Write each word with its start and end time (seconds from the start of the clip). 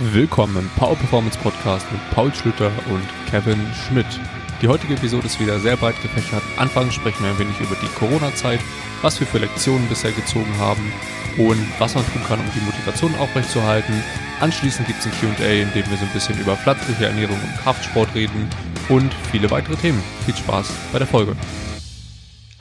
Willkommen 0.00 0.56
im 0.56 0.68
Power 0.70 0.96
Performance 0.96 1.38
Podcast 1.38 1.86
mit 1.92 2.00
Paul 2.10 2.34
Schlüter 2.34 2.72
und 2.90 3.04
Kevin 3.30 3.64
Schmidt. 3.86 4.06
Die 4.60 4.66
heutige 4.66 4.94
Episode 4.94 5.26
ist 5.26 5.38
wieder 5.38 5.60
sehr 5.60 5.76
breit 5.76 5.94
gefächert. 6.02 6.42
Anfangs 6.56 6.94
sprechen 6.94 7.22
wir 7.22 7.30
ein 7.30 7.38
wenig 7.38 7.60
über 7.60 7.76
die 7.80 7.86
Corona-Zeit, 7.96 8.58
was 9.02 9.20
wir 9.20 9.26
für 9.28 9.38
Lektionen 9.38 9.88
bisher 9.88 10.10
gezogen 10.10 10.52
haben 10.58 10.92
und 11.38 11.64
was 11.78 11.94
man 11.94 12.04
tun 12.06 12.22
kann, 12.26 12.40
um 12.40 12.50
die 12.56 12.64
Motivation 12.64 13.14
aufrechtzuerhalten. 13.20 13.94
Anschließend 14.40 14.88
gibt 14.88 14.98
es 14.98 15.06
ein 15.06 15.12
QA, 15.12 15.44
in 15.44 15.72
dem 15.74 15.88
wir 15.88 15.96
so 15.96 16.04
ein 16.04 16.12
bisschen 16.12 16.40
über 16.40 16.56
pflanzliche 16.56 17.06
Ernährung 17.06 17.38
und 17.40 17.56
Kraftsport 17.62 18.12
reden 18.16 18.50
und 18.88 19.14
viele 19.30 19.48
weitere 19.52 19.76
Themen. 19.76 20.02
Viel 20.24 20.34
Spaß 20.34 20.72
bei 20.92 20.98
der 20.98 21.06
Folge. 21.06 21.36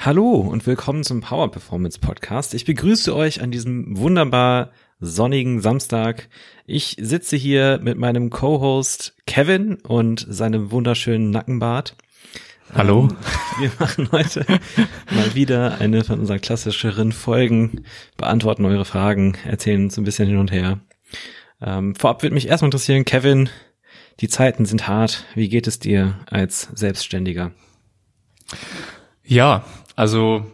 Hallo 0.06 0.34
und 0.36 0.68
willkommen 0.68 1.06
zum 1.06 1.22
Power 1.22 1.50
Performance 1.50 1.98
Podcast. 1.98 2.54
Ich 2.54 2.66
begrüße 2.66 3.16
euch 3.16 3.42
an 3.42 3.52
diesem 3.52 3.98
wunderbar 3.98 4.72
sonnigen 5.00 5.62
Samstag. 5.62 6.28
Ich 6.66 6.98
sitze 7.00 7.38
hier 7.38 7.80
mit 7.82 7.98
meinem 7.98 8.30
Co-Host 8.30 9.16
Kevin 9.26 9.76
und 9.76 10.26
seinem 10.30 10.72
wunderschönen 10.72 11.32
Nackenbart. 11.32 11.96
Hallo. 12.74 13.08
Ähm, 13.12 13.18
wir 13.60 13.72
machen 13.80 14.10
heute 14.12 14.46
mal 15.10 15.36
wieder 15.36 15.80
eine 15.80 16.04
von 16.04 16.20
unseren 16.20 16.41
klassischeren 16.41 17.13
Folgen, 17.13 17.85
beantworten 18.18 18.66
eure 18.66 18.84
Fragen, 18.84 19.38
erzählen 19.46 19.85
uns 19.85 19.98
ein 19.98 20.04
bisschen 20.04 20.27
hin 20.27 20.38
und 20.38 20.52
her. 20.52 20.82
Ähm, 21.62 21.96
vorab 21.96 22.24
würde 22.24 22.34
mich 22.34 22.49
erstmal 22.49 22.68
interessieren, 22.68 23.05
Kevin, 23.05 23.48
die 24.20 24.27
Zeiten 24.27 24.66
sind 24.66 24.85
hart. 24.85 25.24
Wie 25.34 25.48
geht 25.48 25.66
es 25.66 25.80
dir 25.80 26.20
als 26.30 26.63
Selbstständiger? 26.74 27.54
Ja, 29.24 29.63
also 29.96 30.46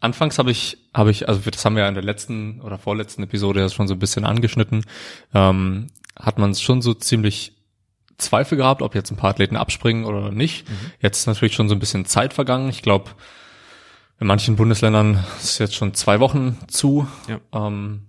anfangs 0.00 0.38
habe 0.38 0.50
ich, 0.50 0.78
habe 0.92 1.10
ich, 1.10 1.28
also 1.28 1.40
das 1.50 1.64
haben 1.64 1.76
wir 1.76 1.82
ja 1.82 1.88
in 1.88 1.94
der 1.94 2.04
letzten 2.04 2.60
oder 2.60 2.78
vorletzten 2.78 3.22
Episode 3.22 3.60
ja 3.60 3.68
schon 3.68 3.88
so 3.88 3.94
ein 3.94 3.98
bisschen 3.98 4.24
angeschnitten, 4.24 4.84
ähm, 5.34 5.88
hat 6.18 6.38
man 6.38 6.54
schon 6.54 6.82
so 6.82 6.94
ziemlich 6.94 7.52
Zweifel 8.18 8.56
gehabt, 8.56 8.82
ob 8.82 8.94
jetzt 8.94 9.10
ein 9.10 9.16
paar 9.16 9.30
Athleten 9.30 9.56
abspringen 9.56 10.04
oder 10.04 10.30
nicht. 10.30 10.68
Mhm. 10.68 10.92
Jetzt 11.00 11.18
ist 11.20 11.26
natürlich 11.26 11.54
schon 11.54 11.68
so 11.68 11.74
ein 11.74 11.80
bisschen 11.80 12.04
Zeit 12.04 12.32
vergangen. 12.32 12.68
Ich 12.68 12.82
glaube, 12.82 13.10
in 14.20 14.28
manchen 14.28 14.56
Bundesländern 14.56 15.24
ist 15.42 15.58
jetzt 15.58 15.74
schon 15.74 15.94
zwei 15.94 16.20
Wochen 16.20 16.58
zu. 16.68 17.08
Ja. 17.28 17.66
Ähm, 17.66 18.06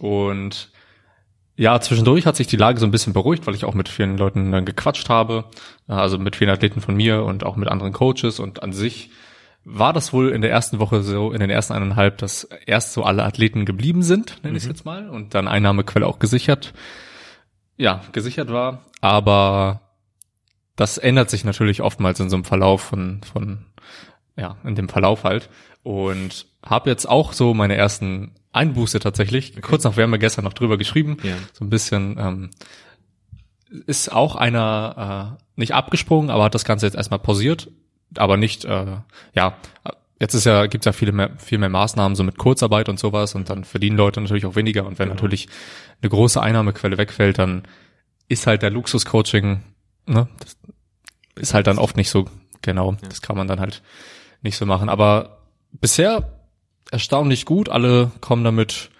und 0.00 0.70
ja, 1.56 1.80
zwischendurch 1.80 2.26
hat 2.26 2.36
sich 2.36 2.46
die 2.46 2.56
Lage 2.56 2.80
so 2.80 2.86
ein 2.86 2.90
bisschen 2.90 3.12
beruhigt, 3.12 3.46
weil 3.46 3.54
ich 3.54 3.64
auch 3.64 3.74
mit 3.74 3.88
vielen 3.88 4.16
Leuten 4.16 4.50
dann 4.52 4.64
gequatscht 4.64 5.08
habe, 5.08 5.44
also 5.86 6.18
mit 6.18 6.36
vielen 6.36 6.50
Athleten 6.50 6.80
von 6.80 6.96
mir 6.96 7.24
und 7.24 7.44
auch 7.44 7.56
mit 7.56 7.68
anderen 7.68 7.92
Coaches 7.92 8.40
und 8.40 8.62
an 8.62 8.72
sich 8.72 9.10
war 9.70 9.92
das 9.92 10.12
wohl 10.12 10.30
in 10.30 10.40
der 10.40 10.50
ersten 10.50 10.78
Woche 10.78 11.02
so, 11.02 11.32
in 11.32 11.40
den 11.40 11.50
ersten 11.50 11.74
eineinhalb, 11.74 12.18
dass 12.18 12.44
erst 12.66 12.94
so 12.94 13.02
alle 13.02 13.24
Athleten 13.24 13.66
geblieben 13.66 14.02
sind, 14.02 14.38
nenne 14.42 14.52
mhm. 14.52 14.56
ich 14.56 14.62
es 14.62 14.68
jetzt 14.68 14.84
mal, 14.86 15.10
und 15.10 15.34
dann 15.34 15.46
Einnahmequelle 15.46 16.06
auch 16.06 16.18
gesichert, 16.18 16.72
ja, 17.76 18.00
gesichert 18.12 18.50
war. 18.50 18.86
Aber 19.00 19.82
das 20.74 20.96
ändert 20.96 21.28
sich 21.28 21.44
natürlich 21.44 21.82
oftmals 21.82 22.18
in 22.18 22.30
so 22.30 22.36
einem 22.36 22.44
Verlauf 22.44 22.80
von, 22.80 23.20
von 23.30 23.66
ja, 24.36 24.56
in 24.64 24.74
dem 24.74 24.88
Verlauf 24.88 25.24
halt. 25.24 25.50
Und 25.82 26.46
habe 26.64 26.90
jetzt 26.90 27.06
auch 27.06 27.32
so 27.32 27.54
meine 27.54 27.76
ersten 27.76 28.32
Einbuße 28.52 29.00
tatsächlich. 29.00 29.52
Okay. 29.52 29.60
Kurz 29.60 29.84
nach, 29.84 29.96
wir 29.96 30.04
haben 30.04 30.12
ja 30.12 30.18
gestern 30.18 30.44
noch 30.44 30.54
drüber 30.54 30.78
geschrieben. 30.78 31.18
Ja. 31.22 31.36
So 31.52 31.64
ein 31.64 31.70
bisschen 31.70 32.16
ähm, 32.18 32.50
ist 33.86 34.10
auch 34.12 34.34
einer 34.34 35.36
äh, 35.38 35.42
nicht 35.56 35.74
abgesprungen, 35.74 36.30
aber 36.30 36.44
hat 36.44 36.54
das 36.54 36.64
Ganze 36.64 36.86
jetzt 36.86 36.96
erstmal 36.96 37.20
pausiert 37.20 37.70
aber 38.16 38.36
nicht, 38.36 38.64
äh, 38.64 38.96
ja, 39.34 39.56
jetzt 40.20 40.34
ist 40.34 40.44
ja, 40.44 40.66
gibt's 40.66 40.86
ja 40.86 40.92
viele 40.92 41.12
mehr, 41.12 41.30
viel 41.38 41.58
mehr 41.58 41.68
Maßnahmen, 41.68 42.16
so 42.16 42.24
mit 42.24 42.38
Kurzarbeit 42.38 42.88
und 42.88 42.98
sowas 42.98 43.34
und 43.34 43.50
dann 43.50 43.64
verdienen 43.64 43.96
Leute 43.96 44.20
natürlich 44.20 44.46
auch 44.46 44.56
weniger 44.56 44.86
und 44.86 44.98
wenn 44.98 45.08
genau. 45.08 45.14
natürlich 45.14 45.48
eine 46.00 46.10
große 46.10 46.40
Einnahmequelle 46.40 46.98
wegfällt, 46.98 47.38
dann 47.38 47.62
ist 48.28 48.46
halt 48.46 48.62
der 48.62 48.70
Luxus-Coaching, 48.70 49.62
ne, 50.06 50.28
das 50.40 50.56
ist 51.36 51.54
halt 51.54 51.66
dann 51.66 51.78
oft 51.78 51.96
nicht 51.96 52.10
so, 52.10 52.26
genau, 52.62 52.92
ja. 52.92 53.08
das 53.08 53.22
kann 53.22 53.36
man 53.36 53.46
dann 53.46 53.60
halt 53.60 53.82
nicht 54.42 54.56
so 54.56 54.66
machen, 54.66 54.88
aber 54.88 55.38
bisher 55.72 56.40
erstaunlich 56.90 57.44
gut, 57.44 57.68
alle 57.68 58.10
kommen 58.20 58.44
damit 58.44 58.90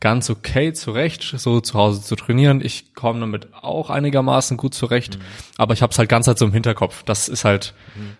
ganz 0.00 0.30
okay 0.30 0.72
zurecht, 0.72 1.34
so 1.36 1.60
zu 1.60 1.74
Hause 1.74 2.00
zu 2.00 2.16
trainieren. 2.16 2.62
Ich 2.62 2.94
komme 2.94 3.20
damit 3.20 3.52
auch 3.52 3.90
einigermaßen 3.90 4.56
gut 4.56 4.72
zurecht, 4.72 5.18
mhm. 5.18 5.22
aber 5.58 5.74
ich 5.74 5.82
habe 5.82 5.92
es 5.92 5.98
halt 5.98 6.08
ganz 6.08 6.26
halt 6.26 6.38
so 6.38 6.46
im 6.46 6.54
Hinterkopf. 6.54 7.02
Das 7.02 7.28
ist 7.28 7.44
halt, 7.44 7.74
mhm 7.94 8.16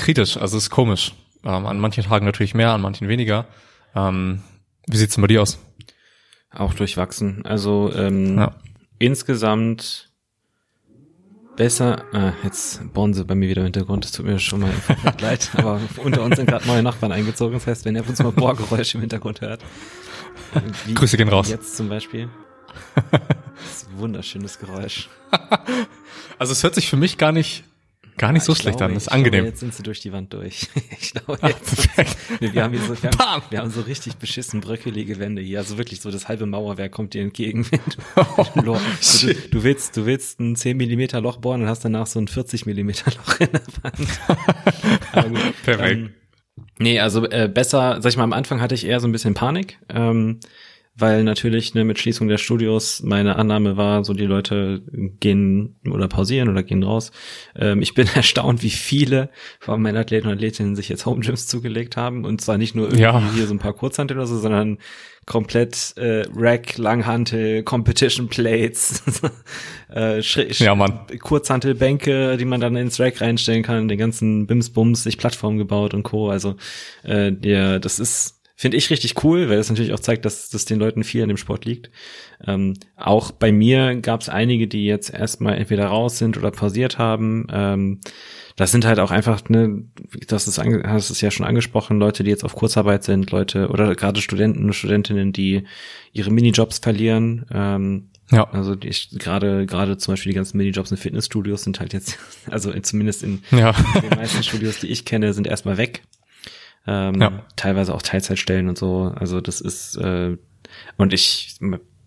kritisch, 0.00 0.36
also 0.36 0.56
ist 0.56 0.70
komisch. 0.70 1.12
Ähm, 1.44 1.66
an 1.66 1.78
manchen 1.78 2.04
Tagen 2.04 2.26
natürlich 2.26 2.54
mehr, 2.54 2.72
an 2.72 2.80
manchen 2.80 3.08
weniger. 3.08 3.46
Ähm, 3.94 4.42
wie 4.86 4.96
sieht's 4.96 5.14
denn 5.14 5.22
bei 5.22 5.28
dir 5.28 5.42
aus? 5.42 5.58
Auch 6.50 6.74
durchwachsen. 6.74 7.44
Also 7.44 7.92
ähm, 7.94 8.38
ja. 8.38 8.54
insgesamt 8.98 10.10
besser. 11.56 12.04
Ah, 12.12 12.32
jetzt 12.42 12.92
bohren 12.92 13.14
sie 13.14 13.24
bei 13.24 13.34
mir 13.34 13.48
wieder 13.48 13.60
im 13.60 13.66
Hintergrund. 13.66 14.04
Das 14.04 14.12
tut 14.12 14.26
mir 14.26 14.38
schon 14.38 14.60
mal 14.60 14.72
leid. 15.20 15.50
Aber 15.56 15.80
unter 16.02 16.22
uns 16.22 16.36
sind 16.36 16.46
gerade 16.46 16.66
neue 16.66 16.82
Nachbarn 16.82 17.12
eingezogen. 17.12 17.54
Das 17.54 17.66
heißt, 17.66 17.84
wenn 17.84 17.94
ihr 17.94 18.00
ab 18.00 18.08
und 18.08 18.16
zu 18.16 18.22
mal 18.24 18.32
Bohrgeräusche 18.32 18.96
im 18.96 19.02
Hintergrund 19.02 19.40
hört. 19.40 19.62
Wie 20.86 20.94
Grüße 20.94 21.16
gehen 21.16 21.28
raus. 21.28 21.48
Jetzt 21.48 21.76
zum 21.76 21.88
Beispiel. 21.88 22.28
Das 23.10 23.82
ist 23.82 23.88
ein 23.90 23.98
wunderschönes 23.98 24.58
Geräusch. 24.58 25.08
Also 26.38 26.52
es 26.52 26.62
hört 26.62 26.74
sich 26.74 26.88
für 26.88 26.96
mich 26.96 27.18
gar 27.18 27.32
nicht 27.32 27.64
Gar 28.16 28.32
nicht 28.32 28.42
ja, 28.42 28.46
so 28.46 28.54
schlecht 28.54 28.78
glaube, 28.78 28.90
an, 28.90 28.94
das 28.94 29.04
ist 29.04 29.08
angenehm. 29.08 29.32
Glaube, 29.32 29.48
jetzt 29.48 29.60
sind 29.60 29.74
sie 29.74 29.82
durch 29.82 30.00
die 30.00 30.12
Wand 30.12 30.32
durch. 30.32 30.68
ich 31.00 31.12
glaube, 31.12 31.38
jetzt 31.46 31.88
Ach, 31.96 32.04
nee, 32.40 32.52
wir, 32.52 32.62
haben 32.62 32.74
hier 32.74 32.82
so, 32.82 32.94
wir, 33.02 33.10
haben, 33.18 33.42
wir 33.50 33.58
haben 33.58 33.70
so 33.70 33.80
richtig 33.82 34.16
beschissen 34.16 34.60
bröckelige 34.60 35.18
Wände 35.18 35.42
hier. 35.42 35.58
Also 35.58 35.78
wirklich 35.78 36.00
so 36.00 36.10
das 36.10 36.28
halbe 36.28 36.46
Mauerwerk 36.46 36.92
kommt 36.92 37.14
dir 37.14 37.22
entgegen. 37.22 37.66
Wenn 37.70 37.80
du, 38.64 38.72
oh, 38.76 38.80
du, 39.22 39.34
du, 39.50 39.62
willst, 39.62 39.96
du 39.96 40.06
willst 40.06 40.40
ein 40.40 40.56
10 40.56 40.76
Millimeter 40.76 41.20
Loch 41.20 41.38
bohren 41.38 41.62
und 41.62 41.68
hast 41.68 41.84
danach 41.84 42.06
so 42.06 42.20
ein 42.20 42.28
40 42.28 42.66
Millimeter 42.66 43.10
Loch 43.10 43.40
in 43.40 43.48
der 43.52 43.62
Wand. 43.82 45.34
gut, 45.34 45.62
Perfekt. 45.64 45.92
Ähm, 45.92 46.14
nee, 46.78 47.00
also 47.00 47.24
äh, 47.28 47.48
besser, 47.52 47.98
sag 48.00 48.10
ich 48.10 48.16
mal, 48.16 48.24
am 48.24 48.32
Anfang 48.32 48.60
hatte 48.60 48.74
ich 48.74 48.86
eher 48.86 49.00
so 49.00 49.08
ein 49.08 49.12
bisschen 49.12 49.34
Panik. 49.34 49.78
Ähm, 49.88 50.40
weil 51.00 51.24
natürlich 51.24 51.74
ne, 51.74 51.84
mit 51.84 51.98
Schließung 51.98 52.28
der 52.28 52.38
Studios 52.38 53.02
meine 53.02 53.36
Annahme 53.36 53.76
war, 53.76 54.04
so 54.04 54.14
die 54.14 54.26
Leute 54.26 54.82
gehen 55.20 55.76
oder 55.90 56.08
pausieren 56.08 56.48
oder 56.48 56.62
gehen 56.62 56.82
raus. 56.82 57.12
Ähm, 57.56 57.82
ich 57.82 57.94
bin 57.94 58.08
erstaunt, 58.14 58.62
wie 58.62 58.70
viele 58.70 59.30
von 59.58 59.80
meinen 59.80 59.96
Athleten 59.96 60.28
und 60.28 60.34
Athletinnen 60.34 60.76
sich 60.76 60.88
jetzt 60.88 61.06
Home 61.06 61.20
Gyms 61.20 61.46
zugelegt 61.46 61.96
haben 61.96 62.24
und 62.24 62.40
zwar 62.40 62.58
nicht 62.58 62.74
nur 62.74 62.86
irgendwie 62.86 63.02
ja. 63.02 63.32
hier 63.34 63.46
so 63.46 63.54
ein 63.54 63.58
paar 63.58 63.74
Kurzhantel 63.74 64.16
oder 64.16 64.26
so, 64.26 64.38
sondern 64.38 64.78
komplett 65.26 65.94
äh, 65.96 66.24
Rack, 66.34 66.76
Langhantel, 66.76 67.62
Competition 67.62 68.28
Plates, 68.28 69.02
äh, 69.94 70.20
ja, 70.20 70.74
Mann. 70.74 71.06
Kurzhantelbänke, 71.20 72.36
die 72.36 72.44
man 72.44 72.60
dann 72.60 72.74
ins 72.74 72.98
Rack 72.98 73.20
reinstellen 73.20 73.62
kann, 73.62 73.86
den 73.86 73.98
ganzen 73.98 74.46
Bims-Bums, 74.46 75.04
sich 75.04 75.18
Plattform 75.18 75.56
gebaut 75.56 75.94
und 75.94 76.02
Co. 76.02 76.30
Also 76.30 76.56
äh, 77.04 77.30
der, 77.30 77.78
das 77.78 78.00
ist 78.00 78.39
Finde 78.60 78.76
ich 78.76 78.90
richtig 78.90 79.24
cool, 79.24 79.48
weil 79.48 79.56
das 79.56 79.70
natürlich 79.70 79.94
auch 79.94 80.00
zeigt, 80.00 80.26
dass 80.26 80.50
das 80.50 80.66
den 80.66 80.78
Leuten 80.78 81.02
viel 81.02 81.22
an 81.22 81.30
dem 81.30 81.38
Sport 81.38 81.64
liegt. 81.64 81.90
Ähm, 82.46 82.74
auch 82.94 83.30
bei 83.30 83.52
mir 83.52 83.96
gab 83.96 84.20
es 84.20 84.28
einige, 84.28 84.68
die 84.68 84.84
jetzt 84.84 85.14
erstmal 85.14 85.56
entweder 85.56 85.86
raus 85.86 86.18
sind 86.18 86.36
oder 86.36 86.50
pausiert 86.50 86.98
haben. 86.98 87.46
Ähm, 87.50 88.00
das 88.56 88.70
sind 88.70 88.84
halt 88.84 88.98
auch 88.98 89.12
einfach, 89.12 89.48
ne, 89.48 89.84
das 90.26 90.46
ist, 90.46 90.58
hast 90.58 91.08
es 91.08 91.22
ja 91.22 91.30
schon 91.30 91.46
angesprochen, 91.46 91.98
Leute, 91.98 92.22
die 92.22 92.28
jetzt 92.28 92.44
auf 92.44 92.54
Kurzarbeit 92.54 93.02
sind, 93.02 93.30
Leute 93.30 93.68
oder 93.70 93.94
gerade 93.94 94.20
Studenten 94.20 94.66
und 94.66 94.74
Studentinnen, 94.74 95.32
die 95.32 95.62
ihre 96.12 96.30
Minijobs 96.30 96.80
verlieren. 96.80 97.46
Ähm, 97.50 98.10
ja. 98.30 98.44
Also 98.50 98.76
ich 98.84 99.08
gerade 99.18 99.64
gerade 99.64 99.96
zum 99.96 100.12
Beispiel 100.12 100.32
die 100.32 100.36
ganzen 100.36 100.58
Minijobs 100.58 100.90
in 100.90 100.98
Fitnessstudios 100.98 101.62
sind 101.62 101.80
halt 101.80 101.94
jetzt, 101.94 102.18
also 102.50 102.78
zumindest 102.80 103.22
in, 103.22 103.40
ja. 103.52 103.74
in 103.94 104.10
den 104.10 104.18
meisten 104.18 104.42
Studios, 104.42 104.80
die 104.80 104.88
ich 104.88 105.06
kenne, 105.06 105.32
sind 105.32 105.46
erstmal 105.46 105.78
weg 105.78 106.02
ähm, 106.86 107.20
ja. 107.20 107.44
teilweise 107.56 107.94
auch 107.94 108.02
Teilzeitstellen 108.02 108.68
und 108.68 108.78
so. 108.78 109.12
Also 109.14 109.40
das 109.40 109.60
ist 109.60 109.96
äh, 109.96 110.36
und 110.96 111.12
ich 111.12 111.58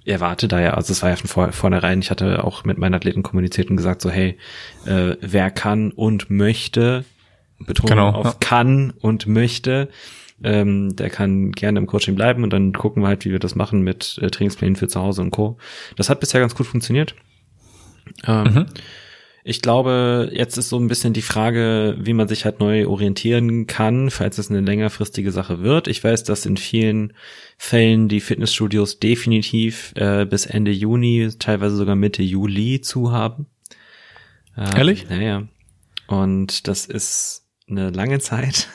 erwarte 0.05 0.47
da 0.47 0.59
ja, 0.59 0.73
also 0.73 0.91
es 0.91 1.01
war 1.01 1.09
ja 1.09 1.15
von 1.15 1.27
vor, 1.27 1.51
vornherein, 1.51 1.99
ich 1.99 2.11
hatte 2.11 2.43
auch 2.43 2.63
mit 2.65 2.77
meinen 2.77 2.93
Athleten 2.93 3.23
kommuniziert 3.23 3.69
und 3.69 3.77
gesagt 3.77 4.01
so, 4.01 4.09
hey, 4.09 4.37
äh, 4.85 5.15
wer 5.21 5.49
kann 5.51 5.91
und 5.91 6.29
möchte, 6.29 7.05
Betonung 7.59 7.89
genau, 7.89 8.09
auf 8.09 8.25
ja. 8.25 8.35
kann 8.39 8.91
und 8.99 9.27
möchte, 9.27 9.89
ähm, 10.43 10.95
der 10.95 11.09
kann 11.09 11.51
gerne 11.53 11.79
im 11.79 11.87
Coaching 11.87 12.15
bleiben 12.15 12.43
und 12.43 12.51
dann 12.51 12.73
gucken 12.73 13.03
wir 13.03 13.07
halt, 13.07 13.23
wie 13.23 13.31
wir 13.31 13.39
das 13.39 13.55
machen 13.55 13.81
mit 13.81 14.19
äh, 14.21 14.29
Trainingsplänen 14.29 14.75
für 14.75 14.87
zu 14.87 14.99
Hause 14.99 15.21
und 15.21 15.31
Co. 15.31 15.57
Das 15.95 16.09
hat 16.09 16.19
bisher 16.19 16.41
ganz 16.41 16.55
gut 16.55 16.67
funktioniert. 16.67 17.15
Ähm, 18.27 18.43
mhm. 18.43 18.65
Ich 19.45 19.61
glaube, 19.61 20.29
jetzt 20.31 20.57
ist 20.57 20.69
so 20.69 20.79
ein 20.79 20.87
bisschen 20.87 21.11
die 21.11 21.21
Frage, 21.21 21.97
wie 21.99 22.13
man 22.13 22.29
sich 22.29 22.45
halt 22.45 22.61
neu 22.61 22.87
orientieren 22.87 23.67
kann, 23.67 24.09
falls 24.09 24.37
es 24.37 24.49
eine 24.49 24.61
längerfristige 24.61 25.33
Sache 25.33 25.61
wird. 25.61 25.89
Ich 25.89 26.01
weiß, 26.01 26.23
dass 26.23 26.45
in 26.45 26.55
vielen 26.55 27.13
Fällen 27.57 28.07
die 28.07 28.21
Fitnessstudios 28.21 28.99
definitiv 28.99 29.93
äh, 29.95 30.25
bis 30.25 30.45
Ende 30.45 30.71
Juni, 30.71 31.29
teilweise 31.39 31.75
sogar 31.75 31.95
Mitte 31.95 32.23
Juli 32.23 32.79
zu 32.79 33.11
haben. 33.11 33.47
Ähm, 34.57 34.69
Ehrlich? 34.77 35.09
Naja. 35.09 35.43
Und 36.07 36.67
das 36.69 36.85
ist 36.85 37.45
eine 37.67 37.89
lange 37.89 38.19
Zeit. 38.19 38.69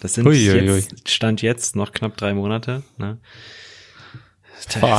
Das 0.00 0.14
sind 0.14 0.26
ui, 0.26 0.50
ui, 0.50 0.70
ui. 0.70 0.84
Stand 1.06 1.42
jetzt 1.42 1.74
noch 1.74 1.90
knapp 1.92 2.16
drei 2.16 2.34
Monate. 2.34 2.84
Ne? 2.98 3.18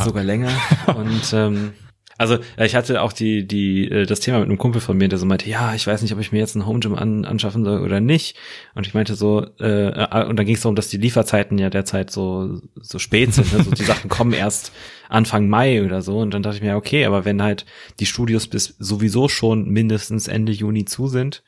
sogar 0.03 0.23
länger. 0.23 0.51
Und 0.95 1.31
ähm, 1.33 1.73
also 2.17 2.39
ich 2.57 2.75
hatte 2.75 3.01
auch 3.01 3.13
die 3.13 3.47
die 3.47 3.89
äh, 3.89 4.05
das 4.05 4.19
Thema 4.19 4.39
mit 4.39 4.49
einem 4.49 4.57
Kumpel 4.57 4.81
von 4.81 4.97
mir, 4.97 5.07
der 5.07 5.19
so 5.19 5.25
meinte, 5.25 5.49
ja, 5.49 5.73
ich 5.73 5.85
weiß 5.85 6.01
nicht, 6.01 6.13
ob 6.13 6.19
ich 6.19 6.31
mir 6.31 6.39
jetzt 6.39 6.55
ein 6.55 6.65
Home 6.65 6.79
Gym 6.79 6.95
an, 6.95 7.25
anschaffen 7.25 7.63
soll 7.63 7.81
oder 7.81 7.99
nicht. 7.99 8.37
Und 8.73 8.87
ich 8.87 8.93
meinte 8.93 9.15
so, 9.15 9.45
äh, 9.59 9.89
äh 9.89 10.25
und 10.25 10.37
dann 10.37 10.45
ging 10.45 10.55
es 10.55 10.61
darum, 10.61 10.75
dass 10.75 10.89
die 10.89 10.97
Lieferzeiten 10.97 11.57
ja 11.57 11.69
derzeit 11.69 12.11
so 12.11 12.59
so 12.75 12.99
spät 12.99 13.33
sind. 13.33 13.53
Also 13.53 13.71
die 13.71 13.83
Sachen 13.83 14.09
kommen 14.09 14.33
erst 14.33 14.71
Anfang 15.09 15.47
Mai 15.47 15.83
oder 15.83 16.01
so. 16.01 16.19
Und 16.19 16.33
dann 16.33 16.43
dachte 16.43 16.57
ich 16.57 16.63
mir, 16.63 16.75
okay, 16.75 17.05
aber 17.05 17.25
wenn 17.25 17.41
halt 17.41 17.65
die 17.99 18.05
Studios 18.05 18.47
bis 18.47 18.75
sowieso 18.79 19.29
schon 19.29 19.69
mindestens 19.69 20.27
Ende 20.27 20.51
Juni 20.51 20.85
zu 20.85 21.07
sind, 21.07 21.43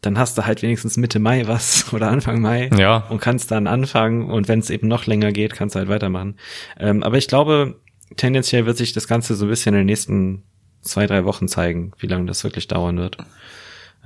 dann 0.00 0.18
hast 0.18 0.36
du 0.36 0.46
halt 0.46 0.62
wenigstens 0.62 0.96
Mitte 0.96 1.18
Mai 1.18 1.46
was 1.46 1.86
oder 1.92 2.10
Anfang 2.10 2.40
Mai 2.40 2.70
ja. 2.76 2.98
und 3.08 3.20
kannst 3.20 3.50
dann 3.50 3.66
anfangen 3.66 4.30
und 4.30 4.48
wenn 4.48 4.58
es 4.58 4.70
eben 4.70 4.88
noch 4.88 5.06
länger 5.06 5.32
geht, 5.32 5.54
kannst 5.54 5.74
du 5.74 5.80
halt 5.80 5.88
weitermachen. 5.88 6.36
Ähm, 6.78 7.02
aber 7.02 7.18
ich 7.18 7.28
glaube, 7.28 7.80
tendenziell 8.16 8.66
wird 8.66 8.76
sich 8.76 8.92
das 8.92 9.08
Ganze 9.08 9.34
so 9.34 9.46
ein 9.46 9.50
bisschen 9.50 9.74
in 9.74 9.80
den 9.80 9.86
nächsten 9.86 10.42
zwei, 10.80 11.06
drei 11.06 11.24
Wochen 11.24 11.48
zeigen, 11.48 11.92
wie 11.98 12.06
lange 12.06 12.26
das 12.26 12.44
wirklich 12.44 12.68
dauern 12.68 12.98
wird. 12.98 13.18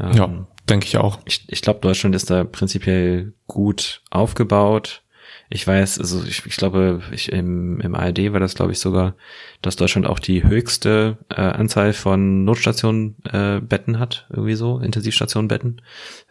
Ähm, 0.00 0.12
ja, 0.12 0.46
denke 0.68 0.86
ich 0.86 0.96
auch. 0.96 1.18
Ich, 1.24 1.44
ich 1.48 1.62
glaube, 1.62 1.80
Deutschland 1.80 2.14
ist 2.14 2.30
da 2.30 2.44
prinzipiell 2.44 3.32
gut 3.46 4.02
aufgebaut. 4.10 5.02
Ich 5.50 5.66
weiß, 5.66 5.98
also 5.98 6.22
ich, 6.24 6.44
ich 6.44 6.56
glaube, 6.56 7.02
ich, 7.10 7.32
im, 7.32 7.80
im 7.80 7.94
ARD 7.94 8.32
war 8.32 8.40
das, 8.40 8.54
glaube 8.54 8.72
ich, 8.72 8.78
sogar, 8.78 9.14
dass 9.62 9.76
Deutschland 9.76 10.06
auch 10.06 10.18
die 10.18 10.44
höchste 10.44 11.16
äh, 11.30 11.40
Anzahl 11.40 11.94
von 11.94 12.44
Notstationenbetten 12.44 13.94
äh, 13.94 13.98
hat, 13.98 14.26
irgendwie 14.30 14.54
so, 14.54 14.78
Intensivstationenbetten 14.78 15.80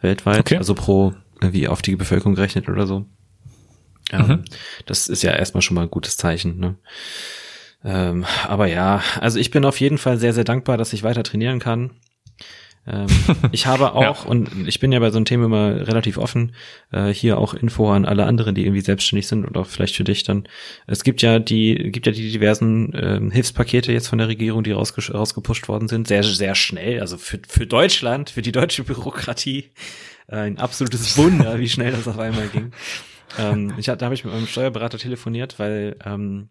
weltweit, 0.01 0.39
okay. 0.39 0.57
also 0.57 0.75
pro 0.75 1.13
wie 1.41 1.67
auf 1.67 1.81
die 1.81 1.95
Bevölkerung 1.95 2.35
gerechnet 2.35 2.69
oder 2.69 2.85
so. 2.85 3.05
Ähm, 4.11 4.27
mhm. 4.27 4.45
Das 4.85 5.07
ist 5.07 5.23
ja 5.23 5.31
erstmal 5.31 5.61
schon 5.61 5.75
mal 5.75 5.83
ein 5.83 5.91
gutes 5.91 6.17
Zeichen. 6.17 6.59
Ne? 6.59 6.75
Ähm, 7.87 8.25
aber 8.45 8.67
ja, 8.67 9.01
also 9.21 9.39
ich 9.39 9.49
bin 9.49 9.63
auf 9.63 9.79
jeden 9.79 9.97
Fall 9.97 10.17
sehr, 10.17 10.33
sehr 10.33 10.43
dankbar, 10.43 10.77
dass 10.77 10.91
ich 10.91 11.03
weiter 11.03 11.23
trainieren 11.23 11.59
kann. 11.59 11.91
Ähm, 12.85 13.07
ich 13.53 13.65
habe 13.65 13.93
auch, 13.93 14.25
ja. 14.25 14.29
und 14.29 14.67
ich 14.67 14.81
bin 14.81 14.91
ja 14.91 14.99
bei 14.99 15.09
so 15.09 15.15
einem 15.15 15.23
Thema 15.23 15.45
immer 15.45 15.87
relativ 15.87 16.17
offen, 16.17 16.53
äh, 16.91 17.13
hier 17.13 17.37
auch 17.37 17.53
Info 17.53 17.89
an 17.89 18.03
alle 18.03 18.25
anderen, 18.25 18.55
die 18.55 18.63
irgendwie 18.63 18.81
selbstständig 18.81 19.27
sind 19.27 19.45
und 19.45 19.55
auch 19.55 19.67
vielleicht 19.67 19.95
für 19.95 20.03
dich 20.03 20.23
dann. 20.23 20.49
Es 20.85 21.05
gibt 21.05 21.21
ja 21.21 21.39
die, 21.39 21.91
gibt 21.91 22.07
ja 22.07 22.11
die 22.11 22.29
diversen 22.29 22.91
ähm, 22.93 23.31
Hilfspakete 23.31 23.93
jetzt 23.93 24.09
von 24.09 24.17
der 24.17 24.27
Regierung, 24.27 24.63
die 24.63 24.71
rausge 24.71 25.09
rausgepusht 25.13 25.69
worden 25.69 25.87
sind, 25.87 26.09
sehr, 26.09 26.23
sehr 26.23 26.55
schnell. 26.55 26.99
Also 26.99 27.17
für, 27.17 27.39
für 27.47 27.67
Deutschland, 27.67 28.31
für 28.31 28.41
die 28.41 28.51
deutsche 28.51 28.83
Bürokratie, 28.83 29.71
äh, 30.27 30.35
ein 30.35 30.57
absolutes 30.57 31.17
Wunder, 31.17 31.57
wie 31.57 31.69
schnell 31.69 31.93
das 31.93 32.05
auf 32.05 32.19
einmal 32.19 32.49
ging. 32.49 32.73
Ähm, 33.39 33.73
ich, 33.77 33.85
da 33.85 33.97
habe 34.01 34.13
ich 34.13 34.25
mit 34.25 34.33
meinem 34.33 34.47
Steuerberater 34.47 34.97
telefoniert, 34.97 35.57
weil 35.57 35.95
ähm, 36.05 36.49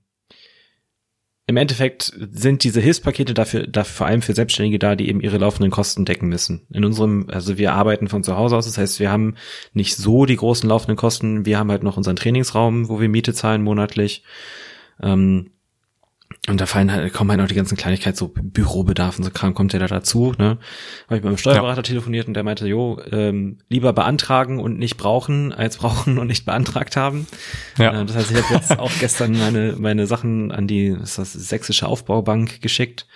im 1.48 1.56
Endeffekt 1.56 2.12
sind 2.32 2.64
diese 2.64 2.81
Hilfspakete 2.81 3.32
dafür, 3.32 3.69
dafür 3.69 3.94
vor 3.94 4.06
allem 4.06 4.20
für 4.20 4.34
Selbstständige 4.34 4.81
da, 4.81 4.96
die 4.96 5.08
eben 5.08 5.20
ihre 5.20 5.38
laufenden 5.38 5.70
Kosten 5.70 6.04
decken 6.04 6.28
müssen. 6.28 6.66
In 6.70 6.84
unserem, 6.84 7.26
also 7.31 7.56
wir 7.56 7.72
arbeiten 7.72 8.08
von 8.08 8.25
zu 8.25 8.37
Hause 8.37 8.56
aus, 8.56 8.66
das 8.66 8.78
heißt, 8.78 8.98
wir 8.98 9.12
haben 9.12 9.37
nicht 9.72 9.96
so 9.96 10.26
die 10.26 10.37
großen 10.37 10.69
laufenden 10.69 10.96
Kosten. 10.96 11.46
Wir 11.46 11.58
haben 11.58 11.70
halt 11.70 11.84
noch 11.84 11.96
unseren 11.96 12.16
Trainingsraum, 12.16 12.88
wo 12.88 13.00
wir 13.00 13.08
Miete 13.08 13.32
zahlen 13.32 13.62
monatlich. 13.62 14.25
Ähm, 15.00 15.50
und 16.48 16.60
da 16.60 16.66
fallen 16.66 16.93
halt, 16.93 17.12
kommen 17.12 17.31
halt 17.31 17.40
noch 17.40 17.48
die 17.48 17.54
ganzen 17.54 17.76
Kleinigkeiten, 17.76 18.16
so 18.16 18.28
Bürobedarf 18.28 19.19
und 19.19 19.25
so 19.25 19.31
Kram 19.31 19.54
kommt 19.54 19.72
ja 19.72 19.78
da 19.78 19.87
dazu, 19.87 20.32
ne? 20.38 20.44
Habe 20.44 20.58
ich 21.08 21.10
mit 21.10 21.25
meinem 21.25 21.37
Steuerberater 21.38 21.78
ja. 21.78 21.82
telefoniert 21.82 22.28
und 22.28 22.34
der 22.34 22.44
meinte, 22.44 22.66
jo, 22.66 23.00
ähm, 23.10 23.58
lieber 23.69 23.93
beantragen 23.93 24.58
und 24.58 24.78
nicht 24.78 24.96
brauchen, 24.96 25.52
als 25.52 25.76
brauchen 25.78 26.19
und 26.19 26.26
nicht 26.26 26.44
beantragt 26.44 26.96
haben. 26.96 27.26
Ja. 27.78 28.00
Äh, 28.00 28.04
das 28.04 28.16
heißt, 28.16 28.31
ich 28.31 28.43
habe 28.43 28.54
jetzt 28.54 28.78
auch 28.78 28.93
gestern 29.00 29.37
meine, 29.38 29.75
meine 29.78 30.06
Sachen 30.06 30.52
an 30.52 30.66
die, 30.66 30.96
was 30.98 31.10
ist 31.10 31.19
das, 31.19 31.32
sächsische 31.32 31.87
Aufbaubank 31.87 32.60
geschickt. 32.60 33.06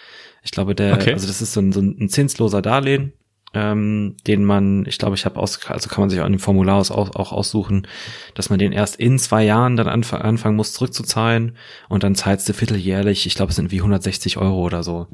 Ich 0.43 0.51
glaube, 0.51 0.75
der, 0.75 0.95
okay. 0.95 1.13
also 1.13 1.27
das 1.27 1.43
ist 1.43 1.53
so 1.53 1.61
ein, 1.61 1.73
so 1.73 1.81
ein 1.81 2.09
zinsloser 2.09 2.63
Darlehen 2.63 3.13
ähm, 3.53 4.17
den 4.27 4.45
man, 4.45 4.87
ich 4.87 4.99
glaube, 4.99 5.17
ich 5.17 5.25
habe 5.25 5.39
aus, 5.39 5.59
also 5.67 5.89
kann 5.89 6.03
man 6.03 6.11
sich 6.11 6.21
auch 6.21 6.27
in 6.27 6.33
dem 6.33 6.41
Formular 6.41 6.77
aus, 6.77 6.91
auch, 6.91 7.17
auch 7.17 7.33
aussuchen, 7.33 7.87
dass 8.35 8.49
man 8.49 8.59
den 8.59 8.73
erst 8.73 8.97
in 8.97 9.19
zwei 9.19 9.45
Jahren 9.45 9.77
dann 9.77 9.89
anf 9.89 10.13
anfangen 10.13 10.57
muss 10.57 10.73
zurückzuzahlen 10.73 11.57
und 11.89 12.05
dann 12.05 12.15
zahlst 12.15 12.49
du 12.49 12.53
vierteljährlich, 12.53 13.27
ich 13.27 13.35
glaube, 13.35 13.51
es 13.51 13.57
sind 13.57 13.73
wie 13.73 13.79
160 13.79 14.37
Euro 14.37 14.61
oder 14.61 14.83
so, 14.83 15.09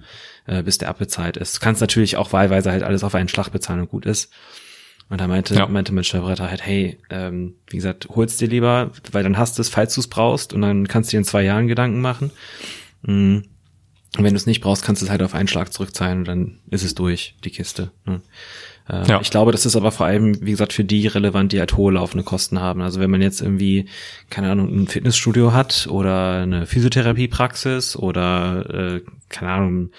äh, 0.47 0.63
bis 0.63 0.79
der 0.79 0.89
abbezahlt 0.89 1.37
ist. 1.37 1.57
Du 1.57 1.61
kannst 1.61 1.81
natürlich 1.81 2.17
auch 2.17 2.33
wahlweise 2.33 2.71
halt 2.71 2.83
alles 2.83 3.05
auf 3.05 3.15
einen 3.15 3.29
Schlag 3.29 3.51
bezahlen 3.51 3.81
und 3.81 3.91
gut 3.91 4.05
ist. 4.05 4.31
Und 5.09 5.21
da 5.21 5.29
meinte, 5.29 5.55
ja. 5.55 5.69
meinte 5.69 5.95
mein 5.95 6.05
Steuerberater 6.05 6.51
halt, 6.51 6.67
hey, 6.67 6.99
ähm, 7.11 7.55
wie 7.69 7.77
gesagt, 7.77 8.09
holst 8.11 8.41
dir 8.41 8.49
lieber, 8.49 8.91
weil 9.13 9.23
dann 9.23 9.39
hast 9.39 9.57
du 9.57 9.63
es, 9.63 9.69
falls 9.69 9.95
du 9.95 10.01
es 10.01 10.09
brauchst, 10.09 10.53
und 10.53 10.63
dann 10.63 10.89
kannst 10.89 11.11
du 11.11 11.13
dir 11.13 11.19
in 11.19 11.25
zwei 11.25 11.43
Jahren 11.43 11.69
Gedanken 11.69 12.01
machen. 12.01 12.33
Mhm. 13.03 13.45
Und 14.17 14.25
wenn 14.25 14.33
du 14.33 14.37
es 14.37 14.47
nicht 14.47 14.61
brauchst, 14.61 14.85
kannst 14.85 15.03
du 15.03 15.07
es 15.07 15.11
halt 15.11 15.23
auf 15.23 15.35
einen 15.35 15.49
Schlag 15.49 15.73
zurückzahlen 15.73 16.21
und 16.21 16.29
dann 16.29 16.59
ist 16.71 16.85
es 16.85 16.95
durch, 16.95 17.35
die 17.45 17.51
Kiste. 17.51 17.91
Ne? 18.07 18.23
Äh, 18.89 19.07
ja. 19.09 19.21
Ich 19.21 19.31
glaube, 19.31 19.53
das 19.53 19.67
ist 19.67 19.77
aber 19.77 19.91
vor 19.91 20.07
allem, 20.07 20.41
wie 20.41 20.53
gesagt, 20.53 20.73
für 20.73 20.85
die 20.85 21.07
relevant, 21.07 21.53
die 21.53 21.59
halt 21.59 21.77
hohe 21.77 21.93
laufende 21.93 22.25
Kosten 22.25 22.61
haben. 22.61 22.83
Also 22.83 23.01
wenn 23.01 23.11
man 23.11 23.21
jetzt 23.21 23.41
irgendwie, 23.41 23.87
keine 24.31 24.51
Ahnung, 24.51 24.69
ein 24.73 24.87
Fitnessstudio 24.87 25.53
hat 25.53 25.89
oder 25.91 26.43
eine 26.43 26.67
Physiotherapiepraxis 26.67 27.97
oder, 27.97 28.97
äh, 28.97 29.01
keine 29.29 29.51
Ahnung, 29.51 29.91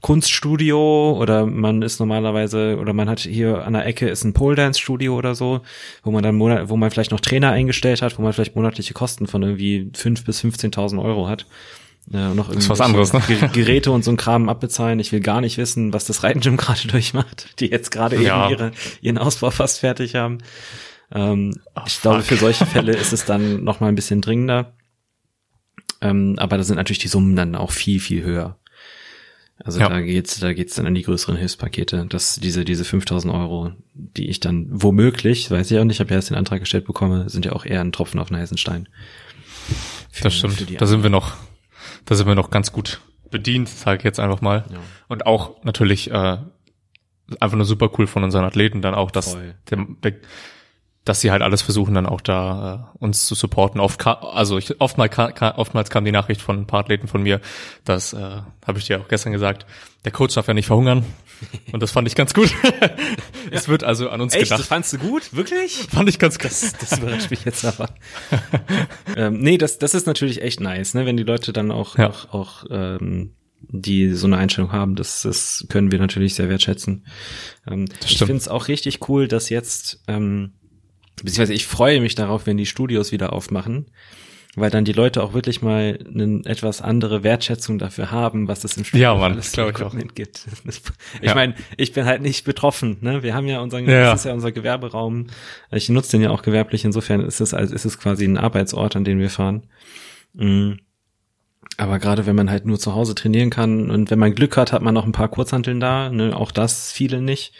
Kunststudio 0.00 1.18
oder 1.20 1.44
man 1.44 1.82
ist 1.82 1.98
normalerweise, 1.98 2.78
oder 2.78 2.92
man 2.92 3.08
hat 3.08 3.20
hier 3.20 3.64
an 3.66 3.72
der 3.72 3.84
Ecke 3.84 4.08
ist 4.08 4.22
ein 4.22 4.32
Pole 4.32 4.54
Dance 4.54 4.80
Studio 4.80 5.16
oder 5.16 5.34
so, 5.34 5.62
wo 6.04 6.12
man 6.12 6.22
dann, 6.22 6.36
monat, 6.36 6.68
wo 6.68 6.76
man 6.76 6.90
vielleicht 6.92 7.10
noch 7.10 7.20
Trainer 7.20 7.50
eingestellt 7.50 8.00
hat, 8.00 8.16
wo 8.16 8.22
man 8.22 8.32
vielleicht 8.32 8.54
monatliche 8.54 8.94
Kosten 8.94 9.26
von 9.26 9.42
irgendwie 9.42 9.90
fünf 9.94 10.24
bis 10.24 10.40
15.000 10.42 11.02
Euro 11.02 11.28
hat 11.28 11.46
ja, 12.08 12.34
noch 12.34 12.50
ist 12.50 12.68
was 12.68 12.80
anderes, 12.80 13.12
ne? 13.12 13.20
Geräte 13.52 13.90
und 13.90 14.04
so 14.04 14.12
ein 14.12 14.16
Kram 14.16 14.48
abbezahlen. 14.48 15.00
Ich 15.00 15.10
will 15.10 15.20
gar 15.20 15.40
nicht 15.40 15.58
wissen, 15.58 15.92
was 15.92 16.04
das 16.04 16.22
Reitengym 16.22 16.56
gerade 16.56 16.86
durchmacht, 16.86 17.48
die 17.58 17.66
jetzt 17.66 17.90
gerade 17.90 18.20
ja. 18.22 18.46
eben 18.46 18.52
ihre, 18.52 18.70
ihren 19.00 19.18
Ausbau 19.18 19.50
fast 19.50 19.80
fertig 19.80 20.14
haben. 20.14 20.38
Ähm, 21.12 21.52
oh, 21.74 21.80
ich 21.86 21.94
fuck. 21.94 22.02
glaube, 22.02 22.22
für 22.22 22.36
solche 22.36 22.66
Fälle 22.66 22.94
ist 22.94 23.12
es 23.12 23.24
dann 23.24 23.64
noch 23.64 23.80
mal 23.80 23.88
ein 23.88 23.94
bisschen 23.94 24.20
dringender. 24.20 24.74
Ähm, 26.00 26.36
aber 26.38 26.58
da 26.58 26.62
sind 26.62 26.76
natürlich 26.76 26.98
die 26.98 27.08
Summen 27.08 27.36
dann 27.36 27.54
auch 27.54 27.70
viel, 27.70 28.00
viel 28.00 28.22
höher. 28.22 28.58
Also 29.64 29.80
ja. 29.80 29.88
da 29.88 30.00
geht's, 30.02 30.38
da 30.38 30.52
geht's 30.52 30.74
dann 30.74 30.86
an 30.86 30.94
die 30.94 31.02
größeren 31.02 31.36
Hilfspakete, 31.36 32.06
dass 32.06 32.36
diese, 32.36 32.64
diese 32.64 32.84
5000 32.84 33.32
Euro, 33.32 33.72
die 33.94 34.28
ich 34.28 34.38
dann 34.38 34.66
womöglich, 34.70 35.50
weiß 35.50 35.70
ich 35.70 35.78
auch 35.78 35.84
nicht, 35.84 35.96
ich 35.96 36.00
habe 36.00 36.10
ja 36.10 36.16
erst 36.16 36.28
den 36.28 36.36
Antrag 36.36 36.60
gestellt 36.60 36.84
bekomme, 36.84 37.30
sind 37.30 37.46
ja 37.46 37.52
auch 37.52 37.64
eher 37.64 37.80
ein 37.80 37.92
Tropfen 37.92 38.20
auf 38.20 38.28
den 38.28 38.36
heißen 38.36 38.58
Stein. 38.58 38.88
Für, 40.10 40.24
das 40.24 40.34
stimmt. 40.34 40.80
Da 40.80 40.86
sind 40.86 41.02
wir 41.02 41.10
noch, 41.10 41.34
da 42.06 42.14
sind 42.14 42.26
wir 42.26 42.34
noch 42.34 42.50
ganz 42.50 42.72
gut 42.72 43.00
bedient, 43.30 43.68
sage 43.68 43.98
ich 43.98 44.04
jetzt 44.04 44.20
einfach 44.20 44.40
mal. 44.40 44.64
Ja. 44.70 44.78
Und 45.08 45.26
auch 45.26 45.62
natürlich 45.64 46.10
äh, 46.10 46.38
einfach 47.40 47.56
nur 47.56 47.66
super 47.66 47.90
cool 47.98 48.06
von 48.06 48.24
unseren 48.24 48.44
Athleten 48.44 48.82
dann 48.82 48.94
auch, 48.94 49.10
dass 49.10 49.36
der, 49.70 49.86
der, 50.02 50.14
dass 51.04 51.20
sie 51.20 51.30
halt 51.30 51.42
alles 51.42 51.62
versuchen, 51.62 51.94
dann 51.94 52.06
auch 52.06 52.20
da 52.20 52.90
äh, 52.94 53.04
uns 53.04 53.26
zu 53.26 53.34
supporten. 53.34 53.80
Oft, 53.80 54.04
also 54.06 54.58
ich, 54.58 54.80
oftmals, 54.80 55.16
oftmals 55.56 55.90
kam 55.90 56.04
die 56.04 56.12
Nachricht 56.12 56.40
von 56.40 56.58
ein 56.58 56.66
paar 56.66 56.80
Athleten 56.80 57.08
von 57.08 57.22
mir, 57.22 57.40
dass, 57.84 58.12
äh, 58.12 58.40
habe 58.66 58.78
ich 58.78 58.86
dir 58.86 59.00
auch 59.00 59.08
gestern 59.08 59.32
gesagt, 59.32 59.66
der 60.04 60.12
Coach 60.12 60.34
darf 60.34 60.48
ja 60.48 60.54
nicht 60.54 60.66
verhungern. 60.66 61.04
Und 61.72 61.82
das 61.82 61.90
fand 61.90 62.08
ich 62.08 62.14
ganz 62.14 62.34
gut. 62.34 62.50
es 63.50 63.68
wird 63.68 63.84
also 63.84 64.08
an 64.10 64.20
uns 64.20 64.34
Echt? 64.34 64.44
gedacht. 64.44 64.60
Das 64.60 64.66
fandst 64.66 64.92
du 64.92 64.98
gut? 64.98 65.34
Wirklich? 65.34 65.72
Fand 65.90 66.08
ich 66.08 66.18
ganz 66.18 66.38
gut. 66.38 66.50
Das, 66.50 66.72
das 66.72 66.98
überrascht 66.98 67.30
mich 67.30 67.44
jetzt 67.44 67.64
aber. 67.64 67.88
ähm, 69.16 69.38
nee, 69.40 69.58
das, 69.58 69.78
das 69.78 69.94
ist 69.94 70.06
natürlich 70.06 70.42
echt 70.42 70.60
nice, 70.60 70.94
ne? 70.94 71.06
wenn 71.06 71.16
die 71.16 71.22
Leute 71.22 71.52
dann 71.52 71.70
auch, 71.70 71.98
ja. 71.98 72.08
auch, 72.08 72.32
auch 72.32 72.64
ähm, 72.70 73.34
die 73.60 74.12
so 74.12 74.26
eine 74.26 74.36
Einstellung 74.38 74.72
haben, 74.72 74.94
das, 74.96 75.22
das 75.22 75.66
können 75.68 75.90
wir 75.90 75.98
natürlich 75.98 76.34
sehr 76.34 76.48
wertschätzen. 76.48 77.06
Ähm, 77.66 77.86
ich 78.06 78.18
finde 78.18 78.36
es 78.36 78.48
auch 78.48 78.68
richtig 78.68 79.08
cool, 79.08 79.28
dass 79.28 79.48
jetzt 79.48 80.02
ähm, 80.08 80.52
beziehungsweise 81.16 81.54
ich 81.54 81.66
freue 81.66 82.00
mich 82.00 82.14
darauf, 82.14 82.46
wenn 82.46 82.56
die 82.56 82.66
Studios 82.66 83.12
wieder 83.12 83.32
aufmachen, 83.32 83.86
weil 84.56 84.70
dann 84.70 84.84
die 84.84 84.92
Leute 84.92 85.22
auch 85.22 85.34
wirklich 85.34 85.60
mal 85.60 85.98
eine 86.12 86.40
etwas 86.44 86.80
andere 86.80 87.22
Wertschätzung 87.22 87.78
dafür 87.78 88.10
haben, 88.10 88.48
was 88.48 88.64
es 88.64 88.76
im 88.76 88.84
Studio 88.84 89.02
ja, 89.02 89.14
Mann, 89.14 89.32
alles 89.32 89.52
ich 89.52 89.60
auch. 89.60 89.94
gibt. 90.14 90.46
Ich 91.20 91.28
ja. 91.28 91.34
meine, 91.34 91.54
ich 91.76 91.92
bin 91.92 92.06
halt 92.06 92.22
nicht 92.22 92.44
betroffen. 92.44 92.96
Ne? 93.00 93.22
Wir 93.22 93.34
haben 93.34 93.46
ja 93.46 93.60
unseren, 93.60 93.88
ja. 93.88 94.10
das 94.10 94.20
ist 94.20 94.24
ja 94.24 94.32
unser 94.32 94.52
Gewerberaum. 94.52 95.28
Ich 95.70 95.88
nutze 95.88 96.12
den 96.12 96.22
ja 96.22 96.30
auch 96.30 96.42
gewerblich. 96.42 96.84
Insofern 96.84 97.20
ist 97.20 97.40
es, 97.40 97.54
also 97.54 97.74
ist 97.74 97.84
es 97.84 97.98
quasi 97.98 98.24
ein 98.24 98.38
Arbeitsort, 98.38 98.96
an 98.96 99.04
den 99.04 99.18
wir 99.18 99.30
fahren. 99.30 99.64
Mhm. 100.34 100.80
Aber 101.76 101.98
gerade 101.98 102.26
wenn 102.26 102.36
man 102.36 102.50
halt 102.50 102.66
nur 102.66 102.78
zu 102.78 102.94
Hause 102.94 103.14
trainieren 103.14 103.50
kann 103.50 103.90
und 103.90 104.10
wenn 104.10 104.18
man 104.18 104.34
Glück 104.34 104.56
hat, 104.56 104.72
hat 104.72 104.82
man 104.82 104.94
noch 104.94 105.04
ein 105.04 105.12
paar 105.12 105.28
Kurzhanteln 105.28 105.80
da. 105.80 106.10
Ne? 106.10 106.34
Auch 106.36 106.50
das 106.50 106.92
viele 106.92 107.20
nicht, 107.20 107.52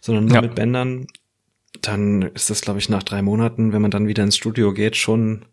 sondern 0.00 0.24
nur 0.24 0.36
ja. 0.36 0.42
mit 0.42 0.54
Bändern 0.54 1.06
dann 1.82 2.22
ist 2.22 2.50
das, 2.50 2.60
glaube 2.60 2.78
ich, 2.78 2.88
nach 2.88 3.02
drei 3.02 3.22
Monaten, 3.22 3.72
wenn 3.72 3.82
man 3.82 3.90
dann 3.90 4.08
wieder 4.08 4.24
ins 4.24 4.36
Studio 4.36 4.72
geht, 4.72 4.96
schon 4.96 5.44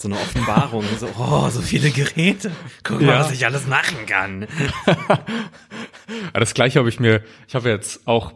so 0.00 0.08
eine 0.08 0.16
Offenbarung. 0.16 0.84
so, 0.98 1.08
oh, 1.18 1.48
so 1.50 1.60
viele 1.60 1.90
Geräte. 1.90 2.52
Guck 2.84 3.00
mal, 3.00 3.08
ja. 3.08 3.20
was 3.20 3.32
ich 3.32 3.44
alles 3.44 3.66
machen 3.66 4.06
kann. 4.06 4.46
das 6.32 6.54
gleiche 6.54 6.78
habe 6.78 6.88
ich 6.88 7.00
mir, 7.00 7.22
ich 7.48 7.54
habe 7.54 7.68
jetzt 7.68 8.06
auch 8.06 8.32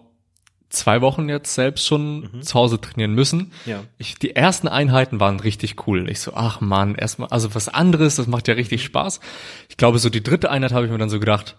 zwei 0.72 1.00
Wochen 1.02 1.28
jetzt 1.28 1.54
selbst 1.54 1.86
schon 1.86 2.30
mhm. 2.32 2.42
zu 2.42 2.54
Hause 2.54 2.80
trainieren 2.80 3.14
müssen. 3.14 3.52
Ja. 3.66 3.84
Ich, 3.98 4.16
die 4.16 4.34
ersten 4.34 4.68
Einheiten 4.68 5.20
waren 5.20 5.38
richtig 5.38 5.86
cool. 5.86 6.10
Ich 6.10 6.20
so, 6.20 6.32
ach 6.34 6.60
man, 6.60 6.94
erstmal, 6.94 7.28
also 7.28 7.54
was 7.54 7.68
anderes, 7.68 8.16
das 8.16 8.26
macht 8.26 8.48
ja 8.48 8.54
richtig 8.54 8.82
Spaß. 8.82 9.20
Ich 9.68 9.76
glaube, 9.76 9.98
so 9.98 10.10
die 10.10 10.22
dritte 10.22 10.50
Einheit 10.50 10.72
habe 10.72 10.86
ich 10.86 10.92
mir 10.92 10.98
dann 10.98 11.10
so 11.10 11.20
gedacht, 11.20 11.56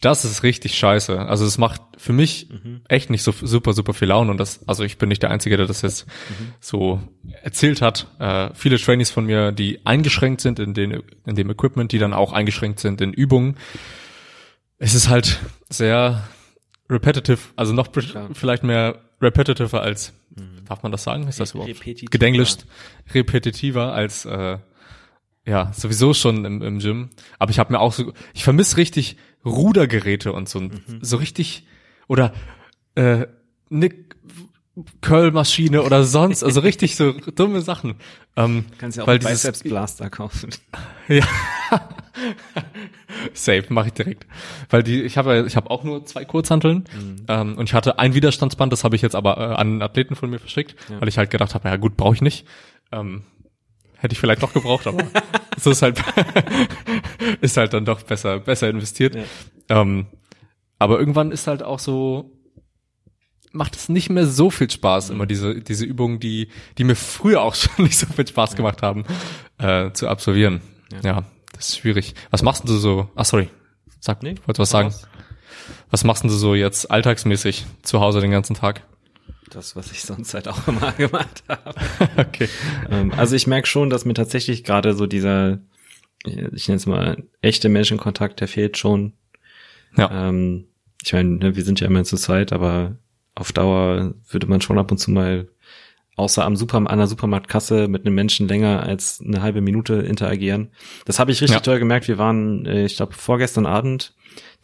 das 0.00 0.24
ist 0.24 0.42
richtig 0.42 0.76
scheiße. 0.76 1.18
Also 1.18 1.46
es 1.46 1.56
macht 1.56 1.80
für 1.96 2.12
mich 2.12 2.48
mhm. 2.50 2.82
echt 2.88 3.10
nicht 3.10 3.22
so 3.22 3.32
super, 3.32 3.72
super 3.72 3.94
viel 3.94 4.08
Laune. 4.08 4.30
Und 4.30 4.38
das, 4.38 4.66
also 4.68 4.84
ich 4.84 4.98
bin 4.98 5.08
nicht 5.08 5.22
der 5.22 5.30
Einzige, 5.30 5.56
der 5.56 5.66
das 5.66 5.82
jetzt 5.82 6.06
mhm. 6.06 6.52
so 6.60 7.00
erzählt 7.42 7.80
hat. 7.80 8.08
Äh, 8.18 8.50
viele 8.54 8.78
Trainees 8.78 9.10
von 9.10 9.24
mir, 9.24 9.52
die 9.52 9.84
eingeschränkt 9.86 10.40
sind 10.40 10.58
in, 10.58 10.74
den, 10.74 11.02
in 11.26 11.36
dem 11.36 11.50
Equipment, 11.50 11.92
die 11.92 11.98
dann 11.98 12.12
auch 12.12 12.32
eingeschränkt 12.32 12.80
sind 12.80 13.00
in 13.00 13.12
Übungen. 13.12 13.56
Es 14.78 14.94
ist 14.94 15.08
halt 15.08 15.38
sehr 15.70 16.28
repetitive, 16.90 17.38
also 17.56 17.72
noch 17.72 17.90
Klar. 17.90 18.28
vielleicht 18.34 18.62
mehr 18.62 19.00
repetitiver 19.22 19.80
als, 19.80 20.12
mhm. 20.36 20.64
darf 20.66 20.82
man 20.82 20.92
das 20.92 21.04
sagen? 21.04 21.26
Ist 21.28 21.40
das 21.40 21.52
überhaupt 21.52 21.70
repetitiver. 21.70 22.10
gedenglischt? 22.10 22.66
Repetitiver 23.14 23.94
als 23.94 24.26
äh, 24.26 24.58
ja, 25.46 25.72
sowieso 25.74 26.14
schon 26.14 26.44
im, 26.44 26.62
im 26.62 26.78
Gym. 26.78 27.10
Aber 27.38 27.50
ich 27.50 27.58
habe 27.58 27.72
mir 27.72 27.80
auch 27.80 27.92
so, 27.92 28.12
ich 28.32 28.44
vermisse 28.44 28.76
richtig 28.76 29.16
Rudergeräte 29.44 30.32
und 30.32 30.48
so, 30.48 30.60
mhm. 30.60 30.72
so 31.00 31.16
richtig, 31.16 31.66
oder 32.08 32.32
äh, 32.94 33.26
eine 33.70 33.90
Curl-Maschine 35.02 35.82
oder 35.82 36.02
sonst, 36.02 36.42
also 36.42 36.60
richtig 36.60 36.96
so 36.96 37.12
dumme 37.12 37.60
Sachen. 37.60 37.94
Ähm, 38.36 38.64
Kannst 38.78 38.96
ja 38.96 39.04
auch 39.04 39.06
weil 39.06 39.18
einen 39.18 39.26
Biceps-Blaster 39.26 40.10
kaufen. 40.10 40.50
ja. 41.08 41.24
Safe, 43.32 43.64
mache 43.68 43.88
ich 43.88 43.92
direkt. 43.92 44.26
Weil 44.70 44.82
die, 44.82 45.02
ich 45.02 45.16
habe 45.16 45.44
ich 45.46 45.54
habe 45.54 45.70
auch 45.70 45.84
nur 45.84 46.04
zwei 46.06 46.24
Kurzhanteln 46.24 46.84
mhm. 46.92 47.16
ähm, 47.28 47.56
und 47.56 47.68
ich 47.68 47.74
hatte 47.74 48.00
ein 48.00 48.14
Widerstandsband, 48.14 48.72
das 48.72 48.82
habe 48.82 48.96
ich 48.96 49.02
jetzt 49.02 49.14
aber 49.14 49.36
äh, 49.36 49.40
an 49.54 49.60
einen 49.60 49.82
Athleten 49.82 50.16
von 50.16 50.28
mir 50.28 50.40
verschickt, 50.40 50.74
ja. 50.88 51.00
weil 51.00 51.08
ich 51.08 51.18
halt 51.18 51.30
gedacht 51.30 51.54
habe, 51.54 51.68
ja 51.68 51.76
gut, 51.76 51.96
brauche 51.96 52.14
ich 52.14 52.22
nicht. 52.22 52.44
Ähm, 52.90 53.22
hätte 54.04 54.12
ich 54.12 54.20
vielleicht 54.20 54.42
doch 54.42 54.52
gebraucht, 54.52 54.86
aber 54.86 55.02
so 55.58 55.70
ist 55.70 55.82
halt 55.82 56.02
ist 57.40 57.56
halt 57.56 57.72
dann 57.72 57.84
doch 57.84 58.02
besser 58.02 58.38
besser 58.38 58.68
investiert. 58.68 59.14
Ja. 59.14 59.80
Ähm, 59.80 60.06
aber 60.78 60.98
irgendwann 60.98 61.32
ist 61.32 61.46
halt 61.46 61.62
auch 61.62 61.78
so 61.78 62.30
macht 63.52 63.76
es 63.76 63.88
nicht 63.88 64.10
mehr 64.10 64.26
so 64.26 64.50
viel 64.50 64.70
Spaß, 64.70 65.08
mhm. 65.08 65.16
immer 65.16 65.26
diese 65.26 65.60
diese 65.60 65.86
Übungen, 65.86 66.20
die 66.20 66.48
die 66.76 66.84
mir 66.84 66.96
früher 66.96 67.40
auch 67.40 67.54
schon 67.56 67.84
nicht 67.84 67.98
so 67.98 68.06
viel 68.06 68.28
Spaß 68.28 68.50
ja. 68.52 68.56
gemacht 68.58 68.82
haben, 68.82 69.04
äh, 69.58 69.90
zu 69.92 70.06
absolvieren. 70.08 70.60
Ja. 70.92 71.00
ja. 71.02 71.24
das 71.54 71.70
ist 71.70 71.78
schwierig. 71.78 72.14
Was 72.30 72.42
machst 72.42 72.68
du 72.68 72.76
so? 72.76 73.08
Ach 73.16 73.24
sorry, 73.24 73.48
sag, 74.00 74.22
nee, 74.22 74.34
wolltest 74.44 74.58
du 74.58 74.62
was 74.62 74.70
sagen? 74.70 74.88
Was? 74.88 75.08
was 75.90 76.04
machst 76.04 76.24
du 76.24 76.28
so 76.28 76.54
jetzt 76.54 76.90
alltagsmäßig 76.90 77.64
zu 77.82 78.00
Hause 78.00 78.20
den 78.20 78.30
ganzen 78.30 78.54
Tag? 78.54 78.82
Das, 79.50 79.76
was 79.76 79.92
ich 79.92 80.02
sonst 80.02 80.34
halt 80.34 80.48
auch 80.48 80.66
immer 80.68 80.92
gemacht 80.96 81.42
habe. 81.48 81.74
okay. 82.16 82.48
Ähm, 82.90 83.12
also 83.16 83.36
ich 83.36 83.46
merke 83.46 83.66
schon, 83.66 83.90
dass 83.90 84.04
mir 84.04 84.14
tatsächlich 84.14 84.64
gerade 84.64 84.94
so 84.94 85.06
dieser, 85.06 85.60
ich 86.24 86.68
nenne 86.68 86.76
es 86.76 86.86
mal, 86.86 87.22
echte 87.40 87.68
Menschenkontakt, 87.68 88.40
der 88.40 88.48
fehlt 88.48 88.78
schon. 88.78 89.12
Ja. 89.96 90.28
Ähm, 90.28 90.66
ich 91.02 91.12
meine, 91.12 91.30
ne, 91.30 91.56
wir 91.56 91.64
sind 91.64 91.80
ja 91.80 91.86
immer 91.86 92.04
zu 92.04 92.16
zweit, 92.16 92.52
aber 92.52 92.96
auf 93.34 93.52
Dauer 93.52 94.14
würde 94.28 94.46
man 94.46 94.60
schon 94.60 94.78
ab 94.78 94.90
und 94.90 94.98
zu 94.98 95.10
mal 95.10 95.48
außer 96.16 96.44
am 96.44 96.56
Super, 96.56 96.78
an 96.88 96.98
der 96.98 97.06
Supermarktkasse 97.06 97.88
mit 97.88 98.06
einem 98.06 98.14
Menschen 98.14 98.48
länger 98.48 98.84
als 98.84 99.20
eine 99.24 99.42
halbe 99.42 99.60
Minute 99.60 99.94
interagieren. 99.94 100.70
Das 101.06 101.18
habe 101.18 101.32
ich 101.32 101.40
richtig 101.40 101.56
ja. 101.56 101.60
toll 101.60 101.78
gemerkt. 101.78 102.08
Wir 102.08 102.18
waren, 102.18 102.66
äh, 102.66 102.84
ich 102.84 102.96
glaube, 102.96 103.14
vorgestern 103.14 103.66
Abend 103.66 104.14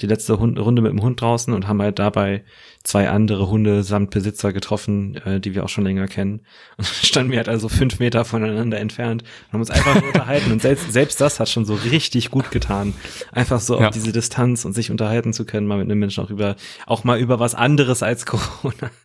die 0.00 0.06
letzte 0.06 0.34
Runde 0.34 0.82
mit 0.82 0.92
dem 0.92 1.02
Hund 1.02 1.20
draußen 1.20 1.52
und 1.52 1.68
haben 1.68 1.82
halt 1.82 1.99
dabei 1.99 2.44
zwei 2.82 3.10
andere 3.10 3.49
Hunde 3.49 3.82
samt 3.82 4.10
Besitzer 4.10 4.52
getroffen, 4.52 5.16
äh, 5.16 5.40
die 5.40 5.54
wir 5.54 5.64
auch 5.64 5.68
schon 5.68 5.84
länger 5.84 6.08
kennen. 6.08 6.40
Und 6.78 6.87
standen 6.87 7.30
wir 7.30 7.38
halt 7.38 7.49
also 7.49 7.68
fünf 7.68 7.99
Meter 7.99 8.25
voneinander 8.25 8.78
entfernt 8.78 9.22
und 9.22 9.52
haben 9.52 9.60
uns 9.60 9.70
einfach 9.70 9.94
nur 9.94 10.06
unterhalten. 10.06 10.50
Und 10.50 10.62
selbst, 10.62 10.92
selbst 10.92 11.20
das 11.20 11.40
hat 11.40 11.49
schon 11.49 11.64
so 11.64 11.75
richtig 11.75 12.30
gut 12.30 12.50
getan. 12.50 12.94
Einfach 13.32 13.60
so 13.60 13.78
ja. 13.78 13.88
auf 13.88 13.94
diese 13.94 14.12
Distanz 14.12 14.64
und 14.64 14.72
sich 14.72 14.90
unterhalten 14.90 15.32
zu 15.32 15.44
können, 15.44 15.66
mal 15.66 15.78
mit 15.78 15.87
einem 15.87 15.99
Menschen 15.99 16.25
auch 16.25 16.30
über, 16.30 16.56
auch 16.87 17.04
mal 17.04 17.18
über 17.18 17.38
was 17.38 17.54
anderes 17.54 18.02
als 18.02 18.26
Corona. 18.26 18.90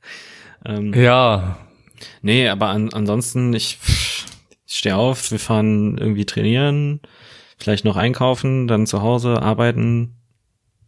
Ähm, 0.68 0.96
ja. 0.96 1.60
Nee, 2.24 2.50
aber 2.50 2.70
an, 2.70 2.92
ansonsten, 2.92 3.54
ich, 3.54 3.78
ich 4.66 4.78
stehe 4.78 4.96
auf, 4.96 5.30
wir 5.30 5.38
fahren 5.38 6.00
irgendwie 6.00 6.26
trainieren, 6.26 7.02
vielleicht 7.60 7.86
noch 7.86 7.98
einkaufen, 7.98 8.68
dann 8.68 8.88
zu 8.88 9.04
Hause 9.04 9.44
arbeiten, 9.44 10.16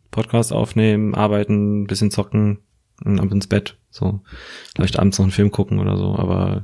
Podcast 0.09 0.51
aufnehmen, 0.51 1.13
arbeiten, 1.13 1.85
bisschen 1.85 2.09
zocken 2.09 2.57
und 3.03 3.19
ab 3.19 3.31
ins 3.31 3.47
Bett. 3.47 3.77
So, 3.89 4.21
vielleicht 4.75 4.99
abends 4.99 5.17
noch 5.17 5.25
einen 5.25 5.31
Film 5.31 5.51
gucken 5.51 5.79
oder 5.79 5.97
so, 5.97 6.15
aber 6.15 6.63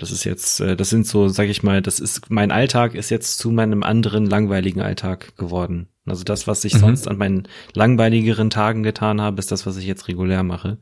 das 0.00 0.10
ist 0.10 0.24
jetzt, 0.24 0.60
äh, 0.60 0.76
das 0.76 0.88
sind 0.90 1.06
so, 1.06 1.28
sag 1.28 1.48
ich 1.48 1.62
mal, 1.62 1.82
das 1.82 2.00
ist, 2.00 2.30
mein 2.30 2.50
Alltag 2.50 2.94
ist 2.94 3.10
jetzt 3.10 3.38
zu 3.38 3.50
meinem 3.50 3.82
anderen 3.82 4.26
langweiligen 4.26 4.80
Alltag 4.80 5.36
geworden. 5.36 5.88
Also 6.06 6.24
das, 6.24 6.46
was 6.46 6.64
ich 6.64 6.74
mhm. 6.74 6.78
sonst 6.78 7.08
an 7.08 7.18
meinen 7.18 7.48
langweiligeren 7.74 8.50
Tagen 8.50 8.82
getan 8.82 9.20
habe, 9.20 9.38
ist 9.38 9.52
das, 9.52 9.66
was 9.66 9.76
ich 9.76 9.86
jetzt 9.86 10.08
regulär 10.08 10.42
mache. 10.42 10.78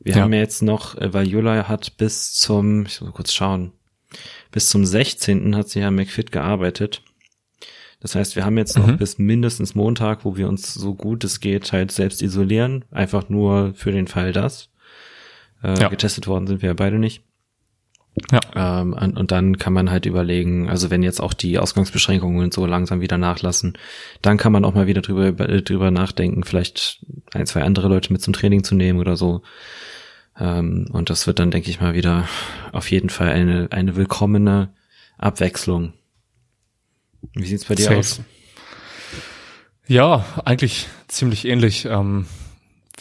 Wir 0.00 0.16
ja. 0.16 0.22
haben 0.22 0.32
ja 0.32 0.40
jetzt 0.40 0.62
noch, 0.62 0.96
äh, 0.96 1.12
weil 1.14 1.28
Jula 1.28 1.68
hat 1.68 1.96
bis 1.96 2.34
zum, 2.34 2.86
ich 2.86 3.00
muss 3.00 3.08
mal 3.08 3.12
kurz 3.12 3.32
schauen, 3.32 3.72
bis 4.50 4.68
zum 4.68 4.84
16. 4.84 5.54
hat 5.54 5.68
sie 5.68 5.80
ja 5.80 5.90
McFit 5.90 6.32
gearbeitet. 6.32 7.02
Das 8.00 8.14
heißt, 8.14 8.36
wir 8.36 8.44
haben 8.44 8.56
jetzt 8.58 8.78
noch 8.78 8.86
mhm. 8.86 8.96
bis 8.96 9.18
mindestens 9.18 9.74
Montag, 9.74 10.24
wo 10.24 10.36
wir 10.36 10.48
uns 10.48 10.72
so 10.72 10.94
gut 10.94 11.24
es 11.24 11.40
geht 11.40 11.72
halt 11.72 11.90
selbst 11.90 12.22
isolieren, 12.22 12.84
einfach 12.90 13.28
nur 13.28 13.74
für 13.74 13.90
den 13.90 14.06
Fall 14.06 14.32
das. 14.32 14.70
Äh, 15.62 15.80
ja. 15.80 15.88
Getestet 15.88 16.28
worden 16.28 16.46
sind 16.46 16.62
wir 16.62 16.68
ja 16.68 16.74
beide 16.74 16.98
nicht. 16.98 17.22
Ja. 18.32 18.80
Ähm, 18.80 18.94
und, 18.94 19.30
dann 19.30 19.58
kann 19.58 19.72
man 19.72 19.90
halt 19.90 20.06
überlegen, 20.06 20.68
also 20.68 20.90
wenn 20.90 21.02
jetzt 21.02 21.20
auch 21.20 21.32
die 21.32 21.58
Ausgangsbeschränkungen 21.58 22.50
so 22.50 22.66
langsam 22.66 23.00
wieder 23.00 23.18
nachlassen, 23.18 23.78
dann 24.22 24.38
kann 24.38 24.52
man 24.52 24.64
auch 24.64 24.74
mal 24.74 24.86
wieder 24.86 25.02
drüber, 25.02 25.32
drüber 25.32 25.90
nachdenken, 25.90 26.44
vielleicht 26.44 27.04
ein, 27.32 27.46
zwei 27.46 27.62
andere 27.62 27.88
Leute 27.88 28.12
mit 28.12 28.22
zum 28.22 28.32
Training 28.32 28.64
zu 28.64 28.74
nehmen 28.74 28.98
oder 28.98 29.16
so. 29.16 29.42
Ähm, 30.38 30.88
und 30.92 31.10
das 31.10 31.26
wird 31.26 31.38
dann, 31.38 31.50
denke 31.50 31.70
ich 31.70 31.80
mal, 31.80 31.94
wieder 31.94 32.28
auf 32.72 32.90
jeden 32.90 33.10
Fall 33.10 33.28
eine, 33.28 33.68
eine 33.70 33.96
willkommene 33.96 34.70
Abwechslung. 35.16 35.92
Wie 37.34 37.46
sieht's 37.46 37.64
bei 37.64 37.74
dir 37.74 37.84
Safe. 37.84 37.98
aus? 37.98 38.20
Ja, 39.86 40.24
eigentlich 40.44 40.86
ziemlich 41.08 41.46
ähnlich. 41.46 41.86
Ähm, 41.86 42.26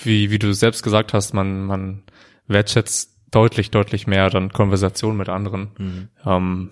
wie, 0.04 0.32
wie 0.32 0.40
du 0.40 0.54
selbst 0.54 0.84
gesagt 0.84 1.14
hast, 1.14 1.34
man, 1.34 1.66
man 1.66 2.04
wertschätzt 2.48 3.16
deutlich, 3.32 3.72
deutlich 3.72 4.08
mehr 4.08 4.30
dann 4.30 4.52
Konversation 4.52 5.18
mit 5.18 5.30
anderen. 5.30 5.70
Mhm. 5.78 6.10
Ähm, 6.26 6.70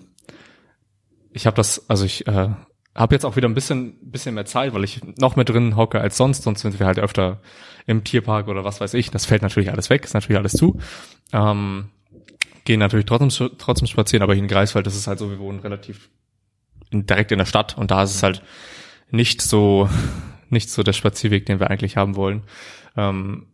ich 1.32 1.46
habe 1.46 1.56
das, 1.56 1.88
also 1.90 2.04
ich 2.04 2.26
äh, 2.26 2.48
habe 2.94 3.14
jetzt 3.14 3.24
auch 3.24 3.36
wieder 3.36 3.48
ein 3.48 3.54
bisschen, 3.54 3.98
bisschen 4.10 4.34
mehr 4.34 4.46
Zeit, 4.46 4.72
weil 4.72 4.84
ich 4.84 5.00
noch 5.18 5.36
mehr 5.36 5.44
drin 5.44 5.76
hocke 5.76 6.00
als 6.00 6.16
sonst. 6.16 6.44
Sonst 6.44 6.62
sind 6.62 6.78
wir 6.78 6.86
halt 6.86 6.98
öfter 6.98 7.40
im 7.86 8.04
Tierpark 8.04 8.48
oder 8.48 8.64
was 8.64 8.80
weiß 8.80 8.94
ich. 8.94 9.10
Das 9.10 9.26
fällt 9.26 9.42
natürlich 9.42 9.70
alles 9.70 9.90
weg, 9.90 10.04
ist 10.04 10.14
natürlich 10.14 10.38
alles 10.38 10.52
zu. 10.52 10.78
Ähm, 11.32 11.90
gehen 12.64 12.80
natürlich 12.80 13.06
trotzdem, 13.06 13.50
trotzdem 13.58 13.86
spazieren, 13.86 14.22
aber 14.22 14.34
hier 14.34 14.42
in 14.42 14.48
Greifswald, 14.48 14.86
das 14.86 14.96
ist 14.96 15.06
halt 15.06 15.18
so, 15.18 15.30
wir 15.30 15.38
wohnen 15.38 15.60
relativ 15.60 16.08
in, 16.90 17.06
direkt 17.06 17.32
in 17.32 17.38
der 17.38 17.46
Stadt 17.46 17.76
und 17.76 17.90
da 17.90 18.02
ist 18.02 18.14
es 18.14 18.22
halt 18.22 18.42
nicht 19.10 19.42
so, 19.42 19.88
nicht 20.50 20.70
so 20.70 20.82
der 20.82 20.92
Spazierweg, 20.92 21.46
den 21.46 21.60
wir 21.60 21.70
eigentlich 21.70 21.96
haben 21.96 22.16
wollen. 22.16 22.42
Ähm, 22.96 23.46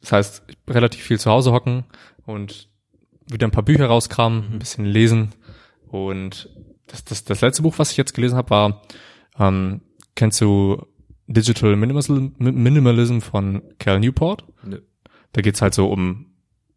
das 0.00 0.12
heißt, 0.12 0.42
relativ 0.68 1.02
viel 1.02 1.18
zu 1.18 1.30
Hause 1.30 1.52
hocken 1.52 1.84
und 2.26 2.68
wieder 3.26 3.46
ein 3.46 3.52
paar 3.52 3.62
Bücher 3.62 3.86
rauskramen, 3.86 4.52
ein 4.52 4.58
bisschen 4.58 4.84
lesen. 4.84 5.34
Und 5.86 6.50
das, 6.86 7.04
das, 7.04 7.24
das 7.24 7.40
letzte 7.40 7.62
Buch, 7.62 7.78
was 7.78 7.92
ich 7.92 7.96
jetzt 7.96 8.14
gelesen 8.14 8.36
habe, 8.36 8.50
war, 8.50 8.82
ähm, 9.38 9.80
kennst 10.14 10.40
du 10.40 10.86
Digital 11.26 11.76
Minimalism, 11.76 12.28
Minimalism 12.38 13.20
von 13.20 13.62
Cal 13.78 14.00
Newport? 14.00 14.44
Nee. 14.64 14.78
Da 15.32 15.40
geht's 15.40 15.62
halt 15.62 15.72
so 15.72 15.90
um, 15.90 16.26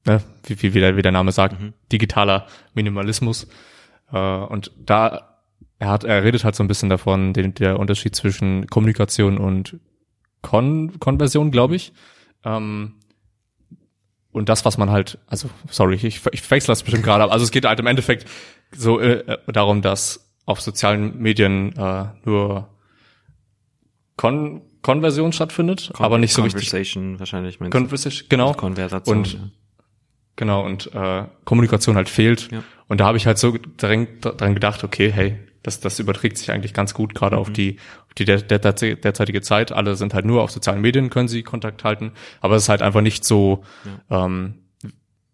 ne, 0.06 0.22
wie, 0.44 0.62
wie, 0.62 0.74
wie, 0.74 0.80
der, 0.80 0.96
wie 0.96 1.02
der 1.02 1.12
Name 1.12 1.32
sagt, 1.32 1.60
mhm. 1.60 1.74
digitaler 1.92 2.48
Minimalismus. 2.74 3.48
Äh, 4.12 4.18
und 4.18 4.72
da 4.78 5.35
er 5.80 5.90
hat, 5.90 6.04
er 6.04 6.24
redet 6.24 6.44
halt 6.44 6.56
so 6.56 6.64
ein 6.64 6.68
bisschen 6.68 6.90
davon, 6.90 7.34
den, 7.34 7.54
der 7.54 7.80
Unterschied 7.80 8.16
zwischen 8.16 8.68
Kommunikation 8.68 9.38
und 9.38 9.78
Kon 10.42 11.00
Konversion, 11.00 11.52
glaube 11.52 11.76
ich. 11.76 11.92
Ähm, 12.44 12.96
und 14.32 14.50
das, 14.50 14.66
was 14.66 14.78
man 14.78 14.90
halt, 14.90 15.18
also 15.28 15.50
sorry, 15.70 15.96
ich, 15.96 16.22
ich 16.32 16.52
wechsle 16.52 16.72
das 16.72 16.84
bestimmt 16.84 17.04
gerade, 17.04 17.30
also 17.32 17.44
es 17.44 17.52
geht 17.52 17.66
halt 17.66 17.80
im 17.80 17.88
Endeffekt 17.88 18.30
so 18.72 19.00
äh, 19.00 19.38
darum, 19.48 19.82
dass 19.82 20.34
auf 20.46 20.62
sozialen 20.62 21.18
Medien 21.20 21.76
äh, 21.78 22.06
nur 22.26 22.70
Kon 24.18 24.62
Konversion 24.82 25.34
stattfindet, 25.34 25.90
Con 25.94 26.06
aber 26.06 26.20
nicht 26.20 26.34
so 26.34 26.44
richtig. 26.44 26.70
Conversation 26.70 27.20
wahrscheinlich. 27.20 27.58
Conversation, 27.58 28.30
genau. 28.30 28.50
Also 28.50 28.60
Konversation. 28.60 29.18
Und 29.18 29.34
ja. 29.34 29.40
genau 30.36 30.64
und 30.64 30.94
äh, 30.94 31.24
Kommunikation 31.44 31.96
halt 31.96 32.08
fehlt. 32.08 32.52
Ja. 32.52 32.64
Und 32.88 33.00
da 33.00 33.06
habe 33.06 33.18
ich 33.18 33.26
halt 33.26 33.40
so 33.40 33.58
dran, 33.78 34.08
dran 34.22 34.54
gedacht, 34.54 34.84
okay, 34.84 35.12
hey, 35.12 35.40
das, 35.66 35.80
das 35.80 36.00
überträgt 36.00 36.38
sich 36.38 36.52
eigentlich 36.52 36.74
ganz 36.74 36.94
gut, 36.94 37.16
gerade 37.16 37.36
mhm. 37.36 37.42
auf 37.42 37.52
die, 37.52 37.78
auf 38.08 38.14
die 38.14 38.26
der, 38.26 38.42
der, 38.42 38.60
derzeitige 38.60 39.42
Zeit. 39.42 39.72
Alle 39.72 39.96
sind 39.96 40.14
halt 40.14 40.26
nur 40.26 40.42
auf 40.44 40.52
sozialen 40.52 40.82
Medien, 40.82 41.10
können 41.10 41.28
sie 41.28 41.44
Kontakt 41.44 41.84
halten, 41.84 42.12
aber 42.42 42.56
es 42.56 42.64
ist 42.64 42.70
halt 42.70 42.82
einfach 42.82 43.02
nicht 43.02 43.26
so, 43.26 43.64
ja. 44.10 44.26
ähm, 44.26 44.56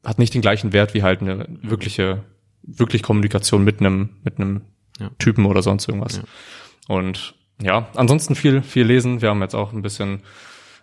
hat 0.04 0.20
nicht 0.20 0.34
den 0.34 0.42
gleichen 0.42 0.74
Wert 0.74 0.94
wie 0.94 1.04
halt 1.04 1.22
eine 1.22 1.48
wirkliche, 1.62 2.24
wirklich 2.64 3.04
Kommunikation 3.04 3.64
mit 3.64 3.80
einem, 3.80 4.18
mit 4.24 4.40
einem 4.40 4.62
ja. 5.00 5.12
Typen 5.20 5.46
oder 5.46 5.62
sonst 5.62 5.88
irgendwas. 5.88 6.18
Ja. 6.18 6.24
Und 6.88 7.36
ja, 7.62 7.90
ansonsten 7.96 8.36
viel, 8.36 8.64
viel 8.64 8.86
lesen. 8.86 9.22
Wir 9.22 9.30
haben 9.30 9.42
jetzt 9.42 9.54
auch 9.54 9.74
ein 9.74 9.82
bisschen 9.82 10.22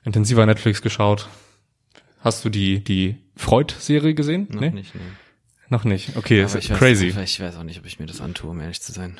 intensiver 0.04 0.46
Netflix 0.46 0.82
geschaut. 0.82 1.28
Hast 2.20 2.44
du 2.44 2.50
die, 2.50 2.82
die 2.82 3.16
Freud-Serie 3.36 4.14
gesehen? 4.14 4.48
Noch 4.50 4.60
nee? 4.60 4.70
nicht, 4.70 4.94
nee. 4.94 5.00
Noch 5.70 5.84
nicht. 5.84 6.16
Okay, 6.16 6.42
ist 6.42 6.54
crazy. 6.70 7.14
Weiß, 7.14 7.30
ich 7.30 7.40
weiß 7.40 7.56
auch 7.56 7.62
nicht, 7.62 7.78
ob 7.78 7.86
ich 7.86 7.98
mir 7.98 8.06
das 8.06 8.20
antue, 8.20 8.50
um 8.50 8.60
ehrlich 8.60 8.80
zu 8.80 8.92
sein. 8.92 9.18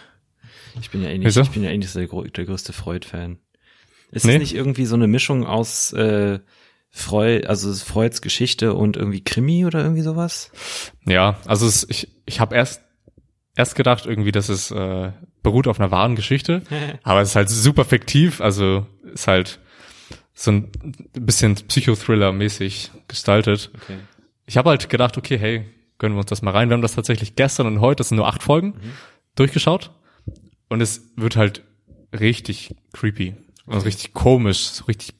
Ich 0.80 0.90
bin 0.90 1.02
ja 1.02 1.10
eh 1.10 1.18
nicht, 1.18 1.36
ich 1.36 1.50
bin 1.50 1.64
ja 1.64 1.70
eh 1.70 1.78
nicht 1.78 1.94
der, 1.94 2.06
der 2.06 2.44
größte 2.44 2.72
Freud-Fan. 2.72 3.38
Ist 4.10 4.24
nee? 4.24 4.34
es 4.34 4.38
nicht 4.38 4.54
irgendwie 4.54 4.86
so 4.86 4.94
eine 4.94 5.06
Mischung 5.06 5.46
aus 5.46 5.92
äh, 5.92 6.40
Freud, 6.90 7.46
also 7.46 7.72
Freuds 7.74 8.22
Geschichte 8.22 8.74
und 8.74 8.96
irgendwie 8.96 9.22
Krimi 9.22 9.66
oder 9.66 9.82
irgendwie 9.82 10.02
sowas? 10.02 10.50
Ja, 11.04 11.38
also 11.46 11.66
es, 11.66 11.86
ich, 11.88 12.08
ich 12.26 12.40
habe 12.40 12.54
erst 12.56 12.82
erst 13.54 13.74
gedacht 13.74 14.06
irgendwie, 14.06 14.32
dass 14.32 14.48
es 14.48 14.70
äh, 14.70 15.12
beruht 15.42 15.66
auf 15.66 15.80
einer 15.80 15.90
wahren 15.90 16.16
Geschichte, 16.16 16.62
aber 17.02 17.20
es 17.20 17.30
ist 17.30 17.36
halt 17.36 17.50
super 17.50 17.84
fiktiv, 17.84 18.40
also 18.40 18.86
ist 19.12 19.26
halt 19.26 19.58
so 20.32 20.52
ein 20.52 20.70
bisschen 21.12 21.56
Psychothriller-mäßig 21.56 22.90
gestaltet. 23.08 23.70
Okay. 23.74 23.98
Ich 24.46 24.56
habe 24.56 24.70
halt 24.70 24.88
gedacht, 24.88 25.18
okay, 25.18 25.36
hey, 25.36 25.66
gönnen 25.98 26.16
wir 26.16 26.20
uns 26.20 26.30
das 26.30 26.42
mal 26.42 26.52
rein. 26.52 26.68
Wir 26.68 26.74
haben 26.74 26.82
das 26.82 26.94
tatsächlich 26.94 27.34
gestern 27.34 27.66
und 27.66 27.80
heute, 27.80 27.96
das 27.96 28.08
sind 28.08 28.16
nur 28.16 28.28
acht 28.28 28.42
Folgen, 28.42 28.68
mhm. 28.68 28.92
durchgeschaut. 29.34 29.90
Und 30.68 30.80
es 30.80 31.10
wird 31.16 31.36
halt 31.36 31.64
richtig 32.18 32.74
creepy. 32.92 33.34
Also 33.66 33.84
richtig 33.84 34.14
komisch, 34.14 34.60
so 34.60 34.84
richtig 34.84 35.14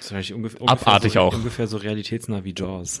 das 0.00 0.30
ungefähr, 0.30 0.68
abartig 0.68 1.14
so, 1.14 1.20
auch. 1.20 1.34
Ungefähr 1.34 1.66
so 1.66 1.76
realitätsnah 1.76 2.44
wie 2.44 2.54
Jaws. 2.56 3.00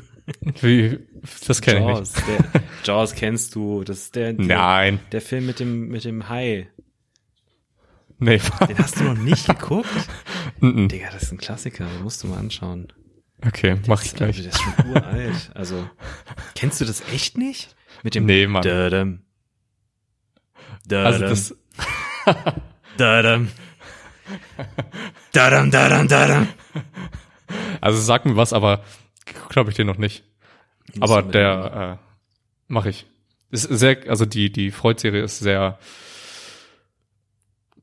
wie, 0.60 0.98
das 1.46 1.60
kenne 1.60 1.92
ich 1.92 2.00
nicht. 2.00 2.16
Der, 2.26 2.62
Jaws 2.84 3.14
kennst 3.14 3.54
du, 3.54 3.84
das 3.84 3.98
ist 3.98 4.16
der, 4.16 4.32
der, 4.32 4.46
Nein. 4.46 5.00
der 5.12 5.20
Film 5.20 5.46
mit 5.46 5.60
dem, 5.60 5.88
mit 5.88 6.04
dem 6.04 6.28
Hai. 6.28 6.68
Nee. 8.18 8.40
Den 8.68 8.78
hast 8.78 9.00
du 9.00 9.04
noch 9.04 9.18
nicht 9.18 9.46
geguckt? 9.46 9.88
mm. 10.60 10.88
Digga, 10.88 11.10
das 11.12 11.24
ist 11.24 11.32
ein 11.32 11.38
Klassiker, 11.38 11.86
den 11.86 12.02
musst 12.02 12.22
du 12.22 12.28
mal 12.28 12.38
anschauen. 12.38 12.92
Okay, 13.44 13.76
mach 13.88 14.04
ich 14.04 14.14
gleich. 14.14 14.36
Also, 14.36 14.48
das 14.48 14.54
ist 14.54 14.62
schon 14.62 14.90
uralt. 14.90 15.50
Also, 15.54 15.88
kennst 16.54 16.80
du 16.80 16.84
das 16.84 17.02
echt 17.12 17.36
nicht? 17.36 17.74
Mit 18.04 18.14
dem 18.14 18.26
Nee, 18.26 18.46
Mann. 18.46 18.62
Dadam. 18.62 19.22
Dadam. 20.86 21.06
Also 21.06 21.20
das 21.26 21.54
Dadam. 22.96 23.48
Dadam, 25.32 25.70
dadam, 25.70 26.08
dadam. 26.08 26.48
Also 27.80 28.00
sag 28.00 28.24
mir 28.24 28.36
was, 28.36 28.52
aber 28.52 28.84
glaube 29.48 29.70
ich 29.70 29.76
dir 29.76 29.84
noch 29.84 29.98
nicht. 29.98 30.24
aber 31.00 31.22
der 31.22 31.98
äh, 32.00 32.12
mache 32.68 32.90
ich. 32.90 33.06
Ist 33.50 33.64
sehr, 33.64 34.08
also 34.08 34.24
die 34.24 34.50
die 34.50 34.70
Freud-Serie 34.70 35.22
ist 35.22 35.38
sehr 35.40 35.78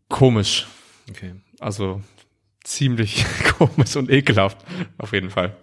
komisch. 0.08 0.68
Okay. 1.10 1.36
Also 1.60 2.02
ziemlich 2.64 3.26
komisch 3.58 3.96
und 3.96 4.10
ekelhaft, 4.10 4.58
auf 4.98 5.14
jeden 5.14 5.30
Fall. 5.30 5.56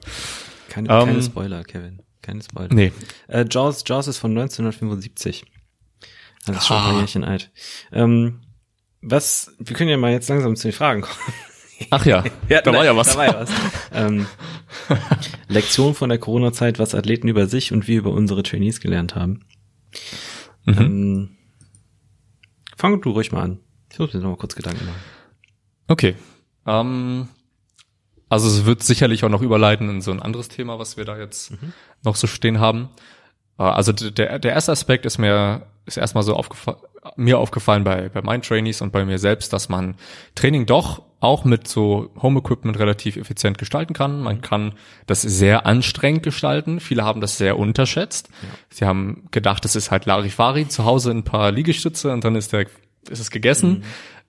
Keine, 0.68 0.88
ähm, 0.90 1.06
keine 1.06 1.22
Spoiler, 1.22 1.64
Kevin. 1.64 2.02
Keine 2.22 2.42
Spoiler. 2.42 2.72
Nee. 2.72 2.92
Äh, 3.28 3.44
Jaws, 3.50 3.84
Jaws 3.86 4.08
ist 4.08 4.18
von 4.18 4.32
1975. 4.32 5.44
Das 6.46 6.58
ist 6.58 6.66
schon 6.66 6.76
ein 6.76 6.82
paar 6.82 6.98
Jährchen 6.98 7.24
alt. 7.24 7.50
Ähm, 7.92 8.40
was, 9.02 9.54
wir 9.58 9.76
können 9.76 9.90
ja 9.90 9.96
mal 9.96 10.12
jetzt 10.12 10.28
langsam 10.28 10.56
zu 10.56 10.68
den 10.68 10.72
Fragen 10.72 11.02
kommen. 11.02 11.34
Ach 11.90 12.06
ja, 12.06 12.24
ja 12.48 12.62
da 12.62 12.72
war 12.72 12.84
ja 12.84 12.96
was. 12.96 13.12
Da 13.12 13.18
war 13.18 13.26
ja 13.26 13.40
was. 13.40 13.50
ähm, 13.92 14.26
Lektion 15.48 15.94
von 15.94 16.08
der 16.08 16.18
Corona-Zeit, 16.18 16.78
was 16.78 16.94
Athleten 16.94 17.28
über 17.28 17.46
sich 17.46 17.72
und 17.72 17.86
wir 17.88 17.98
über 17.98 18.10
unsere 18.10 18.42
Trainees 18.42 18.80
gelernt 18.80 19.14
haben. 19.14 19.44
Mhm. 20.64 20.78
Ähm, 20.78 21.36
fang 22.76 23.00
du 23.00 23.10
ruhig 23.10 23.32
mal 23.32 23.42
an. 23.42 23.60
Ich 23.92 23.98
muss 23.98 24.14
mir 24.14 24.20
noch 24.20 24.30
mal 24.30 24.36
kurz 24.36 24.54
Gedanken 24.54 24.86
machen. 24.86 25.00
Okay. 25.88 26.14
Ähm, 26.66 27.28
also 28.28 28.48
es 28.48 28.64
wird 28.64 28.82
sicherlich 28.82 29.24
auch 29.24 29.28
noch 29.28 29.42
überleiten 29.42 29.88
in 29.88 30.00
so 30.00 30.10
ein 30.10 30.20
anderes 30.20 30.48
Thema, 30.48 30.78
was 30.78 30.96
wir 30.96 31.04
da 31.04 31.18
jetzt 31.18 31.52
mhm. 31.52 31.72
noch 32.04 32.16
so 32.16 32.26
stehen 32.26 32.58
haben. 32.58 32.88
Äh, 33.58 33.64
also 33.64 33.92
der, 33.92 34.38
der 34.38 34.52
erste 34.52 34.72
Aspekt 34.72 35.06
ist 35.06 35.18
mir 35.18 35.66
ist 35.86 35.96
erstmal 35.96 36.24
so 36.24 36.34
aufgefallen, 36.34 36.78
mir 37.16 37.38
aufgefallen 37.38 37.84
bei, 37.84 38.08
bei 38.08 38.22
meinen 38.22 38.42
Trainees 38.42 38.80
und 38.80 38.92
bei 38.92 39.04
mir 39.04 39.18
selbst, 39.18 39.52
dass 39.52 39.68
man 39.68 39.94
Training 40.34 40.66
doch 40.66 41.02
auch 41.20 41.44
mit 41.44 41.66
so 41.66 42.10
Home 42.20 42.40
Equipment 42.40 42.78
relativ 42.78 43.16
effizient 43.16 43.58
gestalten 43.58 43.94
kann. 43.94 44.22
Man 44.22 44.42
kann 44.42 44.74
das 45.06 45.22
sehr 45.22 45.64
anstrengend 45.64 46.22
gestalten. 46.22 46.78
Viele 46.80 47.04
haben 47.04 47.20
das 47.20 47.38
sehr 47.38 47.58
unterschätzt. 47.58 48.28
Ja. 48.42 48.48
Sie 48.68 48.84
haben 48.84 49.28
gedacht, 49.30 49.64
das 49.64 49.76
ist 49.76 49.90
halt 49.90 50.04
Larifari, 50.04 50.68
zu 50.68 50.84
Hause 50.84 51.12
ein 51.12 51.24
paar 51.24 51.52
Liegestütze 51.52 52.12
und 52.12 52.24
dann 52.24 52.36
ist 52.36 52.52
der, 52.52 52.66
ist 53.08 53.20
es 53.20 53.30
gegessen. 53.30 53.78
Mhm. 53.78 53.82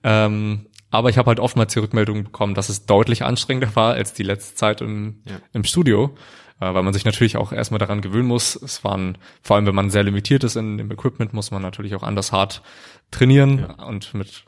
Ähm, 0.04 0.66
aber 0.90 1.10
ich 1.10 1.18
habe 1.18 1.28
halt 1.28 1.40
oftmals 1.40 1.74
die 1.74 1.80
Rückmeldung 1.80 2.24
bekommen, 2.24 2.54
dass 2.54 2.70
es 2.70 2.86
deutlich 2.86 3.22
anstrengender 3.22 3.76
war 3.76 3.94
als 3.94 4.14
die 4.14 4.22
letzte 4.22 4.54
Zeit 4.54 4.80
im, 4.80 5.20
ja. 5.26 5.36
im 5.52 5.64
Studio, 5.64 6.14
weil 6.58 6.82
man 6.82 6.92
sich 6.92 7.04
natürlich 7.04 7.36
auch 7.36 7.52
erstmal 7.52 7.78
daran 7.78 8.00
gewöhnen 8.00 8.28
muss. 8.28 8.56
Es 8.56 8.84
waren, 8.84 9.18
vor 9.42 9.56
allem 9.56 9.66
wenn 9.66 9.74
man 9.74 9.90
sehr 9.90 10.02
limitiert 10.02 10.44
ist 10.44 10.56
in 10.56 10.78
dem 10.78 10.90
Equipment, 10.90 11.32
muss 11.32 11.50
man 11.50 11.62
natürlich 11.62 11.94
auch 11.94 12.02
anders 12.02 12.32
hart 12.32 12.62
trainieren 13.10 13.58
ja. 13.58 13.84
und 13.86 14.14
mit 14.14 14.44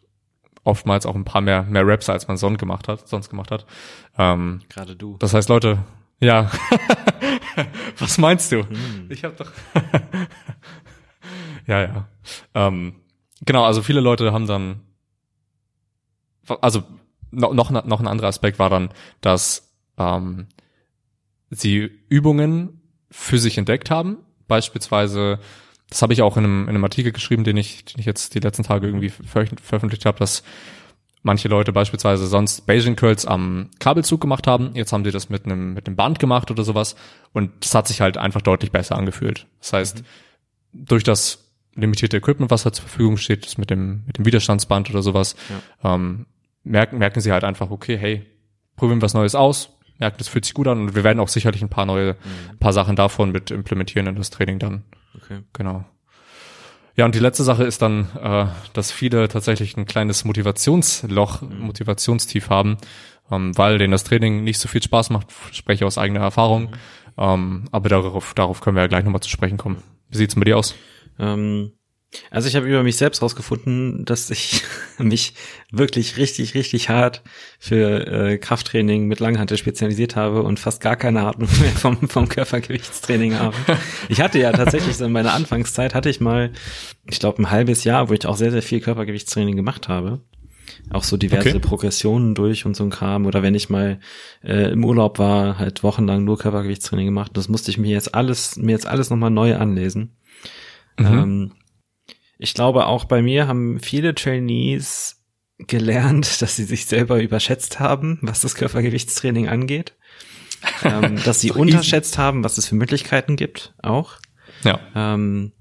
oftmals 0.64 1.06
auch 1.06 1.14
ein 1.14 1.24
paar 1.24 1.40
mehr, 1.40 1.62
mehr 1.62 1.86
Raps, 1.86 2.08
als 2.08 2.28
man 2.28 2.36
sonst 2.36 2.58
gemacht 2.58 2.88
hat, 2.88 3.08
sonst 3.08 3.30
gemacht 3.30 3.50
hat. 3.50 3.66
Ähm, 4.18 4.60
Gerade 4.68 4.96
du. 4.96 5.16
Das 5.18 5.34
heißt, 5.34 5.48
Leute, 5.48 5.78
ja. 6.20 6.50
Was 7.98 8.18
meinst 8.18 8.52
du? 8.52 8.62
Hm. 8.68 9.06
Ich 9.08 9.24
habe 9.24 9.34
doch. 9.36 9.50
ja, 11.66 11.82
ja. 11.82 12.08
Ähm, 12.54 12.96
genau, 13.44 13.64
also 13.64 13.82
viele 13.82 14.00
Leute 14.00 14.32
haben 14.32 14.46
dann 14.46 14.80
also 16.60 16.82
noch, 17.30 17.52
noch, 17.52 17.70
noch 17.70 18.00
ein 18.00 18.08
anderer 18.08 18.28
Aspekt 18.28 18.58
war 18.58 18.70
dann, 18.70 18.90
dass 19.20 19.72
ähm, 19.98 20.48
sie 21.50 21.90
Übungen 22.08 22.80
für 23.10 23.38
sich 23.38 23.58
entdeckt 23.58 23.90
haben. 23.90 24.18
Beispielsweise, 24.48 25.40
das 25.88 26.02
habe 26.02 26.12
ich 26.12 26.22
auch 26.22 26.36
in 26.36 26.44
einem, 26.44 26.62
in 26.62 26.70
einem 26.70 26.84
Artikel 26.84 27.12
geschrieben, 27.12 27.44
den 27.44 27.56
ich, 27.56 27.84
den 27.84 28.00
ich 28.00 28.06
jetzt 28.06 28.34
die 28.34 28.40
letzten 28.40 28.62
Tage 28.62 28.86
irgendwie 28.86 29.10
veröffentlicht 29.10 30.06
habe, 30.06 30.18
dass 30.18 30.42
manche 31.22 31.48
Leute 31.48 31.72
beispielsweise 31.72 32.26
sonst 32.26 32.66
Bayesian 32.66 32.96
Curls 32.96 33.26
am 33.26 33.70
Kabelzug 33.78 34.20
gemacht 34.20 34.46
haben. 34.46 34.70
Jetzt 34.74 34.92
haben 34.92 35.04
sie 35.04 35.10
das 35.10 35.28
mit 35.28 35.44
einem, 35.44 35.74
mit 35.74 35.86
einem 35.86 35.96
Band 35.96 36.18
gemacht 36.18 36.50
oder 36.50 36.64
sowas. 36.64 36.96
Und 37.32 37.50
das 37.60 37.74
hat 37.74 37.88
sich 37.88 38.00
halt 38.00 38.16
einfach 38.16 38.40
deutlich 38.40 38.72
besser 38.72 38.96
angefühlt. 38.96 39.46
Das 39.60 39.72
heißt, 39.72 39.98
mhm. 39.98 40.86
durch 40.86 41.04
das 41.04 41.50
limitierte 41.74 42.16
Equipment, 42.16 42.50
was 42.50 42.62
da 42.62 42.72
zur 42.72 42.86
Verfügung 42.86 43.16
steht, 43.16 43.58
mit 43.58 43.70
dem, 43.70 44.04
mit 44.06 44.18
dem 44.18 44.24
Widerstandsband 44.24 44.90
oder 44.90 45.02
sowas, 45.02 45.36
ja. 45.82 45.94
ähm, 45.94 46.26
merken, 46.64 46.98
merken 46.98 47.20
sie 47.20 47.32
halt 47.32 47.44
einfach, 47.44 47.70
okay, 47.70 47.96
hey, 47.96 48.26
probieren 48.76 49.02
was 49.02 49.14
Neues 49.14 49.34
aus, 49.34 49.70
merken, 50.00 50.16
das 50.18 50.28
fühlt 50.28 50.44
sich 50.44 50.54
gut 50.54 50.66
an 50.66 50.80
und 50.80 50.94
wir 50.94 51.04
werden 51.04 51.20
auch 51.20 51.28
sicherlich 51.28 51.62
ein 51.62 51.68
paar 51.68 51.86
neue, 51.86 52.14
mhm. 52.14 52.58
paar 52.58 52.72
Sachen 52.72 52.96
davon 52.96 53.30
mit 53.30 53.50
implementieren 53.50 54.06
in 54.06 54.16
das 54.16 54.30
Training 54.30 54.58
dann. 54.58 54.84
Okay. 55.16 55.40
Genau. 55.52 55.84
Ja, 56.96 57.04
und 57.04 57.14
die 57.14 57.20
letzte 57.20 57.44
Sache 57.44 57.64
ist 57.64 57.82
dann, 57.82 58.08
äh, 58.20 58.46
dass 58.72 58.90
viele 58.92 59.28
tatsächlich 59.28 59.76
ein 59.76 59.86
kleines 59.86 60.24
Motivationsloch, 60.24 61.42
mhm. 61.42 61.60
Motivationstief 61.60 62.50
haben, 62.50 62.76
ähm, 63.30 63.56
weil 63.56 63.78
denen 63.78 63.92
das 63.92 64.04
Training 64.04 64.44
nicht 64.44 64.58
so 64.58 64.68
viel 64.68 64.82
Spaß 64.82 65.10
macht, 65.10 65.28
spreche 65.52 65.86
aus 65.86 65.98
eigener 65.98 66.20
Erfahrung. 66.20 66.64
Mhm. 66.64 66.74
Ähm, 67.16 67.64
aber 67.70 67.88
darauf, 67.88 68.34
darauf 68.34 68.60
können 68.60 68.76
wir 68.76 68.82
ja 68.82 68.88
gleich 68.88 69.04
nochmal 69.04 69.22
zu 69.22 69.30
sprechen 69.30 69.58
kommen. 69.58 69.82
Wie 70.08 70.18
sieht's 70.18 70.36
mit 70.36 70.48
dir 70.48 70.58
aus? 70.58 70.74
Ähm, 71.18 71.72
also 72.30 72.48
ich 72.48 72.56
habe 72.56 72.66
über 72.66 72.82
mich 72.82 72.96
selbst 72.96 73.22
rausgefunden, 73.22 74.04
dass 74.04 74.30
ich 74.30 74.62
mich 74.98 75.34
wirklich 75.70 76.16
richtig, 76.16 76.54
richtig 76.54 76.88
hart 76.88 77.22
für 77.58 78.06
äh, 78.06 78.38
Krafttraining 78.38 79.06
mit 79.06 79.20
Langhantel 79.20 79.56
spezialisiert 79.56 80.16
habe 80.16 80.42
und 80.42 80.58
fast 80.58 80.80
gar 80.80 80.96
keine 80.96 81.20
Ahnung 81.20 81.48
mehr 81.60 81.70
vom, 81.70 82.08
vom 82.08 82.28
Körpergewichtstraining 82.28 83.38
habe. 83.38 83.56
Ich 84.08 84.20
hatte 84.20 84.38
ja 84.38 84.50
tatsächlich 84.52 84.96
so 84.96 85.04
in 85.04 85.12
meiner 85.12 85.34
Anfangszeit 85.34 85.94
hatte 85.94 86.10
ich 86.10 86.20
mal, 86.20 86.50
ich 87.08 87.20
glaube, 87.20 87.42
ein 87.42 87.50
halbes 87.50 87.84
Jahr, 87.84 88.08
wo 88.08 88.14
ich 88.14 88.26
auch 88.26 88.36
sehr, 88.36 88.50
sehr 88.50 88.62
viel 88.62 88.80
Körpergewichtstraining 88.80 89.56
gemacht 89.56 89.88
habe. 89.88 90.20
Auch 90.90 91.04
so 91.04 91.16
diverse 91.16 91.50
okay. 91.50 91.58
Progressionen 91.58 92.34
durch 92.34 92.64
und 92.64 92.74
so 92.74 92.84
ein 92.84 92.90
Kram. 92.90 93.26
Oder 93.26 93.42
wenn 93.42 93.54
ich 93.54 93.70
mal 93.70 94.00
äh, 94.42 94.72
im 94.72 94.84
Urlaub 94.84 95.18
war, 95.18 95.58
halt 95.58 95.82
wochenlang 95.82 96.24
nur 96.24 96.38
Körpergewichtstraining 96.38 97.06
gemacht. 97.06 97.32
Das 97.34 97.48
musste 97.48 97.70
ich 97.70 97.78
mir 97.78 97.90
jetzt 97.90 98.14
alles, 98.14 98.56
mir 98.56 98.72
jetzt 98.72 98.86
alles 98.86 99.10
nochmal 99.10 99.30
neu 99.30 99.56
anlesen. 99.56 100.16
Mhm. 100.98 101.06
Ähm, 101.06 101.52
ich 102.40 102.54
glaube, 102.54 102.86
auch 102.86 103.04
bei 103.04 103.22
mir 103.22 103.46
haben 103.46 103.78
viele 103.80 104.14
Trainees 104.14 105.22
gelernt, 105.58 106.40
dass 106.42 106.56
sie 106.56 106.64
sich 106.64 106.86
selber 106.86 107.20
überschätzt 107.22 107.78
haben, 107.78 108.18
was 108.22 108.40
das 108.40 108.54
Körpergewichtstraining 108.54 109.48
angeht. 109.48 109.94
ähm, 110.82 111.22
dass 111.24 111.40
sie 111.40 111.52
unterschätzt 111.52 112.18
haben, 112.18 112.42
was 112.42 112.58
es 112.58 112.66
für 112.66 112.74
Möglichkeiten 112.74 113.36
gibt, 113.36 113.74
auch. 113.82 114.16
Ja. 114.64 114.80
Ähm, 114.94 115.52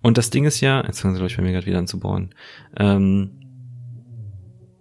Und 0.00 0.18
das 0.18 0.30
Ding 0.30 0.44
ist 0.44 0.60
ja, 0.60 0.84
jetzt 0.84 1.00
fangen 1.00 1.14
sie, 1.14 1.18
glaube 1.18 1.30
ich, 1.30 1.36
bei 1.36 1.42
mir 1.42 1.52
gerade 1.52 1.66
wieder 1.66 1.78
an 1.78 1.86
zu 1.86 1.98
bohren. 1.98 2.34
Ähm, 2.76 3.40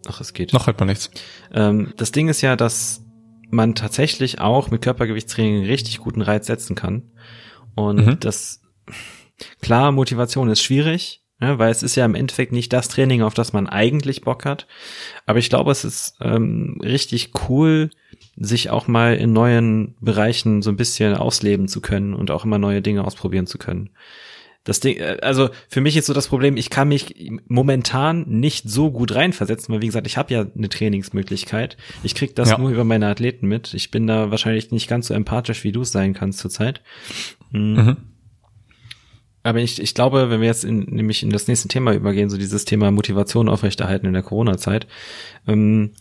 ach, 0.08 0.20
es 0.22 0.34
geht. 0.34 0.54
Noch 0.54 0.68
hört 0.68 0.80
man 0.80 0.90
nichts. 0.90 1.12
Ähm, 1.54 1.94
das 1.98 2.12
Ding 2.12 2.28
ist 2.28 2.42
ja, 2.42 2.56
dass 2.56 3.04
man 3.52 3.76
tatsächlich 3.76 4.40
auch 4.40 4.72
mit 4.72 4.82
Körpergewichtstraining 4.82 5.66
richtig 5.66 6.00
guten 6.00 6.22
Reiz 6.22 6.48
setzen 6.48 6.76
kann. 6.76 7.04
Und 7.76 8.06
mhm. 8.06 8.20
das, 8.20 8.62
klar, 9.62 9.92
Motivation 9.92 10.50
ist 10.50 10.62
schwierig, 10.62 11.22
ja, 11.42 11.58
weil 11.58 11.72
es 11.72 11.82
ist 11.82 11.96
ja 11.96 12.06
im 12.06 12.16
Endeffekt 12.16 12.52
nicht 12.52 12.72
das 12.72 12.88
Training, 12.88 13.24
auf 13.24 13.34
das 13.34 13.52
man 13.52 13.68
eigentlich 13.68 14.22
Bock 14.22 14.46
hat. 14.46 14.68
Aber 15.26 15.40
ich 15.40 15.50
glaube, 15.50 15.72
es 15.72 15.84
ist 15.84 16.16
ähm, 16.22 16.80
richtig 16.84 17.32
cool, 17.50 17.90
sich 18.36 18.70
auch 18.70 18.88
mal 18.88 19.16
in 19.16 19.34
neuen 19.34 19.96
Bereichen 20.02 20.62
so 20.62 20.70
ein 20.70 20.78
bisschen 20.78 21.16
ausleben 21.16 21.68
zu 21.68 21.82
können 21.82 22.14
und 22.14 22.30
auch 22.30 22.46
immer 22.46 22.60
neue 22.60 22.82
Dinge 22.82 23.04
ausprobieren 23.04 23.48
zu 23.48 23.58
können. 23.58 23.90
Das 24.64 24.80
Ding, 24.80 24.98
äh, 24.98 25.18
also 25.24 25.50
für 25.68 25.82
mich 25.82 25.98
ist 25.98 26.06
so 26.06 26.14
das 26.14 26.28
Problem, 26.28 26.58
ich 26.58 26.70
kann 26.70 26.88
mich 26.88 27.32
momentan 27.48 28.26
nicht 28.28 28.70
so 28.70 28.92
gut 28.92 29.16
reinversetzen, 29.16 29.74
weil 29.74 29.82
wie 29.82 29.88
gesagt, 29.88 30.06
ich 30.06 30.18
habe 30.18 30.34
ja 30.34 30.46
eine 30.56 30.70
Trainingsmöglichkeit. 30.70 31.78
Ich 32.04 32.14
krieg 32.14 32.36
das 32.36 32.52
ja. 32.52 32.58
nur 32.60 32.70
über 32.70 32.84
meine 32.84 33.08
Athleten 33.08 33.48
mit. 33.48 33.74
Ich 33.74 33.90
bin 33.90 34.06
da 34.06 34.30
wahrscheinlich 34.30 34.70
nicht 34.72 34.88
ganz 34.88 35.08
so 35.08 35.16
empathisch, 35.16 35.64
wie 35.64 35.72
du 35.72 35.82
es 35.82 35.92
sein 35.92 36.14
kannst 36.14 36.40
zurzeit. 36.40 36.82
Mhm. 37.50 37.76
mhm. 37.76 37.98
Aber 39.44 39.60
ich, 39.60 39.82
ich 39.82 39.94
glaube, 39.96 40.30
wenn 40.30 40.42
wir 40.42 40.48
jetzt 40.48 40.64
in, 40.64 40.82
nämlich 40.82 41.24
in 41.24 41.32
das 41.32 41.48
nächste 41.48 41.68
Thema 41.68 41.94
übergehen, 41.94 42.30
so 42.30 42.38
dieses 42.38 42.66
Thema 42.66 42.92
Motivation 42.92 43.50
aufrechterhalten 43.50 44.06
in 44.06 44.14
der 44.14 44.24
Corona-Zeit, 44.24 44.88
ähm, 45.48 45.92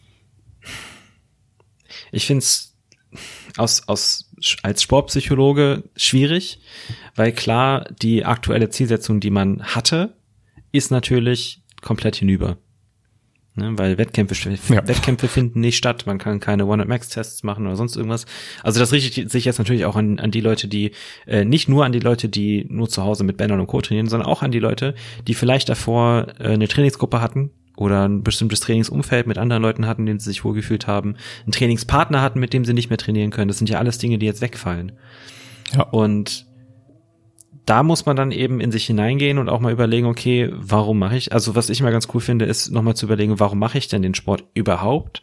ich 2.12 2.26
finde 2.26 2.40
es 2.40 2.76
aus, 3.56 3.88
aus, 3.88 4.30
als 4.62 4.82
Sportpsychologe 4.82 5.84
schwierig, 5.96 6.60
weil 7.16 7.32
klar, 7.32 7.86
die 8.02 8.24
aktuelle 8.24 8.70
Zielsetzung, 8.70 9.20
die 9.20 9.30
man 9.30 9.62
hatte, 9.62 10.16
ist 10.72 10.90
natürlich 10.90 11.62
komplett 11.82 12.16
hinüber. 12.16 12.58
Ne, 13.56 13.72
weil 13.76 13.98
Wettkämpfe, 13.98 14.50
ja. 14.68 14.86
Wettkämpfe 14.86 15.26
finden 15.26 15.58
nicht 15.60 15.76
statt, 15.76 16.04
man 16.06 16.18
kann 16.18 16.38
keine 16.38 16.66
One-Max-Tests 16.66 17.42
machen 17.42 17.66
oder 17.66 17.74
sonst 17.74 17.96
irgendwas. 17.96 18.26
Also 18.62 18.78
das 18.78 18.92
richtet 18.92 19.30
sich 19.30 19.44
jetzt 19.44 19.58
natürlich 19.58 19.84
auch 19.86 19.96
an, 19.96 20.20
an 20.20 20.30
die 20.30 20.40
Leute, 20.40 20.68
die, 20.68 20.92
äh, 21.26 21.44
nicht 21.44 21.68
nur 21.68 21.84
an 21.84 21.90
die 21.90 21.98
Leute, 21.98 22.28
die 22.28 22.66
nur 22.68 22.88
zu 22.88 23.02
Hause 23.02 23.24
mit 23.24 23.38
Bändern 23.38 23.58
und 23.58 23.66
Co. 23.66 23.80
trainieren, 23.80 24.06
sondern 24.06 24.28
auch 24.28 24.42
an 24.42 24.52
die 24.52 24.60
Leute, 24.60 24.94
die 25.26 25.34
vielleicht 25.34 25.68
davor 25.68 26.28
äh, 26.38 26.50
eine 26.50 26.68
Trainingsgruppe 26.68 27.20
hatten, 27.20 27.50
oder 27.76 28.06
ein 28.06 28.22
bestimmtes 28.22 28.60
Trainingsumfeld 28.60 29.26
mit 29.26 29.38
anderen 29.38 29.62
Leuten 29.62 29.86
hatten, 29.86 30.04
denen 30.04 30.18
sie 30.18 30.28
sich 30.28 30.44
wohlgefühlt 30.44 30.86
haben, 30.86 31.16
einen 31.44 31.52
Trainingspartner 31.52 32.20
hatten, 32.20 32.38
mit 32.38 32.52
dem 32.52 32.66
sie 32.66 32.74
nicht 32.74 32.90
mehr 32.90 32.98
trainieren 32.98 33.30
können. 33.30 33.48
Das 33.48 33.56
sind 33.56 33.70
ja 33.70 33.78
alles 33.78 33.96
Dinge, 33.96 34.18
die 34.18 34.26
jetzt 34.26 34.42
wegfallen. 34.42 34.92
Ja. 35.72 35.84
Und 35.84 36.46
da 37.70 37.84
muss 37.84 38.04
man 38.04 38.16
dann 38.16 38.32
eben 38.32 38.60
in 38.60 38.72
sich 38.72 38.86
hineingehen 38.86 39.38
und 39.38 39.48
auch 39.48 39.60
mal 39.60 39.70
überlegen, 39.70 40.06
okay, 40.06 40.50
warum 40.52 40.98
mache 40.98 41.16
ich? 41.16 41.32
Also 41.32 41.54
was 41.54 41.70
ich 41.70 41.80
mal 41.82 41.92
ganz 41.92 42.08
cool 42.12 42.20
finde, 42.20 42.44
ist 42.46 42.70
nochmal 42.70 42.96
zu 42.96 43.06
überlegen, 43.06 43.38
warum 43.38 43.60
mache 43.60 43.78
ich 43.78 43.86
denn 43.86 44.02
den 44.02 44.14
Sport 44.14 44.44
überhaupt? 44.54 45.22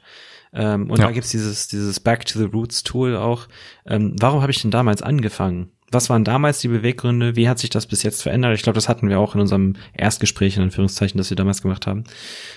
Ähm, 0.53 0.89
und 0.89 0.97
ja. 0.99 1.07
da 1.07 1.11
gibt's 1.11 1.31
dieses, 1.31 1.67
dieses 1.67 1.99
Back 1.99 2.25
to 2.25 2.39
the 2.39 2.45
Roots 2.45 2.83
Tool 2.83 3.17
auch. 3.17 3.47
Ähm, 3.85 4.15
warum 4.17 4.41
habe 4.41 4.51
ich 4.51 4.61
denn 4.61 4.71
damals 4.71 5.01
angefangen? 5.01 5.71
was 5.89 6.09
waren 6.09 6.25
damals 6.25 6.59
die 6.59 6.67
Beweggründe? 6.67 7.37
Wie 7.37 7.47
hat 7.47 7.59
sich 7.59 7.69
das 7.69 7.87
bis 7.87 8.03
jetzt 8.03 8.21
verändert? 8.21 8.53
Ich 8.55 8.61
glaube, 8.61 8.75
das 8.75 8.89
hatten 8.89 9.07
wir 9.07 9.19
auch 9.19 9.35
in 9.35 9.41
unserem 9.41 9.75
Erstgespräch, 9.93 10.57
in 10.57 10.63
Anführungszeichen, 10.63 11.17
das 11.17 11.29
wir 11.29 11.37
damals 11.37 11.61
gemacht 11.61 11.87
haben. 11.87 12.03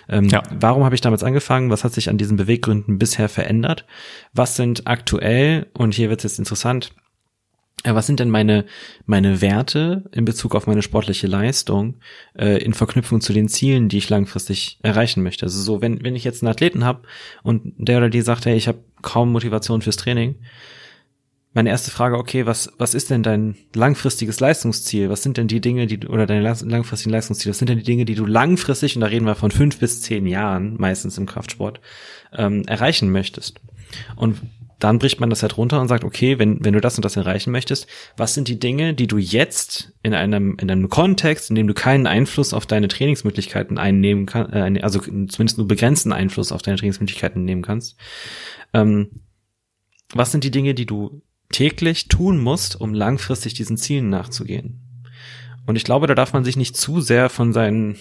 Ähm, 0.08 0.28
ja. 0.28 0.42
Warum 0.58 0.84
habe 0.84 0.96
ich 0.96 1.00
damals 1.00 1.22
angefangen? 1.22 1.70
Was 1.70 1.84
hat 1.84 1.92
sich 1.92 2.10
an 2.10 2.18
diesen 2.18 2.36
Beweggründen 2.36 2.98
bisher 2.98 3.28
verändert? 3.28 3.86
Was 4.32 4.56
sind 4.56 4.88
aktuell, 4.88 5.68
und 5.74 5.94
hier 5.94 6.10
wird 6.10 6.24
es 6.24 6.32
jetzt 6.32 6.38
interessant, 6.40 6.92
was 7.84 8.06
sind 8.06 8.20
denn 8.20 8.30
meine, 8.30 8.66
meine 9.06 9.40
Werte 9.40 10.04
in 10.12 10.24
Bezug 10.24 10.54
auf 10.54 10.66
meine 10.66 10.82
sportliche 10.82 11.26
Leistung 11.26 11.96
äh, 12.38 12.62
in 12.62 12.74
Verknüpfung 12.74 13.20
zu 13.20 13.32
den 13.32 13.48
Zielen, 13.48 13.88
die 13.88 13.98
ich 13.98 14.10
langfristig 14.10 14.78
erreichen 14.82 15.22
möchte? 15.22 15.46
Also 15.46 15.60
so, 15.62 15.80
wenn, 15.80 16.04
wenn 16.04 16.14
ich 16.14 16.24
jetzt 16.24 16.42
einen 16.42 16.50
Athleten 16.50 16.84
habe 16.84 17.02
und 17.42 17.72
der 17.78 17.98
oder 17.98 18.10
die 18.10 18.20
sagt, 18.20 18.44
hey, 18.46 18.56
ich 18.56 18.68
habe 18.68 18.84
kaum 19.02 19.32
Motivation 19.32 19.80
fürs 19.80 19.96
Training, 19.96 20.36
meine 21.52 21.70
erste 21.70 21.90
Frage, 21.90 22.16
okay, 22.16 22.46
was, 22.46 22.72
was 22.78 22.94
ist 22.94 23.10
denn 23.10 23.24
dein 23.24 23.56
langfristiges 23.74 24.38
Leistungsziel? 24.38 25.08
Was 25.08 25.22
sind 25.22 25.36
denn 25.36 25.48
die 25.48 25.60
Dinge, 25.60 25.86
die 25.86 26.06
oder 26.06 26.26
deine 26.26 26.42
langfristigen 26.42 27.10
Leistungsziele? 27.10 27.50
Was 27.50 27.58
sind 27.58 27.68
denn 27.68 27.78
die 27.78 27.84
Dinge, 27.84 28.04
die 28.04 28.14
du 28.14 28.24
langfristig, 28.24 28.94
und 28.94 29.00
da 29.00 29.08
reden 29.08 29.26
wir 29.26 29.34
von 29.34 29.50
fünf 29.50 29.78
bis 29.78 30.00
zehn 30.00 30.26
Jahren, 30.26 30.76
meistens 30.78 31.18
im 31.18 31.26
Kraftsport, 31.26 31.80
ähm, 32.36 32.62
erreichen 32.66 33.10
möchtest? 33.10 33.60
Und 34.14 34.38
dann 34.80 34.98
bricht 34.98 35.20
man 35.20 35.30
das 35.30 35.42
halt 35.42 35.56
runter 35.56 35.80
und 35.80 35.88
sagt, 35.88 36.04
okay, 36.04 36.38
wenn, 36.38 36.64
wenn 36.64 36.72
du 36.72 36.80
das 36.80 36.96
und 36.96 37.04
das 37.04 37.16
erreichen 37.16 37.52
möchtest, 37.52 37.86
was 38.16 38.34
sind 38.34 38.48
die 38.48 38.58
Dinge, 38.58 38.94
die 38.94 39.06
du 39.06 39.18
jetzt 39.18 39.92
in 40.02 40.14
einem, 40.14 40.56
in 40.58 40.70
einem 40.70 40.88
Kontext, 40.88 41.50
in 41.50 41.56
dem 41.56 41.66
du 41.66 41.74
keinen 41.74 42.06
Einfluss 42.06 42.52
auf 42.52 42.66
deine 42.66 42.88
Trainingsmöglichkeiten 42.88 43.78
einnehmen 43.78 44.26
kannst, 44.26 44.52
äh, 44.54 44.80
also 44.82 45.00
zumindest 45.00 45.58
nur 45.58 45.68
begrenzten 45.68 46.12
Einfluss 46.12 46.50
auf 46.50 46.62
deine 46.62 46.78
Trainingsmöglichkeiten 46.78 47.44
nehmen 47.44 47.62
kannst, 47.62 47.96
ähm, 48.72 49.22
was 50.12 50.32
sind 50.32 50.44
die 50.44 50.50
Dinge, 50.50 50.74
die 50.74 50.86
du 50.86 51.22
täglich 51.52 52.08
tun 52.08 52.38
musst, 52.38 52.80
um 52.80 52.94
langfristig 52.94 53.54
diesen 53.54 53.76
Zielen 53.76 54.08
nachzugehen. 54.08 54.80
Und 55.66 55.76
ich 55.76 55.84
glaube, 55.84 56.06
da 56.06 56.14
darf 56.14 56.32
man 56.32 56.44
sich 56.44 56.56
nicht 56.56 56.76
zu 56.76 57.00
sehr 57.00 57.28
von 57.28 57.52
seinen 57.52 57.96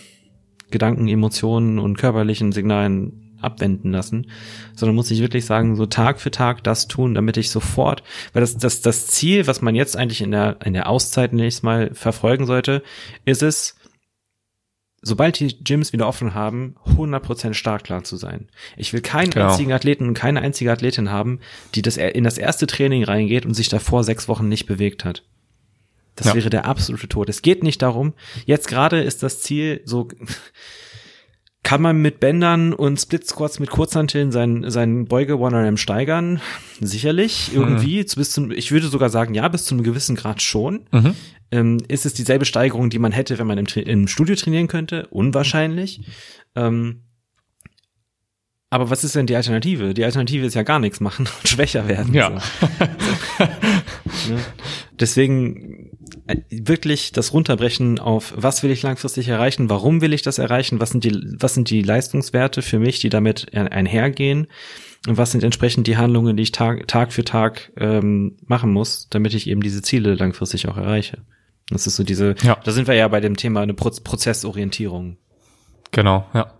Gedanken, 0.71 1.07
Emotionen 1.07 1.79
und 1.79 1.97
körperlichen 1.97 2.51
Signalen 2.51 3.28
abwenden 3.41 3.91
lassen, 3.91 4.27
sondern 4.75 4.95
muss 4.95 5.11
ich 5.11 5.19
wirklich 5.19 5.45
sagen, 5.45 5.75
so 5.75 5.85
Tag 5.85 6.19
für 6.19 6.31
Tag 6.31 6.63
das 6.63 6.87
tun, 6.87 7.13
damit 7.13 7.37
ich 7.37 7.49
sofort, 7.49 8.03
weil 8.33 8.41
das, 8.41 8.57
das, 8.57 8.81
das 8.81 9.07
Ziel, 9.07 9.47
was 9.47 9.61
man 9.61 9.75
jetzt 9.75 9.97
eigentlich 9.97 10.21
in 10.21 10.31
der, 10.31 10.57
in 10.63 10.73
der 10.73 10.89
Auszeit 10.89 11.33
nächstes 11.33 11.63
Mal 11.63 11.91
verfolgen 11.93 12.45
sollte, 12.45 12.83
ist 13.25 13.43
es, 13.43 13.75
sobald 15.01 15.39
die 15.39 15.63
Gyms 15.63 15.93
wieder 15.93 16.07
offen 16.07 16.33
haben, 16.33 16.75
100% 16.85 17.53
startklar 17.53 18.03
zu 18.03 18.17
sein. 18.17 18.49
Ich 18.77 18.93
will 18.93 19.01
keinen 19.01 19.31
genau. 19.31 19.49
einzigen 19.49 19.71
Athleten 19.71 20.07
und 20.07 20.13
keine 20.13 20.41
einzige 20.41 20.71
Athletin 20.71 21.09
haben, 21.09 21.39
die 21.75 21.81
das 21.81 21.97
in 21.97 22.23
das 22.23 22.37
erste 22.37 22.67
Training 22.67 23.03
reingeht 23.03 23.45
und 23.45 23.53
sich 23.53 23.69
davor 23.69 24.03
sechs 24.03 24.27
Wochen 24.27 24.47
nicht 24.47 24.65
bewegt 24.65 25.05
hat. 25.05 25.23
Das 26.15 26.27
ja. 26.27 26.35
wäre 26.35 26.49
der 26.49 26.65
absolute 26.65 27.07
Tod. 27.07 27.29
Es 27.29 27.41
geht 27.41 27.63
nicht 27.63 27.81
darum, 27.81 28.13
jetzt 28.45 28.67
gerade 28.67 29.01
ist 29.01 29.23
das 29.23 29.41
Ziel 29.41 29.81
so, 29.85 30.09
kann 31.69 31.83
man 31.83 32.01
mit 32.01 32.19
Bändern 32.19 32.73
und 32.73 32.99
Split 32.99 33.27
Squats 33.27 33.59
mit 33.59 33.69
Kurzhanteln 33.69 34.31
seinen, 34.31 34.71
seinen 34.71 35.05
Beuge 35.05 35.35
1RM 35.35 35.77
steigern? 35.77 36.41
Sicherlich, 36.81 37.51
irgendwie. 37.53 37.99
Mhm. 37.99 38.07
Bis 38.15 38.31
zum, 38.31 38.49
ich 38.49 38.71
würde 38.71 38.87
sogar 38.87 39.11
sagen, 39.11 39.35
ja, 39.35 39.47
bis 39.49 39.65
zu 39.65 39.75
einem 39.75 39.83
gewissen 39.83 40.15
Grad 40.15 40.41
schon. 40.41 40.87
Mhm. 40.91 41.13
Ähm, 41.51 41.77
ist 41.87 42.07
es 42.07 42.15
dieselbe 42.15 42.45
Steigerung, 42.45 42.89
die 42.89 42.97
man 42.97 43.11
hätte, 43.11 43.37
wenn 43.37 43.45
man 43.45 43.59
im, 43.59 43.67
im 43.67 44.07
Studio 44.07 44.35
trainieren 44.35 44.67
könnte? 44.67 45.05
Unwahrscheinlich. 45.11 46.01
Ähm, 46.55 47.03
aber 48.69 48.89
was 48.89 49.03
ist 49.03 49.15
denn 49.15 49.25
die 49.25 49.35
Alternative? 49.35 49.93
Die 49.93 50.05
Alternative 50.05 50.45
ist 50.45 50.53
ja 50.53 50.63
gar 50.63 50.79
nichts 50.79 50.99
machen 50.99 51.27
und 51.27 51.47
schwächer 51.47 51.87
werden. 51.87 52.13
Ja. 52.13 52.39
So. 52.39 52.67
ne? 54.33 54.39
Deswegen 54.99 55.97
äh, 56.27 56.37
wirklich 56.49 57.11
das 57.11 57.33
Runterbrechen 57.33 57.99
auf, 57.99 58.33
was 58.35 58.61
will 58.61 58.71
ich 58.71 58.83
langfristig 58.83 59.27
erreichen, 59.27 59.69
warum 59.69 60.01
will 60.01 60.13
ich 60.13 60.21
das 60.21 60.37
erreichen, 60.37 60.79
was 60.79 60.91
sind 60.91 61.03
die, 61.03 61.19
was 61.39 61.55
sind 61.55 61.69
die 61.69 61.81
Leistungswerte 61.81 62.61
für 62.61 62.79
mich, 62.79 62.99
die 62.99 63.09
damit 63.09 63.53
einhergehen 63.55 64.47
und 65.07 65.17
was 65.17 65.31
sind 65.31 65.43
entsprechend 65.43 65.87
die 65.87 65.97
Handlungen, 65.97 66.37
die 66.37 66.43
ich 66.43 66.51
Tag, 66.51 66.87
Tag 66.87 67.11
für 67.11 67.23
Tag 67.23 67.71
ähm, 67.77 68.37
machen 68.45 68.71
muss, 68.71 69.07
damit 69.09 69.33
ich 69.33 69.47
eben 69.47 69.61
diese 69.61 69.81
Ziele 69.81 70.13
langfristig 70.13 70.67
auch 70.67 70.77
erreiche. 70.77 71.19
Das 71.69 71.87
ist 71.87 71.95
so 71.95 72.03
diese, 72.03 72.35
ja. 72.41 72.57
da 72.63 72.71
sind 72.71 72.87
wir 72.87 72.95
ja 72.95 73.07
bei 73.07 73.19
dem 73.19 73.37
Thema 73.37 73.61
eine 73.61 73.73
Pro 73.73 73.89
Prozessorientierung. 74.03 75.17
Genau, 75.91 76.27
ja. 76.33 76.53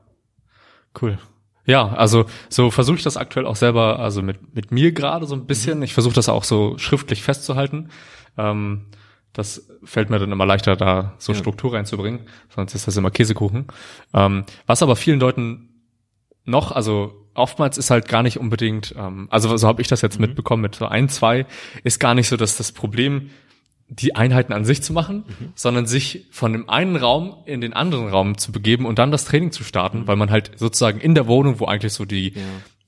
Cool. 0.99 1.19
Ja, 1.65 1.89
also 1.89 2.25
so 2.49 2.71
versuche 2.71 2.97
ich 2.97 3.03
das 3.03 3.17
aktuell 3.17 3.45
auch 3.45 3.55
selber, 3.55 3.99
also 3.99 4.21
mit, 4.21 4.55
mit 4.55 4.71
mir 4.71 4.91
gerade 4.91 5.25
so 5.25 5.35
ein 5.35 5.45
bisschen. 5.45 5.77
Mhm. 5.77 5.83
Ich 5.83 5.93
versuche 5.93 6.15
das 6.15 6.29
auch 6.29 6.43
so 6.43 6.77
schriftlich 6.77 7.21
festzuhalten. 7.21 7.89
Ähm, 8.37 8.85
das 9.33 9.69
fällt 9.83 10.09
mir 10.09 10.19
dann 10.19 10.31
immer 10.31 10.45
leichter, 10.45 10.75
da 10.75 11.13
so 11.19 11.33
ja. 11.33 11.37
Struktur 11.37 11.73
reinzubringen, 11.73 12.21
sonst 12.49 12.73
ist 12.73 12.87
das 12.87 12.97
immer 12.97 13.11
Käsekuchen. 13.11 13.67
Ähm, 14.13 14.45
was 14.65 14.81
aber 14.81 14.95
vielen 14.95 15.19
Leuten 15.19 15.69
noch, 16.45 16.71
also 16.71 17.27
oftmals 17.35 17.77
ist 17.77 17.91
halt 17.91 18.07
gar 18.07 18.23
nicht 18.23 18.39
unbedingt, 18.39 18.95
ähm, 18.97 19.27
also 19.29 19.55
so 19.55 19.67
habe 19.67 19.81
ich 19.81 19.87
das 19.87 20.01
jetzt 20.01 20.19
mhm. 20.19 20.27
mitbekommen 20.27 20.63
mit 20.63 20.75
so 20.75 20.87
ein, 20.87 21.09
zwei, 21.09 21.45
ist 21.83 21.99
gar 21.99 22.15
nicht 22.15 22.27
so, 22.27 22.37
dass 22.37 22.57
das 22.57 22.71
Problem 22.71 23.29
die 23.89 24.15
Einheiten 24.15 24.53
an 24.53 24.65
sich 24.65 24.83
zu 24.83 24.93
machen, 24.93 25.25
mhm. 25.27 25.53
sondern 25.55 25.87
sich 25.87 26.27
von 26.31 26.53
dem 26.53 26.69
einen 26.69 26.95
Raum 26.95 27.37
in 27.45 27.59
den 27.59 27.73
anderen 27.73 28.07
Raum 28.09 28.37
zu 28.37 28.51
begeben 28.51 28.85
und 28.85 28.99
dann 28.99 29.11
das 29.11 29.25
Training 29.25 29.51
zu 29.51 29.63
starten, 29.63 30.01
mhm. 30.01 30.07
weil 30.07 30.15
man 30.15 30.29
halt 30.29 30.51
sozusagen 30.55 30.99
in 30.99 31.15
der 31.15 31.27
Wohnung, 31.27 31.59
wo 31.59 31.65
eigentlich 31.65 31.93
so 31.93 32.05
die, 32.05 32.33
ja. 32.35 32.41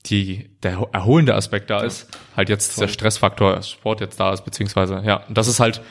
die, 0.06 0.50
der 0.62 0.88
erholende 0.92 1.34
Aspekt 1.34 1.70
da 1.70 1.80
ja. 1.80 1.84
ist, 1.84 2.06
halt 2.36 2.48
jetzt 2.48 2.74
Voll. 2.74 2.86
der 2.86 2.92
Stressfaktor 2.92 3.62
Sport 3.62 4.00
jetzt 4.00 4.20
da 4.20 4.32
ist, 4.32 4.44
beziehungsweise, 4.44 5.02
ja, 5.04 5.16
und 5.26 5.36
das 5.36 5.48
ist 5.48 5.58
halt 5.58 5.82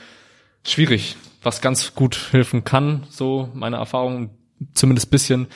schwierig, 0.65 1.17
was 1.43 1.61
ganz 1.61 1.93
gut 1.93 2.29
helfen 2.31 2.63
kann, 2.63 3.03
so 3.09 3.49
meine 3.53 3.77
Erfahrung, 3.77 4.29
zumindest 4.73 5.11
bisschen, 5.11 5.47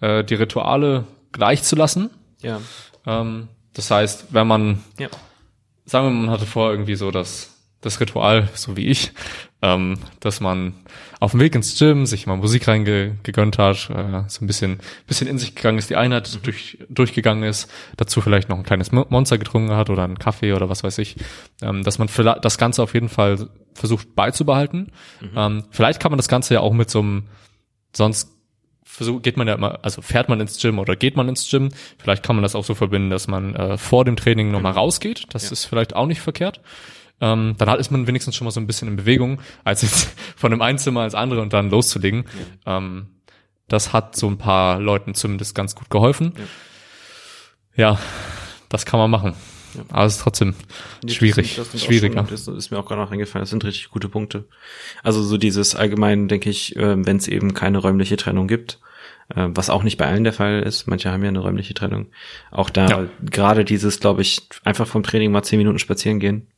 äh, 0.00 0.24
die 0.24 0.34
Rituale 0.34 1.04
gleich 1.30 1.62
zu 1.62 1.76
lassen. 1.76 2.10
Ja. 2.42 2.60
Ähm, 3.06 3.48
das 3.74 3.90
heißt, 3.90 4.26
wenn 4.30 4.46
man, 4.46 4.82
ja. 4.98 5.08
sagen 5.84 6.06
wir 6.06 6.10
mal, 6.10 6.26
man 6.26 6.30
hatte 6.30 6.46
vor 6.46 6.70
irgendwie 6.70 6.96
so 6.96 7.12
das 7.12 7.53
das 7.84 8.00
Ritual, 8.00 8.48
so 8.54 8.76
wie 8.76 8.86
ich, 8.86 9.12
ähm, 9.62 9.98
dass 10.20 10.40
man 10.40 10.74
auf 11.20 11.32
dem 11.32 11.40
Weg 11.40 11.54
ins 11.54 11.78
Gym 11.78 12.06
sich 12.06 12.26
mal 12.26 12.36
Musik 12.36 12.68
reingegönnt 12.68 13.58
hat, 13.58 13.90
äh, 13.90 14.22
so 14.28 14.44
ein 14.44 14.46
bisschen, 14.46 14.78
bisschen 15.06 15.26
in 15.26 15.38
sich 15.38 15.54
gegangen 15.54 15.78
ist, 15.78 15.90
die 15.90 15.96
Einheit 15.96 16.30
mhm. 16.34 16.42
durch, 16.42 16.78
durchgegangen 16.88 17.44
ist, 17.44 17.70
dazu 17.96 18.20
vielleicht 18.20 18.48
noch 18.48 18.58
ein 18.58 18.64
kleines 18.64 18.92
Monster 18.92 19.38
getrunken 19.38 19.74
hat 19.74 19.90
oder 19.90 20.04
einen 20.04 20.18
Kaffee 20.18 20.52
oder 20.52 20.68
was 20.68 20.82
weiß 20.82 20.98
ich, 20.98 21.16
ähm, 21.62 21.82
dass 21.82 21.98
man 21.98 22.08
das 22.42 22.58
Ganze 22.58 22.82
auf 22.82 22.94
jeden 22.94 23.08
Fall 23.08 23.48
versucht 23.74 24.14
beizubehalten. 24.14 24.92
Mhm. 25.20 25.30
Ähm, 25.36 25.64
vielleicht 25.70 26.00
kann 26.00 26.10
man 26.10 26.18
das 26.18 26.28
Ganze 26.28 26.54
ja 26.54 26.60
auch 26.60 26.72
mit 26.72 26.90
so 26.90 27.00
einem, 27.00 27.24
sonst 27.94 28.30
versucht, 28.82 29.22
geht 29.24 29.36
man 29.36 29.48
ja 29.48 29.54
immer, 29.54 29.78
also 29.82 30.02
fährt 30.02 30.28
man 30.28 30.40
ins 30.40 30.60
Gym 30.60 30.78
oder 30.78 30.94
geht 30.94 31.16
man 31.16 31.28
ins 31.28 31.50
Gym. 31.50 31.70
Vielleicht 31.98 32.22
kann 32.22 32.36
man 32.36 32.42
das 32.42 32.54
auch 32.54 32.64
so 32.64 32.74
verbinden, 32.74 33.10
dass 33.10 33.28
man 33.28 33.54
äh, 33.56 33.78
vor 33.78 34.04
dem 34.04 34.16
Training 34.16 34.50
nochmal 34.50 34.72
genau. 34.72 34.84
rausgeht. 34.84 35.26
Das 35.32 35.44
ja. 35.44 35.52
ist 35.52 35.64
vielleicht 35.64 35.96
auch 35.96 36.06
nicht 36.06 36.20
verkehrt 36.20 36.60
ähm, 37.20 37.54
dann 37.58 37.78
ist 37.78 37.90
man 37.90 38.06
wenigstens 38.06 38.36
schon 38.36 38.44
mal 38.44 38.50
so 38.50 38.60
ein 38.60 38.66
bisschen 38.66 38.88
in 38.88 38.96
Bewegung, 38.96 39.40
als 39.62 39.82
jetzt 39.82 40.14
von 40.36 40.50
dem 40.50 40.62
einen 40.62 40.78
Zimmer 40.78 41.04
ins 41.04 41.14
andere 41.14 41.40
und 41.40 41.52
dann 41.52 41.70
loszulegen. 41.70 42.24
Ja. 42.66 42.78
Ähm, 42.78 43.06
das 43.68 43.92
hat 43.92 44.16
so 44.16 44.28
ein 44.28 44.38
paar 44.38 44.80
Leuten 44.80 45.14
zumindest 45.14 45.54
ganz 45.54 45.74
gut 45.74 45.90
geholfen. 45.90 46.32
Ja, 47.76 47.92
ja 47.92 47.98
das 48.68 48.84
kann 48.84 48.98
man 48.98 49.10
machen. 49.10 49.34
Ja. 49.74 49.84
Aber 49.88 50.04
es 50.04 50.16
ist 50.16 50.22
trotzdem 50.22 50.54
nee, 51.02 51.12
schwierig. 51.12 51.56
Das 51.56 51.56
sind, 51.56 51.58
das 51.58 51.70
sind 51.70 51.80
schwieriger. 51.80 52.26
Schon, 52.26 52.30
das 52.30 52.48
ist 52.48 52.70
mir 52.70 52.78
auch 52.78 52.86
gerade 52.86 53.00
noch 53.00 53.10
eingefallen. 53.10 53.42
Das 53.42 53.50
sind 53.50 53.64
richtig 53.64 53.90
gute 53.90 54.08
Punkte. 54.08 54.46
Also 55.02 55.22
so 55.22 55.36
dieses 55.36 55.74
allgemein, 55.74 56.28
denke 56.28 56.50
ich, 56.50 56.76
äh, 56.76 57.04
wenn 57.04 57.16
es 57.16 57.28
eben 57.28 57.54
keine 57.54 57.78
räumliche 57.78 58.16
Trennung 58.16 58.46
gibt, 58.46 58.80
äh, 59.34 59.48
was 59.48 59.70
auch 59.70 59.82
nicht 59.82 59.96
bei 59.96 60.06
allen 60.06 60.24
der 60.24 60.32
Fall 60.32 60.62
ist. 60.62 60.86
Manche 60.86 61.10
haben 61.10 61.22
ja 61.22 61.28
eine 61.28 61.40
räumliche 61.40 61.74
Trennung. 61.74 62.08
Auch 62.50 62.70
da 62.70 62.86
ja. 62.86 63.06
gerade 63.22 63.64
dieses, 63.64 63.98
glaube 63.98 64.22
ich, 64.22 64.42
einfach 64.62 64.86
vom 64.86 65.02
Training 65.02 65.32
mal 65.32 65.42
zehn 65.42 65.58
Minuten 65.58 65.78
spazieren 65.78 66.20
gehen 66.20 66.48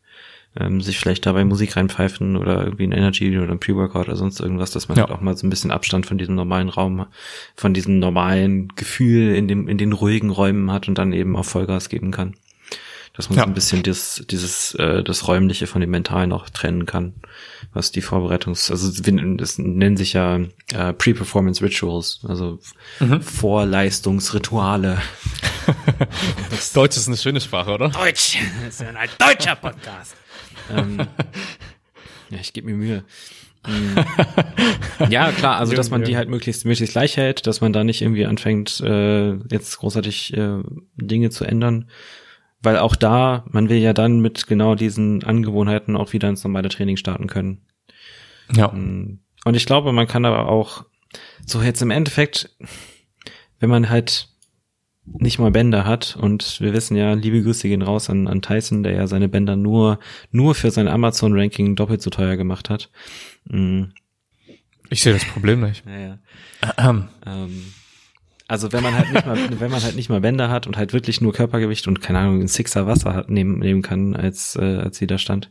ähm, 0.59 0.81
sich 0.81 0.99
vielleicht 0.99 1.27
dabei 1.27 1.45
Musik 1.45 1.77
reinpfeifen 1.77 2.37
oder 2.37 2.65
irgendwie 2.65 2.87
ein 2.87 2.93
Energy 2.93 3.37
oder 3.39 3.53
ein 3.53 3.61
Pre-Workout 3.61 4.09
oder 4.09 4.17
sonst 4.17 4.41
irgendwas, 4.41 4.71
dass 4.71 4.89
man 4.89 4.97
ja. 4.97 5.05
halt 5.05 5.13
auch 5.13 5.21
mal 5.21 5.37
so 5.37 5.47
ein 5.47 5.51
bisschen 5.51 5.71
Abstand 5.71 6.07
von 6.07 6.19
diesem 6.19 6.35
normalen 6.35 6.69
Raum, 6.69 7.07
von 7.55 7.75
diesem 7.75 7.99
normalen 7.99 8.69
Gefühl 8.69 9.35
in 9.35 9.49
dem, 9.49 9.69
in 9.69 9.79
den 9.79 9.93
ruhigen 9.93 10.31
Räumen 10.31 10.73
hat 10.73 10.89
und 10.89 10.97
dann 10.97 11.13
eben 11.13 11.37
auch 11.37 11.45
Vollgas 11.45 11.89
geben 11.89 12.11
kann. 12.11 12.35
Dass 13.13 13.31
man 13.31 13.39
ja. 13.39 13.45
so 13.45 13.51
ein 13.51 13.55
bisschen 13.55 13.83
das, 13.83 14.25
dieses, 14.29 14.75
äh, 14.75 15.03
das 15.03 15.27
Räumliche 15.27 15.67
von 15.67 15.81
dem 15.81 15.91
Mentalen 15.91 16.33
auch 16.33 16.51
trennen 16.51 16.85
kann, 16.85 17.15
was 17.73 17.91
die 17.91 18.03
Vorbereitungs-, 18.03 18.71
also 18.71 18.93
das 19.37 19.59
nennen 19.59 19.97
sich 19.97 20.13
ja 20.13 20.37
äh, 20.75 20.93
Pre-Performance 20.93 21.65
Rituals, 21.65 22.21
also 22.29 22.59
mhm. 23.01 23.23
Vorleistungsrituale. 23.23 25.01
Deutsch 26.75 26.97
ist 26.99 27.09
eine 27.09 27.17
schöne 27.17 27.41
Sprache, 27.41 27.73
oder? 27.73 27.89
Deutsch, 27.89 28.37
das 28.67 28.81
ist 28.81 28.83
ein 28.83 28.97
deutscher 29.19 29.57
Podcast 29.57 30.15
ähm, 30.75 30.99
ja, 32.31 32.39
ich 32.41 32.53
gebe 32.53 32.69
mir 32.69 32.77
Mühe. 32.77 33.05
Mm. 33.67 35.11
ja, 35.11 35.33
klar, 35.33 35.59
also 35.59 35.75
dass 35.75 35.91
man 35.91 36.05
die 36.05 36.17
halt 36.17 36.29
möglichst 36.29 36.65
möglichst 36.65 36.93
gleich 36.93 37.17
hält, 37.17 37.47
dass 37.47 37.61
man 37.61 37.73
da 37.73 37.85
nicht 37.85 38.03
irgendwie 38.03 38.27
anfängt, 38.27 38.81
äh, 38.81 39.35
jetzt 39.51 39.79
großartig 39.79 40.37
äh, 40.37 40.63
Dinge 40.97 41.31
zu 41.31 41.45
ändern. 41.45 41.91
Weil 42.63 42.79
auch 42.79 42.97
da, 42.97 43.45
man 43.51 43.69
will 43.69 43.79
ja 43.79 43.93
dann 43.93 44.21
mit 44.21 44.47
genau 44.47 44.75
diesen 44.75 45.23
Angewohnheiten 45.23 45.97
auch 45.97 46.13
wieder 46.13 46.29
ins 46.29 46.43
normale 46.43 46.69
Training 46.69 46.97
starten 46.97 47.27
können. 47.27 47.67
Ja. 48.55 48.69
Mm. 48.69 49.21
Und 49.45 49.55
ich 49.55 49.67
glaube, 49.67 49.93
man 49.93 50.07
kann 50.07 50.25
aber 50.25 50.49
auch 50.49 50.85
so 51.45 51.63
jetzt 51.63 51.83
im 51.83 51.91
Endeffekt, 51.91 52.57
wenn 53.61 53.71
man 53.71 53.89
halt 53.89 54.29
nicht 55.07 55.39
mal 55.39 55.51
Bänder 55.51 55.87
hat 55.87 56.17
und 56.21 56.61
wir 56.61 56.73
wissen 56.73 56.97
ja, 56.97 57.13
liebe 57.15 57.43
Grüße 57.43 57.69
gehen 57.69 57.83
raus 57.83 58.11
an, 58.11 58.27
an 58.27 58.43
Tyson, 58.43 58.83
der 58.83 58.93
ja 58.93 59.07
seine 59.07 59.29
Bänder 59.29 59.57
nur, 59.57 59.99
nur 60.31 60.55
für 60.55 60.71
sein 60.71 60.89
Amazon-Ranking 60.89 61.77
doppelt 61.77 62.03
so 62.03 62.11
teuer 62.11 62.37
gemacht 62.37 62.71
hat. 62.71 62.91
Mhm. 63.45 63.93
Ich 64.91 65.03
sehe 65.03 65.13
das 65.13 65.25
Problem 65.25 65.61
nicht. 65.61 65.85
Ja, 65.87 65.99
ja. 65.99 66.19
Ähm. 66.79 67.09
ähm, 67.25 67.73
also 68.49 68.73
wenn 68.73 68.83
man 68.83 68.95
halt 68.95 69.13
nicht 69.13 69.27
mal, 69.27 69.61
wenn 69.61 69.71
man 69.71 69.83
halt 69.83 69.97
nicht 69.97 70.09
mal 70.09 70.21
Bänder 70.21 70.51
hat 70.51 70.67
und 70.69 70.77
halt 70.77 70.93
wirklich 70.93 71.21
nur 71.21 71.33
Körpergewicht 71.33 71.89
und 71.89 72.01
keine 72.01 72.21
Ahnung, 72.21 72.41
ein 72.41 72.49
Sixer 72.49 72.87
Wasser 72.87 73.13
hat, 73.13 73.29
nehmen, 73.29 73.59
nehmen 73.59 73.83
kann 73.83 74.15
als, 74.15 74.55
äh, 74.57 74.77
als 74.77 75.01
Widerstand, 75.01 75.51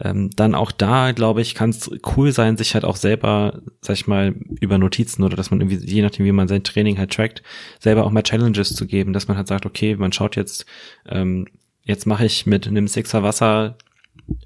ähm, 0.00 0.30
dann 0.36 0.54
auch 0.54 0.72
da, 0.72 1.12
glaube 1.12 1.42
ich, 1.42 1.54
kann 1.54 1.70
es 1.70 1.90
cool 2.16 2.32
sein, 2.32 2.56
sich 2.56 2.74
halt 2.74 2.84
auch 2.84 2.96
selber, 2.96 3.60
sag 3.80 3.94
ich 3.94 4.06
mal, 4.06 4.34
über 4.60 4.78
Notizen 4.78 5.22
oder 5.22 5.36
dass 5.36 5.50
man 5.50 5.60
irgendwie, 5.60 5.84
je 5.84 6.02
nachdem, 6.02 6.24
wie 6.24 6.32
man 6.32 6.48
sein 6.48 6.64
Training 6.64 6.98
halt 6.98 7.12
trackt, 7.12 7.42
selber 7.78 8.04
auch 8.04 8.10
mal 8.10 8.22
Challenges 8.22 8.74
zu 8.74 8.86
geben, 8.86 9.12
dass 9.12 9.28
man 9.28 9.36
halt 9.36 9.48
sagt, 9.48 9.66
okay, 9.66 9.96
man 9.96 10.12
schaut 10.12 10.36
jetzt, 10.36 10.64
ähm, 11.08 11.46
jetzt 11.84 12.06
mache 12.06 12.24
ich 12.24 12.46
mit 12.46 12.66
einem 12.66 12.88
Sixer 12.88 13.22
Wasser 13.22 13.76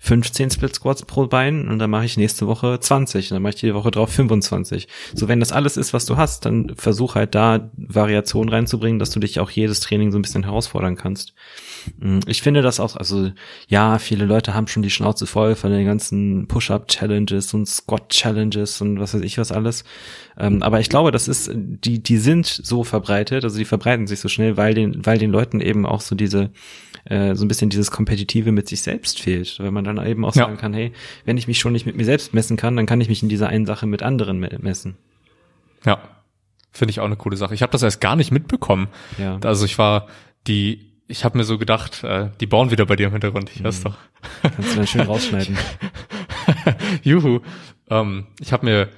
15 0.01 0.51
Split 0.51 0.75
Squats 0.75 1.05
pro 1.05 1.27
Bein 1.27 1.69
und 1.69 1.79
dann 1.79 1.91
mache 1.91 2.05
ich 2.05 2.17
nächste 2.17 2.47
Woche 2.47 2.79
20 2.81 3.31
und 3.31 3.37
dann 3.37 3.43
mache 3.43 3.55
ich 3.55 3.61
die 3.61 3.75
Woche 3.75 3.91
drauf 3.91 4.11
25. 4.11 4.89
So, 5.15 5.29
wenn 5.29 5.41
das 5.41 5.53
alles 5.53 5.77
ist, 5.77 5.93
was 5.93 6.07
du 6.07 6.17
hast, 6.17 6.45
dann 6.45 6.73
versuch 6.77 7.15
halt 7.15 7.35
da 7.35 7.71
Variationen 7.77 8.49
reinzubringen, 8.49 8.99
dass 8.99 9.11
du 9.11 9.21
dich 9.21 9.41
auch 9.41 9.51
jedes 9.51 9.81
Training 9.81 10.13
so 10.13 10.19
ein 10.19 10.23
bisschen 10.23 10.45
herausfordern 10.45 10.97
kannst. 10.97 11.35
Mm, 11.99 12.21
ich 12.27 12.43
finde 12.43 12.63
das 12.63 12.81
auch, 12.81 12.97
also 12.97 13.31
ja, 13.69 13.99
viele 13.99 14.25
Leute 14.25 14.55
haben 14.55 14.67
schon 14.67 14.83
die 14.83 14.91
Schnauze 14.91 15.27
voll 15.27 15.55
von 15.55 15.71
den 15.71 15.87
ganzen 15.87 16.49
Push-Up-Challenges 16.49 17.55
und 17.55 17.67
Squat-Challenges 17.67 18.81
und 18.81 19.01
was 19.01 19.15
weiß 19.15 19.23
ich 19.23 19.39
was 19.39 19.53
alles. 19.53 19.85
Ähm, 20.39 20.63
aber 20.63 20.81
ich 20.81 20.89
glaube, 20.89 21.13
das 21.13 21.29
ist, 21.29 21.51
die, 21.55 22.03
die 22.03 22.19
sind 22.19 22.47
so 22.47 22.85
verbreitet, 22.85 23.45
also 23.45 23.59
die 23.59 23.65
verbreiten 23.65 24.07
sich 24.07 24.21
so 24.21 24.29
schnell, 24.29 24.57
weil 24.57 24.75
den, 24.75 25.05
weil 25.07 25.19
den 25.19 25.31
Leuten 25.31 25.61
eben 25.61 25.87
auch 25.87 26.01
so 26.01 26.15
diese, 26.15 26.51
äh, 27.05 27.35
so 27.35 27.45
ein 27.45 27.49
bisschen 27.49 27.71
dieses 27.71 27.91
Kompetitive 27.91 28.53
mit 28.53 28.69
sich 28.69 28.83
selbst 28.83 29.21
fehlt. 29.21 29.59
Weil 29.67 29.73
man 29.73 29.85
dann 29.85 30.05
eben 30.07 30.25
auch 30.25 30.33
sagen 30.33 30.55
ja. 30.55 30.61
kann, 30.61 30.73
hey, 30.73 30.93
wenn 31.25 31.37
ich 31.37 31.49
mich 31.49 31.59
schon 31.59 31.73
nicht 31.73 31.87
mit 31.87 31.97
mir 31.97 32.05
selbst 32.05 32.33
messen 32.33 32.57
kann, 32.57 32.77
dann 32.77 32.87
kann 32.87 33.01
ich 33.01 33.09
mich 33.09 33.23
in 33.23 33.29
dieser 33.29 33.49
einen 33.49 33.67
Sache 33.67 33.87
mit 33.87 34.03
anderen 34.03 34.39
messen. 34.39 34.97
Ja. 35.85 35.99
Finde 36.73 36.91
ich 36.91 37.01
auch 37.01 37.05
eine 37.05 37.17
coole 37.17 37.37
Sache. 37.37 37.55
Ich 37.55 37.63
habe 37.63 37.73
das 37.73 37.83
erst 37.83 38.01
gar 38.01 38.17
nicht 38.17 38.31
mitbekommen. 38.31 38.89
Ja. 39.19 39.39
Also 39.43 39.65
ich 39.65 39.79
war 39.79 40.07
die 40.47 40.87
ich 41.09 41.25
habe 41.25 41.39
mir 41.39 41.45
so 41.45 41.59
gedacht, 41.59 42.03
äh, 42.03 42.31
die 42.41 42.47
bauen 42.47 42.71
wieder 42.71 42.87
bei 42.87 42.97
dir 42.97 43.07
im 43.07 43.13
Hintergrund, 43.13 43.51
ich 43.55 43.63
weiß 43.63 43.81
mhm. 43.81 43.85
doch. 43.85 43.97
Kannst 44.43 44.73
du 44.73 44.77
dann 44.77 44.87
schön 44.87 45.01
rausschneiden. 45.07 45.57
Juhu. 47.03 47.41
Ähm, 47.89 48.27
ich 48.41 48.53
habe 48.53 48.67
mir 48.67 48.89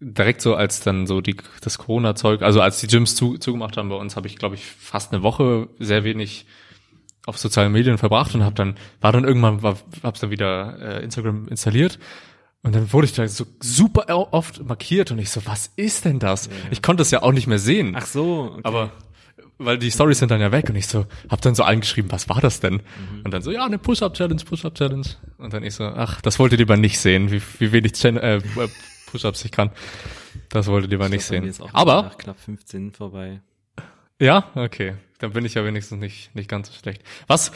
direkt 0.00 0.40
so, 0.40 0.54
als 0.54 0.80
dann 0.80 1.06
so 1.06 1.20
die 1.20 1.36
das 1.60 1.78
Corona-Zeug, 1.78 2.42
also 2.42 2.60
als 2.60 2.80
die 2.80 2.86
Gyms 2.86 3.14
zu, 3.14 3.38
zugemacht 3.38 3.76
haben 3.76 3.90
bei 3.90 3.96
uns, 3.96 4.16
habe 4.16 4.26
ich, 4.26 4.36
glaube 4.36 4.54
ich, 4.54 4.64
fast 4.64 5.12
eine 5.12 5.22
Woche 5.22 5.68
sehr 5.78 6.04
wenig 6.04 6.46
auf 7.26 7.38
sozialen 7.38 7.72
Medien 7.72 7.98
verbracht 7.98 8.34
und 8.34 8.44
habe 8.44 8.54
dann, 8.54 8.76
war 9.00 9.12
dann 9.12 9.24
irgendwann, 9.24 9.62
war, 9.62 9.76
hab's 10.02 10.20
dann 10.20 10.30
wieder 10.30 10.78
äh, 10.80 11.04
Instagram 11.04 11.48
installiert 11.48 11.98
und 12.62 12.74
dann 12.74 12.92
wurde 12.92 13.06
ich 13.06 13.14
da 13.14 13.26
so 13.26 13.46
super 13.60 14.06
oft 14.32 14.62
markiert 14.64 15.10
und 15.10 15.18
ich 15.18 15.30
so, 15.30 15.44
was 15.46 15.70
ist 15.76 16.04
denn 16.04 16.18
das? 16.18 16.46
Ja. 16.46 16.52
Ich 16.70 16.82
konnte 16.82 17.02
es 17.02 17.10
ja 17.10 17.22
auch 17.22 17.32
nicht 17.32 17.46
mehr 17.46 17.58
sehen. 17.58 17.94
Ach 17.96 18.06
so. 18.06 18.52
Okay. 18.52 18.60
Aber 18.64 18.92
weil 19.56 19.78
die 19.78 19.90
Stories 19.90 20.18
sind 20.18 20.30
dann 20.30 20.40
ja 20.40 20.52
weg 20.52 20.68
und 20.68 20.76
ich 20.76 20.86
so, 20.86 21.06
hab 21.28 21.40
dann 21.42 21.54
so 21.54 21.62
eingeschrieben, 21.62 22.10
was 22.10 22.28
war 22.28 22.40
das 22.40 22.60
denn? 22.60 22.74
Mhm. 22.74 23.22
Und 23.24 23.30
dann 23.30 23.42
so, 23.42 23.50
ja, 23.50 23.64
eine 23.64 23.78
Push-Up-Challenge, 23.78 24.42
Push-Up-Challenge. 24.42 25.06
Und 25.38 25.52
dann 25.52 25.62
ich 25.62 25.74
so, 25.74 25.84
ach, 25.84 26.20
das 26.22 26.38
wolltet 26.38 26.58
ihr 26.58 26.64
lieber 26.64 26.76
nicht 26.76 26.98
sehen, 26.98 27.30
wie, 27.30 27.42
wie 27.58 27.72
wenig 27.72 27.92
Chen 27.92 28.16
äh, 28.16 28.40
Push-Ups 29.06 29.44
ich 29.44 29.52
kann. 29.52 29.70
Das 30.48 30.66
wolltet 30.66 30.90
ihr 30.90 30.96
lieber 30.96 31.08
nicht 31.08 31.24
sehen. 31.24 31.54
Aber 31.72 32.02
nach 32.02 32.18
knapp 32.18 32.40
15 32.40 32.92
vorbei. 32.92 33.40
Ja, 34.18 34.44
okay. 34.54 34.94
Dann 35.20 35.32
bin 35.32 35.44
ich 35.44 35.54
ja 35.54 35.64
wenigstens 35.64 36.00
nicht, 36.00 36.34
nicht 36.34 36.48
ganz 36.48 36.68
so 36.68 36.74
schlecht. 36.74 37.02
Was 37.26 37.52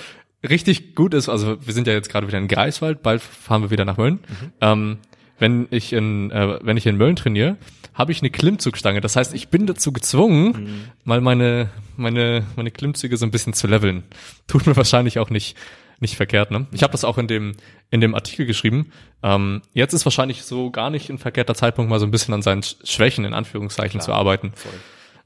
richtig 0.48 0.94
gut 0.94 1.14
ist, 1.14 1.28
also 1.28 1.56
wir 1.64 1.74
sind 1.74 1.86
ja 1.86 1.92
jetzt 1.92 2.10
gerade 2.10 2.28
wieder 2.28 2.38
in 2.38 2.48
Greifswald, 2.48 3.02
bald 3.02 3.22
fahren 3.22 3.62
wir 3.62 3.70
wieder 3.70 3.84
nach 3.84 3.96
Mölln. 3.96 4.14
Mhm. 4.14 4.52
Ähm, 4.60 4.98
wenn 5.38 5.66
ich 5.70 5.92
in, 5.92 6.30
äh, 6.30 6.58
wenn 6.62 6.76
ich 6.76 6.86
in 6.86 6.96
Mölln 6.96 7.16
trainiere, 7.16 7.56
habe 7.92 8.12
ich 8.12 8.20
eine 8.20 8.30
Klimmzugstange. 8.30 9.00
Das 9.00 9.16
heißt, 9.16 9.34
ich 9.34 9.48
bin 9.48 9.66
dazu 9.66 9.92
gezwungen, 9.92 10.46
mhm. 10.46 10.84
mal 11.04 11.20
meine, 11.20 11.70
meine, 11.96 12.44
meine 12.56 12.70
Klimmzüge 12.70 13.16
so 13.16 13.24
ein 13.24 13.30
bisschen 13.30 13.52
zu 13.52 13.66
leveln. 13.66 14.04
Tut 14.46 14.66
mir 14.66 14.76
wahrscheinlich 14.76 15.18
auch 15.18 15.30
nicht, 15.30 15.56
nicht 16.00 16.16
verkehrt, 16.16 16.50
ne? 16.50 16.66
Ich 16.72 16.82
habe 16.82 16.92
das 16.92 17.04
auch 17.04 17.18
in 17.18 17.28
dem, 17.28 17.56
in 17.90 18.00
dem 18.00 18.14
Artikel 18.14 18.46
geschrieben. 18.46 18.92
Ähm, 19.22 19.62
jetzt 19.72 19.92
ist 19.92 20.04
wahrscheinlich 20.04 20.42
so 20.42 20.70
gar 20.70 20.90
nicht 20.90 21.08
ein 21.08 21.18
verkehrter 21.18 21.54
Zeitpunkt, 21.54 21.88
mal 21.88 22.00
so 22.00 22.06
ein 22.06 22.10
bisschen 22.10 22.34
an 22.34 22.42
seinen 22.42 22.62
Schwächen 22.62 23.24
in 23.24 23.32
Anführungszeichen 23.32 24.00
Klar, 24.00 24.04
zu 24.04 24.12
arbeiten. 24.12 24.52
Voll. 24.54 24.72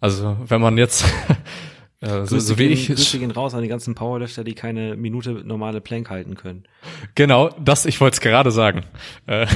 Also 0.00 0.36
wenn 0.46 0.60
man 0.60 0.78
jetzt 0.78 1.04
Äh, 2.00 2.26
so, 2.26 2.38
so 2.38 2.58
wie 2.58 2.66
ich. 2.66 2.86
Grüße 2.86 3.18
gehen 3.18 3.30
raus 3.30 3.54
an 3.54 3.62
die 3.62 3.68
ganzen 3.68 3.94
Powerlifter, 3.94 4.44
die 4.44 4.54
keine 4.54 4.96
Minute 4.96 5.32
normale 5.44 5.80
Plank 5.80 6.10
halten 6.10 6.36
können. 6.36 6.64
Genau, 7.14 7.48
das, 7.58 7.86
ich 7.86 8.00
wollte 8.00 8.14
es 8.14 8.20
gerade 8.20 8.52
sagen. 8.52 8.84
Äh, 9.26 9.46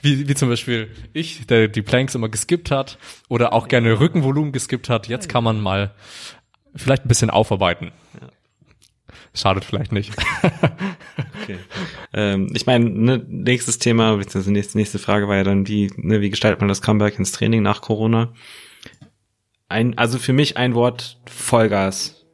wie, 0.00 0.28
wie 0.28 0.34
zum 0.34 0.48
Beispiel 0.48 0.90
ich, 1.12 1.46
der 1.46 1.68
die 1.68 1.82
Planks 1.82 2.14
immer 2.14 2.28
geskippt 2.28 2.70
hat 2.70 2.98
oder 3.28 3.52
auch 3.52 3.68
gerne 3.68 4.00
Rückenvolumen 4.00 4.52
geskippt 4.52 4.88
hat. 4.88 5.06
Jetzt 5.06 5.28
kann 5.28 5.44
man 5.44 5.60
mal 5.60 5.94
vielleicht 6.74 7.04
ein 7.04 7.08
bisschen 7.08 7.30
aufarbeiten. 7.30 7.92
Ja. 8.20 8.28
Schadet 9.34 9.64
vielleicht 9.64 9.92
nicht. 9.92 10.12
okay. 11.42 11.58
Ähm, 12.12 12.48
ich 12.52 12.66
meine, 12.66 12.90
ne, 12.90 13.24
nächstes 13.28 13.78
Thema, 13.78 14.16
beziehungsweise 14.16 14.52
nächste, 14.52 14.76
nächste 14.76 14.98
Frage 14.98 15.28
war 15.28 15.36
ja 15.36 15.44
dann, 15.44 15.68
wie, 15.68 15.90
ne, 15.96 16.20
wie 16.20 16.30
gestaltet 16.30 16.60
man 16.60 16.68
das 16.68 16.82
Comeback 16.82 17.18
ins 17.18 17.32
Training 17.32 17.62
nach 17.62 17.80
Corona? 17.80 18.32
Ein, 19.72 19.98
also 19.98 20.18
für 20.18 20.32
mich 20.32 20.56
ein 20.56 20.74
Wort 20.74 21.18
Vollgas. 21.26 22.24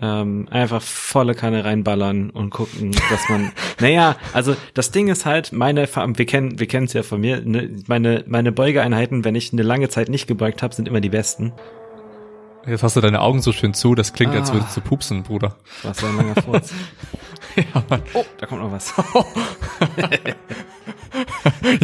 ähm, 0.00 0.46
einfach 0.50 0.80
volle 0.80 1.34
Kanne 1.34 1.64
reinballern 1.64 2.30
und 2.30 2.50
gucken, 2.50 2.92
dass 3.10 3.28
man, 3.28 3.52
naja, 3.80 4.16
also 4.32 4.54
das 4.74 4.92
Ding 4.92 5.08
ist 5.08 5.26
halt, 5.26 5.52
meine, 5.52 5.88
wir 5.88 6.26
kennen, 6.26 6.60
wir 6.60 6.68
kennen 6.68 6.86
es 6.86 6.92
ja 6.92 7.02
von 7.02 7.20
mir, 7.20 7.40
ne, 7.44 7.68
meine, 7.88 8.24
meine 8.28 8.52
Beugeeinheiten, 8.52 9.24
wenn 9.24 9.34
ich 9.34 9.52
eine 9.52 9.62
lange 9.62 9.88
Zeit 9.88 10.08
nicht 10.08 10.28
gebeugt 10.28 10.62
habe, 10.62 10.74
sind 10.74 10.86
immer 10.86 11.00
die 11.00 11.08
besten. 11.08 11.52
Jetzt 12.66 12.82
hast 12.82 12.96
du 12.96 13.00
deine 13.00 13.20
Augen 13.20 13.40
so 13.40 13.52
schön 13.52 13.74
zu, 13.74 13.94
das 13.94 14.12
klingt, 14.12 14.34
ah. 14.34 14.38
als 14.38 14.52
würdest 14.52 14.76
du 14.76 14.80
pupsen, 14.82 15.22
Bruder. 15.22 15.56
Was 15.82 16.04
ein 16.04 16.16
langer 16.16 16.40
Furz. 16.42 16.72
ja, 17.58 17.84
Mann. 17.88 18.02
Oh, 18.14 18.24
da 18.38 18.46
kommt 18.46 18.62
noch 18.62 18.72
was. 18.72 18.94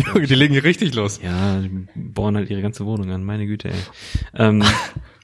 Junge, 0.06 0.26
die 0.26 0.34
legen 0.34 0.52
hier 0.52 0.64
richtig 0.64 0.94
los. 0.94 1.20
Ja, 1.22 1.60
die 1.60 1.86
bohren 1.94 2.36
halt 2.36 2.50
ihre 2.50 2.62
ganze 2.62 2.84
Wohnung 2.86 3.10
an, 3.10 3.24
meine 3.24 3.46
Güte, 3.46 3.68
ey. 3.68 3.74
Ähm, 4.34 4.62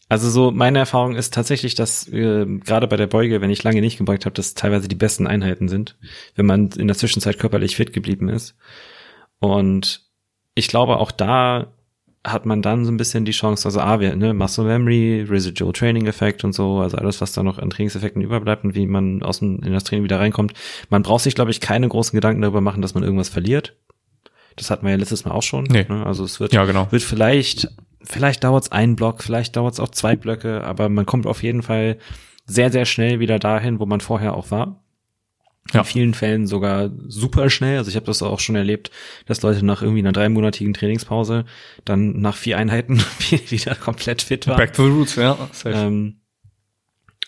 also 0.09 0.29
so 0.29 0.51
meine 0.51 0.81
Erfahrung 0.81 1.15
ist 1.15 1.33
tatsächlich, 1.33 1.77
dass 1.77 2.09
äh, 2.09 2.45
gerade 2.65 2.89
bei 2.89 2.97
der 2.97 3.07
Beuge, 3.07 3.41
wenn 3.41 3.51
ich 3.51 3.63
lange 3.63 3.81
nicht 3.81 3.97
gebeugt 3.99 4.27
habe, 4.27 4.35
das 4.35 4.55
teilweise 4.55 4.89
die 4.89 4.97
besten 4.97 5.27
Einheiten 5.27 5.69
sind, 5.69 5.97
wenn 6.35 6.47
man 6.47 6.71
in 6.71 6.89
der 6.89 6.97
Zwischenzeit 6.97 7.39
körperlich 7.39 7.77
fit 7.77 7.93
geblieben 7.93 8.29
ist. 8.29 8.57
Und 9.39 10.11
ich 10.55 10.69
glaube, 10.69 10.97
auch 10.97 11.13
da 11.13 11.73
hat 12.22 12.44
man 12.44 12.61
dann 12.61 12.85
so 12.85 12.92
ein 12.92 12.98
bisschen 12.98 13.24
die 13.24 13.33
Chance, 13.33 13.66
also 13.66 13.80
A, 13.80 13.98
wir, 13.98 14.14
ne, 14.14 14.35
Muscle 14.35 14.64
Memory, 14.64 15.26
Residual 15.28 15.72
Training 15.72 16.06
Effekt 16.06 16.44
und 16.44 16.52
so, 16.52 16.80
also 16.80 16.98
alles, 16.98 17.20
was 17.20 17.33
da 17.33 17.42
noch 17.42 17.59
an 17.59 17.70
Trainingseffekten 17.70 18.20
überbleibt 18.20 18.64
und 18.64 18.74
wie 18.74 18.87
man 18.87 19.22
aus 19.22 19.38
dem, 19.38 19.62
in 19.62 19.72
das 19.72 19.85
Training 19.85 20.04
wieder 20.04 20.20
reinkommt. 20.20 20.52
Man 20.90 21.02
braucht 21.02 21.22
sich, 21.22 21.35
glaube 21.35 21.50
ich, 21.50 21.61
keine 21.61 21.88
großen 21.88 22.14
Gedanken 22.14 22.42
darüber 22.42 22.61
machen, 22.61 22.83
dass 22.83 22.94
man 22.94 23.04
irgendwas 23.04 23.30
verliert. 23.30 23.74
Das 24.56 24.70
hatten 24.70 24.85
wir 24.85 24.90
ja 24.90 24.98
letztes 24.98 25.24
Mal 25.24 25.33
auch 25.33 25.42
schon. 25.42 25.64
Nee. 25.64 25.87
Ne? 25.88 26.04
Also 26.04 26.24
es 26.24 26.40
wird, 26.40 26.52
ja, 26.52 26.64
genau. 26.66 26.88
wird 26.90 27.02
vielleicht 27.02 27.68
vielleicht 28.02 28.44
dauert 28.44 28.64
es 28.64 28.72
einen 28.72 28.96
Block, 28.96 29.22
vielleicht 29.22 29.56
dauert 29.56 29.74
es 29.74 29.80
auch 29.80 29.90
zwei 29.90 30.16
Blöcke, 30.16 30.64
aber 30.64 30.88
man 30.88 31.06
kommt 31.06 31.26
auf 31.26 31.42
jeden 31.42 31.62
Fall 31.62 31.98
sehr, 32.46 32.70
sehr 32.70 32.85
schnell 32.85 33.20
wieder 33.20 33.38
dahin, 33.38 33.78
wo 33.78 33.87
man 33.87 34.00
vorher 34.00 34.35
auch 34.35 34.50
war. 34.50 34.83
Ja. 35.73 35.81
In 35.81 35.87
vielen 35.87 36.14
Fällen 36.14 36.46
sogar 36.46 36.90
super 37.07 37.49
schnell. 37.49 37.79
Also 37.79 37.90
ich 37.90 37.96
habe 37.96 38.07
das 38.07 38.23
auch 38.23 38.40
schon 38.40 38.57
erlebt, 38.57 38.90
dass 39.27 39.42
Leute 39.42 39.64
nach 39.64 39.83
irgendwie 39.83 40.01
einer 40.01 40.12
dreimonatigen 40.12 40.75
Trainingspause 40.75 41.44
dann 41.85 42.20
nach 42.20 42.37
vier 42.37 42.59
Einheiten 42.59 42.99
wieder 43.49 43.75
komplett 43.77 44.23
fit 44.23 44.46
waren. 44.46 44.57
Back 44.57 44.73
to 44.73 44.85
the 44.85 44.90
roots, 44.90 45.14
ja. 45.16 45.38
Ähm, 45.64 46.19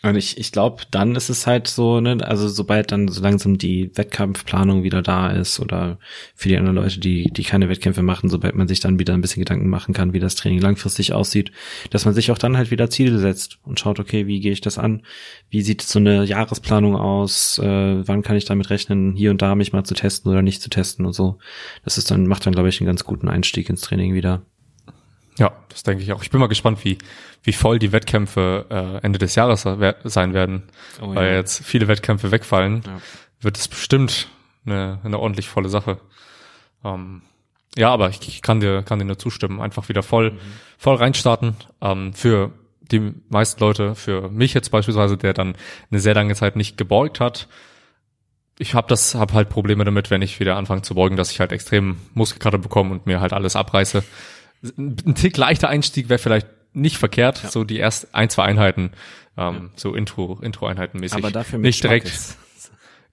und 0.04 0.16
ich, 0.16 0.36
ich 0.36 0.50
glaube, 0.50 0.82
dann 0.90 1.14
ist 1.14 1.28
es 1.28 1.46
halt 1.46 1.68
so, 1.68 2.00
ne, 2.00 2.18
also 2.26 2.48
sobald 2.48 2.90
dann 2.90 3.06
so 3.06 3.22
langsam 3.22 3.56
die 3.56 3.90
Wettkampfplanung 3.94 4.82
wieder 4.82 5.00
da 5.00 5.30
ist 5.30 5.60
oder 5.60 5.98
für 6.34 6.48
die 6.48 6.56
anderen 6.56 6.74
Leute, 6.74 6.98
die, 6.98 7.30
die 7.30 7.44
keine 7.44 7.68
Wettkämpfe 7.68 8.02
machen, 8.02 8.28
sobald 8.28 8.56
man 8.56 8.66
sich 8.66 8.80
dann 8.80 8.98
wieder 8.98 9.14
ein 9.14 9.20
bisschen 9.20 9.42
Gedanken 9.42 9.68
machen 9.68 9.94
kann, 9.94 10.12
wie 10.12 10.18
das 10.18 10.34
Training 10.34 10.60
langfristig 10.60 11.12
aussieht, 11.12 11.52
dass 11.90 12.04
man 12.04 12.14
sich 12.14 12.32
auch 12.32 12.38
dann 12.38 12.56
halt 12.56 12.72
wieder 12.72 12.90
Ziele 12.90 13.16
setzt 13.20 13.58
und 13.62 13.78
schaut, 13.78 14.00
okay, 14.00 14.26
wie 14.26 14.40
gehe 14.40 14.52
ich 14.52 14.60
das 14.60 14.76
an? 14.76 15.02
Wie 15.50 15.62
sieht 15.62 15.82
so 15.82 16.00
eine 16.00 16.24
Jahresplanung 16.24 16.96
aus? 16.96 17.58
Äh, 17.58 18.08
wann 18.08 18.22
kann 18.22 18.36
ich 18.36 18.44
damit 18.44 18.70
rechnen, 18.70 19.14
hier 19.14 19.30
und 19.30 19.40
da 19.40 19.54
mich 19.54 19.72
mal 19.72 19.84
zu 19.84 19.94
testen 19.94 20.32
oder 20.32 20.42
nicht 20.42 20.62
zu 20.62 20.68
testen 20.68 21.06
und 21.06 21.12
so? 21.12 21.38
Das 21.84 21.96
ist 21.96 22.10
dann, 22.10 22.26
macht 22.26 22.44
dann, 22.44 22.54
glaube 22.54 22.68
ich, 22.68 22.80
einen 22.80 22.88
ganz 22.88 23.04
guten 23.04 23.28
Einstieg 23.28 23.70
ins 23.70 23.82
Training 23.82 24.14
wieder. 24.14 24.42
Ja, 25.38 25.52
das 25.68 25.82
denke 25.82 26.02
ich 26.02 26.12
auch. 26.12 26.22
Ich 26.22 26.30
bin 26.30 26.40
mal 26.40 26.48
gespannt, 26.48 26.84
wie, 26.84 26.98
wie 27.42 27.52
voll 27.52 27.78
die 27.78 27.92
Wettkämpfe 27.92 28.66
äh, 28.70 29.04
Ende 29.04 29.18
des 29.18 29.34
Jahres 29.34 29.66
sein 30.04 30.34
werden. 30.34 30.64
Oh, 31.00 31.14
Weil 31.14 31.30
ja. 31.30 31.36
jetzt 31.36 31.64
viele 31.64 31.88
Wettkämpfe 31.88 32.30
wegfallen, 32.30 32.82
ja. 32.86 33.00
wird 33.40 33.56
es 33.56 33.68
bestimmt 33.68 34.28
eine, 34.66 35.00
eine 35.04 35.18
ordentlich 35.18 35.48
volle 35.48 35.68
Sache. 35.68 35.98
Ähm, 36.84 37.22
ja, 37.76 37.90
aber 37.90 38.10
ich, 38.10 38.20
ich 38.28 38.42
kann 38.42 38.60
dir, 38.60 38.82
kann 38.82 38.98
dir 38.98 39.06
nur 39.06 39.18
zustimmen. 39.18 39.60
Einfach 39.60 39.88
wieder 39.88 40.02
voll, 40.02 40.32
mhm. 40.32 40.38
voll 40.76 40.96
reinstarten. 40.96 41.56
Ähm, 41.80 42.12
für 42.12 42.52
die 42.80 43.14
meisten 43.30 43.60
Leute, 43.60 43.94
für 43.94 44.28
mich 44.28 44.52
jetzt 44.52 44.70
beispielsweise, 44.70 45.16
der 45.16 45.32
dann 45.32 45.56
eine 45.90 46.00
sehr 46.00 46.14
lange 46.14 46.34
Zeit 46.34 46.56
nicht 46.56 46.76
gebeugt 46.76 47.20
hat, 47.20 47.48
ich 48.58 48.74
habe 48.74 48.86
das, 48.86 49.14
habe 49.14 49.32
halt 49.32 49.48
Probleme 49.48 49.84
damit, 49.84 50.10
wenn 50.10 50.20
ich 50.20 50.38
wieder 50.38 50.56
anfange 50.56 50.82
zu 50.82 50.94
beugen, 50.94 51.16
dass 51.16 51.30
ich 51.32 51.40
halt 51.40 51.52
extrem 51.52 51.96
Muskelkater 52.12 52.58
bekomme 52.58 52.92
und 52.92 53.06
mir 53.06 53.20
halt 53.20 53.32
alles 53.32 53.56
abreiße 53.56 54.04
ein 54.62 55.14
Tick 55.14 55.36
leichter 55.36 55.68
Einstieg 55.68 56.08
wäre 56.08 56.18
vielleicht 56.18 56.46
nicht 56.72 56.96
verkehrt, 56.96 57.42
ja. 57.42 57.50
so 57.50 57.64
die 57.64 57.78
erst 57.78 58.14
ein, 58.14 58.30
zwei 58.30 58.44
Einheiten, 58.44 58.92
ähm, 59.36 59.54
ja. 59.54 59.70
so 59.76 59.94
Intro, 59.94 60.38
Intro-Einheiten 60.40 61.00
mäßig. 61.00 61.18
Aber 61.18 61.30
dafür 61.30 61.58
mit 61.58 61.66
nicht 61.66 61.82
direkt. 61.82 62.10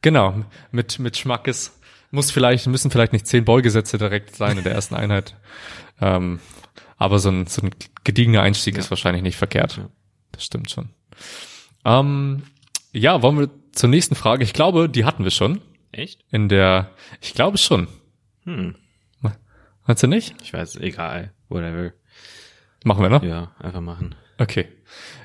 Genau, 0.01 0.45
mit, 0.71 0.99
mit 0.99 1.17
Schmackes. 1.17 1.77
Muss 2.11 2.31
vielleicht, 2.31 2.65
müssen 2.67 2.89
vielleicht 2.89 3.13
nicht 3.13 3.27
zehn 3.27 3.45
Beugesätze 3.45 3.97
direkt 3.97 4.35
sein 4.35 4.57
in 4.57 4.63
der 4.63 4.73
ersten 4.73 4.95
Einheit. 4.95 5.35
Ähm, 6.01 6.39
aber 6.95 7.19
so 7.19 7.27
ein, 7.27 7.45
so 7.45 7.61
ein 7.61 7.71
gediegener 8.05 8.41
Einstieg 8.41 8.75
ja. 8.75 8.79
ist 8.79 8.89
wahrscheinlich 8.89 9.21
nicht 9.21 9.35
verkehrt. 9.35 9.81
Das 10.31 10.45
stimmt 10.45 10.71
schon. 10.71 10.91
Ähm, 11.83 12.43
ja, 12.93 13.21
wollen 13.21 13.37
wir 13.37 13.49
zur 13.73 13.89
nächsten 13.89 14.15
Frage? 14.15 14.45
Ich 14.45 14.53
glaube, 14.53 14.87
die 14.87 15.03
hatten 15.03 15.25
wir 15.25 15.31
schon. 15.31 15.59
Echt? 15.91 16.23
In 16.31 16.47
der, 16.47 16.91
ich 17.19 17.33
glaube 17.33 17.57
schon. 17.57 17.89
Hm. 18.45 18.75
Meinst 19.89 20.03
du 20.03 20.07
nicht? 20.07 20.35
Ich 20.43 20.53
weiß, 20.53 20.75
egal. 20.75 21.33
Whatever. 21.49 21.93
Machen 22.83 23.03
wir, 23.03 23.09
ne? 23.09 23.27
Ja, 23.27 23.51
einfach 23.59 23.81
machen. 23.81 24.15
Okay. 24.37 24.67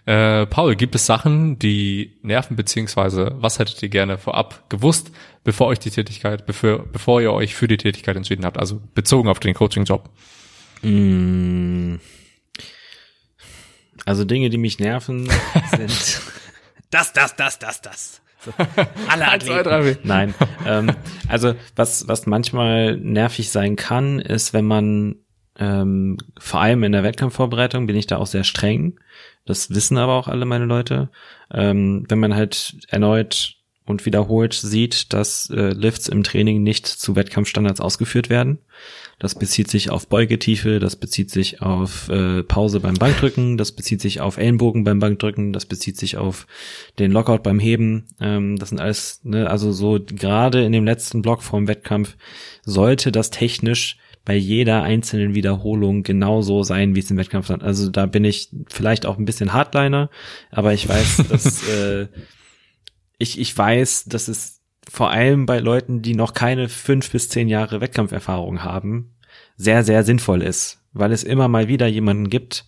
Äh, 0.07 0.47
Paul, 0.47 0.75
gibt 0.75 0.95
es 0.95 1.07
Sachen, 1.07 1.59
die 1.59 2.19
nerven, 2.23 2.57
beziehungsweise 2.57 3.33
was 3.37 3.59
hättet 3.59 3.83
ihr 3.83 3.89
gerne 3.89 4.19
vorab 4.19 4.69
gewusst, 4.69 5.13
bevor 5.45 5.69
euch 5.69 5.79
die 5.79 5.91
Tätigkeit, 5.91 6.47
bevor, 6.47 6.81
bevor 6.81 7.23
ihr 7.23 7.33
euch 7.33 7.55
für 7.55 7.69
die 7.69 7.77
Tätigkeit 7.77 8.17
entschieden 8.17 8.45
habt, 8.45 8.59
also 8.59 8.83
bezogen 8.95 9.29
auf 9.29 9.39
den 9.39 9.55
Coaching-Job? 9.55 10.11
Mm. 10.83 11.97
Also 14.05 14.25
Dinge, 14.25 14.51
die 14.51 14.59
mich 14.59 14.79
nerven, 14.81 15.31
sind 15.71 16.21
das, 16.91 17.13
das, 17.13 17.37
das, 17.37 17.59
das, 17.59 17.81
das. 17.81 18.21
So, 18.45 18.53
alle 19.09 19.29
Athleten. 19.29 19.99
Nein. 20.03 20.35
ähm, 20.67 20.93
also 21.29 21.55
was, 21.77 22.09
was 22.09 22.27
manchmal 22.27 22.97
nervig 22.97 23.51
sein 23.51 23.77
kann, 23.77 24.19
ist, 24.19 24.53
wenn 24.53 24.67
man 24.67 25.17
ähm, 25.59 26.19
vor 26.39 26.61
allem 26.61 26.83
in 26.83 26.93
der 26.93 27.05
Wettkampfvorbereitung 27.05 27.87
bin 27.87 27.97
ich 27.97 28.07
da 28.07 28.17
auch 28.17 28.27
sehr 28.27 28.45
streng. 28.45 28.99
Das 29.45 29.71
wissen 29.71 29.99
aber 29.99 30.15
auch 30.15 30.29
alle 30.29 30.45
meine 30.47 30.65
Leute. 30.65 31.11
Ähm, 31.53 32.05
wenn 32.09 32.19
man 32.19 32.35
halt 32.35 32.77
erneut 32.89 33.57
und 33.87 34.07
wiederholt 34.07 34.55
sieht, 34.55 35.13
dass 35.13 35.51
äh, 35.51 35.73
Lifts 35.73 36.09
im 36.09 36.23
Training 36.23 36.63
nicht 36.63 36.87
zu 36.87 37.17
Wettkampfstandards 37.17 37.81
ausgeführt 37.81 38.31
werden. 38.31 38.59
Das 39.19 39.35
bezieht 39.35 39.71
sich 39.71 39.91
auf 39.91 40.09
Beugetiefe, 40.09 40.81
das 40.81 40.97
bezieht 40.97 41.31
sich 41.31 41.63
auf 41.63 42.09
äh, 42.09 42.43
Pause 42.43 42.81
beim 42.81 42.95
Bankdrücken, 42.95 43.57
das 43.57 43.73
bezieht 43.73 44.01
sich 44.01 44.21
auf 44.21 44.39
Ellenbogen 44.39 44.85
beim 44.85 44.99
Bankdrücken, 44.99 45.53
das 45.53 45.67
bezieht 45.67 45.99
sich 45.99 46.17
auf 46.17 46.47
den 46.99 47.13
Lockout 47.13 47.43
beim 47.43 47.61
Heben. 47.61 48.07
Ähm, 48.21 48.57
das 48.59 48.71
sind 48.71 48.81
alles, 48.81 49.21
ne, 49.23 49.49
also 49.49 49.71
so 49.71 50.01
gerade 50.05 50.65
in 50.65 50.73
dem 50.73 50.85
letzten 50.85 51.23
Block 51.23 51.43
vorm 51.43 51.69
Wettkampf 51.69 52.17
sollte 52.65 53.13
das 53.13 53.31
technisch 53.31 53.99
bei 54.25 54.35
jeder 54.35 54.83
einzelnen 54.83 55.35
Wiederholung 55.35 56.03
genauso 56.03 56.63
sein, 56.63 56.95
wie 56.95 57.01
es 57.01 57.11
im 57.11 57.19
Wettkampf 57.19 57.51
ist. 57.51 57.63
Also 57.63 57.91
da 57.91 58.07
bin 58.07 58.25
ich 58.25 58.51
vielleicht 58.69 59.07
auch 59.07 59.19
ein 59.19 59.27
bisschen 59.27 59.53
Hardliner, 59.53 60.11
aber 60.51 60.73
ich 60.73 60.89
weiß, 60.89 61.25
dass 61.31 61.69
äh, 61.69 62.09
ich, 63.19 63.39
ich 63.39 63.57
weiß, 63.57 64.05
dass 64.07 64.29
es 64.29 64.63
vor 64.91 65.11
allem 65.11 65.47
bei 65.47 65.59
Leuten, 65.59 66.03
die 66.03 66.15
noch 66.15 66.35
keine 66.35 66.69
fünf 66.69 67.11
bis 67.11 67.29
zehn 67.29 67.49
Jahre 67.49 67.81
Wettkampferfahrung 67.81 68.63
haben, 68.63 69.15
sehr, 69.57 69.85
sehr 69.85 70.05
sinnvoll 70.05 70.43
ist, 70.43 70.81
weil 70.93 71.13
es 71.13 71.25
immer 71.25 71.49
mal 71.49 71.69
wieder 71.69 71.87
jemanden 71.87 72.29
gibt, 72.29 72.67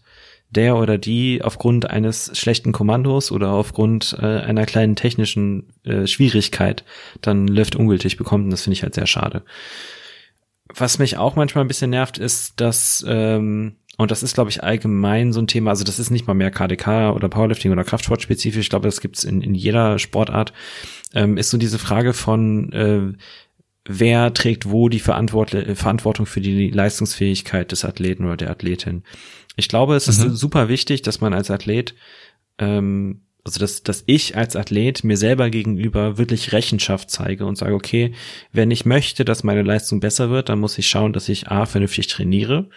der 0.50 0.76
oder 0.76 0.96
die 0.98 1.42
aufgrund 1.42 1.90
eines 1.90 2.30
schlechten 2.38 2.72
Kommandos 2.72 3.32
oder 3.32 3.50
aufgrund 3.50 4.16
äh, 4.20 4.24
einer 4.24 4.64
kleinen 4.64 4.94
technischen 4.94 5.72
äh, 5.84 6.06
Schwierigkeit 6.06 6.84
dann 7.20 7.48
Lift 7.48 7.76
ungültig 7.76 8.16
bekommt 8.16 8.44
und 8.44 8.50
das 8.50 8.62
finde 8.62 8.74
ich 8.74 8.82
halt 8.82 8.94
sehr 8.94 9.06
schade. 9.06 9.42
Was 10.76 10.98
mich 10.98 11.16
auch 11.16 11.36
manchmal 11.36 11.64
ein 11.64 11.68
bisschen 11.68 11.90
nervt, 11.90 12.18
ist, 12.18 12.60
dass 12.60 13.04
ähm, 13.08 13.76
und 13.98 14.10
das 14.10 14.22
ist, 14.22 14.34
glaube 14.34 14.50
ich, 14.50 14.62
allgemein 14.62 15.32
so 15.32 15.40
ein 15.40 15.46
Thema. 15.46 15.70
Also 15.70 15.84
das 15.84 15.98
ist 15.98 16.10
nicht 16.10 16.26
mal 16.26 16.34
mehr 16.34 16.50
KDK 16.50 17.14
oder 17.14 17.28
Powerlifting 17.28 17.72
oder 17.72 17.84
Kraftsport 17.84 18.20
spezifisch. 18.20 18.66
Ich 18.66 18.70
glaube, 18.70 18.86
das 18.86 19.00
gibt's 19.00 19.24
in, 19.24 19.40
in 19.40 19.54
jeder 19.54 19.98
Sportart. 19.98 20.52
Ähm, 21.14 21.38
ist 21.38 21.50
so 21.50 21.56
diese 21.56 21.78
Frage 21.78 22.12
von, 22.12 22.72
äh, 22.72 23.12
wer 23.86 24.34
trägt 24.34 24.68
wo 24.68 24.88
die 24.88 25.00
Verantwort 25.00 25.56
Verantwortung 25.74 26.26
für 26.26 26.40
die 26.40 26.70
Leistungsfähigkeit 26.70 27.72
des 27.72 27.84
Athleten 27.84 28.24
oder 28.24 28.36
der 28.36 28.50
Athletin. 28.50 29.02
Ich 29.56 29.68
glaube, 29.68 29.96
es 29.96 30.08
ist 30.08 30.22
mhm. 30.22 30.34
super 30.34 30.68
wichtig, 30.68 31.00
dass 31.00 31.22
man 31.22 31.32
als 31.32 31.50
Athlet, 31.50 31.94
ähm, 32.58 33.22
also 33.46 33.60
dass, 33.60 33.84
dass 33.84 34.02
ich 34.06 34.36
als 34.36 34.56
Athlet 34.56 35.04
mir 35.04 35.16
selber 35.16 35.50
gegenüber 35.50 36.18
wirklich 36.18 36.52
Rechenschaft 36.52 37.10
zeige 37.10 37.46
und 37.46 37.56
sage, 37.56 37.74
okay, 37.74 38.12
wenn 38.52 38.72
ich 38.72 38.84
möchte, 38.84 39.24
dass 39.24 39.44
meine 39.44 39.62
Leistung 39.62 40.00
besser 40.00 40.30
wird, 40.30 40.48
dann 40.48 40.58
muss 40.58 40.76
ich 40.78 40.88
schauen, 40.88 41.12
dass 41.12 41.28
ich 41.28 41.46
A, 41.46 41.64
vernünftig 41.64 42.08
trainiere, 42.08 42.68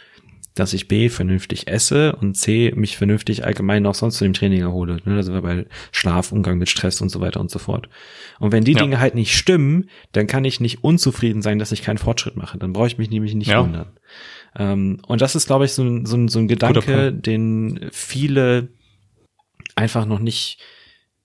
dass 0.53 0.73
ich 0.73 0.87
B 0.87 1.09
vernünftig 1.09 1.67
esse 1.67 2.15
und 2.17 2.35
C 2.35 2.71
mich 2.75 2.97
vernünftig 2.97 3.45
allgemein 3.45 3.87
auch 3.87 3.95
sonst 3.95 4.17
zu 4.17 4.25
dem 4.25 4.33
Training 4.33 4.61
erhole. 4.61 4.97
Ne? 5.05 5.15
Also 5.15 5.41
bei 5.41 5.65
Schlaf, 5.91 6.31
Umgang 6.31 6.59
mit 6.59 6.69
Stress 6.69 7.01
und 7.01 7.09
so 7.09 7.19
weiter 7.19 7.39
und 7.39 7.49
so 7.49 7.57
fort. 7.57 7.89
Und 8.39 8.51
wenn 8.51 8.63
die 8.63 8.73
ja. 8.73 8.79
Dinge 8.79 8.99
halt 8.99 9.15
nicht 9.15 9.35
stimmen, 9.35 9.89
dann 10.11 10.27
kann 10.27 10.45
ich 10.45 10.59
nicht 10.59 10.83
unzufrieden 10.83 11.41
sein, 11.41 11.57
dass 11.57 11.71
ich 11.71 11.81
keinen 11.81 11.97
Fortschritt 11.97 12.37
mache. 12.37 12.59
Dann 12.59 12.73
brauche 12.73 12.87
ich 12.87 12.99
mich 12.99 13.09
nämlich 13.09 13.33
nicht 13.33 13.49
ja. 13.49 13.63
wundern. 13.63 13.87
Ähm, 14.55 15.01
und 15.07 15.21
das 15.21 15.35
ist, 15.35 15.47
glaube 15.47 15.65
ich, 15.65 15.73
so 15.73 15.81
ein, 15.81 16.05
so 16.05 16.15
ein, 16.15 16.27
so 16.27 16.37
ein 16.37 16.47
Gedanke, 16.47 17.11
den 17.11 17.89
viele 17.91 18.69
einfach 19.79 20.05
noch 20.05 20.19
nicht 20.19 20.59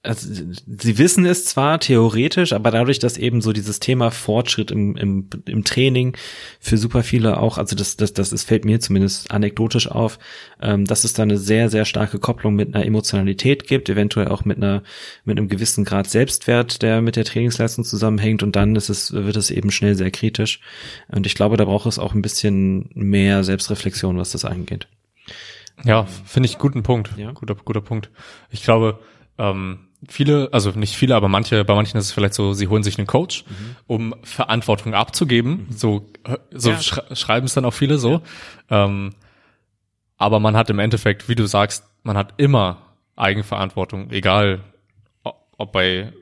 also, 0.05 0.29
sie 0.67 0.99
wissen 0.99 1.25
es 1.25 1.47
zwar 1.47 1.81
theoretisch, 1.81 2.53
aber 2.53 2.71
dadurch, 2.71 2.99
dass 2.99 3.17
eben 3.17 3.41
so 3.41 3.55
dieses 3.55 3.81
Thema 3.81 4.11
Fortschritt 4.11 4.71
im, 4.71 4.97
im, 4.97 5.31
im 5.47 5.65
Training 5.65 6.15
für 6.61 6.77
super 6.77 7.03
viele 7.03 7.39
auch, 7.39 7.57
also 7.57 7.75
das, 7.75 7.97
das, 7.97 8.13
das 8.13 8.31
ist, 8.31 8.45
fällt 8.45 8.67
mir 8.67 8.81
zumindest 8.81 9.31
anekdotisch 9.31 9.91
auf, 9.91 10.19
ähm, 10.61 10.85
dass 10.85 11.05
es 11.05 11.15
da 11.15 11.23
eine 11.23 11.39
sehr, 11.39 11.71
sehr 11.71 11.87
starke 11.87 12.19
Kopplung 12.19 12.55
mit 12.55 12.75
einer 12.75 12.85
Emotionalität 12.85 13.67
gibt, 13.67 13.89
eventuell 13.89 14.29
auch 14.29 14.45
mit 14.45 14.59
einer, 14.59 14.83
mit 15.25 15.39
einem 15.39 15.49
gewissen 15.49 15.85
Grad 15.87 16.11
Selbstwert, 16.11 16.83
der 16.83 17.01
mit 17.01 17.17
der 17.17 17.25
Trainingsleistung 17.25 17.85
zusammenhängt 17.85 18.43
und 18.43 18.57
dann 18.57 18.77
ist 18.77 18.91
es, 18.91 19.15
wird 19.15 19.37
es 19.37 19.51
eben 19.51 19.71
schnell 19.71 19.95
sehr 19.95 20.11
kritisch. 20.11 20.61
Und 21.09 21.25
ich 21.25 21.35
glaube, 21.35 21.57
da 21.57 21.65
braucht 21.65 21.87
es 21.87 21.99
auch 21.99 22.13
ein 22.15 22.23
bisschen 22.23 22.91
mehr 22.93 23.43
Selbstreflexion, 23.43 24.19
was 24.19 24.33
das 24.33 24.45
angeht. 24.45 24.87
Ja, 25.83 26.05
finde 26.05 26.49
ich 26.49 26.59
guten 26.59 26.83
Punkt. 26.83 27.17
Ja. 27.17 27.33
Guter, 27.33 27.57
guter 27.57 27.81
Punkt. 27.81 28.11
Ich 28.51 28.63
glaube, 28.63 29.01
ähm, 29.39 29.89
viele, 30.09 30.49
also 30.53 30.71
nicht 30.71 30.97
viele, 30.97 31.17
aber 31.17 31.29
manche, 31.29 31.65
bei 31.65 31.75
manchen 31.75 31.97
ist 31.99 32.07
es 32.07 32.13
vielleicht 32.13 32.35
so, 32.35 32.53
sie 32.53 32.69
holen 32.69 32.83
sich 32.83 32.99
einen 32.99 33.07
Coach, 33.07 33.45
mhm. 33.49 33.77
um 33.87 34.15
Verantwortung 34.23 34.95
abzugeben. 34.95 35.67
Mhm. 35.69 35.73
So, 35.73 36.07
so 36.53 36.71
ja. 36.71 36.81
sch 36.81 37.01
schreiben 37.13 37.47
es 37.47 37.55
dann 37.55 37.65
auch 37.65 37.73
viele 37.73 37.99
so. 37.99 38.23
Ja. 38.71 38.85
Ähm, 38.85 39.15
aber 40.17 40.41
man 40.41 40.57
hat 40.57 40.71
im 40.71 40.79
Endeffekt, 40.79 41.29
wie 41.29 41.35
du 41.35 41.47
sagst, 41.47 41.85
man 42.03 42.17
hat 42.17 42.35
immer 42.37 42.79
Eigenverantwortung, 43.17 44.11
egal 44.11 44.61
ob 45.57 45.73
bei 45.73 46.13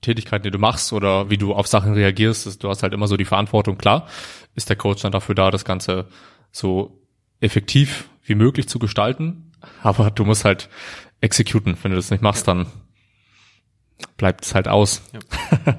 Tätigkeiten, 0.00 0.44
die 0.44 0.50
du 0.50 0.58
machst 0.58 0.92
oder 0.92 1.30
wie 1.30 1.36
du 1.36 1.54
auf 1.54 1.66
Sachen 1.66 1.92
reagierst. 1.92 2.62
Du 2.62 2.68
hast 2.68 2.82
halt 2.82 2.92
immer 2.92 3.06
so 3.06 3.16
die 3.16 3.24
Verantwortung. 3.24 3.76
Klar 3.76 4.06
ist 4.54 4.68
der 4.68 4.76
Coach 4.76 5.02
dann 5.02 5.12
dafür 5.12 5.34
da, 5.34 5.50
das 5.50 5.64
Ganze 5.64 6.08
so 6.50 6.99
effektiv 7.40 8.08
wie 8.24 8.34
möglich 8.34 8.68
zu 8.68 8.78
gestalten. 8.78 9.52
Aber 9.82 10.10
du 10.10 10.24
musst 10.24 10.44
halt 10.44 10.68
exekuten. 11.20 11.76
Wenn 11.82 11.90
du 11.90 11.96
das 11.96 12.10
nicht 12.10 12.22
machst, 12.22 12.48
dann 12.48 12.66
bleibt 14.16 14.44
es 14.44 14.54
halt 14.54 14.68
aus. 14.68 15.02
Ja. 15.12 15.78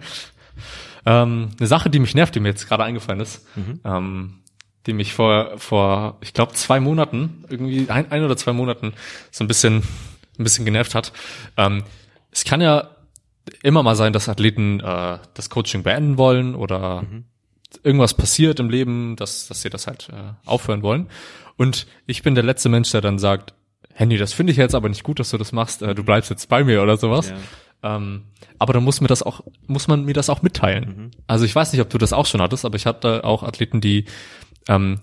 ähm, 1.24 1.50
eine 1.58 1.68
Sache, 1.68 1.90
die 1.90 2.00
mich 2.00 2.16
nervt, 2.16 2.36
die 2.36 2.40
mir 2.40 2.50
jetzt 2.50 2.68
gerade 2.68 2.84
eingefallen 2.84 3.20
ist, 3.20 3.46
mhm. 3.56 3.80
ähm, 3.84 4.40
die 4.86 4.94
mich 4.94 5.14
vor, 5.14 5.58
vor, 5.58 6.18
ich 6.22 6.34
glaube, 6.34 6.54
zwei 6.54 6.80
Monaten, 6.80 7.46
irgendwie 7.50 7.90
ein, 7.90 8.12
ein 8.12 8.24
oder 8.24 8.38
zwei 8.38 8.54
Monaten 8.54 8.94
so 9.32 9.44
ein 9.44 9.48
bisschen, 9.48 9.84
ein 10.38 10.44
bisschen 10.44 10.66
genervt 10.66 10.96
hat. 10.96 11.14
Ähm, 11.58 11.84
es 12.32 12.44
kann 12.44 12.62
ja 12.62 12.90
immer 13.64 13.84
mal 13.84 13.96
sein, 13.96 14.14
dass 14.14 14.30
Athleten 14.30 14.80
äh, 14.80 15.20
das 15.34 15.50
Coaching 15.50 15.84
beenden 15.84 16.18
wollen 16.18 16.56
oder 16.56 17.04
mhm. 17.04 17.26
irgendwas 17.84 18.14
passiert 18.14 18.60
im 18.60 18.70
Leben, 18.70 19.16
dass, 19.16 19.48
dass 19.48 19.62
sie 19.62 19.70
das 19.70 19.88
halt 19.88 20.10
äh, 20.10 20.34
aufhören 20.46 20.84
wollen. 20.84 21.10
Und 21.62 21.86
ich 22.08 22.24
bin 22.24 22.34
der 22.34 22.44
letzte 22.44 22.70
Mensch, 22.70 22.90
der 22.90 23.02
dann 23.02 23.20
sagt, 23.20 23.54
Handy, 23.94 24.18
das 24.18 24.34
finde 24.34 24.50
ich 24.50 24.58
jetzt 24.58 24.74
aber 24.74 24.90
nicht 24.90 25.04
gut, 25.04 25.20
dass 25.20 25.30
du 25.30 25.38
das 25.38 25.52
machst, 25.52 25.84
äh, 25.84 25.94
du 25.94 26.04
bleibst 26.04 26.32
jetzt 26.32 26.50
bei 26.50 26.64
mir 26.64 26.82
oder 26.82 26.98
sowas. 26.98 27.30
Ja. 27.84 27.98
Ähm, 27.98 28.24
aber 28.58 28.74
dann 28.74 28.84
muss 28.84 29.00
mir 29.00 29.08
das 29.08 29.22
auch, 29.22 29.42
muss 29.68 29.88
man 29.88 30.04
mir 30.04 30.16
das 30.16 30.32
auch 30.32 30.42
mitteilen. 30.42 30.86
Mhm. 30.86 31.12
Also 31.28 31.46
ich 31.46 31.54
weiß 31.56 31.72
nicht, 31.72 31.80
ob 31.80 31.90
du 31.92 32.00
das 32.00 32.14
auch 32.14 32.26
schon 32.26 32.42
hattest, 32.42 32.66
aber 32.66 32.78
ich 32.78 32.88
hatte 32.88 33.24
auch 33.26 33.44
Athleten, 33.44 33.80
die 33.80 34.06
ähm, 34.68 35.02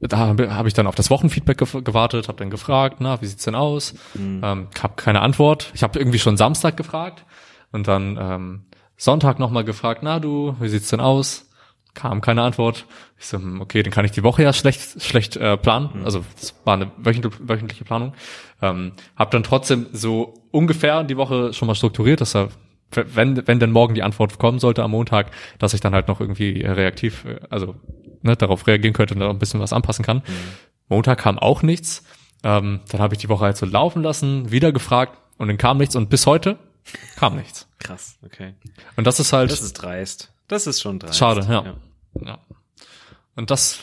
da 0.00 0.16
habe 0.16 0.54
hab 0.54 0.64
ich 0.64 0.72
dann 0.72 0.86
auf 0.86 0.94
das 0.94 1.10
Wochenfeedback 1.10 1.58
ge 1.58 1.82
gewartet, 1.82 2.28
habe 2.28 2.38
dann 2.38 2.48
gefragt, 2.48 2.96
na, 3.00 3.20
wie 3.20 3.26
sieht's 3.26 3.44
denn 3.44 3.54
aus? 3.54 3.92
Mhm. 4.14 4.40
Ähm, 4.42 4.68
habe 4.82 4.94
keine 4.96 5.20
Antwort. 5.20 5.70
Ich 5.74 5.82
habe 5.82 5.98
irgendwie 5.98 6.18
schon 6.18 6.38
Samstag 6.38 6.78
gefragt 6.78 7.26
und 7.72 7.88
dann 7.88 8.16
ähm, 8.18 8.64
Sonntag 8.96 9.38
nochmal 9.38 9.64
gefragt, 9.64 10.00
na 10.02 10.18
du, 10.18 10.56
wie 10.60 10.68
sieht's 10.70 10.88
denn 10.88 11.00
aus? 11.00 11.49
Kam 11.94 12.20
keine 12.20 12.42
Antwort. 12.42 12.86
Ich 13.18 13.26
so, 13.26 13.38
hm, 13.38 13.60
okay, 13.60 13.82
dann 13.82 13.92
kann 13.92 14.04
ich 14.04 14.12
die 14.12 14.22
Woche 14.22 14.42
ja 14.42 14.52
schlecht 14.52 15.02
schlecht 15.02 15.36
äh, 15.36 15.56
planen. 15.56 15.90
Mhm. 15.94 16.04
Also 16.04 16.24
das 16.38 16.54
war 16.64 16.74
eine 16.74 16.90
wöchentliche 16.96 17.84
Planung. 17.84 18.14
Ähm, 18.62 18.92
hab 19.16 19.30
dann 19.30 19.42
trotzdem 19.42 19.86
so 19.92 20.34
ungefähr 20.50 21.04
die 21.04 21.16
Woche 21.16 21.52
schon 21.52 21.66
mal 21.66 21.74
strukturiert, 21.74 22.20
dass 22.20 22.34
er 22.34 22.48
wenn 22.92 23.46
wenn 23.46 23.60
denn 23.60 23.70
morgen 23.70 23.94
die 23.94 24.02
Antwort 24.02 24.38
kommen 24.38 24.58
sollte 24.58 24.82
am 24.82 24.90
Montag, 24.90 25.30
dass 25.58 25.74
ich 25.74 25.80
dann 25.80 25.94
halt 25.94 26.08
noch 26.08 26.20
irgendwie 26.20 26.62
reaktiv, 26.62 27.24
äh, 27.24 27.40
also 27.50 27.76
ne, 28.22 28.36
darauf 28.36 28.66
reagieren 28.66 28.94
könnte 28.94 29.14
und 29.14 29.20
da 29.20 29.30
ein 29.30 29.38
bisschen 29.38 29.60
was 29.60 29.72
anpassen 29.72 30.04
kann. 30.04 30.18
Mhm. 30.18 30.32
Montag 30.88 31.18
kam 31.18 31.38
auch 31.38 31.62
nichts. 31.62 32.04
Ähm, 32.42 32.80
dann 32.90 33.00
habe 33.00 33.14
ich 33.14 33.20
die 33.20 33.28
Woche 33.28 33.44
halt 33.44 33.56
so 33.56 33.66
laufen 33.66 34.02
lassen, 34.02 34.50
wieder 34.50 34.72
gefragt 34.72 35.18
und 35.36 35.48
dann 35.48 35.58
kam 35.58 35.78
nichts 35.78 35.94
und 35.94 36.08
bis 36.10 36.26
heute 36.26 36.58
kam 37.16 37.36
nichts. 37.36 37.68
Krass, 37.78 38.18
okay. 38.24 38.54
Und 38.96 39.06
das 39.06 39.20
ist 39.20 39.32
halt. 39.32 39.50
Das 39.50 39.60
ist 39.60 39.74
dreist. 39.74 40.32
Das 40.50 40.66
ist 40.66 40.80
schon 40.80 40.98
dreist. 40.98 41.16
Schade, 41.16 41.46
ja. 41.48 41.64
ja. 41.64 41.74
ja. 42.26 42.38
Und 43.36 43.52
das, 43.52 43.78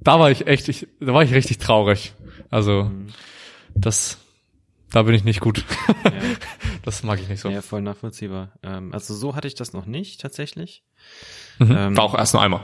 da 0.00 0.20
war 0.20 0.30
ich 0.30 0.46
echt, 0.46 0.68
ich, 0.68 0.86
da 1.00 1.14
war 1.14 1.22
ich 1.22 1.32
richtig 1.32 1.58
traurig. 1.58 2.12
Also, 2.50 2.84
mhm. 2.84 3.06
das, 3.74 4.18
da 4.90 5.02
bin 5.04 5.14
ich 5.14 5.24
nicht 5.24 5.40
gut. 5.40 5.64
Ja. 6.04 6.10
Das 6.82 7.02
mag 7.02 7.20
ich 7.20 7.28
nicht 7.28 7.40
so. 7.40 7.50
Ja, 7.50 7.60
voll 7.60 7.82
nachvollziehbar. 7.82 8.52
Ähm, 8.62 8.94
also 8.94 9.14
so 9.14 9.36
hatte 9.36 9.46
ich 9.46 9.54
das 9.54 9.74
noch 9.74 9.84
nicht 9.84 10.18
tatsächlich. 10.18 10.82
Mhm. 11.58 11.76
Ähm, 11.76 11.96
war 11.96 12.04
auch 12.04 12.14
erst 12.14 12.32
nur 12.32 12.42
einmal. 12.42 12.62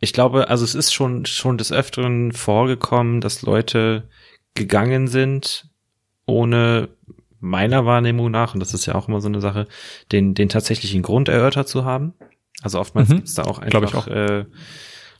Ich 0.00 0.12
glaube, 0.12 0.48
also 0.50 0.64
es 0.64 0.74
ist 0.74 0.92
schon 0.92 1.24
schon 1.24 1.56
des 1.56 1.72
Öfteren 1.72 2.32
vorgekommen, 2.32 3.22
dass 3.22 3.40
Leute 3.40 4.06
gegangen 4.52 5.08
sind, 5.08 5.70
ohne 6.26 6.90
meiner 7.40 7.86
Wahrnehmung 7.86 8.30
nach, 8.30 8.52
und 8.52 8.60
das 8.60 8.74
ist 8.74 8.84
ja 8.84 8.96
auch 8.96 9.08
immer 9.08 9.22
so 9.22 9.28
eine 9.28 9.40
Sache, 9.40 9.66
den, 10.12 10.34
den 10.34 10.50
tatsächlichen 10.50 11.00
Grund 11.00 11.30
erörtert 11.30 11.66
zu 11.66 11.86
haben. 11.86 12.12
Also 12.64 12.80
oftmals 12.80 13.10
mhm. 13.10 13.16
gibt's 13.16 13.34
da 13.34 13.44
auch 13.44 13.60
einfach 13.60 13.94
auch. 13.94 14.08
Äh, 14.08 14.46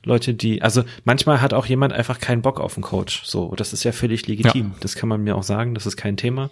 Leute, 0.03 0.33
die, 0.33 0.61
also 0.61 0.83
manchmal 1.03 1.41
hat 1.41 1.53
auch 1.53 1.65
jemand 1.65 1.93
einfach 1.93 2.19
keinen 2.19 2.41
Bock 2.41 2.59
auf 2.59 2.75
einen 2.75 2.83
Coach. 2.83 3.23
So, 3.23 3.53
das 3.55 3.73
ist 3.73 3.83
ja 3.83 3.91
völlig 3.91 4.27
legitim. 4.27 4.71
Ja. 4.73 4.77
Das 4.79 4.95
kann 4.95 5.09
man 5.09 5.23
mir 5.23 5.35
auch 5.35 5.43
sagen, 5.43 5.73
das 5.73 5.85
ist 5.85 5.97
kein 5.97 6.17
Thema. 6.17 6.51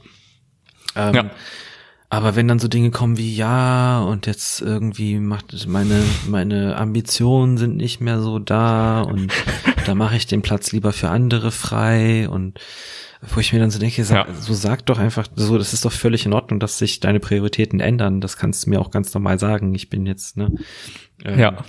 Ähm, 0.96 1.14
ja. 1.14 1.32
Aber 2.10 2.36
wenn 2.36 2.48
dann 2.48 2.60
so 2.60 2.68
Dinge 2.68 2.92
kommen 2.92 3.18
wie 3.18 3.36
ja 3.36 4.02
und 4.02 4.28
jetzt 4.28 4.62
irgendwie 4.62 5.18
macht 5.18 5.68
meine 5.68 6.04
meine 6.28 6.78
Ambitionen 6.78 7.58
sind 7.58 7.76
nicht 7.76 8.02
mehr 8.02 8.22
so 8.22 8.38
da 8.38 9.02
und 9.02 9.34
da 9.88 9.96
mache 9.96 10.16
ich 10.16 10.28
den 10.28 10.44
Platz 10.44 10.72
lieber 10.72 10.94
für 10.94 11.10
andere 11.10 11.52
frei 11.52 12.30
und 12.30 12.60
wo 13.30 13.40
ich 13.40 13.54
mir 13.54 13.60
dann 13.60 13.72
so 13.72 13.80
denke, 13.80 14.04
sag, 14.04 14.28
ja. 14.28 14.34
so 14.34 14.54
sag 14.54 14.86
doch 14.86 15.00
einfach 15.00 15.28
so, 15.36 15.58
das 15.58 15.74
ist 15.74 15.86
doch 15.86 15.92
völlig 15.92 16.26
in 16.26 16.34
Ordnung, 16.34 16.60
dass 16.60 16.78
sich 16.78 17.00
deine 17.00 17.20
Prioritäten 17.20 17.80
ändern. 17.80 18.22
Das 18.22 18.38
kannst 18.38 18.66
du 18.66 18.70
mir 18.70 18.80
auch 18.80 18.92
ganz 18.92 19.14
normal 19.14 19.40
sagen. 19.40 19.74
Ich 19.74 19.90
bin 19.90 20.06
jetzt, 20.06 20.38
ne? 20.38 20.52
Ähm, 21.24 21.40
ja. 21.40 21.64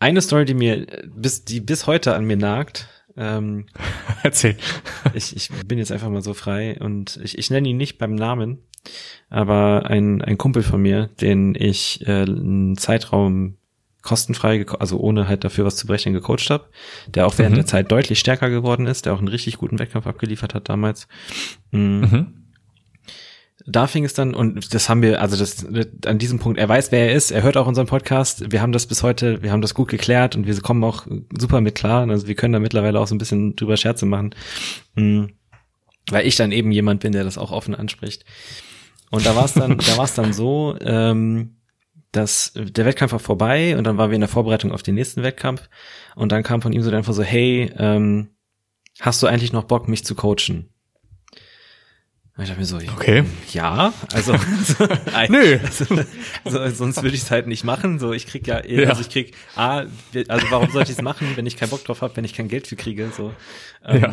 Eine 0.00 0.20
Story, 0.20 0.44
die 0.44 0.54
mir 0.54 0.86
bis, 1.06 1.44
die 1.44 1.60
bis 1.60 1.86
heute 1.86 2.14
an 2.14 2.24
mir 2.24 2.36
nagt. 2.36 2.88
Ähm, 3.16 3.66
Erzähl. 4.22 4.56
Ich, 5.14 5.34
ich 5.34 5.50
bin 5.66 5.78
jetzt 5.78 5.92
einfach 5.92 6.08
mal 6.08 6.22
so 6.22 6.34
frei 6.34 6.78
und 6.80 7.18
ich, 7.22 7.36
ich 7.36 7.50
nenne 7.50 7.68
ihn 7.68 7.76
nicht 7.76 7.98
beim 7.98 8.14
Namen, 8.14 8.58
aber 9.28 9.86
ein, 9.86 10.22
ein 10.22 10.38
Kumpel 10.38 10.62
von 10.62 10.80
mir, 10.80 11.08
den 11.20 11.54
ich 11.56 12.06
äh, 12.06 12.22
einen 12.22 12.76
Zeitraum 12.76 13.56
kostenfrei, 14.02 14.64
also 14.78 14.98
ohne 14.98 15.28
halt 15.28 15.44
dafür 15.44 15.64
was 15.64 15.76
zu 15.76 15.86
brechen, 15.86 16.12
gecoacht 16.12 16.50
habe, 16.50 16.66
der 17.08 17.26
auch 17.26 17.36
während 17.38 17.54
mhm. 17.54 17.58
der 17.58 17.66
Zeit 17.66 17.90
deutlich 17.90 18.18
stärker 18.18 18.50
geworden 18.50 18.86
ist, 18.86 19.06
der 19.06 19.14
auch 19.14 19.18
einen 19.18 19.28
richtig 19.28 19.58
guten 19.58 19.78
Wettkampf 19.78 20.06
abgeliefert 20.06 20.54
hat 20.54 20.68
damals. 20.68 21.08
Mhm. 21.70 22.00
mhm. 22.00 22.34
Da 23.70 23.86
fing 23.86 24.04
es 24.06 24.14
dann, 24.14 24.34
und 24.34 24.72
das 24.72 24.88
haben 24.88 25.02
wir, 25.02 25.20
also 25.20 25.36
das 25.36 25.66
an 26.06 26.18
diesem 26.18 26.38
Punkt, 26.38 26.58
er 26.58 26.70
weiß, 26.70 26.90
wer 26.90 27.08
er 27.08 27.14
ist, 27.14 27.30
er 27.30 27.42
hört 27.42 27.58
auch 27.58 27.66
unseren 27.66 27.86
Podcast, 27.86 28.50
wir 28.50 28.62
haben 28.62 28.72
das 28.72 28.86
bis 28.86 29.02
heute, 29.02 29.42
wir 29.42 29.52
haben 29.52 29.60
das 29.60 29.74
gut 29.74 29.88
geklärt 29.88 30.36
und 30.36 30.46
wir 30.46 30.58
kommen 30.62 30.82
auch 30.84 31.06
super 31.38 31.60
mit 31.60 31.74
klar. 31.74 32.08
Also 32.08 32.28
wir 32.28 32.34
können 32.34 32.54
da 32.54 32.60
mittlerweile 32.60 32.98
auch 32.98 33.06
so 33.06 33.14
ein 33.14 33.18
bisschen 33.18 33.56
drüber 33.56 33.76
Scherze 33.76 34.06
machen. 34.06 34.34
Mhm. 34.94 35.34
Weil 36.08 36.26
ich 36.26 36.36
dann 36.36 36.50
eben 36.50 36.72
jemand 36.72 37.00
bin, 37.00 37.12
der 37.12 37.24
das 37.24 37.36
auch 37.36 37.52
offen 37.52 37.74
anspricht. 37.74 38.24
Und 39.10 39.26
da 39.26 39.36
war 39.36 39.44
es 39.44 39.52
dann, 39.52 39.76
da 39.76 39.96
war 39.98 40.04
es 40.04 40.14
dann 40.14 40.32
so, 40.32 40.74
ähm, 40.80 41.57
dass 42.12 42.52
der 42.54 42.86
Wettkampf 42.86 43.12
war 43.12 43.18
vorbei 43.18 43.76
und 43.76 43.84
dann 43.84 43.98
waren 43.98 44.10
wir 44.10 44.14
in 44.14 44.20
der 44.20 44.28
Vorbereitung 44.28 44.72
auf 44.72 44.82
den 44.82 44.94
nächsten 44.94 45.22
Wettkampf 45.22 45.68
und 46.14 46.32
dann 46.32 46.42
kam 46.42 46.62
von 46.62 46.72
ihm 46.72 46.82
so 46.82 46.90
einfach 46.90 47.12
so, 47.12 47.22
hey, 47.22 47.70
ähm, 47.76 48.30
hast 49.00 49.22
du 49.22 49.26
eigentlich 49.26 49.52
noch 49.52 49.64
Bock, 49.64 49.88
mich 49.88 50.04
zu 50.04 50.14
coachen? 50.14 50.70
Und 52.38 52.44
ich 52.44 52.50
dachte 52.50 52.60
mir 52.60 52.66
so, 52.66 52.76
okay. 52.76 53.24
ja, 53.52 53.92
also, 54.12 54.32
nö, 55.28 55.58
also, 56.44 56.68
sonst 56.70 57.02
würde 57.02 57.16
ich 57.16 57.22
es 57.22 57.32
halt 57.32 57.48
nicht 57.48 57.64
machen. 57.64 57.98
So, 57.98 58.12
ich 58.12 58.28
krieg 58.28 58.46
ja, 58.46 58.64
ja, 58.64 58.90
also 58.90 59.00
ich 59.00 59.10
krieg, 59.10 59.34
ah, 59.56 59.86
also 60.28 60.46
warum 60.50 60.70
sollte 60.70 60.92
ich 60.92 60.98
es 60.98 61.02
machen, 61.02 61.32
wenn 61.34 61.46
ich 61.46 61.56
keinen 61.56 61.70
Bock 61.70 61.84
drauf 61.84 62.00
habe, 62.00 62.16
wenn 62.16 62.24
ich 62.24 62.34
kein 62.34 62.46
Geld 62.46 62.68
für 62.68 62.76
kriege? 62.76 63.10
So. 63.14 63.34
Ähm, 63.84 64.02
ja. 64.02 64.12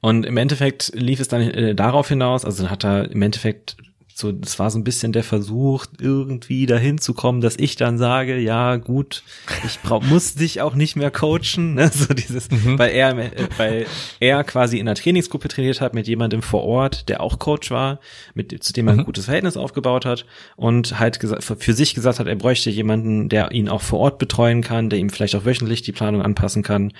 Und 0.00 0.24
im 0.24 0.38
Endeffekt 0.38 0.90
lief 0.94 1.20
es 1.20 1.28
dann 1.28 1.42
äh, 1.42 1.74
darauf 1.74 2.08
hinaus, 2.08 2.46
also 2.46 2.62
dann 2.62 2.70
hat 2.70 2.82
er 2.82 3.10
im 3.10 3.20
Endeffekt 3.20 3.76
so, 4.18 4.32
das 4.32 4.58
war 4.58 4.70
so 4.70 4.78
ein 4.78 4.84
bisschen 4.84 5.12
der 5.12 5.24
Versuch, 5.24 5.84
irgendwie 6.00 6.64
dahin 6.64 6.96
zu 6.96 7.12
kommen, 7.12 7.42
dass 7.42 7.58
ich 7.58 7.76
dann 7.76 7.98
sage, 7.98 8.38
ja, 8.38 8.76
gut, 8.76 9.22
ich 9.66 9.78
brauch, 9.80 10.02
muss 10.08 10.34
dich 10.34 10.62
auch 10.62 10.74
nicht 10.74 10.96
mehr 10.96 11.10
coachen, 11.10 11.74
ne? 11.74 11.90
so 11.92 12.14
dieses, 12.14 12.50
mhm. 12.50 12.78
weil 12.78 12.92
er, 12.92 13.10
äh, 13.18 13.48
weil 13.58 13.86
er 14.18 14.42
quasi 14.44 14.78
in 14.78 14.88
einer 14.88 14.94
Trainingsgruppe 14.94 15.48
trainiert 15.48 15.82
hat 15.82 15.92
mit 15.92 16.08
jemandem 16.08 16.40
vor 16.40 16.62
Ort, 16.62 17.10
der 17.10 17.20
auch 17.20 17.38
Coach 17.38 17.70
war, 17.70 18.00
mit, 18.32 18.64
zu 18.64 18.72
dem 18.72 18.88
er 18.88 18.94
ein 18.94 19.00
mhm. 19.00 19.04
gutes 19.04 19.26
Verhältnis 19.26 19.58
aufgebaut 19.58 20.06
hat 20.06 20.24
und 20.56 20.98
halt 20.98 21.20
gesagt, 21.20 21.44
für 21.44 21.72
sich 21.74 21.94
gesagt 21.94 22.18
hat, 22.18 22.26
er 22.26 22.36
bräuchte 22.36 22.70
jemanden, 22.70 23.28
der 23.28 23.52
ihn 23.52 23.68
auch 23.68 23.82
vor 23.82 23.98
Ort 23.98 24.16
betreuen 24.16 24.62
kann, 24.62 24.88
der 24.88 24.98
ihm 24.98 25.10
vielleicht 25.10 25.36
auch 25.36 25.44
wöchentlich 25.44 25.82
die 25.82 25.92
Planung 25.92 26.22
anpassen 26.22 26.62
kann 26.62 26.94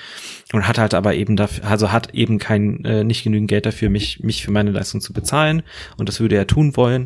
und 0.53 0.69
hat 0.69 0.77
halt 0.77 0.93
aber 0.93 1.15
eben 1.15 1.37
dafür, 1.37 1.65
also 1.65 1.93
hat 1.93 2.13
eben 2.13 2.39
kein, 2.39 2.85
äh, 2.85 3.05
nicht 3.05 3.25
genügend 3.25 3.49
Geld 3.49 3.65
dafür, 3.65 3.89
mich, 3.89 4.21
mich 4.21 4.45
für 4.45 4.51
meine 4.51 4.71
Leistung 4.71 5.01
zu 5.01 5.15
bezahlen 5.15 5.63
und 5.97 6.11
das 6.11 6.21
würde 6.21 6.37
er 6.37 6.47
tun 6.47 6.77
wollen 6.77 7.06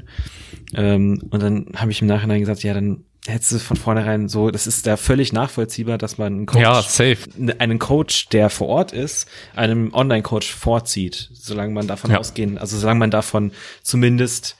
Ähm, 0.75 1.23
und 1.31 1.43
dann 1.43 1.67
habe 1.77 1.91
ich 1.91 2.01
im 2.01 2.09
Nachhinein 2.09 2.41
gesagt, 2.41 2.63
ja, 2.63 2.75
dann 2.75 3.05
hättest 3.27 3.53
du 3.53 3.59
von 3.59 3.77
vornherein 3.77 4.29
so, 4.29 4.51
das 4.51 4.67
ist 4.67 4.87
da 4.87 4.97
völlig 4.97 5.33
nachvollziehbar, 5.33 5.99
dass 5.99 6.19
man 6.19 6.33
einen 6.33 6.47
Coach, 6.47 6.63
ja, 6.63 6.83
safe. 6.83 7.19
einen 7.59 7.79
Coach, 7.79 8.29
der 8.31 8.51
vor 8.51 8.69
Ort 8.69 8.93
ist, 8.93 9.29
einem 9.55 9.93
Online-Coach 9.93 10.53
vorzieht, 10.53 11.29
solange 11.33 11.75
man 11.75 11.87
davon 11.87 12.11
ja. 12.11 12.19
ausgehen, 12.19 12.57
also 12.59 12.79
solange 12.79 13.01
man 13.01 13.11
davon 13.11 13.53
zumindest 13.83 14.57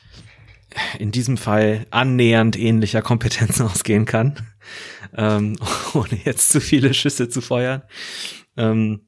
in 0.99 1.11
diesem 1.11 1.37
Fall 1.37 1.87
annähernd 1.91 2.59
ähnlicher 2.59 3.03
Kompetenzen 3.03 3.63
ausgehen 3.67 4.05
kann, 4.05 4.35
ähm, 5.17 5.57
ohne 5.95 6.19
jetzt 6.25 6.51
zu 6.51 6.61
viele 6.61 6.95
Schüsse 6.95 7.29
zu 7.29 7.41
feuern. 7.41 7.83
Ähm, 8.57 9.03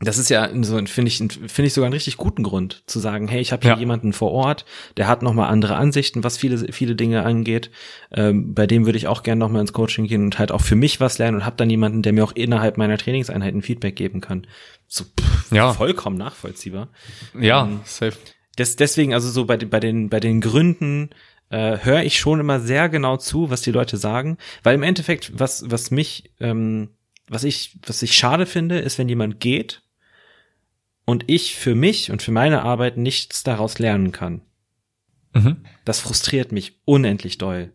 das 0.00 0.18
ist 0.18 0.28
ja 0.28 0.50
so, 0.62 0.76
finde 0.86 1.08
ich, 1.08 1.18
finde 1.18 1.66
ich 1.66 1.72
sogar 1.72 1.86
einen 1.86 1.94
richtig 1.94 2.16
guten 2.16 2.42
Grund 2.42 2.82
zu 2.86 2.98
sagen, 2.98 3.28
hey, 3.28 3.40
ich 3.40 3.52
habe 3.52 3.62
hier 3.62 3.72
ja. 3.72 3.78
jemanden 3.78 4.12
vor 4.12 4.32
Ort, 4.32 4.64
der 4.96 5.06
hat 5.06 5.22
nochmal 5.22 5.48
andere 5.48 5.76
Ansichten, 5.76 6.24
was 6.24 6.36
viele, 6.36 6.72
viele 6.72 6.96
Dinge 6.96 7.24
angeht. 7.24 7.70
Ähm, 8.10 8.54
bei 8.54 8.66
dem 8.66 8.86
würde 8.86 8.98
ich 8.98 9.06
auch 9.06 9.22
gerne 9.22 9.38
nochmal 9.38 9.60
ins 9.60 9.72
Coaching 9.72 10.06
gehen 10.06 10.24
und 10.24 10.38
halt 10.38 10.50
auch 10.50 10.60
für 10.60 10.74
mich 10.74 10.98
was 11.00 11.18
lernen 11.18 11.36
und 11.36 11.46
habe 11.46 11.56
dann 11.56 11.70
jemanden, 11.70 12.02
der 12.02 12.12
mir 12.12 12.24
auch 12.24 12.32
innerhalb 12.32 12.76
meiner 12.76 12.98
Trainingseinheiten 12.98 13.62
Feedback 13.62 13.94
geben 13.94 14.20
kann. 14.20 14.46
So 14.88 15.04
pff, 15.04 15.52
ja. 15.52 15.72
vollkommen 15.72 16.16
nachvollziehbar. 16.16 16.88
Ja, 17.38 17.64
ähm, 17.64 17.80
safe. 17.84 18.18
Des, 18.58 18.76
deswegen, 18.76 19.14
also 19.14 19.30
so 19.30 19.44
bei, 19.44 19.56
bei 19.56 19.80
den, 19.80 20.10
bei 20.10 20.20
den 20.20 20.40
Gründen, 20.40 21.10
äh, 21.50 21.78
höre 21.82 22.02
ich 22.02 22.18
schon 22.18 22.40
immer 22.40 22.58
sehr 22.58 22.88
genau 22.88 23.16
zu, 23.16 23.50
was 23.50 23.62
die 23.62 23.70
Leute 23.70 23.96
sagen, 23.96 24.38
weil 24.64 24.74
im 24.74 24.82
Endeffekt, 24.82 25.38
was, 25.38 25.70
was 25.70 25.90
mich, 25.92 26.32
ähm, 26.40 26.90
was 27.28 27.44
ich, 27.44 27.78
was 27.86 28.02
ich 28.02 28.16
schade 28.16 28.44
finde, 28.44 28.78
ist, 28.80 28.98
wenn 28.98 29.08
jemand 29.08 29.40
geht 29.40 29.83
und 31.04 31.24
ich 31.26 31.54
für 31.54 31.74
mich 31.74 32.10
und 32.10 32.22
für 32.22 32.32
meine 32.32 32.62
Arbeit 32.62 32.96
nichts 32.96 33.42
daraus 33.42 33.78
lernen 33.78 34.12
kann. 34.12 34.42
Mhm. 35.34 35.56
Das 35.84 36.00
frustriert 36.00 36.52
mich 36.52 36.78
unendlich 36.84 37.38
doll. 37.38 37.72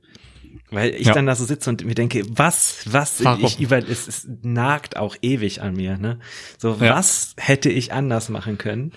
Weil 0.71 0.93
ich 0.93 1.07
ja. 1.07 1.13
dann 1.13 1.25
da 1.25 1.35
so 1.35 1.45
sitze 1.45 1.69
und 1.69 1.83
mir 1.83 1.95
denke, 1.95 2.23
was, 2.29 2.81
was, 2.85 3.23
Warum? 3.23 3.43
ich 3.43 3.59
über, 3.59 3.77
es, 3.77 4.07
es 4.07 4.27
nagt 4.43 4.97
auch 4.97 5.15
ewig 5.21 5.61
an 5.61 5.73
mir, 5.73 5.97
ne? 5.97 6.19
So, 6.57 6.77
ja. 6.79 6.95
was 6.95 7.33
hätte 7.37 7.69
ich 7.69 7.91
anders 7.91 8.29
machen 8.29 8.57
können? 8.57 8.91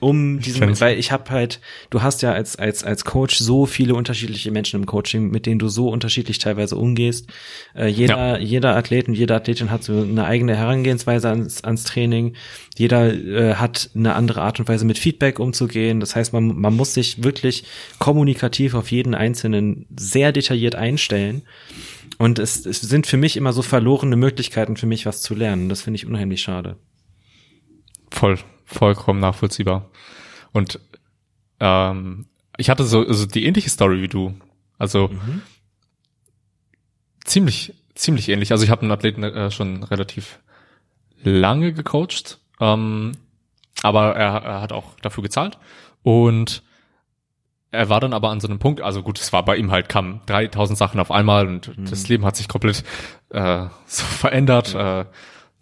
Um 0.00 0.40
diesen, 0.40 0.80
weil 0.80 0.98
ich 0.98 1.12
habe 1.12 1.30
halt, 1.30 1.60
du 1.90 2.02
hast 2.02 2.22
ja 2.22 2.32
als 2.32 2.56
als 2.56 2.84
als 2.84 3.04
Coach 3.04 3.36
so 3.36 3.66
viele 3.66 3.94
unterschiedliche 3.94 4.50
Menschen 4.50 4.80
im 4.80 4.86
Coaching, 4.86 5.30
mit 5.30 5.46
denen 5.46 5.58
du 5.58 5.68
so 5.68 5.88
unterschiedlich 5.88 6.38
teilweise 6.38 6.76
umgehst. 6.76 7.28
Äh, 7.74 7.88
jeder 7.88 8.16
ja. 8.16 8.38
jeder 8.38 8.76
Athlet 8.76 9.08
und 9.08 9.14
jede 9.14 9.34
Athletin 9.34 9.70
hat 9.70 9.84
so 9.84 9.92
eine 10.02 10.24
eigene 10.24 10.56
Herangehensweise 10.56 11.28
ans, 11.28 11.62
ans 11.64 11.84
Training. 11.84 12.34
Jeder 12.76 13.12
äh, 13.12 13.54
hat 13.54 13.90
eine 13.94 14.14
andere 14.14 14.42
Art 14.42 14.58
und 14.60 14.68
Weise 14.68 14.84
mit 14.84 14.98
Feedback 14.98 15.38
umzugehen. 15.38 16.00
Das 16.00 16.16
heißt, 16.16 16.32
man 16.32 16.46
man 16.58 16.74
muss 16.74 16.94
sich 16.94 17.22
wirklich 17.22 17.64
kommunikativ 17.98 18.74
auf 18.74 18.90
jeden 18.90 19.14
einzelnen 19.14 19.86
sehr 19.96 20.32
detailliert 20.32 20.74
einstellen. 20.74 21.42
Und 22.18 22.38
es, 22.38 22.66
es 22.66 22.80
sind 22.80 23.06
für 23.06 23.16
mich 23.16 23.36
immer 23.36 23.52
so 23.52 23.62
verlorene 23.62 24.16
Möglichkeiten 24.16 24.76
für 24.76 24.86
mich 24.86 25.06
was 25.06 25.22
zu 25.22 25.34
lernen. 25.34 25.68
Das 25.68 25.82
finde 25.82 25.96
ich 25.96 26.06
unheimlich 26.06 26.42
schade. 26.42 26.76
Voll 28.14 28.38
vollkommen 28.64 29.20
nachvollziehbar. 29.20 29.90
Und 30.52 30.80
ähm, 31.60 32.26
ich 32.56 32.70
hatte 32.70 32.84
so 32.84 33.06
also 33.06 33.26
die 33.26 33.44
ähnliche 33.44 33.70
Story 33.70 34.00
wie 34.02 34.08
du. 34.08 34.34
Also 34.78 35.08
mhm. 35.08 35.42
ziemlich, 37.24 37.74
ziemlich 37.94 38.28
ähnlich. 38.28 38.52
Also 38.52 38.64
ich 38.64 38.70
habe 38.70 38.82
einen 38.82 38.92
Athleten 38.92 39.22
äh, 39.22 39.50
schon 39.50 39.82
relativ 39.82 40.40
lange 41.22 41.72
gecoacht, 41.72 42.38
ähm, 42.60 43.12
aber 43.82 44.16
er, 44.16 44.42
er 44.42 44.60
hat 44.60 44.72
auch 44.72 44.94
dafür 45.00 45.22
gezahlt. 45.22 45.58
Und 46.02 46.62
er 47.70 47.88
war 47.88 48.00
dann 48.00 48.12
aber 48.12 48.30
an 48.30 48.40
so 48.40 48.46
einem 48.46 48.58
Punkt, 48.58 48.80
also 48.80 49.02
gut, 49.02 49.18
es 49.18 49.32
war 49.32 49.44
bei 49.44 49.56
ihm 49.56 49.70
halt, 49.70 49.88
kamen 49.88 50.20
3000 50.26 50.78
Sachen 50.78 51.00
auf 51.00 51.10
einmal 51.10 51.48
und 51.48 51.76
mhm. 51.76 51.86
das 51.86 52.08
Leben 52.08 52.24
hat 52.24 52.36
sich 52.36 52.48
komplett 52.48 52.84
äh, 53.30 53.66
so 53.86 54.04
verändert. 54.04 54.74
Ja. 54.74 55.00
Äh, 55.00 55.04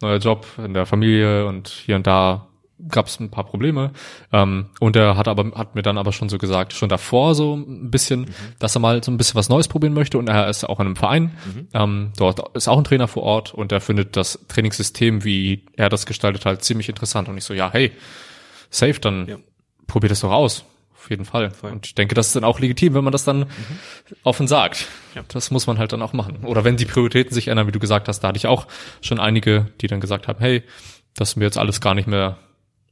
neuer 0.03 0.19
Job 0.19 0.45
in 0.57 0.73
der 0.73 0.85
Familie 0.85 1.45
und 1.45 1.67
hier 1.67 1.95
und 1.95 2.05
da 2.07 2.47
gab 2.89 3.07
es 3.07 3.19
ein 3.19 3.29
paar 3.29 3.45
Probleme. 3.45 3.91
Ähm, 4.31 4.65
und 4.79 4.95
er 4.95 5.15
hat 5.15 5.27
aber 5.27 5.51
hat 5.55 5.75
mir 5.75 5.81
dann 5.81 5.97
aber 5.97 6.11
schon 6.11 6.29
so 6.29 6.37
gesagt, 6.37 6.73
schon 6.73 6.89
davor 6.89 7.35
so 7.35 7.55
ein 7.55 7.91
bisschen, 7.91 8.21
mhm. 8.21 8.33
dass 8.59 8.75
er 8.75 8.79
mal 8.79 9.03
so 9.03 9.11
ein 9.11 9.17
bisschen 9.17 9.35
was 9.35 9.49
Neues 9.49 9.67
probieren 9.67 9.93
möchte. 9.93 10.17
Und 10.17 10.27
er 10.27 10.49
ist 10.49 10.63
auch 10.67 10.79
in 10.79 10.87
einem 10.87 10.95
Verein. 10.95 11.31
Mhm. 11.45 11.67
Ähm, 11.73 12.11
dort 12.17 12.55
ist 12.55 12.67
auch 12.67 12.77
ein 12.77 12.83
Trainer 12.83 13.07
vor 13.07 13.23
Ort 13.23 13.53
und 13.53 13.71
er 13.71 13.81
findet 13.81 14.17
das 14.17 14.39
Trainingssystem, 14.47 15.23
wie 15.23 15.65
er 15.73 15.89
das 15.89 16.05
gestaltet, 16.05 16.45
halt 16.45 16.63
ziemlich 16.63 16.89
interessant. 16.89 17.29
Und 17.29 17.37
ich 17.37 17.43
so, 17.43 17.53
ja, 17.53 17.71
hey, 17.71 17.91
safe, 18.69 18.99
dann 18.99 19.27
ja. 19.27 19.37
probier 19.87 20.09
das 20.09 20.21
doch 20.21 20.31
aus. 20.31 20.65
Auf 21.03 21.09
jeden 21.09 21.25
Fall. 21.25 21.51
Voll. 21.51 21.71
Und 21.71 21.85
ich 21.85 21.95
denke, 21.95 22.15
das 22.15 22.27
ist 22.27 22.35
dann 22.37 22.45
auch 22.45 22.61
legitim, 22.61 22.93
wenn 22.93 23.03
man 23.03 23.11
das 23.11 23.25
dann 23.25 23.39
mhm. 23.39 23.47
offen 24.23 24.47
sagt. 24.47 24.87
Ja. 25.15 25.23
Das 25.27 25.51
muss 25.51 25.67
man 25.67 25.77
halt 25.77 25.91
dann 25.91 26.01
auch 26.01 26.13
machen. 26.13 26.45
Oder 26.45 26.63
wenn 26.63 26.77
die 26.77 26.85
Prioritäten 26.85 27.33
sich 27.33 27.49
ändern, 27.49 27.67
wie 27.67 27.73
du 27.73 27.79
gesagt 27.79 28.07
hast, 28.07 28.21
da 28.21 28.29
hatte 28.29 28.37
ich 28.37 28.47
auch 28.47 28.67
schon 29.01 29.19
einige, 29.19 29.67
die 29.81 29.87
dann 29.87 29.99
gesagt 29.99 30.29
haben, 30.29 30.39
hey, 30.39 30.63
das 31.13 31.31
ist 31.31 31.35
mir 31.35 31.43
jetzt 31.43 31.57
alles 31.57 31.81
gar 31.81 31.93
nicht 31.93 32.07
mehr 32.07 32.37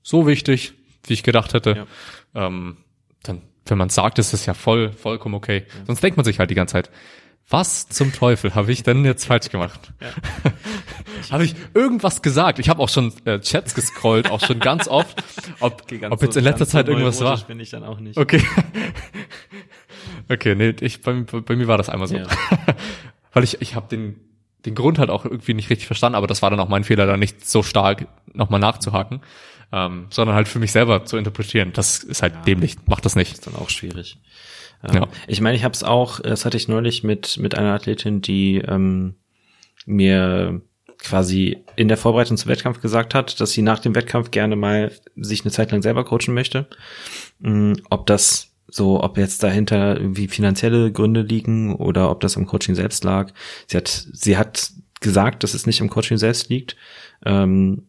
so 0.03 0.28
wichtig, 0.28 0.74
wie 1.07 1.14
ich 1.14 1.24
gedacht 1.24 1.53
hätte. 1.53 1.88
Ja. 2.36 2.47
Ähm, 2.47 2.78
dann, 3.24 3.43
wenn 3.66 3.78
man 3.78 3.88
sagt, 3.88 4.20
ist 4.20 4.34
es 4.34 4.45
ja 4.45 4.53
voll, 4.53 4.91
vollkommen 4.91 5.36
okay. 5.36 5.66
Ja. 5.70 5.86
Sonst 5.88 6.03
denkt 6.03 6.18
man 6.18 6.26
sich 6.26 6.38
halt 6.38 6.49
die 6.49 6.55
ganze 6.55 6.74
Zeit, 6.74 6.89
was 7.50 7.89
zum 7.89 8.14
Teufel 8.14 8.56
habe 8.56 8.72
ich 8.72 8.84
denn 8.84 9.04
jetzt 9.04 9.26
falsch 9.26 9.50
gemacht? 9.50 9.94
Ja. 10.00 10.10
habe 11.32 11.44
ich 11.44 11.56
irgendwas 11.74 12.22
gesagt? 12.22 12.60
Ich 12.60 12.70
habe 12.70 12.82
auch 12.82 12.89
schon 12.89 13.14
äh, 13.26 13.39
Chats 13.39 13.76
gescrollt, 13.76 14.30
auch 14.30 14.39
schon 14.39 14.60
ganz 14.60 14.88
oft, 14.88 15.22
ob, 15.60 15.82
okay, 15.82 15.98
ganz 15.98 16.14
ob 16.14 16.22
jetzt 16.22 16.38
in 16.38 16.44
letzter 16.44 16.68
Zeit 16.68 16.86
so 16.86 16.94
irgendwas 16.94 17.20
war. 17.22 17.38
bin 17.42 17.60
ich 17.60 17.70
dann 17.70 17.84
auch 17.84 18.00
nicht. 18.00 18.18
Okay. 18.18 18.42
okay, 20.30 20.56
nee, 20.56 20.76
ich, 20.80 21.02
bei, 21.02 21.14
bei 21.14 21.56
mir 21.56 21.68
war 21.68 21.78
das 21.78 21.89
einmal 21.89 22.08
so. 22.08 22.16
Ja. 22.16 22.28
Weil 23.34 23.44
ich, 23.44 23.62
ich 23.62 23.76
habe 23.76 23.88
den, 23.89 24.20
den 24.66 24.76
Grund 24.76 25.00
halt 25.00 25.10
auch 25.10 25.26
irgendwie 25.26 25.54
nicht 25.54 25.70
richtig 25.70 25.88
verstanden, 25.88 26.16
aber 26.16 26.28
das 26.28 26.42
war 26.42 26.50
dann 26.50 26.60
auch 26.60 26.70
mein 26.70 26.84
Fehler, 26.84 27.06
da 27.06 27.18
nicht 27.18 27.48
so 27.48 27.64
stark 27.64 28.08
nochmal 28.34 28.60
nachzuhaken 28.60 29.22
ähm, 29.72 30.08
sondern 30.10 30.36
halt 30.36 30.48
für 30.48 30.60
mich 30.60 30.72
selber 30.72 31.06
zu 31.06 31.18
interpretieren. 31.18 31.72
Das 31.74 32.00
ist 32.00 32.22
halt 32.22 32.34
ja, 32.34 32.42
dämlich, 32.42 32.76
macht 32.88 33.06
das 33.06 33.16
nicht. 33.16 33.34
Ist 33.34 33.48
dann 33.48 33.56
auch 33.56 33.70
schwierig. 33.70 34.18
Ähm, 34.88 34.96
ja. 34.96 35.08
Ich 35.28 35.42
meine, 35.42 35.56
ich 35.56 35.64
habe 35.64 35.74
es 35.74 35.84
auch, 35.84 36.20
das 36.20 36.46
hatte 36.46 36.58
ich 36.58 36.68
neulich 36.68 37.04
mit 37.04 37.38
mit 37.38 37.56
einer 37.56 37.74
Athletin, 37.74 38.22
die 38.22 38.58
ähm, 38.58 39.16
mir 39.86 40.62
quasi 40.98 41.64
in 41.76 41.88
der 41.88 41.98
Vorbereitung 41.98 42.38
zum 42.38 42.50
Wettkampf 42.50 42.80
gesagt 42.80 43.16
hat, 43.16 43.40
dass 43.40 43.52
sie 43.52 43.64
nach 43.64 43.80
dem 43.80 43.96
Wettkampf 43.96 44.32
gerne 44.32 44.56
mal 44.56 44.92
sich 45.16 45.42
eine 45.42 45.52
Zeit 45.52 45.72
lang 45.72 45.82
selber 45.82 46.06
coachen 46.06 46.34
möchte. 46.34 46.68
Ähm, 47.44 47.78
ob 47.90 48.06
das 48.06 48.52
so, 48.68 49.04
ob 49.04 49.18
jetzt 49.18 49.44
dahinter 49.44 49.98
irgendwie 49.98 50.28
finanzielle 50.28 50.92
Gründe 50.92 51.22
liegen 51.22 51.76
oder 51.76 52.10
ob 52.10 52.22
das 52.22 52.38
am 52.38 52.46
Coaching 52.46 52.76
selbst 52.76 53.04
lag. 53.04 53.34
Sie 53.68 53.78
hat, 53.78 53.88
sie 54.14 54.38
hat 54.38 54.72
gesagt, 55.02 55.44
dass 55.44 55.54
es 55.54 55.66
nicht 55.66 55.82
am 55.82 55.90
Coaching 55.90 56.18
selbst 56.18 56.50
liegt. 56.50 56.78
Ähm, 57.26 57.88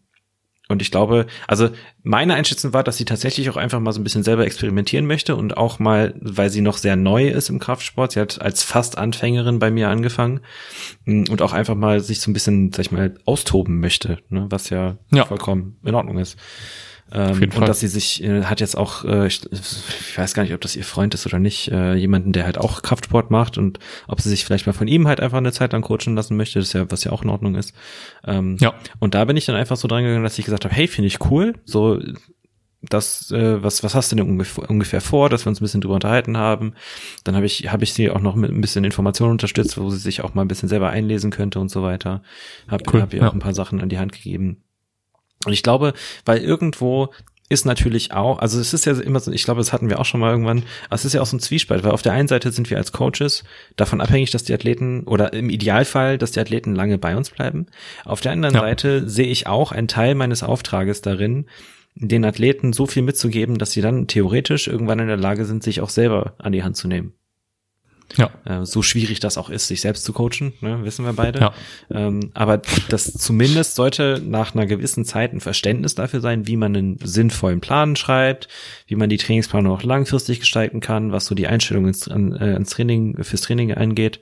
und 0.68 0.80
ich 0.80 0.90
glaube, 0.90 1.26
also 1.46 1.70
meine 2.02 2.34
Einschätzung 2.34 2.72
war, 2.72 2.82
dass 2.82 2.96
sie 2.96 3.04
tatsächlich 3.04 3.50
auch 3.50 3.56
einfach 3.56 3.80
mal 3.80 3.92
so 3.92 4.00
ein 4.00 4.04
bisschen 4.04 4.22
selber 4.22 4.46
experimentieren 4.46 5.06
möchte 5.06 5.36
und 5.36 5.56
auch 5.56 5.78
mal, 5.78 6.14
weil 6.20 6.50
sie 6.50 6.60
noch 6.60 6.78
sehr 6.78 6.96
neu 6.96 7.28
ist 7.28 7.50
im 7.50 7.58
Kraftsport, 7.58 8.12
sie 8.12 8.20
hat 8.20 8.40
als 8.40 8.62
fast 8.62 8.96
Anfängerin 8.96 9.58
bei 9.58 9.70
mir 9.70 9.88
angefangen 9.88 10.40
mm, 11.04 11.24
und 11.30 11.42
auch 11.42 11.52
einfach 11.52 11.74
mal 11.74 12.00
sich 12.00 12.20
so 12.20 12.30
ein 12.30 12.34
bisschen, 12.34 12.72
sag 12.72 12.86
ich 12.86 12.92
mal, 12.92 13.14
austoben 13.24 13.80
möchte, 13.80 14.18
ne, 14.28 14.46
was 14.50 14.70
ja, 14.70 14.96
ja. 15.10 15.24
vollkommen 15.26 15.76
in 15.84 15.94
Ordnung 15.94 16.18
ist. 16.18 16.38
Ähm, 17.14 17.42
und 17.42 17.68
dass 17.68 17.80
sie 17.80 17.88
sich, 17.88 18.22
äh, 18.22 18.44
hat 18.44 18.60
jetzt 18.60 18.76
auch, 18.76 19.04
äh, 19.04 19.26
ich, 19.26 19.42
ich, 19.50 20.18
weiß 20.18 20.32
gar 20.32 20.44
nicht, 20.44 20.54
ob 20.54 20.60
das 20.60 20.76
ihr 20.76 20.84
Freund 20.84 21.12
ist 21.12 21.26
oder 21.26 21.38
nicht, 21.38 21.68
äh, 21.70 21.94
jemanden, 21.94 22.32
der 22.32 22.44
halt 22.44 22.56
auch 22.56 22.82
Kraftsport 22.82 23.30
macht 23.30 23.58
und 23.58 23.78
ob 24.08 24.20
sie 24.20 24.30
sich 24.30 24.44
vielleicht 24.44 24.66
mal 24.66 24.72
von 24.72 24.88
ihm 24.88 25.06
halt 25.06 25.20
einfach 25.20 25.38
eine 25.38 25.52
Zeit 25.52 25.72
lang 25.72 25.82
coachen 25.82 26.14
lassen 26.14 26.36
möchte, 26.36 26.58
das 26.58 26.68
ist 26.68 26.74
ja, 26.74 26.90
was 26.90 27.04
ja 27.04 27.12
auch 27.12 27.22
in 27.22 27.28
Ordnung 27.28 27.54
ist. 27.54 27.74
Ähm, 28.24 28.56
ja. 28.60 28.72
Und 28.98 29.14
da 29.14 29.24
bin 29.26 29.36
ich 29.36 29.44
dann 29.44 29.56
einfach 29.56 29.76
so 29.76 29.88
dran 29.88 30.04
gegangen, 30.04 30.24
dass 30.24 30.38
ich 30.38 30.44
gesagt 30.44 30.64
habe, 30.64 30.74
hey, 30.74 30.88
finde 30.88 31.08
ich 31.08 31.30
cool, 31.30 31.54
so 31.64 32.00
das, 32.82 33.30
äh, 33.30 33.62
was, 33.62 33.82
was 33.84 33.94
hast 33.94 34.10
du 34.10 34.16
denn 34.16 34.28
ungefähr, 34.28 34.68
ungefähr 34.68 35.00
vor, 35.00 35.28
dass 35.28 35.44
wir 35.44 35.50
uns 35.50 35.60
ein 35.60 35.64
bisschen 35.64 35.80
drüber 35.80 35.94
unterhalten 35.94 36.36
haben. 36.36 36.74
Dann 37.24 37.36
habe 37.36 37.46
ich, 37.46 37.70
habe 37.70 37.84
ich 37.84 37.92
sie 37.92 38.10
auch 38.10 38.20
noch 38.20 38.34
mit 38.34 38.50
ein 38.50 38.60
bisschen 38.60 38.84
Informationen 38.84 39.32
unterstützt, 39.32 39.78
wo 39.78 39.90
sie 39.90 39.98
sich 39.98 40.22
auch 40.22 40.34
mal 40.34 40.42
ein 40.42 40.48
bisschen 40.48 40.68
selber 40.68 40.90
einlesen 40.90 41.30
könnte 41.30 41.60
und 41.60 41.70
so 41.70 41.82
weiter. 41.82 42.22
Habe 42.68 42.84
cool, 42.92 43.02
hab 43.02 43.12
ihr 43.14 43.20
ja. 43.20 43.28
auch 43.28 43.34
ein 43.34 43.38
paar 43.38 43.54
Sachen 43.54 43.80
an 43.80 43.88
die 43.88 43.98
Hand 43.98 44.12
gegeben. 44.12 44.64
Und 45.46 45.52
ich 45.52 45.62
glaube, 45.62 45.92
weil 46.24 46.38
irgendwo 46.38 47.10
ist 47.52 47.66
natürlich 47.66 48.12
auch, 48.12 48.38
also 48.38 48.58
es 48.58 48.72
ist 48.72 48.86
ja 48.86 48.98
immer 48.98 49.20
so, 49.20 49.30
ich 49.30 49.44
glaube, 49.44 49.60
das 49.60 49.72
hatten 49.72 49.90
wir 49.90 50.00
auch 50.00 50.06
schon 50.06 50.20
mal 50.20 50.30
irgendwann, 50.30 50.62
es 50.90 51.04
ist 51.04 51.12
ja 51.12 51.20
auch 51.20 51.26
so 51.26 51.36
ein 51.36 51.40
Zwiespalt, 51.40 51.84
weil 51.84 51.90
auf 51.90 52.00
der 52.00 52.12
einen 52.12 52.28
Seite 52.28 52.50
sind 52.50 52.70
wir 52.70 52.78
als 52.78 52.92
Coaches 52.92 53.44
davon 53.76 54.00
abhängig, 54.00 54.30
dass 54.30 54.44
die 54.44 54.54
Athleten 54.54 55.04
oder 55.04 55.34
im 55.34 55.50
Idealfall, 55.50 56.16
dass 56.16 56.32
die 56.32 56.40
Athleten 56.40 56.74
lange 56.74 56.96
bei 56.96 57.14
uns 57.14 57.28
bleiben. 57.30 57.66
Auf 58.04 58.22
der 58.22 58.32
anderen 58.32 58.54
ja. 58.54 58.62
Seite 58.62 59.08
sehe 59.08 59.26
ich 59.26 59.46
auch 59.46 59.70
einen 59.70 59.88
Teil 59.88 60.14
meines 60.14 60.42
Auftrages 60.42 61.02
darin, 61.02 61.46
den 61.94 62.24
Athleten 62.24 62.72
so 62.72 62.86
viel 62.86 63.02
mitzugeben, 63.02 63.58
dass 63.58 63.72
sie 63.72 63.82
dann 63.82 64.06
theoretisch 64.06 64.66
irgendwann 64.66 64.98
in 64.98 65.08
der 65.08 65.18
Lage 65.18 65.44
sind, 65.44 65.62
sich 65.62 65.82
auch 65.82 65.90
selber 65.90 66.34
an 66.38 66.52
die 66.52 66.62
Hand 66.62 66.78
zu 66.78 66.88
nehmen. 66.88 67.12
Ja. 68.16 68.30
Äh, 68.44 68.64
so 68.64 68.82
schwierig 68.82 69.20
das 69.20 69.38
auch 69.38 69.50
ist, 69.50 69.68
sich 69.68 69.80
selbst 69.80 70.04
zu 70.04 70.12
coachen, 70.12 70.52
ne, 70.60 70.84
wissen 70.84 71.04
wir 71.04 71.12
beide. 71.12 71.40
Ja. 71.40 71.54
Ähm, 71.90 72.30
aber 72.34 72.62
das 72.88 73.12
zumindest 73.12 73.74
sollte 73.74 74.22
nach 74.24 74.54
einer 74.54 74.66
gewissen 74.66 75.04
Zeit 75.04 75.32
ein 75.32 75.40
Verständnis 75.40 75.94
dafür 75.94 76.20
sein, 76.20 76.46
wie 76.46 76.56
man 76.56 76.76
einen 76.76 76.98
sinnvollen 77.02 77.60
Plan 77.60 77.96
schreibt, 77.96 78.48
wie 78.86 78.96
man 78.96 79.08
die 79.08 79.16
Trainingsplanung 79.16 79.72
auch 79.72 79.82
langfristig 79.82 80.40
gestalten 80.40 80.80
kann, 80.80 81.12
was 81.12 81.26
so 81.26 81.34
die 81.34 81.46
Einstellung 81.46 81.86
ins, 81.86 82.06
äh, 82.06 82.12
ins 82.12 82.70
Training, 82.70 83.22
fürs 83.22 83.42
Training 83.42 83.72
angeht, 83.72 84.20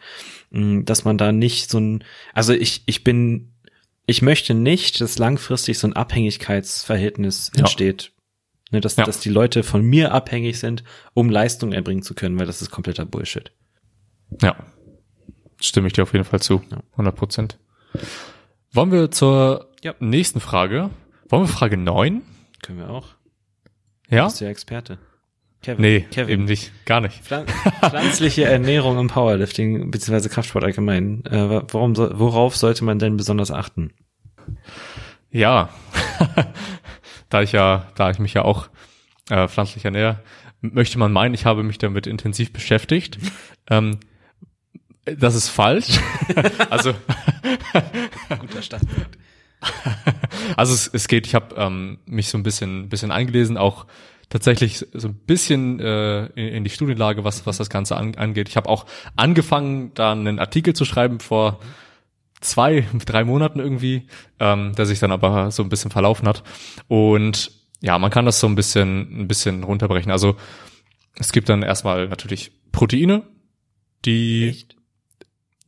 mh, 0.50 0.82
dass 0.84 1.04
man 1.04 1.18
da 1.18 1.32
nicht 1.32 1.70
so 1.70 1.78
ein, 1.78 2.04
also 2.32 2.52
ich, 2.52 2.82
ich 2.86 3.04
bin, 3.04 3.52
ich 4.06 4.22
möchte 4.22 4.54
nicht, 4.54 5.00
dass 5.00 5.18
langfristig 5.18 5.78
so 5.78 5.86
ein 5.86 5.94
Abhängigkeitsverhältnis 5.94 7.50
entsteht. 7.56 8.12
Ne, 8.72 8.80
dass, 8.80 8.94
ja. 8.94 9.04
dass 9.04 9.18
die 9.18 9.30
Leute 9.30 9.64
von 9.64 9.82
mir 9.82 10.12
abhängig 10.12 10.60
sind, 10.60 10.84
um 11.12 11.28
Leistung 11.28 11.72
erbringen 11.72 12.02
zu 12.02 12.14
können, 12.14 12.38
weil 12.38 12.46
das 12.46 12.62
ist 12.62 12.70
kompletter 12.70 13.04
Bullshit. 13.04 13.50
Ja, 14.42 14.56
stimme 15.60 15.86
ich 15.86 15.92
dir 15.92 16.02
auf 16.02 16.12
jeden 16.12 16.24
Fall 16.24 16.40
zu. 16.40 16.62
100 16.92 17.14
Prozent. 17.14 17.58
Wollen 18.72 18.92
wir 18.92 19.10
zur 19.10 19.70
ja. 19.82 19.94
nächsten 19.98 20.40
Frage? 20.40 20.90
Wollen 21.28 21.42
wir 21.42 21.48
Frage 21.48 21.76
9? 21.76 22.22
Können 22.62 22.78
wir 22.78 22.90
auch. 22.90 23.08
Ja? 24.08 24.22
Du 24.22 24.28
bist 24.28 24.40
ja 24.40 24.48
Experte. 24.48 24.98
Kevin. 25.62 25.82
Nee, 25.82 26.00
Kevin. 26.10 26.28
eben 26.30 26.44
nicht. 26.44 26.72
Gar 26.86 27.02
nicht. 27.02 27.22
Pflanzliche 27.22 28.44
Ernährung 28.44 28.98
im 28.98 29.08
Powerlifting 29.08 29.90
beziehungsweise 29.90 30.30
Kraftsport 30.30 30.64
allgemein. 30.64 31.24
Äh, 31.26 31.62
warum, 31.72 31.96
worauf 31.96 32.56
sollte 32.56 32.84
man 32.84 32.98
denn 32.98 33.16
besonders 33.16 33.50
achten? 33.50 33.92
Ja, 35.30 35.68
da 37.28 37.42
ich 37.42 37.52
ja, 37.52 37.86
da 37.94 38.10
ich 38.10 38.18
mich 38.18 38.34
ja 38.34 38.42
auch 38.42 38.68
äh, 39.28 39.48
pflanzlich 39.48 39.84
ernähre, 39.84 40.20
möchte 40.62 40.98
man 40.98 41.12
meinen, 41.12 41.34
ich 41.34 41.44
habe 41.44 41.62
mich 41.62 41.78
damit 41.78 42.06
intensiv 42.06 42.52
beschäftigt. 42.52 43.18
ähm, 43.70 43.98
das 45.18 45.34
ist 45.34 45.48
falsch. 45.48 45.98
also 46.70 46.94
guter 48.38 48.62
Standpunkt. 48.62 49.18
also 50.56 50.74
es, 50.74 50.88
es 50.92 51.08
geht, 51.08 51.26
ich 51.26 51.34
habe 51.34 51.54
ähm, 51.56 51.98
mich 52.06 52.28
so 52.28 52.38
ein 52.38 52.42
bisschen, 52.42 52.88
bisschen 52.88 53.10
eingelesen, 53.10 53.56
auch 53.56 53.86
tatsächlich 54.28 54.86
so 54.92 55.08
ein 55.08 55.14
bisschen 55.14 55.80
äh, 55.80 56.26
in, 56.26 56.48
in 56.48 56.64
die 56.64 56.70
Studienlage, 56.70 57.24
was, 57.24 57.46
was 57.46 57.58
das 57.58 57.68
Ganze 57.68 57.96
an, 57.96 58.14
angeht. 58.14 58.48
Ich 58.48 58.56
habe 58.56 58.68
auch 58.68 58.86
angefangen, 59.16 59.92
da 59.94 60.12
einen 60.12 60.38
Artikel 60.38 60.74
zu 60.74 60.84
schreiben 60.84 61.20
vor 61.20 61.60
zwei, 62.40 62.86
drei 63.04 63.24
Monaten 63.24 63.60
irgendwie, 63.60 64.06
ähm, 64.38 64.74
der 64.74 64.86
sich 64.86 64.98
dann 65.00 65.12
aber 65.12 65.50
so 65.50 65.62
ein 65.62 65.68
bisschen 65.68 65.90
verlaufen 65.90 66.26
hat. 66.26 66.42
Und 66.88 67.52
ja, 67.80 67.98
man 67.98 68.10
kann 68.10 68.24
das 68.24 68.40
so 68.40 68.46
ein 68.46 68.54
bisschen, 68.54 69.22
ein 69.22 69.28
bisschen 69.28 69.64
runterbrechen. 69.64 70.12
Also 70.12 70.36
es 71.16 71.32
gibt 71.32 71.48
dann 71.48 71.62
erstmal 71.62 72.08
natürlich 72.08 72.52
Proteine, 72.72 73.22
die 74.04 74.48
Echt? 74.48 74.76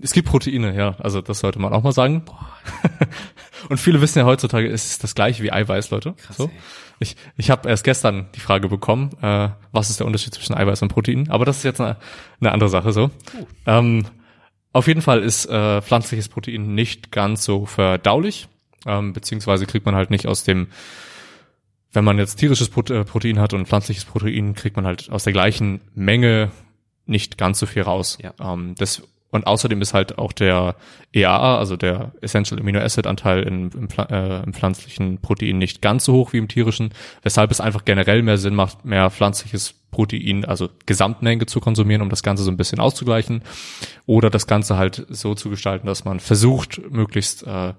Es 0.03 0.13
gibt 0.13 0.29
Proteine, 0.29 0.77
ja. 0.77 0.97
Also 0.99 1.21
das 1.21 1.39
sollte 1.39 1.59
man 1.59 1.73
auch 1.73 1.83
mal 1.83 1.93
sagen. 1.93 2.25
Und 3.69 3.79
viele 3.79 4.01
wissen 4.01 4.19
ja 4.19 4.25
heutzutage, 4.25 4.69
es 4.69 4.87
ist 4.87 5.05
das 5.05 5.15
gleiche 5.15 5.43
wie 5.43 5.53
Eiweiß, 5.53 5.91
Leute. 5.91 6.15
Krass, 6.15 6.37
so. 6.37 6.51
Ich, 6.99 7.17
ich 7.37 7.51
habe 7.51 7.69
erst 7.69 7.85
gestern 7.85 8.27
die 8.35 8.41
Frage 8.41 8.69
bekommen, 8.69 9.11
äh, 9.23 9.49
was 9.71 9.91
ist 9.91 10.01
der 10.01 10.07
Unterschied 10.07 10.35
zwischen 10.35 10.55
Eiweiß 10.55 10.83
und 10.83 10.89
Protein? 10.89 11.31
Aber 11.31 11.45
das 11.45 11.59
ist 11.59 11.63
jetzt 11.63 11.81
eine, 11.81 11.97
eine 12.41 12.53
andere 12.53 12.69
Sache 12.69 12.93
so. 12.93 13.05
Uh. 13.05 13.47
Ähm, 13.67 14.05
auf 14.73 14.89
jeden 14.89 15.03
Fall 15.03 15.23
ist 15.23 15.47
äh, 15.47 15.83
pflanzliches 15.83 16.29
Protein 16.29 16.75
nicht 16.75 17.13
ganz 17.13 17.45
so 17.45 17.67
verdaulich, 17.67 18.49
ähm, 18.87 19.13
beziehungsweise 19.13 19.67
kriegt 19.67 19.87
man 19.87 19.95
halt 19.95 20.11
nicht 20.11 20.27
aus 20.27 20.45
dem, 20.45 20.69
wenn 21.93 22.05
man 22.05 22.19
jetzt 22.19 22.37
tierisches 22.37 22.69
äh, 22.69 23.05
Protein 23.05 23.39
hat 23.39 23.53
und 23.53 23.69
pflanzliches 23.69 24.05
Protein, 24.05 24.55
kriegt 24.55 24.77
man 24.77 24.87
halt 24.87 25.11
aus 25.11 25.25
der 25.25 25.33
gleichen 25.33 25.81
Menge 25.95 26.51
nicht 27.07 27.37
ganz 27.37 27.59
so 27.59 27.67
viel 27.67 27.83
raus. 27.83 28.19
Ja. 28.23 28.33
Ähm, 28.41 28.75
das 28.79 29.03
und 29.33 29.47
außerdem 29.47 29.81
ist 29.81 29.95
halt 29.95 30.19
auch 30.19 30.33
der 30.33 30.77
EAA, 31.13 31.59
also 31.59 31.77
der 31.77 32.13
Essential 32.21 32.61
Amino 32.61 32.79
Acid 32.79 33.07
Anteil 33.07 33.43
im, 33.43 33.71
im, 33.75 33.89
äh, 33.99 34.43
im, 34.43 34.53
pflanzlichen 34.53 35.19
Protein 35.23 35.57
nicht 35.57 35.81
ganz 35.81 36.05
so 36.05 36.13
hoch 36.13 36.35
wie 36.35 36.39
im 36.39 36.49
tierischen, 36.49 36.91
weshalb 37.23 37.51
es 37.51 37.61
einfach 37.61 37.87
generell 37.87 38.23
mehr 38.23 38.37
Sinn 38.37 38.55
macht, 38.55 38.85
mehr 38.85 39.11
pflanzliches 39.11 39.75
Protein, 39.91 40.45
also 40.45 40.69
Gesamtmenge 40.85 41.47
zu 41.47 41.61
konsumieren, 41.61 42.03
um 42.03 42.11
das 42.11 42.23
Ganze 42.23 42.43
so 42.43 42.51
ein 42.51 42.59
bisschen 42.59 42.79
auszugleichen. 42.79 43.43
Oder 44.05 44.29
das 44.29 44.47
Ganze 44.47 44.77
halt 44.77 45.07
so 45.09 45.35
zu 45.35 45.49
gestalten, 45.49 45.87
dass 45.87 46.05
man 46.05 46.21
versucht, 46.21 46.83
möglichst 46.91 47.47
äh, 47.47 47.73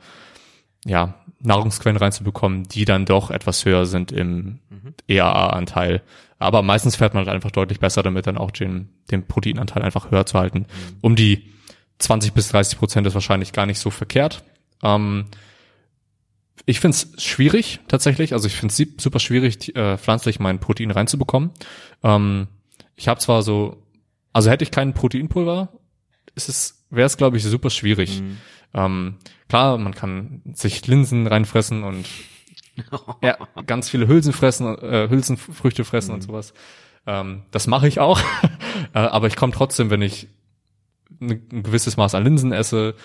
ja, 0.85 1.13
Nahrungsquellen 1.39 1.97
reinzubekommen, 1.97 2.63
die 2.63 2.85
dann 2.85 3.05
doch 3.05 3.29
etwas 3.29 3.63
höher 3.63 3.85
sind 3.85 4.11
im 4.11 4.59
mhm. 4.69 4.95
EAA-Anteil. 5.07 6.01
Aber 6.43 6.61
meistens 6.61 6.95
fährt 6.95 7.13
man 7.13 7.25
halt 7.25 7.33
einfach 7.33 7.51
deutlich 7.51 7.79
besser 7.79 8.03
damit, 8.03 8.27
dann 8.27 8.37
auch 8.37 8.51
den, 8.51 8.89
den 9.11 9.25
Proteinanteil 9.25 9.81
einfach 9.81 10.11
höher 10.11 10.25
zu 10.25 10.37
halten. 10.37 10.65
Um 11.01 11.15
die 11.15 11.53
20 11.99 12.33
bis 12.33 12.49
30 12.49 12.77
Prozent 12.77 13.07
ist 13.07 13.13
wahrscheinlich 13.13 13.53
gar 13.53 13.65
nicht 13.65 13.79
so 13.79 13.89
verkehrt. 13.89 14.43
Ähm, 14.83 15.25
ich 16.65 16.79
finde 16.79 16.95
es 16.95 17.23
schwierig 17.23 17.79
tatsächlich, 17.87 18.33
also 18.33 18.47
ich 18.47 18.55
finde 18.55 18.73
es 18.73 19.01
super 19.01 19.19
schwierig, 19.19 19.75
äh, 19.75 19.97
pflanzlich 19.97 20.39
mein 20.39 20.59
Protein 20.59 20.91
reinzubekommen. 20.91 21.51
Ähm, 22.03 22.47
ich 22.95 23.07
habe 23.07 23.19
zwar 23.19 23.41
so, 23.41 23.83
also 24.33 24.49
hätte 24.49 24.63
ich 24.63 24.71
keinen 24.71 24.93
Proteinpulver, 24.93 25.69
ist 26.35 26.49
es, 26.49 26.85
wäre 26.89 27.07
es 27.07 27.17
glaube 27.17 27.37
ich 27.37 27.43
super 27.43 27.69
schwierig. 27.69 28.21
Mhm. 28.21 28.37
Ähm, 28.73 29.15
klar, 29.49 29.77
man 29.77 29.93
kann 29.93 30.41
sich 30.53 30.85
Linsen 30.87 31.27
reinfressen 31.27 31.83
und 31.83 32.05
ja, 33.21 33.37
ganz 33.67 33.89
viele 33.89 34.07
Hülsen 34.07 34.33
fressen, 34.33 34.77
äh, 34.79 35.09
Hülsenfrüchte 35.09 35.85
fressen 35.85 36.09
mhm. 36.09 36.15
und 36.15 36.21
sowas. 36.21 36.53
Ähm, 37.05 37.43
das 37.51 37.67
mache 37.67 37.87
ich 37.87 37.99
auch. 37.99 38.19
äh, 38.93 38.99
aber 38.99 39.27
ich 39.27 39.35
komme 39.35 39.53
trotzdem, 39.53 39.89
wenn 39.89 40.01
ich 40.01 40.27
ein, 41.21 41.63
gewisses 41.63 41.97
Maß 41.97 42.15
an 42.15 42.23
Linsen 42.23 42.51
esse, 42.51 42.95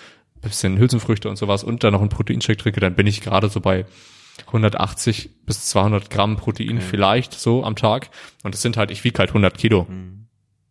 bisschen 0.41 0.77
Hülsenfrüchte 0.77 1.29
und 1.29 1.35
sowas 1.35 1.63
und 1.63 1.83
dann 1.83 1.93
noch 1.93 1.99
einen 1.99 2.09
Proteinshake 2.09 2.57
trinke, 2.57 2.79
dann 2.79 2.95
bin 2.95 3.07
ich 3.07 3.21
gerade 3.21 3.49
so 3.49 3.59
bei 3.59 3.85
180 4.47 5.45
bis 5.45 5.65
200 5.65 6.09
Gramm 6.09 6.37
Protein 6.37 6.77
okay. 6.77 6.85
vielleicht 6.89 7.33
so 7.33 7.65
am 7.65 7.75
Tag. 7.75 8.09
Und 8.43 8.53
das 8.53 8.61
sind 8.61 8.77
halt, 8.77 8.89
ich 8.89 9.03
wiege 9.03 9.19
halt 9.19 9.31
100 9.31 9.57
Kilo. 9.57 9.85
Mhm. 9.89 10.27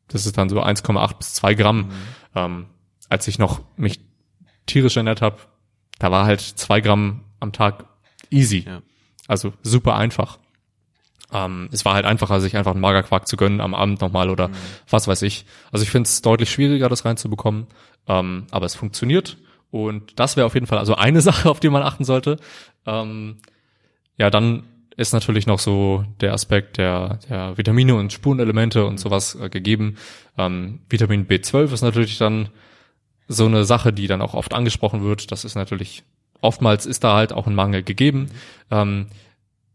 Das 0.08 0.24
ist 0.24 0.38
dann 0.38 0.48
so 0.48 0.62
1,8 0.62 1.18
bis 1.18 1.34
2 1.34 1.54
Gramm. 1.54 1.76
Mhm. 1.76 1.92
Ähm, 2.34 2.66
als 3.10 3.28
ich 3.28 3.38
noch 3.38 3.60
mich 3.76 4.00
tierisch 4.66 4.96
ernährt 4.96 5.22
habe, 5.22 5.38
da 5.98 6.10
war 6.10 6.24
halt 6.24 6.40
zwei 6.40 6.80
Gramm 6.80 7.24
am 7.40 7.52
Tag 7.52 7.84
easy. 8.30 8.64
Ja. 8.66 8.82
Also 9.26 9.52
super 9.62 9.96
einfach. 9.96 10.38
Ähm, 11.32 11.68
es 11.72 11.84
war 11.84 11.94
halt 11.94 12.06
einfacher, 12.06 12.40
sich 12.40 12.56
einfach 12.56 12.72
einen 12.72 12.80
Magerquark 12.80 13.28
zu 13.28 13.36
gönnen 13.36 13.60
am 13.60 13.74
Abend 13.74 14.00
nochmal 14.00 14.30
oder 14.30 14.48
mhm. 14.48 14.54
was 14.88 15.08
weiß 15.08 15.22
ich. 15.22 15.44
Also 15.70 15.82
ich 15.82 15.90
finde 15.90 16.06
es 16.06 16.22
deutlich 16.22 16.50
schwieriger, 16.50 16.88
das 16.88 17.04
reinzubekommen. 17.04 17.66
Ähm, 18.06 18.46
aber 18.50 18.66
es 18.66 18.74
funktioniert. 18.74 19.36
Und 19.70 20.18
das 20.18 20.36
wäre 20.36 20.46
auf 20.46 20.54
jeden 20.54 20.66
Fall 20.66 20.78
also 20.78 20.94
eine 20.94 21.20
Sache, 21.22 21.50
auf 21.50 21.60
die 21.60 21.68
man 21.68 21.82
achten 21.82 22.04
sollte. 22.04 22.38
Ähm, 22.86 23.36
ja, 24.16 24.30
dann 24.30 24.64
ist 24.96 25.12
natürlich 25.12 25.46
noch 25.46 25.60
so 25.60 26.04
der 26.20 26.32
Aspekt 26.32 26.76
der, 26.76 27.20
der 27.28 27.56
Vitamine 27.56 27.94
und 27.94 28.12
Spurenelemente 28.12 28.84
und 28.84 28.98
sowas 28.98 29.36
äh, 29.36 29.48
gegeben. 29.48 29.96
Ähm, 30.36 30.80
Vitamin 30.88 31.28
B12 31.28 31.72
ist 31.72 31.82
natürlich 31.82 32.18
dann 32.18 32.48
so 33.28 33.44
eine 33.44 33.64
Sache, 33.64 33.92
die 33.92 34.08
dann 34.08 34.22
auch 34.22 34.34
oft 34.34 34.54
angesprochen 34.54 35.04
wird. 35.04 35.30
Das 35.30 35.44
ist 35.44 35.54
natürlich, 35.54 36.02
oftmals 36.40 36.86
ist 36.86 37.04
da 37.04 37.14
halt 37.14 37.32
auch 37.32 37.46
ein 37.46 37.54
Mangel 37.54 37.82
gegeben. 37.82 38.20
Mhm. 38.20 38.28
Ähm, 38.70 39.06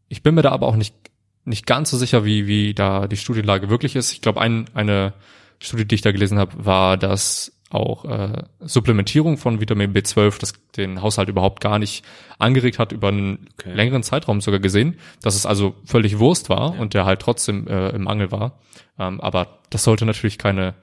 ich 0.10 0.24
bin 0.24 0.36
mir 0.36 0.42
da 0.42 0.52
aber 0.52 0.68
auch 0.68 0.76
nicht, 0.76 0.96
nicht 1.46 1.66
ganz 1.66 1.90
so 1.90 1.98
sicher, 1.98 2.26
wie, 2.26 2.48
wie 2.48 2.74
da 2.74 3.08
die 3.08 3.18
Studienlage 3.18 3.70
wirklich 3.70 3.96
ist. 3.96 4.12
Ich 4.12 4.22
glaube, 4.22 4.42
ein, 4.42 4.66
eine 4.74 5.14
Studie, 5.60 5.86
die 5.86 5.96
ich 5.96 6.02
da 6.02 6.12
gelesen 6.12 6.38
habe, 6.40 6.66
war, 6.66 6.98
dass 6.98 7.52
auch 7.74 8.06
äh, 8.06 8.44
Supplementierung 8.60 9.38
von 9.38 9.60
Vitamin 9.60 9.94
B12, 9.94 10.40
das 10.40 10.54
den 10.78 11.02
Haushalt 11.02 11.30
überhaupt 11.30 11.60
gar 11.60 11.80
nicht 11.80 12.06
angeregt 12.38 12.78
hat, 12.78 12.92
über 12.92 13.08
einen 13.08 13.48
okay. 13.54 13.74
längeren 13.74 14.04
Zeitraum 14.04 14.42
sogar 14.42 14.60
gesehen, 14.60 15.00
dass 15.22 15.36
es 15.36 15.46
also 15.46 15.76
völlig 15.84 16.20
Wurst 16.20 16.50
war 16.50 16.76
ja. 16.76 16.82
und 16.82 16.94
der 16.94 17.06
halt 17.06 17.22
trotzdem 17.22 17.68
äh, 17.68 17.90
im 17.90 18.04
Mangel 18.04 18.32
war. 18.32 18.60
Ähm, 19.00 19.20
aber 19.22 19.60
das 19.72 19.84
sollte 19.84 20.06
natürlich 20.06 20.38
keine 20.38 20.76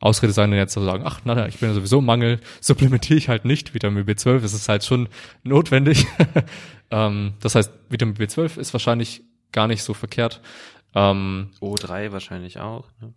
Ausrede 0.00 0.32
sein, 0.32 0.52
jetzt 0.52 0.72
zu 0.72 0.82
sagen, 0.82 1.02
ach, 1.04 1.20
na, 1.24 1.48
ich 1.48 1.58
bin 1.58 1.70
ja 1.70 1.74
sowieso 1.74 1.98
im 1.98 2.04
Mangel, 2.04 2.40
supplementiere 2.60 3.18
ich 3.18 3.28
halt 3.28 3.44
nicht 3.44 3.74
Vitamin 3.74 4.04
B12, 4.04 4.44
es 4.44 4.54
ist 4.54 4.68
halt 4.68 4.84
schon 4.84 5.08
notwendig. 5.42 6.06
ähm, 6.90 7.34
das 7.40 7.56
heißt, 7.56 7.72
Vitamin 7.88 8.14
B12 8.14 8.58
ist 8.58 8.72
wahrscheinlich 8.72 9.22
gar 9.50 9.66
nicht 9.66 9.82
so 9.82 9.94
verkehrt. 9.94 10.40
Ähm, 10.94 11.50
O3 11.60 12.12
wahrscheinlich 12.12 12.60
auch. 12.60 12.86
Ne? 13.00 13.12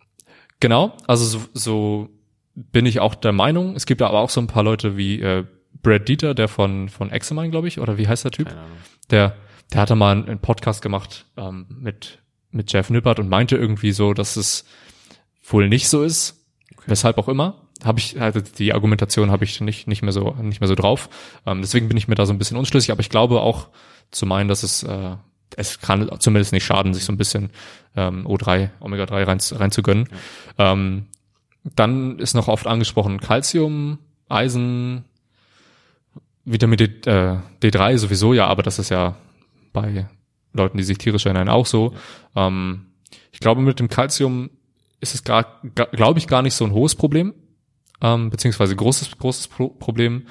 Genau, 0.60 0.96
also 1.08 1.26
so, 1.26 1.40
so 1.54 2.10
bin 2.56 2.86
ich 2.86 3.00
auch 3.00 3.16
der 3.16 3.32
Meinung. 3.32 3.76
Es 3.76 3.86
gibt 3.86 4.02
aber 4.02 4.20
auch 4.20 4.30
so 4.30 4.42
ein 4.42 4.48
paar 4.48 4.64
Leute 4.64 4.98
wie 4.98 5.22
äh, 5.22 5.46
Brad 5.82 6.08
Dieter, 6.08 6.34
der 6.34 6.48
von 6.48 6.90
von 6.90 7.10
Examine, 7.12 7.50
glaube 7.50 7.68
ich, 7.68 7.80
oder 7.80 7.98
wie 7.98 8.08
heißt 8.08 8.24
der 8.24 8.32
Typ? 8.32 8.48
Keine 8.48 8.62
Ahnung. 8.62 8.78
Der 9.10 9.36
der 9.74 9.82
hatte 9.82 9.96
mal 9.96 10.12
einen 10.12 10.40
Podcast 10.40 10.82
gemacht 10.82 11.26
ähm, 11.38 11.66
mit 11.70 12.20
mit 12.52 12.72
Jeff 12.72 12.90
Nippert 12.90 13.20
und 13.20 13.30
meinte 13.30 13.56
irgendwie 13.56 13.94
so, 13.94 14.14
dass 14.14 14.36
es 14.36 14.66
wohl 15.44 15.70
nicht 15.70 15.88
so 15.88 16.04
ist, 16.04 16.41
Okay. 16.82 16.92
Weshalb 16.92 17.18
auch 17.18 17.28
immer. 17.28 17.56
Habe 17.84 18.00
ich, 18.00 18.20
also 18.20 18.42
die 18.42 18.74
Argumentation 18.74 19.32
habe 19.32 19.44
ich 19.44 19.62
nicht, 19.62 19.88
nicht 19.88 20.02
mehr 20.02 20.12
so, 20.12 20.36
nicht 20.42 20.62
mehr 20.62 20.68
so 20.68 20.76
drauf. 20.76 21.10
Ähm, 21.46 21.62
deswegen 21.62 21.88
bin 21.88 21.98
ich 21.98 22.08
mir 22.08 22.16
da 22.16 22.26
so 22.26 22.34
ein 22.34 22.38
bisschen 22.38 22.58
unschlüssig, 22.58 22.92
aber 22.92 23.02
ich 23.02 23.10
glaube 23.10 23.42
auch 23.42 23.70
zu 24.12 24.26
meinen, 24.26 24.48
dass 24.48 24.64
es, 24.64 24.84
äh, 24.84 25.16
es 25.56 25.80
kann 25.80 26.10
zumindest 26.20 26.54
nicht 26.54 26.66
schaden, 26.66 26.94
sich 26.94 27.06
so 27.06 27.12
ein 27.12 27.18
bisschen 27.18 27.50
ähm, 27.96 28.26
O3, 28.28 28.70
Omega-3 28.80 29.28
rein, 29.28 29.40
rein 29.60 29.72
zu 29.72 29.82
gönnen. 29.84 30.10
Ja. 30.58 30.74
Ähm, 30.74 31.08
dann 31.76 32.18
ist 32.20 32.34
noch 32.34 32.48
oft 32.48 32.66
angesprochen 32.66 33.20
Calcium, 33.20 34.00
Eisen, 34.30 35.06
Vitamin 36.46 36.78
D, 36.78 36.86
äh, 37.06 37.38
D3 37.62 37.98
sowieso 37.98 38.34
ja, 38.34 38.48
aber 38.48 38.64
das 38.64 38.80
ist 38.80 38.90
ja 38.90 39.16
bei 39.74 40.08
Leuten, 40.54 40.78
die 40.78 40.84
sich 40.84 40.98
tierisch 40.98 41.26
ernähren, 41.26 41.50
auch 41.50 41.66
so. 41.66 41.94
Ähm, 42.36 42.88
ich 43.32 43.40
glaube, 43.40 43.62
mit 43.62 43.80
dem 43.80 43.90
Calcium 43.90 44.50
ist 45.02 45.16
es 45.16 45.24
gar, 45.24 45.62
glaube 45.92 46.20
ich, 46.20 46.28
gar 46.28 46.42
nicht 46.42 46.54
so 46.54 46.64
ein 46.64 46.72
hohes 46.72 46.96
Problem, 46.96 47.34
ähm, 48.02 48.30
beziehungsweise 48.30 48.76
großes, 48.76 49.18
großes 49.18 49.48
Pro 49.50 49.68
Problem. 49.70 50.28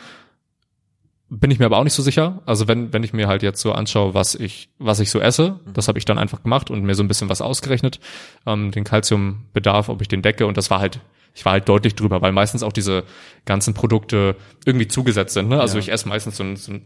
Bin 1.28 1.50
ich 1.52 1.60
mir 1.60 1.66
aber 1.66 1.78
auch 1.78 1.84
nicht 1.84 1.92
so 1.92 2.02
sicher. 2.02 2.42
Also 2.44 2.66
wenn, 2.66 2.92
wenn 2.92 3.04
ich 3.04 3.12
mir 3.12 3.28
halt 3.28 3.44
jetzt 3.44 3.60
so 3.60 3.72
anschaue, 3.72 4.14
was 4.14 4.34
ich, 4.34 4.70
was 4.78 4.98
ich 4.98 5.10
so 5.10 5.20
esse, 5.20 5.60
mhm. 5.64 5.72
das 5.74 5.86
habe 5.86 5.98
ich 5.98 6.04
dann 6.04 6.18
einfach 6.18 6.42
gemacht 6.42 6.70
und 6.70 6.82
mir 6.82 6.94
so 6.94 7.04
ein 7.04 7.08
bisschen 7.08 7.28
was 7.28 7.40
ausgerechnet, 7.40 8.00
ähm, 8.46 8.70
den 8.70 8.84
Calciumbedarf, 8.84 9.88
ob 9.88 10.00
ich 10.00 10.08
den 10.08 10.22
decke 10.22 10.46
und 10.46 10.56
das 10.56 10.70
war 10.70 10.80
halt, 10.80 11.00
ich 11.34 11.44
war 11.44 11.52
halt 11.52 11.68
deutlich 11.68 11.94
drüber, 11.94 12.22
weil 12.22 12.32
meistens 12.32 12.62
auch 12.62 12.72
diese 12.72 13.04
ganzen 13.44 13.74
Produkte 13.74 14.36
irgendwie 14.64 14.88
zugesetzt 14.88 15.34
sind. 15.34 15.48
Ne? 15.48 15.60
Also 15.60 15.76
ja. 15.76 15.80
ich 15.80 15.92
esse 15.92 16.08
meistens 16.08 16.36
so 16.36 16.42
einen, 16.42 16.56
so 16.56 16.72
einen 16.72 16.84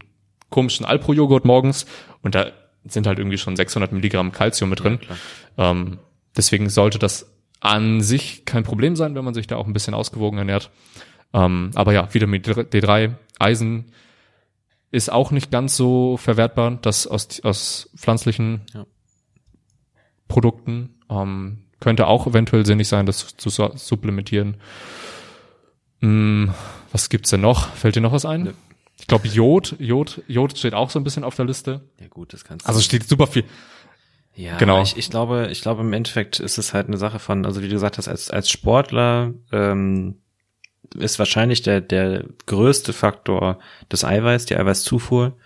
komischen 0.51 0.85
Alpro-Joghurt 0.85 1.47
morgens 1.47 1.87
und 2.23 2.35
da 2.35 2.53
sind 2.87 3.07
halt 3.07 3.19
irgendwie 3.19 3.39
schon 3.39 3.57
600 3.57 3.93
Milligramm 3.93 4.33
Calcium 4.33 4.69
mit 4.69 4.81
drin. 4.83 4.99
Ja, 5.57 5.71
ähm, 5.71 5.99
deswegen 6.37 6.69
sollte 6.69 6.99
das 6.99 7.34
an 7.65 8.03
sich 8.03 8.45
kein 8.45 8.63
Problem 8.63 8.95
sein, 8.95 9.15
wenn 9.15 9.25
man 9.25 9.35
sich 9.35 9.47
da 9.47 9.57
auch 9.57 9.67
ein 9.67 9.73
bisschen 9.73 9.95
ausgewogen 9.95 10.39
ernährt. 10.39 10.71
Ähm, 11.33 11.71
aber 11.75 11.93
ja, 11.93 12.13
Vitamin 12.13 12.43
D3, 12.43 13.15
Eisen 13.39 13.87
ist 14.91 15.11
auch 15.11 15.31
nicht 15.31 15.51
ganz 15.51 15.77
so 15.77 16.17
verwertbar, 16.19 16.79
das 16.83 17.07
aus, 17.07 17.41
aus 17.43 17.91
pflanzlichen 17.97 18.63
ja. 18.75 18.87
Produkten. 20.29 21.01
Ähm, 21.11 21.65
könnte 21.81 22.07
auch 22.07 22.27
eventuell 22.27 22.67
sinnig 22.67 22.87
sein, 22.87 23.07
das 23.07 23.37
zu 23.37 23.51
supplementieren. 23.51 24.59
Hm, 26.01 26.53
was 26.93 27.09
gibt's 27.09 27.31
denn 27.31 27.41
noch? 27.41 27.71
Fällt 27.75 27.97
dir 27.97 28.01
noch 28.03 28.13
was 28.13 28.27
ein? 28.27 28.43
Ne. 28.43 28.55
Ich 29.01 29.07
glaube 29.07 29.27
Jod, 29.27 29.75
Jod, 29.79 30.23
Jod 30.29 30.57
steht 30.57 30.75
auch 30.75 30.91
so 30.91 31.01
ein 31.01 31.05
bisschen 31.05 31.25
auf 31.25 31.35
der 31.35 31.47
Liste. 31.47 31.81
Ja 31.99 32.09
gut, 32.09 32.33
das 32.33 32.45
kannst 32.45 32.65
du. 32.65 32.69
Also 32.69 32.81
steht 32.81 33.09
super 33.09 33.27
viel. 33.27 33.45
Ja, 34.37 34.57
genau. 34.57 34.83
Ich, 34.83 34.97
ich 34.97 35.11
glaube, 35.11 35.49
ich 35.51 35.63
glaube 35.63 35.83
im 35.83 35.93
Endeffekt 35.93 36.41
ist 36.41 36.59
es 36.59 36.75
halt 36.75 36.89
eine 36.89 36.97
Sache 36.97 37.19
von, 37.19 37.47
also 37.47 37.63
wie 37.63 37.69
du 37.69 37.75
gesagt 37.75 37.99
hast, 37.99 38.09
als 38.09 38.31
als 38.31 38.51
Sportler 38.51 39.33
ähm, 39.53 40.17
ist 40.97 41.19
wahrscheinlich 41.19 41.63
der 41.63 41.81
der 41.81 42.25
größte 42.47 42.93
Faktor 42.93 43.59
das 43.89 44.05
Eiweiß, 44.05 44.47
die 44.47 44.57
Eiweißzufuhr. 44.57 45.37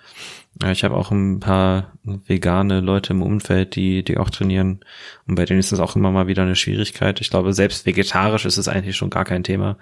Ich 0.72 0.82
habe 0.82 0.96
auch 0.96 1.12
ein 1.12 1.38
paar 1.38 1.92
vegane 2.02 2.80
Leute 2.80 3.12
im 3.12 3.22
Umfeld, 3.22 3.76
die 3.76 4.02
die 4.02 4.16
auch 4.16 4.30
trainieren 4.30 4.80
und 5.26 5.34
bei 5.34 5.44
denen 5.44 5.60
ist 5.60 5.70
das 5.70 5.80
auch 5.80 5.94
immer 5.94 6.10
mal 6.10 6.26
wieder 6.26 6.42
eine 6.42 6.56
Schwierigkeit. 6.56 7.20
Ich 7.20 7.30
glaube, 7.30 7.52
selbst 7.52 7.86
vegetarisch 7.86 8.46
ist 8.46 8.56
es 8.56 8.68
eigentlich 8.68 8.96
schon 8.96 9.10
gar 9.10 9.24
kein 9.24 9.44
Thema. 9.44 9.76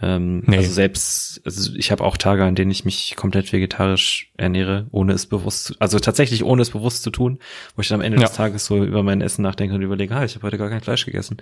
Ähm, 0.00 0.44
nee. 0.46 0.58
Also 0.58 0.70
selbst, 0.70 1.40
also 1.44 1.74
ich 1.74 1.90
habe 1.90 2.04
auch 2.04 2.16
Tage, 2.16 2.44
an 2.44 2.54
denen 2.54 2.70
ich 2.70 2.84
mich 2.84 3.14
komplett 3.16 3.52
vegetarisch 3.52 4.32
ernähre, 4.36 4.86
ohne 4.92 5.12
es 5.12 5.26
bewusst, 5.26 5.64
zu, 5.64 5.74
also 5.80 5.98
tatsächlich 5.98 6.44
ohne 6.44 6.62
es 6.62 6.70
bewusst 6.70 7.02
zu 7.02 7.10
tun, 7.10 7.38
wo 7.74 7.82
ich 7.82 7.88
dann 7.88 8.00
am 8.00 8.04
Ende 8.04 8.18
ja. 8.18 8.26
des 8.26 8.36
Tages 8.36 8.64
so 8.64 8.84
über 8.84 9.02
mein 9.02 9.20
Essen 9.20 9.42
nachdenke 9.42 9.74
und 9.74 9.82
überlege, 9.82 10.14
ah, 10.14 10.24
ich 10.24 10.36
habe 10.36 10.46
heute 10.46 10.58
gar 10.58 10.70
kein 10.70 10.82
Fleisch 10.82 11.04
gegessen. 11.04 11.38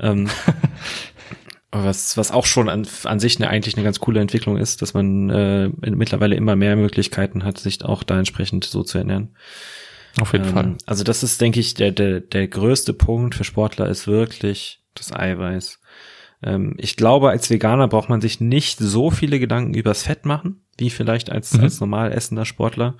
Ähm, 0.00 0.28
was, 1.70 2.16
was 2.16 2.32
auch 2.32 2.46
schon 2.46 2.68
an, 2.68 2.86
an 3.04 3.20
sich 3.20 3.36
eine, 3.36 3.48
eigentlich 3.48 3.76
eine 3.76 3.84
ganz 3.84 4.00
coole 4.00 4.20
Entwicklung 4.20 4.56
ist, 4.56 4.82
dass 4.82 4.92
man 4.92 5.30
äh, 5.30 5.68
mittlerweile 5.82 6.34
immer 6.34 6.56
mehr 6.56 6.74
Möglichkeiten 6.74 7.44
hat, 7.44 7.58
sich 7.58 7.84
auch 7.84 8.02
da 8.02 8.18
entsprechend 8.18 8.64
so 8.64 8.82
zu 8.82 8.98
ernähren. 8.98 9.36
Auf 10.20 10.32
jeden 10.32 10.46
ähm, 10.46 10.52
Fall. 10.52 10.76
Also 10.86 11.04
das 11.04 11.22
ist, 11.22 11.40
denke 11.40 11.60
ich, 11.60 11.74
der, 11.74 11.92
der, 11.92 12.20
der 12.20 12.48
größte 12.48 12.92
Punkt 12.92 13.36
für 13.36 13.44
Sportler 13.44 13.88
ist 13.88 14.08
wirklich 14.08 14.82
das 14.94 15.12
Eiweiß. 15.12 15.79
Ähm, 16.42 16.74
ich 16.78 16.96
glaube, 16.96 17.30
als 17.30 17.50
Veganer 17.50 17.88
braucht 17.88 18.08
man 18.08 18.20
sich 18.20 18.40
nicht 18.40 18.78
so 18.78 19.10
viele 19.10 19.38
Gedanken 19.38 19.74
übers 19.74 20.02
Fett 20.02 20.24
machen, 20.24 20.62
wie 20.78 20.90
vielleicht 20.90 21.30
als, 21.30 21.54
mhm. 21.54 21.64
als 21.64 21.80
normal 21.80 22.12
essender 22.12 22.44
Sportler. 22.44 22.96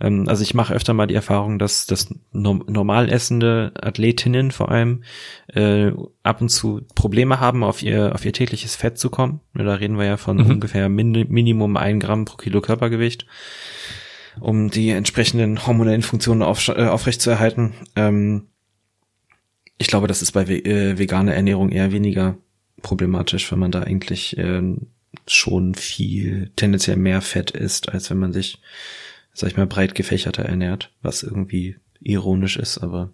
Ähm, 0.00 0.28
also 0.28 0.42
ich 0.42 0.54
mache 0.54 0.74
öfter 0.74 0.92
mal 0.92 1.06
die 1.06 1.14
Erfahrung, 1.14 1.58
dass, 1.58 1.86
dass 1.86 2.14
no 2.32 2.62
normal 2.68 3.08
essende 3.08 3.72
Athletinnen 3.80 4.50
vor 4.50 4.70
allem 4.70 5.04
äh, 5.48 5.92
ab 6.22 6.40
und 6.40 6.50
zu 6.50 6.82
Probleme 6.94 7.40
haben, 7.40 7.64
auf 7.64 7.82
ihr, 7.82 8.14
auf 8.14 8.24
ihr 8.24 8.32
tägliches 8.32 8.76
Fett 8.76 8.98
zu 8.98 9.10
kommen. 9.10 9.40
Da 9.54 9.74
reden 9.74 9.98
wir 9.98 10.04
ja 10.04 10.16
von 10.16 10.36
mhm. 10.36 10.50
ungefähr 10.50 10.88
min 10.88 11.12
Minimum 11.28 11.76
ein 11.76 12.00
Gramm 12.00 12.24
pro 12.24 12.36
Kilo 12.36 12.60
Körpergewicht 12.60 13.26
um 14.40 14.70
die 14.70 14.90
entsprechenden 14.90 15.66
hormonellen 15.66 16.00
Funktionen 16.00 16.42
auf, 16.42 16.66
äh, 16.68 16.86
aufrechtzuerhalten. 16.86 17.74
Ähm, 17.96 18.48
ich 19.78 19.88
glaube, 19.88 20.06
das 20.06 20.22
ist 20.22 20.32
bei 20.32 20.44
äh, 20.44 20.98
veganer 20.98 21.34
Ernährung 21.34 21.70
eher 21.70 21.92
weniger 21.92 22.36
problematisch, 22.80 23.50
wenn 23.52 23.58
man 23.58 23.72
da 23.72 23.82
eigentlich 23.82 24.36
äh, 24.38 24.62
schon 25.26 25.74
viel 25.74 26.50
tendenziell 26.56 26.96
mehr 26.96 27.20
Fett 27.20 27.50
isst, 27.50 27.90
als 27.90 28.10
wenn 28.10 28.18
man 28.18 28.32
sich, 28.32 28.58
sag 29.32 29.50
ich 29.50 29.56
mal, 29.56 29.66
breit 29.66 29.94
gefächerter 29.94 30.44
ernährt, 30.44 30.90
was 31.02 31.22
irgendwie 31.22 31.76
ironisch 32.00 32.56
ist, 32.56 32.78
aber 32.78 33.10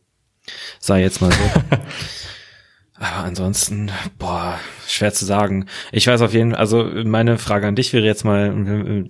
sei 0.79 1.03
jetzt 1.03 1.21
mal 1.21 1.33
so. 1.33 1.39
aber 2.95 3.25
ansonsten, 3.25 3.91
boah, 4.19 4.59
schwer 4.87 5.13
zu 5.13 5.25
sagen. 5.25 5.67
Ich 5.93 6.07
weiß 6.07 6.23
auf 6.23 6.33
jeden 6.33 6.53
Fall, 6.53 6.61
also 6.61 6.85
meine 7.05 7.39
Frage 7.39 7.67
an 7.67 7.77
dich 7.77 7.93
wäre 7.93 8.07
jetzt 8.07 8.25
mal, 8.25 8.53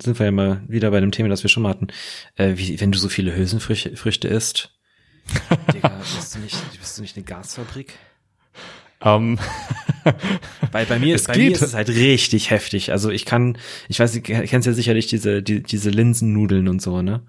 sind 0.01 0.18
wir 0.18 0.26
ja 0.26 0.32
mal 0.32 0.62
wieder 0.66 0.90
bei 0.90 1.01
dem 1.01 1.12
Thema, 1.12 1.28
das 1.28 1.44
wir 1.44 1.51
schon 1.51 1.62
mal 1.62 1.70
hatten, 1.70 1.88
äh, 2.36 2.55
wie, 2.57 2.80
wenn 2.80 2.92
du 2.92 2.99
so 2.99 3.09
viele 3.09 3.36
Hülsenfrüchte 3.36 4.28
isst, 4.28 4.74
Digga, 5.74 5.88
bist 5.88 6.34
du 6.34 6.38
nicht, 6.38 6.57
bist 6.78 6.96
du 6.96 7.03
nicht 7.03 7.16
eine 7.16 7.24
Gasfabrik? 7.24 7.94
Um. 9.01 9.38
Ähm, 9.38 9.38
Weil 10.72 10.86
bei 10.86 10.99
mir, 10.99 11.14
ist, 11.14 11.28
bei 11.28 11.36
mir 11.36 11.53
ist 11.53 11.62
es 11.62 11.74
halt 11.74 11.88
richtig 11.88 12.51
heftig. 12.51 12.92
Also 12.92 13.11
ich 13.11 13.24
kann, 13.24 13.59
ich 13.88 14.01
weiß, 14.01 14.12
du 14.12 14.20
kennst 14.20 14.66
ja 14.66 14.72
sicherlich 14.72 15.07
diese, 15.07 15.42
die, 15.42 15.62
diese 15.62 15.90
Linsennudeln 15.90 16.68
und 16.68 16.80
so, 16.80 17.03
ne? 17.03 17.22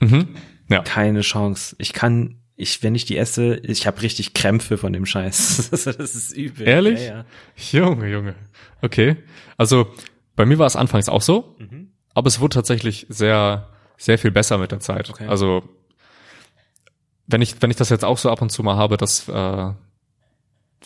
Mhm. 0.00 0.28
Ja. 0.68 0.82
Keine 0.82 1.22
Chance. 1.22 1.76
Ich 1.78 1.92
kann, 1.92 2.36
ich, 2.56 2.82
wenn 2.82 2.94
ich 2.94 3.04
die 3.04 3.16
esse, 3.16 3.56
ich 3.56 3.86
habe 3.86 4.02
richtig 4.02 4.34
Krämpfe 4.34 4.78
von 4.78 4.92
dem 4.92 5.06
Scheiß. 5.06 5.70
das 5.70 5.86
ist 5.86 6.36
übel. 6.36 6.66
Ehrlich? 6.66 7.00
Ja, 7.00 7.24
ja. 7.56 7.80
Junge, 7.80 8.08
Junge. 8.08 8.34
Okay. 8.82 9.16
Also 9.56 9.88
bei 10.34 10.44
mir 10.44 10.58
war 10.58 10.66
es 10.66 10.76
anfangs 10.76 11.08
auch 11.08 11.22
so, 11.22 11.56
mhm. 11.58 11.92
aber 12.14 12.28
es 12.28 12.40
wurde 12.40 12.54
tatsächlich 12.54 13.06
sehr, 13.08 13.68
sehr 13.96 14.18
viel 14.18 14.30
besser 14.30 14.58
mit 14.58 14.72
der 14.72 14.80
Zeit. 14.80 15.10
Okay. 15.10 15.26
Also 15.26 15.62
wenn 17.26 17.42
ich, 17.42 17.60
wenn 17.60 17.70
ich 17.70 17.76
das 17.76 17.88
jetzt 17.88 18.04
auch 18.04 18.18
so 18.18 18.30
ab 18.30 18.42
und 18.42 18.50
zu 18.50 18.62
mal 18.62 18.76
habe, 18.76 18.96
dass 18.96 19.28
äh, 19.28 19.72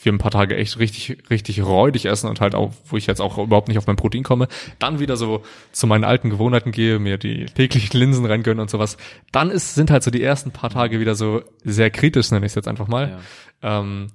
wir 0.02 0.12
ein 0.12 0.18
paar 0.18 0.30
Tage 0.30 0.56
echt 0.56 0.78
richtig, 0.78 1.18
richtig 1.30 1.62
räudig 1.62 2.06
essen 2.06 2.28
und 2.28 2.40
halt 2.40 2.54
auch, 2.54 2.72
wo 2.86 2.96
ich 2.96 3.06
jetzt 3.06 3.20
auch 3.20 3.38
überhaupt 3.38 3.68
nicht 3.68 3.78
auf 3.78 3.86
mein 3.86 3.96
Protein 3.96 4.22
komme, 4.22 4.48
dann 4.78 4.98
wieder 4.98 5.16
so 5.16 5.42
zu 5.72 5.86
meinen 5.86 6.04
alten 6.04 6.30
Gewohnheiten 6.30 6.72
gehe, 6.72 6.98
mir 6.98 7.18
die 7.18 7.46
täglichen 7.46 7.98
Linsen 7.98 8.26
reingönne 8.26 8.62
und 8.62 8.70
sowas, 8.70 8.96
dann 9.32 9.50
ist, 9.50 9.74
sind 9.74 9.90
halt 9.90 10.02
so 10.02 10.10
die 10.10 10.22
ersten 10.22 10.50
paar 10.50 10.70
Tage 10.70 11.00
wieder 11.00 11.14
so 11.14 11.42
sehr 11.64 11.90
kritisch, 11.90 12.30
nenne 12.30 12.46
ich 12.46 12.52
es 12.52 12.56
jetzt 12.56 12.68
einfach 12.68 12.88
mal. 12.88 13.20
Ja. 13.62 13.80
Ähm, 13.80 14.08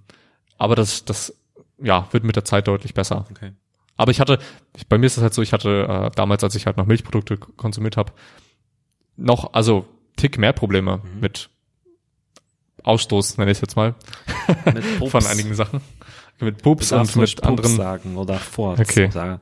aber 0.58 0.76
das, 0.76 1.06
das, 1.06 1.38
ja, 1.78 2.08
wird 2.12 2.24
mit 2.24 2.36
der 2.36 2.46
Zeit 2.46 2.68
deutlich 2.68 2.94
besser. 2.94 3.26
Okay. 3.30 3.52
Aber 3.98 4.12
ich 4.12 4.20
hatte, 4.20 4.40
bei 4.90 4.98
mir 4.98 5.06
ist 5.06 5.18
es 5.18 5.24
halt 5.24 5.34
so, 5.34 5.42
ich 5.42 5.54
hatte 5.54 5.88
äh, 5.88 6.12
damals, 6.16 6.44
als 6.44 6.56
ich 6.56 6.66
halt 6.66 6.78
noch 6.78 6.86
Milchprodukte 6.86 7.38
konsumiert 7.38 7.98
habe, 7.98 8.14
noch, 9.18 9.54
also 9.54 9.86
Tick 10.18 10.38
mehr 10.38 10.54
Probleme 10.54 10.98
mhm. 11.04 11.20
mit 11.20 11.50
Ausstoß, 12.86 13.38
nenne 13.38 13.52
ich 13.52 13.62
jetzt 13.62 13.76
mal, 13.76 13.96
von 15.08 15.26
einigen 15.26 15.56
Sachen. 15.56 15.82
Mit 16.40 16.62
Pups 16.62 16.92
und 16.92 17.16
mit 17.16 17.36
Pups 17.36 17.48
anderen. 17.48 17.76
sagen 17.76 18.18
oder 18.18 18.36
Forts 18.36 18.82
okay. 18.82 19.10
sagen. 19.10 19.42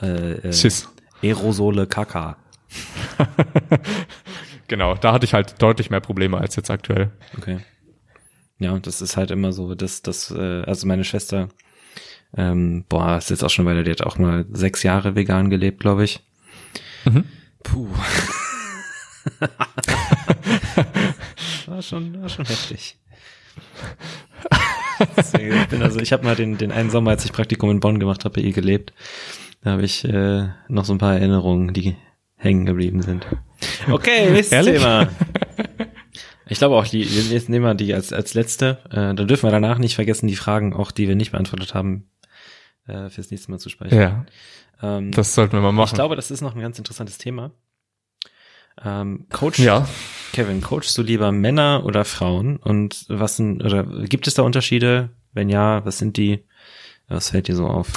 Äh, 0.00 0.32
äh, 0.32 0.52
Schiss. 0.52 0.88
Aerosole 1.22 1.86
Kaka. 1.86 2.36
genau, 4.68 4.94
da 4.94 5.12
hatte 5.12 5.24
ich 5.24 5.34
halt 5.34 5.60
deutlich 5.62 5.90
mehr 5.90 6.00
Probleme 6.00 6.38
als 6.38 6.56
jetzt 6.56 6.70
aktuell. 6.70 7.10
Okay. 7.38 7.60
Ja, 8.58 8.78
das 8.78 9.02
ist 9.02 9.16
halt 9.16 9.30
immer 9.30 9.52
so, 9.52 9.74
dass 9.74 10.02
das, 10.02 10.30
äh, 10.30 10.62
also 10.62 10.86
meine 10.86 11.04
Schwester, 11.04 11.48
ähm, 12.36 12.84
boah, 12.88 13.16
ist 13.16 13.30
jetzt 13.30 13.42
auch 13.42 13.50
schon 13.50 13.64
weiter, 13.66 13.82
die 13.82 13.90
hat 13.90 14.02
auch 14.02 14.18
mal 14.18 14.44
sechs 14.52 14.82
Jahre 14.82 15.16
vegan 15.16 15.50
gelebt, 15.50 15.80
glaube 15.80 16.04
ich. 16.04 16.20
Mhm. 17.04 17.24
Puh. 17.62 17.88
schon, 21.88 22.20
war 22.20 22.28
schon 22.28 22.46
heftig. 22.46 22.98
Ich 24.98 25.68
bin 25.68 25.82
also, 25.82 26.00
ich 26.00 26.14
habe 26.14 26.24
mal 26.24 26.36
den, 26.36 26.56
den 26.56 26.72
einen 26.72 26.88
Sommer, 26.88 27.10
als 27.10 27.24
ich 27.26 27.32
Praktikum 27.32 27.70
in 27.70 27.80
Bonn 27.80 28.00
gemacht 28.00 28.24
habe, 28.24 28.36
bei 28.36 28.40
ihr 28.40 28.54
gelebt. 28.54 28.94
Da 29.62 29.72
habe 29.72 29.84
ich 29.84 30.04
äh, 30.04 30.48
noch 30.68 30.86
so 30.86 30.94
ein 30.94 30.98
paar 30.98 31.14
Erinnerungen, 31.14 31.74
die 31.74 31.96
hängen 32.36 32.64
geblieben 32.64 33.02
sind. 33.02 33.26
Okay, 33.90 34.30
nächstes 34.32 34.64
Thema. 34.64 35.08
Ich 36.48 36.58
glaube 36.58 36.76
auch, 36.76 36.86
die, 36.86 37.02
jetzt 37.02 37.48
nehmen 37.48 37.64
wir 37.64 37.74
die 37.74 37.92
als, 37.92 38.12
als 38.12 38.34
letzte. 38.34 38.78
Äh, 38.90 39.14
da 39.14 39.24
dürfen 39.24 39.46
wir 39.46 39.50
danach 39.50 39.78
nicht 39.78 39.96
vergessen, 39.96 40.28
die 40.28 40.36
Fragen, 40.36 40.72
auch 40.72 40.92
die 40.92 41.08
wir 41.08 41.16
nicht 41.16 41.32
beantwortet 41.32 41.74
haben, 41.74 42.08
äh, 42.86 43.10
fürs 43.10 43.30
nächste 43.30 43.50
Mal 43.50 43.58
zu 43.58 43.68
speichern. 43.68 43.98
Ja. 43.98 44.96
Ähm, 44.98 45.10
das 45.10 45.34
sollten 45.34 45.54
wir 45.54 45.60
mal 45.60 45.72
machen. 45.72 45.88
Ich 45.88 45.94
glaube, 45.94 46.16
das 46.16 46.30
ist 46.30 46.40
noch 46.40 46.54
ein 46.54 46.60
ganz 46.60 46.78
interessantes 46.78 47.18
Thema. 47.18 47.50
Ähm, 48.82 49.26
Coach, 49.30 49.58
ja. 49.58 49.88
Kevin, 50.32 50.60
coachst 50.60 50.96
du 50.98 51.02
lieber 51.02 51.32
Männer 51.32 51.82
oder 51.84 52.04
Frauen? 52.04 52.56
Und 52.56 53.04
was 53.08 53.36
sind, 53.36 53.64
oder 53.64 53.84
gibt 53.84 54.26
es 54.26 54.34
da 54.34 54.42
Unterschiede? 54.42 55.10
Wenn 55.32 55.48
ja, 55.48 55.84
was 55.84 55.98
sind 55.98 56.16
die? 56.16 56.44
Was 57.08 57.30
fällt 57.30 57.48
dir 57.48 57.56
so 57.56 57.66
auf? 57.66 57.88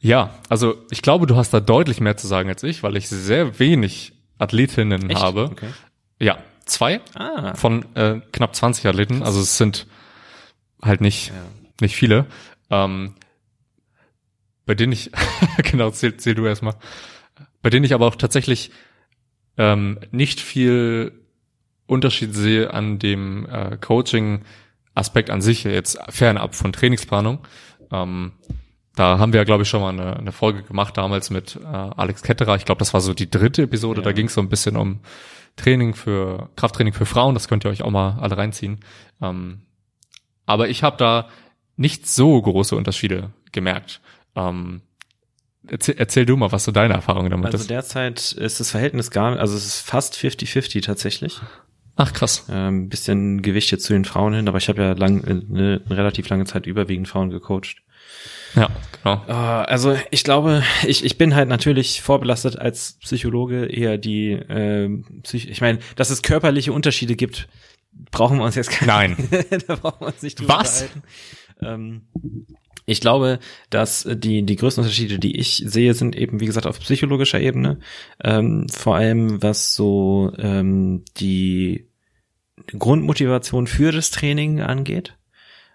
Ja, 0.00 0.38
also 0.48 0.76
ich 0.90 1.02
glaube, 1.02 1.26
du 1.26 1.36
hast 1.36 1.52
da 1.54 1.60
deutlich 1.60 2.00
mehr 2.00 2.16
zu 2.16 2.26
sagen 2.26 2.48
als 2.48 2.62
ich, 2.62 2.82
weil 2.82 2.96
ich 2.96 3.08
sehr 3.08 3.58
wenig 3.58 4.12
Athletinnen 4.38 5.10
Echt? 5.10 5.20
habe. 5.22 5.44
Okay. 5.44 5.68
Ja, 6.20 6.38
zwei 6.66 7.00
Ah. 7.14 7.54
von 7.54 7.84
äh, 7.94 8.20
knapp 8.32 8.54
20 8.54 8.86
Athleten. 8.86 9.22
Also 9.22 9.40
es 9.40 9.56
sind 9.58 9.86
halt 10.82 11.00
nicht, 11.00 11.32
nicht 11.80 11.94
viele. 11.96 12.26
Ähm, 12.70 13.14
bei 14.66 14.74
denen 14.74 14.92
ich, 14.92 15.10
genau, 15.62 15.90
zähl, 15.90 16.16
zähl 16.16 16.34
du 16.34 16.46
erstmal. 16.46 16.74
Bei 17.62 17.70
denen 17.70 17.84
ich 17.84 17.94
aber 17.94 18.06
auch 18.06 18.16
tatsächlich 18.16 18.70
ähm, 19.56 19.98
nicht 20.10 20.40
viel 20.40 21.23
Unterschied 21.86 22.34
sehe 22.34 22.72
an 22.72 22.98
dem 22.98 23.46
äh, 23.46 23.76
Coaching-Aspekt 23.76 25.30
an 25.30 25.42
sich, 25.42 25.64
jetzt 25.64 25.98
fernab 26.08 26.54
von 26.54 26.72
Trainingsplanung. 26.72 27.40
Ähm, 27.92 28.32
da 28.96 29.18
haben 29.18 29.32
wir 29.32 29.40
ja, 29.40 29.44
glaube 29.44 29.64
ich, 29.64 29.68
schon 29.68 29.80
mal 29.80 29.90
eine, 29.90 30.16
eine 30.16 30.32
Folge 30.32 30.62
gemacht 30.62 30.96
damals 30.96 31.30
mit 31.30 31.56
äh, 31.56 31.66
Alex 31.66 32.22
Ketterer. 32.22 32.56
Ich 32.56 32.64
glaube, 32.64 32.78
das 32.78 32.94
war 32.94 33.00
so 33.00 33.12
die 33.12 33.28
dritte 33.28 33.62
Episode. 33.62 34.00
Ja. 34.00 34.04
Da 34.04 34.12
ging 34.12 34.26
es 34.26 34.34
so 34.34 34.40
ein 34.40 34.48
bisschen 34.48 34.76
um 34.76 35.00
Training 35.56 35.94
für 35.94 36.48
Krafttraining 36.56 36.92
für 36.94 37.06
Frauen. 37.06 37.34
Das 37.34 37.48
könnt 37.48 37.64
ihr 37.64 37.70
euch 37.70 37.82
auch 37.82 37.90
mal 37.90 38.18
alle 38.20 38.36
reinziehen. 38.36 38.80
Ähm, 39.20 39.62
aber 40.46 40.68
ich 40.68 40.82
habe 40.82 40.96
da 40.96 41.28
nicht 41.76 42.06
so 42.08 42.40
große 42.40 42.76
Unterschiede 42.76 43.30
gemerkt. 43.52 44.00
Ähm, 44.36 44.82
erzähl, 45.66 45.96
erzähl 45.98 46.26
du 46.26 46.36
mal, 46.36 46.52
was 46.52 46.64
so 46.64 46.72
deine 46.72 46.94
Erfahrungen 46.94 47.30
damit 47.30 47.46
Also 47.46 47.58
ist. 47.58 47.70
derzeit 47.70 48.32
ist 48.32 48.60
das 48.60 48.70
Verhältnis 48.70 49.10
gar, 49.10 49.38
also 49.38 49.56
es 49.56 49.66
ist 49.66 49.80
fast 49.80 50.14
50-50 50.14 50.82
tatsächlich. 50.84 51.40
Ach 51.96 52.12
krass. 52.12 52.46
Ähm, 52.50 52.88
bisschen 52.88 53.42
Gewicht 53.42 53.70
jetzt 53.70 53.84
zu 53.84 53.92
den 53.92 54.04
Frauen 54.04 54.34
hin, 54.34 54.48
aber 54.48 54.58
ich 54.58 54.68
habe 54.68 54.82
ja 54.82 54.92
lang, 54.92 55.22
äh, 55.22 55.30
eine, 55.30 55.82
eine 55.84 55.96
relativ 55.96 56.28
lange 56.28 56.44
Zeit 56.44 56.66
überwiegend 56.66 57.08
Frauen 57.08 57.30
gecoacht. 57.30 57.82
Ja, 58.54 58.68
genau. 59.02 59.22
Ah, 59.26 59.62
Also 59.64 59.96
ich 60.10 60.24
glaube, 60.24 60.62
ich, 60.86 61.04
ich 61.04 61.18
bin 61.18 61.34
halt 61.34 61.48
natürlich 61.48 62.02
vorbelastet 62.02 62.58
als 62.58 62.98
Psychologe 63.00 63.66
eher 63.66 63.98
die, 63.98 64.30
ähm, 64.48 65.04
Psych 65.22 65.48
ich 65.48 65.60
meine, 65.60 65.78
dass 65.96 66.10
es 66.10 66.22
körperliche 66.22 66.72
Unterschiede 66.72 67.16
gibt, 67.16 67.48
brauchen 68.10 68.38
wir 68.38 68.44
uns 68.44 68.54
jetzt 68.54 68.70
keine, 68.70 68.92
Nein. 69.16 69.28
da 69.66 69.76
brauchen 69.76 70.00
wir 70.00 70.06
uns 70.08 70.22
nicht 70.22 70.40
drüber 70.40 70.58
Was? 70.58 70.86
Ähm, 71.60 72.02
ich 72.86 73.00
glaube, 73.00 73.38
dass 73.70 74.06
die, 74.08 74.44
die 74.44 74.56
größten 74.56 74.82
Unterschiede, 74.82 75.18
die 75.18 75.38
ich 75.38 75.62
sehe, 75.66 75.94
sind 75.94 76.16
eben, 76.16 76.40
wie 76.40 76.46
gesagt, 76.46 76.66
auf 76.66 76.80
psychologischer 76.80 77.40
Ebene. 77.40 77.78
Ähm, 78.22 78.66
vor 78.68 78.96
allem, 78.96 79.42
was 79.42 79.74
so 79.74 80.32
ähm, 80.38 81.04
die 81.16 81.86
Grundmotivation 82.66 83.66
für 83.66 83.92
das 83.92 84.10
Training 84.10 84.60
angeht. 84.60 85.16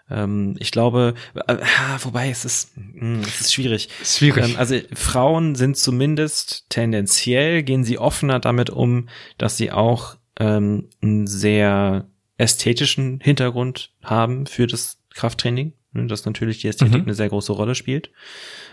Ähm, 0.10 0.56
ich 0.60 0.72
glaube, 0.72 1.14
äh, 1.48 1.58
wobei 2.02 2.30
es 2.30 2.46
ist, 2.46 2.72
mh, 2.76 3.22
es 3.28 3.42
ist 3.42 3.54
schwierig. 3.54 3.90
Schwierig. 4.04 4.46
Ähm, 4.46 4.56
also 4.58 4.76
Frauen 4.94 5.56
sind 5.56 5.78
zumindest 5.78 6.66
tendenziell, 6.70 7.64
gehen 7.64 7.84
sie 7.84 7.98
offener 7.98 8.40
damit 8.40 8.70
um, 8.70 9.10
dass 9.38 9.58
sie 9.58 9.72
auch 9.72 10.16
ähm, 10.40 10.90
einen 11.02 11.28
sehr 11.28 12.08
ästhetischen 12.38 13.20
Hintergrund 13.22 13.92
haben 14.02 14.46
für 14.46 14.66
das 14.66 15.00
Krafttraining, 15.14 15.74
dass 15.94 16.26
natürlich 16.26 16.60
die 16.60 16.68
Ästhetik 16.68 16.96
Mhm. 16.96 17.04
eine 17.04 17.14
sehr 17.14 17.30
große 17.30 17.52
Rolle 17.52 17.76
spielt. 17.76 18.12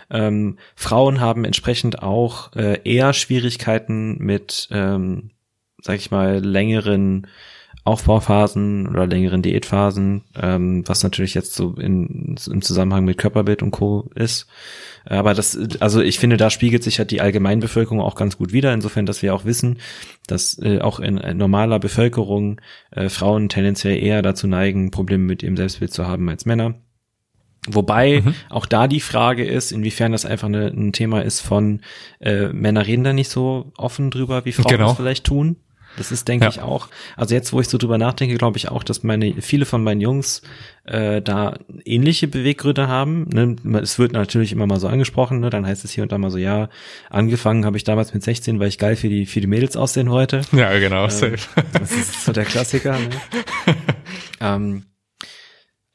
Ähm, 0.09 0.57
Frauen 0.75 1.19
haben 1.19 1.45
entsprechend 1.45 2.01
auch 2.01 2.53
äh, 2.55 2.79
eher 2.83 3.13
Schwierigkeiten 3.13 4.17
mit, 4.19 4.67
ähm, 4.71 5.31
sag 5.81 5.97
ich 5.97 6.11
mal, 6.11 6.39
längeren 6.43 7.27
Aufbauphasen 7.83 8.87
oder 8.87 9.07
längeren 9.07 9.41
Diätphasen, 9.41 10.23
ähm, 10.35 10.83
was 10.87 11.03
natürlich 11.03 11.33
jetzt 11.33 11.55
so 11.55 11.73
in, 11.75 12.35
im 12.51 12.61
Zusammenhang 12.61 13.05
mit 13.05 13.17
Körperbild 13.17 13.63
und 13.63 13.71
Co. 13.71 14.09
ist. 14.13 14.47
Aber 15.05 15.33
das, 15.33 15.57
also 15.79 16.01
ich 16.01 16.19
finde, 16.19 16.35
da 16.35 16.49
spiegelt 16.49 16.83
sich 16.83 16.99
halt 16.99 17.11
die 17.11 17.21
Allgemeinbevölkerung 17.21 18.01
auch 18.01 18.15
ganz 18.15 18.37
gut 18.37 18.51
wider, 18.51 18.73
insofern, 18.73 19.05
dass 19.05 19.21
wir 19.21 19.33
auch 19.33 19.45
wissen, 19.45 19.77
dass 20.27 20.59
äh, 20.61 20.81
auch 20.81 20.99
in 20.99 21.17
äh, 21.17 21.33
normaler 21.33 21.79
Bevölkerung 21.79 22.59
äh, 22.91 23.07
Frauen 23.07 23.47
tendenziell 23.47 23.97
eher 24.03 24.21
dazu 24.21 24.47
neigen, 24.47 24.91
Probleme 24.91 25.23
mit 25.23 25.41
ihrem 25.41 25.55
Selbstbild 25.55 25.93
zu 25.93 26.05
haben 26.07 26.27
als 26.27 26.45
Männer. 26.45 26.75
Wobei 27.67 28.21
Mhm. 28.23 28.33
auch 28.49 28.65
da 28.65 28.87
die 28.87 28.99
Frage 29.01 29.45
ist, 29.45 29.71
inwiefern 29.71 30.11
das 30.11 30.25
einfach 30.25 30.47
eine, 30.47 30.67
ein 30.67 30.93
Thema 30.93 31.21
ist 31.23 31.41
von 31.41 31.81
äh, 32.19 32.47
Männer 32.47 32.87
reden 32.87 33.03
da 33.03 33.13
nicht 33.13 33.29
so 33.29 33.71
offen 33.77 34.09
drüber, 34.11 34.45
wie 34.45 34.51
Frauen 34.53 34.71
Genau. 34.71 34.87
das 34.89 34.97
vielleicht 34.97 35.25
tun. 35.25 35.57
Das 35.97 36.11
ist, 36.11 36.27
denke 36.27 36.45
Ja. 36.45 36.51
ich, 36.51 36.61
auch. 36.61 36.89
Also 37.15 37.33
jetzt, 37.33 37.51
wo 37.53 37.59
ich 37.59 37.69
so 37.69 37.79
drüber 37.79 37.97
nachdenke, 37.97 38.35
glaube 38.37 38.57
ich 38.59 38.69
auch, 38.69 38.83
dass 38.83 39.01
meine 39.01 39.41
viele 39.41 39.65
von 39.65 39.83
meinen 39.83 39.99
Jungs 39.99 40.43
äh, 40.83 41.23
da 41.23 41.57
ähnliche 41.85 42.27
Beweggründe 42.27 42.87
haben. 42.87 43.27
Ne? 43.33 43.55
Es 43.81 43.97
wird 43.97 44.11
natürlich 44.11 44.51
immer 44.51 44.67
mal 44.67 44.79
so 44.79 44.87
angesprochen, 44.87 45.39
ne? 45.39 45.49
dann 45.49 45.65
heißt 45.65 45.83
es 45.85 45.91
hier 45.91 46.03
und 46.03 46.11
da 46.11 46.19
mal 46.19 46.29
so, 46.29 46.37
ja, 46.37 46.69
angefangen 47.09 47.65
habe 47.65 47.77
ich 47.77 47.83
damals 47.83 48.13
mit 48.13 48.21
16, 48.21 48.59
weil 48.59 48.67
ich 48.67 48.77
geil 48.77 48.95
für 48.95 49.09
die 49.09 49.25
für 49.25 49.41
die 49.41 49.47
Mädels 49.47 49.75
aussehen 49.75 50.11
wollte. 50.11 50.41
ja, 50.51 50.77
genau. 50.77 51.09
safe. 51.09 51.37
Das 51.73 51.91
ist 51.91 52.25
so 52.25 52.31
der 52.31 52.45
Klassiker. 52.45 52.91
Ne? 52.99 53.09
ähm, 54.39 54.83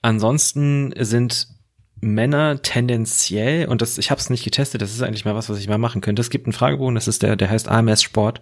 ansonsten 0.01 0.93
sind 0.99 1.49
Männer 2.05 2.61
tendenziell, 2.63 3.67
und 3.69 3.81
das, 3.81 3.97
ich 3.97 4.11
habe 4.11 4.21
es 4.21 4.29
nicht 4.29 4.43
getestet, 4.43 4.83
das 4.83 4.93
ist 4.93 5.03
eigentlich 5.03 5.25
mal 5.25 5.37
was, 5.37 5.49
was 5.49 5.59
ich 5.61 5.69
mal 5.69 5.79
machen 5.79 6.01
könnte. 6.01 6.21
Es 6.21 6.31
gibt 6.31 6.47
einen 6.47 6.53
Fragebogen, 6.53 6.97
das 6.97 7.07
ist 7.07 7.23
der, 7.23 7.37
der 7.37 7.49
heißt 7.49 7.69
AMS 7.69 8.03
Sport. 8.03 8.41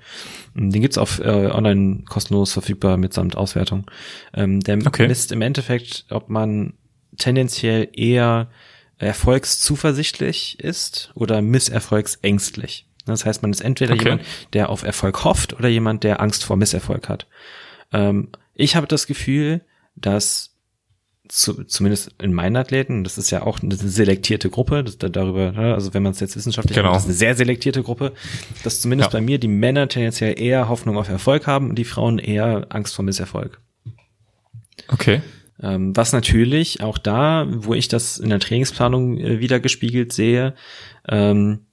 Den 0.54 0.80
gibt's 0.80 0.96
auf 0.96 1.18
äh, 1.20 1.48
online 1.48 2.04
kostenlos 2.08 2.54
verfügbar 2.54 2.96
mitsamt 2.96 3.36
Auswertung. 3.36 3.84
Ähm, 4.32 4.60
der 4.60 4.78
Okay. 4.86 5.06
misst 5.06 5.30
im 5.30 5.42
Endeffekt, 5.42 6.06
ob 6.08 6.30
man 6.30 6.72
tendenziell 7.18 7.88
eher 7.92 8.48
erfolgszuversichtlich 8.98 10.58
ist 10.60 11.10
oder 11.14 11.42
misserfolgsängstlich. 11.42 12.86
Das 13.06 13.24
heißt, 13.24 13.42
man 13.42 13.50
ist 13.50 13.60
entweder 13.60 13.94
Okay. 13.94 14.04
jemand, 14.04 14.22
der 14.52 14.68
auf 14.68 14.82
Erfolg 14.82 15.24
hofft 15.24 15.52
oder 15.54 15.68
jemand, 15.68 16.04
der 16.04 16.20
Angst 16.20 16.44
vor 16.44 16.56
Misserfolg 16.56 17.08
hat. 17.08 17.26
Ähm, 17.92 18.28
ich 18.54 18.76
habe 18.76 18.86
das 18.86 19.06
Gefühl, 19.06 19.62
dass 19.96 20.49
zu, 21.32 21.64
zumindest 21.64 22.10
in 22.20 22.32
meinen 22.32 22.56
Athleten, 22.56 23.04
das 23.04 23.16
ist 23.16 23.30
ja 23.30 23.42
auch 23.42 23.60
eine 23.60 23.74
selektierte 23.74 24.50
Gruppe, 24.50 24.82
das, 24.84 24.98
da- 24.98 25.08
darüber, 25.08 25.52
ne, 25.52 25.74
also 25.74 25.94
wenn 25.94 26.02
man 26.02 26.12
es 26.12 26.20
jetzt 26.20 26.36
wissenschaftlich 26.36 26.74
Genau. 26.76 26.88
macht, 26.88 26.96
das 26.96 27.02
ist 27.04 27.08
eine 27.10 27.16
sehr 27.18 27.36
selektierte 27.36 27.82
Gruppe, 27.82 28.12
dass 28.64 28.80
zumindest 28.80 29.12
Ja. 29.12 29.18
bei 29.18 29.24
mir 29.24 29.38
die 29.38 29.48
Männer 29.48 29.88
tendenziell 29.88 30.38
eher 30.40 30.68
Hoffnung 30.68 30.96
auf 30.98 31.08
Erfolg 31.08 31.46
haben 31.46 31.70
und 31.70 31.76
die 31.76 31.84
Frauen 31.84 32.18
eher 32.18 32.66
Angst 32.70 32.94
vor 32.94 33.04
Misserfolg. 33.04 33.60
Okay. 34.88 35.22
Ähm, 35.62 35.94
was 35.96 36.12
natürlich 36.12 36.82
auch 36.82 36.98
da, 36.98 37.46
wo 37.48 37.74
ich 37.74 37.88
das 37.88 38.18
in 38.18 38.30
der 38.30 38.40
Trainingsplanung 38.40 39.18
äh, 39.18 39.40
wieder 39.40 39.60
gespiegelt 39.60 40.12
sehe, 40.12 40.54
ähm, 41.08 41.66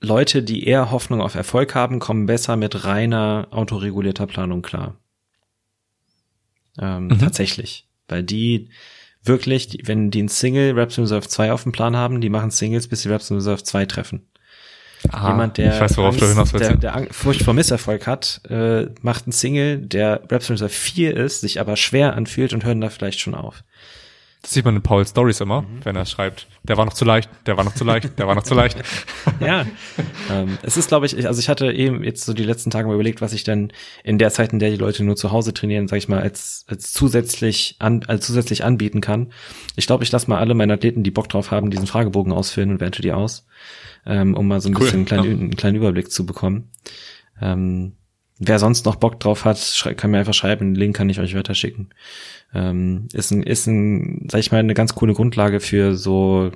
Leute, 0.00 0.42
die 0.42 0.64
eher 0.66 0.90
Hoffnung 0.90 1.20
auf 1.20 1.34
Erfolg 1.36 1.74
haben, 1.76 2.00
kommen 2.00 2.26
besser 2.26 2.56
mit 2.56 2.84
reiner 2.84 3.46
autoregulierter 3.52 4.26
Planung 4.26 4.62
klar. 4.62 4.96
Ähm, 6.80 7.06
Mhm. 7.08 7.18
Tatsächlich. 7.20 7.86
Weil 8.12 8.22
die 8.22 8.68
wirklich, 9.24 9.78
wenn 9.84 10.10
die 10.10 10.22
ein 10.22 10.28
Single 10.28 10.72
Reps 10.72 10.98
in 10.98 11.04
Reserve 11.04 11.26
2 11.26 11.52
auf 11.52 11.62
dem 11.62 11.72
Plan 11.72 11.96
haben, 11.96 12.20
die 12.20 12.28
machen 12.28 12.50
Singles, 12.50 12.88
bis 12.88 13.02
die 13.02 13.08
Reps 13.08 13.30
in 13.30 13.36
Reserve 13.36 13.62
2 13.62 13.86
treffen. 13.86 14.26
Ah, 15.10 15.30
Jemand, 15.30 15.58
der, 15.58 15.74
ich 15.74 15.80
weiß, 15.80 15.96
worauf 15.96 16.16
du 16.16 16.26
Angst- 16.26 16.52
der, 16.60 16.76
der 16.76 16.94
Ang- 16.94 17.08
Furcht 17.12 17.42
vor 17.42 17.54
Misserfolg 17.54 18.06
hat, 18.06 18.40
äh, 18.48 18.86
macht 19.00 19.24
einen 19.26 19.32
Single, 19.32 19.78
der 19.78 20.22
Reps 20.30 20.48
in 20.48 20.54
Reserve 20.54 20.72
4 20.72 21.16
ist, 21.16 21.40
sich 21.40 21.58
aber 21.58 21.76
schwer 21.76 22.14
anfühlt 22.14 22.52
und 22.52 22.64
hören 22.64 22.80
da 22.80 22.88
vielleicht 22.90 23.18
schon 23.20 23.34
auf. 23.34 23.64
Das 24.42 24.50
sieht 24.54 24.64
man 24.64 24.74
in 24.74 24.82
Paul 24.82 25.06
Stories 25.06 25.40
immer, 25.40 25.62
Mhm. 25.62 25.66
wenn 25.84 25.94
er 25.94 26.04
schreibt, 26.04 26.48
der 26.64 26.76
war 26.76 26.84
noch 26.84 26.94
zu 26.94 27.04
leicht, 27.04 27.30
der 27.46 27.56
war 27.56 27.62
noch 27.62 27.74
zu 27.74 27.84
leicht, 27.84 28.18
der 28.18 28.26
war 28.26 28.34
noch 28.34 28.42
zu 28.42 28.54
leicht. 28.54 28.76
ja, 29.40 29.64
ähm, 30.32 30.58
es 30.62 30.76
ist, 30.76 30.88
glaube 30.88 31.06
ich, 31.06 31.26
also 31.28 31.38
ich 31.38 31.48
hatte 31.48 31.70
eben 31.70 32.02
jetzt 32.02 32.24
so 32.24 32.32
die 32.34 32.42
letzten 32.42 32.70
Tage 32.70 32.88
mal 32.88 32.94
überlegt, 32.94 33.20
was 33.20 33.32
ich 33.34 33.44
dann 33.44 33.72
in 34.02 34.18
der 34.18 34.30
Zeit, 34.32 34.52
in 34.52 34.58
der 34.58 34.70
die 34.70 34.76
Leute 34.76 35.04
nur 35.04 35.14
zu 35.14 35.30
Hause 35.30 35.54
trainieren, 35.54 35.86
sag 35.86 35.98
ich 35.98 36.08
mal, 36.08 36.20
als, 36.20 36.64
als 36.66 36.92
zusätzlich 36.92 37.76
an, 37.78 38.02
als 38.08 38.26
zusätzlich 38.26 38.64
anbieten 38.64 39.00
kann. 39.00 39.32
Ich 39.76 39.86
glaube, 39.86 40.02
ich 40.02 40.10
lasse 40.10 40.28
mal 40.28 40.38
alle 40.38 40.54
meine 40.54 40.72
Athleten, 40.72 41.04
die 41.04 41.12
Bock 41.12 41.28
drauf 41.28 41.52
haben, 41.52 41.70
diesen 41.70 41.86
Fragebogen 41.86 42.32
ausfüllen 42.32 42.70
und 42.72 42.80
werte 42.80 43.00
die 43.00 43.12
aus, 43.12 43.46
ähm, 44.06 44.34
um 44.34 44.48
mal 44.48 44.60
so 44.60 44.68
ein 44.68 44.74
Cool, 44.74 44.80
bisschen 44.80 44.96
einen 44.96 45.06
kleinen, 45.06 45.24
ja. 45.24 45.30
einen 45.30 45.56
kleinen 45.56 45.76
Überblick 45.76 46.10
zu 46.10 46.26
bekommen. 46.26 46.70
Ähm, 47.40 47.92
wer 48.44 48.58
sonst 48.58 48.84
noch 48.86 48.96
Bock 48.96 49.20
drauf 49.20 49.44
hat, 49.44 49.84
kann 49.96 50.10
mir 50.10 50.18
einfach 50.18 50.34
schreiben, 50.34 50.74
den 50.74 50.74
Link 50.74 50.96
kann 50.96 51.08
ich 51.08 51.20
euch 51.20 51.34
weiterschicken. 51.34 51.90
Ähm, 52.54 53.08
ist 53.12 53.30
ein, 53.30 53.42
ist 53.42 53.66
ein, 53.66 54.28
sag 54.30 54.40
ich 54.40 54.52
mal, 54.52 54.58
eine 54.58 54.74
ganz 54.74 54.94
coole 54.94 55.14
Grundlage 55.14 55.60
für 55.60 55.96
so 55.96 56.50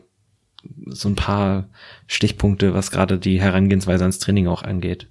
so 0.87 1.09
ein 1.09 1.15
paar 1.15 1.69
Stichpunkte, 2.09 2.75
was 2.75 2.91
gerade 2.91 3.19
die 3.19 3.41
Herangehensweise 3.41 4.03
ans 4.03 4.19
Training 4.19 4.49
auch 4.49 4.63
angeht. 4.63 5.09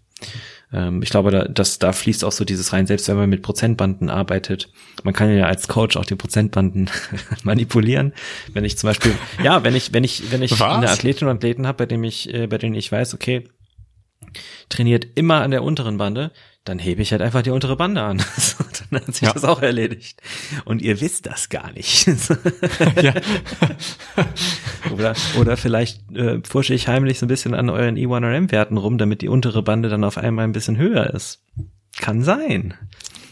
Ähm, 0.73 1.01
ich 1.01 1.09
glaube, 1.09 1.31
da, 1.31 1.45
dass, 1.45 1.79
da 1.79 1.93
fließt 1.93 2.23
auch 2.23 2.31
so 2.31 2.45
dieses 2.45 2.73
rein, 2.73 2.87
selbst 2.87 3.07
wenn 3.07 3.17
man 3.17 3.29
mit 3.29 3.41
Prozentbanden 3.41 4.09
arbeitet. 4.09 4.69
Man 5.03 5.13
kann 5.13 5.35
ja 5.35 5.45
als 5.45 5.67
Coach 5.67 5.97
auch 5.97 6.05
die 6.05 6.15
Prozentbanden 6.15 6.89
manipulieren. 7.43 8.13
Wenn 8.53 8.65
ich 8.65 8.77
zum 8.77 8.89
Beispiel, 8.89 9.13
ja, 9.43 9.63
wenn 9.63 9.75
ich, 9.75 9.93
wenn 9.93 10.03
ich, 10.03 10.31
wenn 10.31 10.41
ich 10.41 10.51
Was? 10.51 10.61
eine 10.61 10.89
Athletin 10.89 11.27
oder 11.27 11.35
Athleten 11.35 11.67
habe, 11.67 11.77
bei 11.77 11.85
dem 11.85 12.03
ich, 12.03 12.33
äh, 12.33 12.47
bei 12.47 12.57
denen 12.57 12.75
ich 12.75 12.91
weiß, 12.91 13.13
okay, 13.13 13.47
trainiert 14.69 15.07
immer 15.15 15.41
an 15.41 15.51
der 15.51 15.63
unteren 15.63 15.97
Bande, 15.97 16.31
dann 16.65 16.79
hebe 16.79 17.01
ich 17.03 17.11
halt 17.11 17.21
einfach 17.21 17.43
die 17.43 17.51
untere 17.51 17.77
Bande 17.77 18.01
an. 18.01 18.21
So, 18.37 18.63
dann 18.89 19.01
hat 19.01 19.13
sich 19.13 19.27
ja. 19.27 19.33
das 19.33 19.43
auch 19.43 19.61
erledigt. 19.61 20.21
Und 20.65 20.81
ihr 20.81 20.99
wisst 20.99 21.25
das 21.25 21.49
gar 21.49 21.71
nicht. 21.71 22.07
ja. 23.01 23.13
oder, 24.91 25.13
oder 25.39 25.57
vielleicht 25.57 26.11
äh, 26.11 26.39
pushe 26.39 26.73
ich 26.73 26.87
heimlich 26.87 27.19
so 27.19 27.25
ein 27.25 27.29
bisschen 27.29 27.53
an 27.53 27.69
euren 27.69 27.95
E1RM-Werten 27.95 28.77
rum, 28.77 28.97
damit 28.97 29.21
die 29.21 29.29
untere 29.29 29.63
Bande 29.63 29.89
dann 29.89 30.03
auf 30.03 30.17
einmal 30.17 30.45
ein 30.45 30.51
bisschen 30.51 30.77
höher 30.77 31.13
ist. 31.13 31.43
Kann 31.97 32.23
sein. 32.23 32.73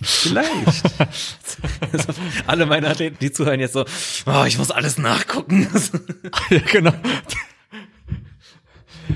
Vielleicht. 0.01 0.83
Alle 2.47 2.65
meine 2.65 2.89
Athleten, 2.89 3.17
die 3.21 3.31
zuhören 3.31 3.59
jetzt 3.59 3.73
so, 3.73 3.85
oh, 4.25 4.43
ich 4.45 4.57
muss 4.57 4.71
alles 4.71 4.97
nachgucken. 4.97 5.67
ja, 6.49 6.59
genau. 6.71 6.93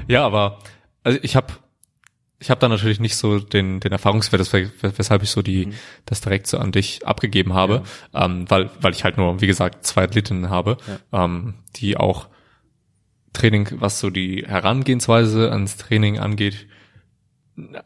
Ja, 0.07 0.25
aber 0.25 0.59
also 1.03 1.19
ich 1.21 1.35
habe 1.35 1.53
ich 2.39 2.49
habe 2.49 2.59
da 2.59 2.69
natürlich 2.69 2.99
nicht 2.99 3.15
so 3.15 3.39
den, 3.39 3.79
den 3.79 3.91
Erfahrungswert, 3.91 4.41
weshalb 4.81 5.23
ich 5.23 5.31
so 5.31 5.41
die, 5.41 5.67
mhm. 5.67 5.73
das 6.05 6.21
direkt 6.21 6.47
so 6.47 6.59
an 6.59 6.71
dich 6.71 7.05
abgegeben 7.05 7.53
habe, 7.53 7.83
ja. 8.13 8.25
ähm, 8.25 8.49
weil, 8.49 8.69
weil 8.79 8.93
ich 8.93 9.03
halt 9.03 9.17
nur, 9.17 9.41
wie 9.41 9.47
gesagt, 9.47 9.85
zwei 9.85 10.03
Athletinnen 10.03 10.49
habe, 10.49 10.77
ja. 11.11 11.25
ähm, 11.25 11.55
die 11.75 11.97
auch 11.97 12.27
Training, 13.33 13.67
was 13.79 13.99
so 13.99 14.09
die 14.09 14.45
Herangehensweise 14.47 15.51
ans 15.51 15.77
Training 15.77 16.19
angeht, 16.19 16.67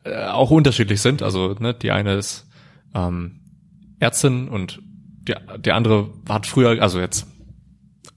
äh, 0.04 0.26
auch 0.26 0.52
unterschiedlich 0.52 1.02
sind. 1.02 1.22
Also 1.22 1.56
ne, 1.60 1.74
die 1.74 1.92
eine 1.92 2.16
ist 2.16 2.48
ähm, 2.94 3.40
Ärztin 4.00 4.50
und 4.50 4.82
die, 5.24 5.36
die 5.60 5.72
andere 5.72 6.10
hat 6.28 6.46
früher, 6.46 6.82
also 6.82 7.00
jetzt 7.00 7.28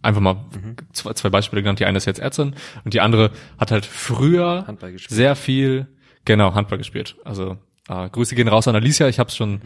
einfach 0.03 0.21
mal 0.21 0.35
mhm. 0.35 0.77
zwei, 0.93 1.13
zwei 1.13 1.31
Beispiele 1.31 1.63
genannt. 1.63 1.79
Die 1.79 1.87
eine 1.87 1.99
ist 1.99 2.07
jetzt 2.07 2.21
Ärztin 2.21 2.55
und 2.85 2.95
die 2.95 3.01
andere 3.01 3.31
hat 3.59 3.71
halt 3.71 3.87
früher 3.87 4.67
sehr 5.09 5.37
viel 5.37 5.94
Genau, 6.25 6.55
Handball 6.55 6.79
gespielt. 6.79 7.17
Also 7.25 7.59
äh, 7.89 8.09
Grüße 8.09 8.35
gehen 8.35 8.49
raus 8.49 8.69
an 8.69 8.77
Alicia. 8.77 9.09
Ich 9.09 9.19
habe 9.19 9.29
es 9.29 9.37
schon 9.37 9.53
mhm. 9.53 9.61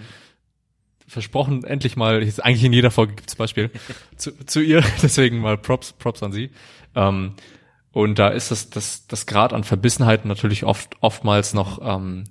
versprochen, 1.06 1.64
endlich 1.64 1.96
mal, 1.96 2.22
jetzt 2.22 2.44
eigentlich 2.44 2.64
in 2.64 2.72
jeder 2.72 2.90
Folge 2.90 3.14
gibt's 3.14 3.36
Beispiel 3.36 3.70
zu, 4.16 4.32
zu 4.44 4.60
ihr, 4.60 4.82
deswegen 5.02 5.38
mal 5.38 5.58
Props, 5.58 5.92
Props 5.92 6.22
an 6.22 6.32
sie. 6.32 6.50
Ähm, 6.94 7.34
und 7.92 8.18
da 8.18 8.28
ist 8.28 8.50
das, 8.50 8.70
das, 8.70 9.06
das 9.06 9.26
Grad 9.26 9.52
an 9.52 9.64
Verbissenheit 9.64 10.24
natürlich 10.24 10.64
oft, 10.64 10.96
oftmals 11.00 11.54
noch 11.54 11.80
ähm, 11.82 12.24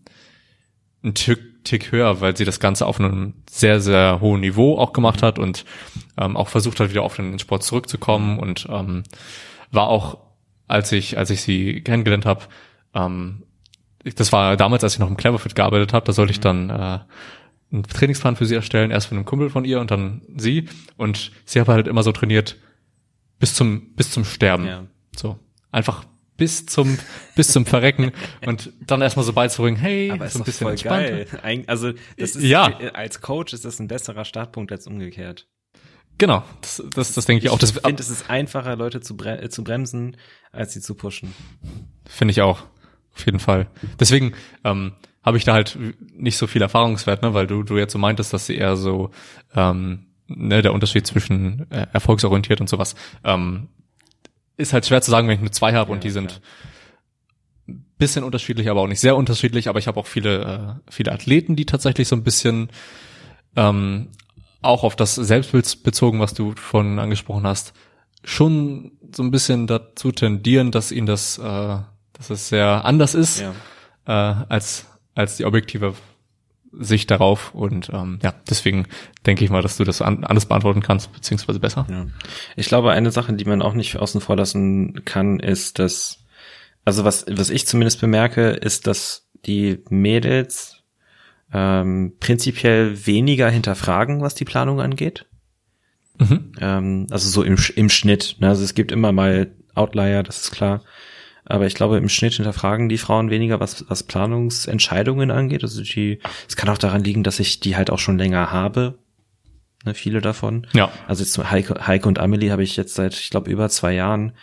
ein 1.03 1.13
Tick, 1.13 1.63
Tick 1.63 1.91
höher, 1.91 2.21
weil 2.21 2.37
sie 2.37 2.45
das 2.45 2.59
Ganze 2.59 2.85
auf 2.85 2.99
einem 2.99 3.33
sehr, 3.49 3.81
sehr 3.81 4.19
hohen 4.21 4.41
Niveau 4.41 4.77
auch 4.77 4.93
gemacht 4.93 5.21
hat 5.23 5.39
und 5.39 5.65
ähm, 6.17 6.37
auch 6.37 6.47
versucht 6.47 6.79
hat, 6.79 6.89
wieder 6.89 7.03
auf 7.03 7.15
den 7.15 7.37
Sport 7.39 7.63
zurückzukommen 7.63 8.39
und 8.39 8.67
ähm, 8.69 9.03
war 9.71 9.87
auch, 9.87 10.19
als 10.67 10.91
ich, 10.91 11.17
als 11.17 11.29
ich 11.29 11.41
sie 11.41 11.81
kennengelernt 11.81 12.25
habe, 12.25 12.45
ähm, 12.93 13.43
das 14.03 14.31
war 14.31 14.57
damals, 14.57 14.83
als 14.83 14.93
ich 14.93 14.99
noch 14.99 15.09
im 15.09 15.17
Cleverfit 15.17 15.55
gearbeitet 15.55 15.93
habe, 15.93 16.05
da 16.05 16.13
sollte 16.13 16.31
ich 16.31 16.39
mhm. 16.39 16.43
dann 16.43 16.69
äh, 16.69 16.99
einen 17.71 17.83
Trainingsplan 17.83 18.35
für 18.35 18.45
sie 18.45 18.55
erstellen, 18.55 18.91
erst 18.91 19.07
von 19.07 19.17
einem 19.17 19.25
Kumpel 19.25 19.49
von 19.49 19.65
ihr 19.65 19.79
und 19.79 19.91
dann 19.91 20.21
sie. 20.35 20.69
Und 20.95 21.31
sie 21.45 21.59
hat 21.59 21.67
halt 21.67 21.87
immer 21.87 22.03
so 22.03 22.11
trainiert 22.11 22.57
bis 23.39 23.53
zum 23.53 23.93
bis 23.95 24.11
zum 24.11 24.25
Sterben. 24.25 24.65
Ja. 24.65 24.83
So 25.15 25.39
einfach 25.71 26.05
bis 26.37 26.65
zum 26.65 26.97
bis 27.35 27.49
zum 27.49 27.65
Verrecken 27.65 28.11
und 28.45 28.71
dann 28.79 29.01
erstmal 29.01 29.25
so 29.25 29.33
beizubringen, 29.33 29.77
hey, 29.77 30.11
Aber 30.11 30.29
so 30.29 30.39
ein 30.39 30.45
bisschen 30.45 30.67
voll 30.67 30.75
geil. 30.77 31.27
Also 31.67 31.91
das 32.17 32.35
ist 32.35 32.43
ja. 32.43 32.65
als 32.93 33.21
Coach 33.21 33.53
ist 33.53 33.65
das 33.65 33.79
ein 33.79 33.87
besserer 33.87 34.25
Startpunkt 34.25 34.71
als 34.71 34.87
umgekehrt. 34.87 35.47
Genau, 36.19 36.43
das, 36.61 36.83
das, 36.95 37.13
das 37.13 37.25
denke 37.25 37.45
ich 37.45 37.51
auch. 37.51 37.61
Ich 37.61 37.73
finde, 37.73 38.01
es 38.01 38.09
ist 38.09 38.27
einfacher, 38.27 38.75
Leute 38.75 39.01
zu, 39.01 39.15
bre 39.15 39.49
zu 39.49 39.63
bremsen, 39.63 40.17
als 40.51 40.73
sie 40.73 40.81
zu 40.81 40.95
pushen. 40.95 41.31
Finde 42.07 42.31
ich 42.31 42.41
auch 42.41 42.63
auf 43.17 43.25
jeden 43.25 43.39
Fall. 43.39 43.67
Deswegen 43.99 44.33
ähm, 44.63 44.93
habe 45.23 45.37
ich 45.37 45.43
da 45.43 45.53
halt 45.53 45.77
nicht 46.15 46.37
so 46.37 46.47
viel 46.47 46.61
Erfahrungswert, 46.61 47.21
ne, 47.23 47.33
weil 47.33 47.47
du, 47.47 47.63
du 47.63 47.77
jetzt 47.77 47.93
so 47.93 47.99
meintest, 47.99 48.31
dass 48.33 48.45
sie 48.45 48.55
eher 48.55 48.77
so 48.77 49.11
ähm, 49.55 50.05
ne, 50.27 50.61
der 50.61 50.73
Unterschied 50.73 51.05
zwischen 51.07 51.69
äh, 51.71 51.87
erfolgsorientiert 51.91 52.61
und 52.61 52.69
sowas 52.69 52.95
ähm, 53.23 53.69
ist 54.55 54.73
halt 54.73 54.85
schwer 54.85 55.01
zu 55.01 55.11
sagen, 55.11 55.27
wenn 55.27 55.35
ich 55.35 55.41
nur 55.41 55.51
zwei 55.51 55.73
habe 55.73 55.89
ja, 55.89 55.95
und 55.95 56.03
die 56.03 56.09
sind 56.09 56.41
klar. 57.65 57.81
bisschen 57.97 58.23
unterschiedlich, 58.23 58.69
aber 58.69 58.81
auch 58.81 58.87
nicht 58.87 58.99
sehr 58.99 59.15
unterschiedlich. 59.15 59.67
Aber 59.69 59.79
ich 59.79 59.87
habe 59.87 59.99
auch 59.99 60.07
viele 60.07 60.79
äh, 60.87 60.91
viele 60.91 61.11
Athleten, 61.11 61.55
die 61.55 61.65
tatsächlich 61.65 62.07
so 62.07 62.15
ein 62.15 62.23
bisschen 62.23 62.69
ähm, 63.55 64.09
auch 64.61 64.83
auf 64.83 64.95
das 64.95 65.15
Selbstbild 65.15 65.83
bezogen, 65.83 66.19
was 66.19 66.33
du 66.33 66.53
von 66.55 66.99
angesprochen 66.99 67.45
hast, 67.45 67.73
schon 68.23 68.91
so 69.15 69.23
ein 69.23 69.31
bisschen 69.31 69.67
dazu 69.67 70.11
tendieren, 70.11 70.71
dass 70.71 70.91
ihnen 70.91 71.07
das 71.07 71.37
äh, 71.37 71.77
dass 72.17 72.29
es 72.29 72.49
sehr 72.49 72.83
anders 72.85 73.15
ist 73.15 73.39
ja. 73.39 73.53
äh, 74.05 74.45
als 74.49 74.85
als 75.15 75.37
die 75.37 75.45
objektive 75.45 75.95
Sicht 76.79 77.09
darauf 77.09 77.53
und 77.55 77.89
ähm, 77.93 78.19
ja, 78.21 78.33
deswegen 78.49 78.87
denke 79.25 79.43
ich 79.43 79.49
mal, 79.49 79.61
dass 79.61 79.77
du 79.77 79.83
das 79.83 80.01
an, 80.01 80.23
anders 80.23 80.45
beantworten 80.45 80.81
kannst, 80.81 81.11
beziehungsweise 81.13 81.59
besser. 81.59 81.87
Ja. 81.89 82.07
Ich 82.55 82.67
glaube, 82.67 82.91
eine 82.91 83.11
Sache, 83.11 83.33
die 83.33 83.45
man 83.45 83.61
auch 83.61 83.73
nicht 83.73 83.97
außen 83.97 84.21
vor 84.21 84.35
lassen 84.35 85.05
kann, 85.05 85.39
ist, 85.39 85.79
dass, 85.79 86.25
also 86.85 87.03
was, 87.03 87.25
was 87.29 87.49
ich 87.49 87.65
zumindest 87.65 88.01
bemerke, 88.01 88.49
ist, 88.49 88.85
dass 88.85 89.27
die 89.45 89.83
Mädels 89.89 90.83
ähm, 91.53 92.13
prinzipiell 92.19 93.05
weniger 93.07 93.49
hinterfragen, 93.49 94.21
was 94.21 94.35
die 94.35 94.45
Planung 94.45 94.81
angeht. 94.81 95.25
Mhm. 96.19 96.51
Ähm, 96.59 97.07
also 97.09 97.29
so 97.29 97.43
im, 97.43 97.57
im 97.75 97.89
Schnitt. 97.89 98.35
Ne? 98.39 98.49
Also 98.49 98.63
es 98.63 98.75
gibt 98.75 98.91
immer 98.91 99.11
mal 99.11 99.51
Outlier, 99.73 100.23
das 100.23 100.41
ist 100.41 100.51
klar. 100.51 100.83
Aber 101.49 101.65
ich 101.65 101.75
glaube, 101.75 101.97
im 101.97 102.09
Schnitt 102.09 102.33
hinterfragen 102.33 102.89
die 102.89 102.97
Frauen 102.97 103.29
weniger, 103.29 103.59
was, 103.59 103.85
was 103.87 104.03
Planungsentscheidungen 104.03 105.31
angeht. 105.31 105.63
Also 105.63 105.81
die, 105.81 106.19
es 106.47 106.55
kann 106.55 106.69
auch 106.69 106.77
daran 106.77 107.03
liegen, 107.03 107.23
dass 107.23 107.39
ich 107.39 107.59
die 107.59 107.77
halt 107.77 107.89
auch 107.89 107.99
schon 107.99 108.17
länger 108.17 108.51
habe. 108.51 108.97
Ne, 109.85 109.93
viele 109.93 110.21
davon. 110.21 110.67
Ja. 110.73 110.91
Also 111.07 111.23
jetzt 111.23 111.37
Heike, 111.51 111.87
Heike 111.87 112.07
und 112.07 112.19
Amelie 112.19 112.51
habe 112.51 112.63
ich 112.63 112.75
jetzt 112.75 112.95
seit, 112.95 113.13
ich 113.13 113.29
glaube, 113.29 113.49
über 113.49 113.69
zwei 113.69 113.93
Jahren. 113.93 114.33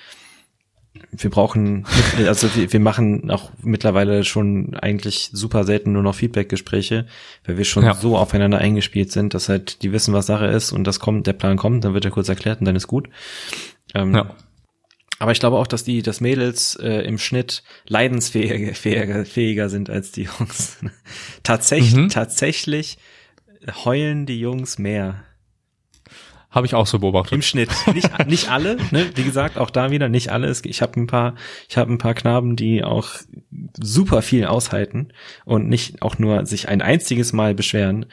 Wir 1.10 1.28
brauchen, 1.28 1.84
also 2.26 2.54
wir, 2.54 2.72
wir 2.72 2.80
machen 2.80 3.30
auch 3.30 3.50
mittlerweile 3.60 4.24
schon 4.24 4.74
eigentlich 4.74 5.28
super 5.32 5.64
selten 5.64 5.92
nur 5.92 6.02
noch 6.02 6.14
Feedback-Gespräche, 6.14 7.06
weil 7.44 7.58
wir 7.58 7.64
schon 7.64 7.84
ja. 7.84 7.94
so 7.94 8.16
aufeinander 8.16 8.58
eingespielt 8.58 9.12
sind, 9.12 9.34
dass 9.34 9.50
halt 9.50 9.82
die 9.82 9.92
wissen, 9.92 10.14
was 10.14 10.26
Sache 10.26 10.46
ist 10.46 10.72
und 10.72 10.84
das 10.84 11.00
kommt, 11.00 11.26
der 11.26 11.32
Plan 11.34 11.58
kommt, 11.58 11.84
dann 11.84 11.92
wird 11.92 12.06
er 12.06 12.10
kurz 12.12 12.28
erklärt 12.30 12.60
und 12.60 12.64
dann 12.64 12.76
ist 12.76 12.86
gut. 12.86 13.08
Ähm, 13.92 14.14
ja. 14.14 14.34
Aber 15.24 15.32
ich 15.32 15.40
glaube 15.40 15.56
auch, 15.56 15.66
dass 15.66 15.84
die, 15.84 16.02
dass 16.02 16.20
Mädels 16.20 16.76
äh, 16.76 16.98
im 16.98 17.16
Schnitt 17.16 17.62
leidensfähiger 17.86 18.74
fähiger, 18.74 19.24
fähiger 19.24 19.70
sind 19.70 19.88
als 19.88 20.12
die 20.12 20.24
Jungs. 20.24 20.76
tatsächlich, 21.42 21.94
mhm. 21.94 22.08
tatsächlich 22.10 22.98
heulen 23.86 24.26
die 24.26 24.38
Jungs 24.38 24.78
mehr. 24.78 25.24
Habe 26.50 26.66
ich 26.66 26.74
auch 26.74 26.86
so 26.86 26.98
beobachtet. 26.98 27.32
Im 27.32 27.40
Schnitt. 27.40 27.70
Nicht, 27.94 28.26
nicht 28.28 28.50
alle, 28.50 28.76
ne? 28.90 29.12
Wie 29.14 29.24
gesagt, 29.24 29.56
auch 29.56 29.70
da 29.70 29.90
wieder 29.90 30.10
nicht 30.10 30.28
alle. 30.30 30.54
Ich 30.64 30.82
habe 30.82 31.00
ein 31.00 31.06
paar, 31.06 31.36
ich 31.70 31.78
habe 31.78 31.90
ein 31.90 31.96
paar 31.96 32.12
Knaben, 32.12 32.54
die 32.54 32.84
auch 32.84 33.08
super 33.80 34.20
viel 34.20 34.44
aushalten 34.44 35.08
und 35.46 35.70
nicht 35.70 36.02
auch 36.02 36.18
nur 36.18 36.44
sich 36.44 36.68
ein 36.68 36.82
einziges 36.82 37.32
Mal 37.32 37.54
beschweren. 37.54 38.04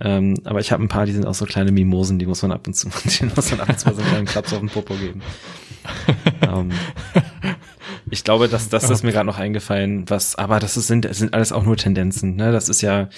Ähm, 0.00 0.34
aber 0.44 0.60
ich 0.60 0.70
habe 0.70 0.84
ein 0.84 0.88
paar, 0.88 1.06
die 1.06 1.12
sind 1.12 1.26
auch 1.26 1.34
so 1.34 1.44
kleine 1.44 1.72
Mimosen, 1.72 2.20
die 2.20 2.26
muss 2.26 2.42
man 2.42 2.52
ab 2.52 2.68
und 2.68 2.74
zu, 2.74 2.88
denen 3.20 3.32
muss 3.34 3.50
man 3.50 3.62
ab 3.62 3.68
und 3.68 3.80
zu 3.80 3.92
so 3.92 4.00
einen 4.00 4.08
kleinen 4.08 4.26
Klaps 4.26 4.52
auf 4.52 4.60
den 4.60 4.68
Popo 4.68 4.94
geben. 4.94 5.22
ähm, 6.42 6.70
ich 8.10 8.24
glaube, 8.24 8.48
dass 8.48 8.68
das 8.68 8.90
ist 8.90 9.04
mir 9.04 9.12
gerade 9.12 9.26
noch 9.26 9.38
eingefallen, 9.38 10.08
was, 10.08 10.36
aber 10.36 10.60
das 10.60 10.76
ist, 10.76 10.86
sind, 10.86 11.12
sind 11.14 11.32
alles 11.32 11.50
auch 11.50 11.64
nur 11.64 11.76
Tendenzen. 11.76 12.36
Ne? 12.36 12.52
Das 12.52 12.68
ist 12.68 12.82
ja, 12.82 13.08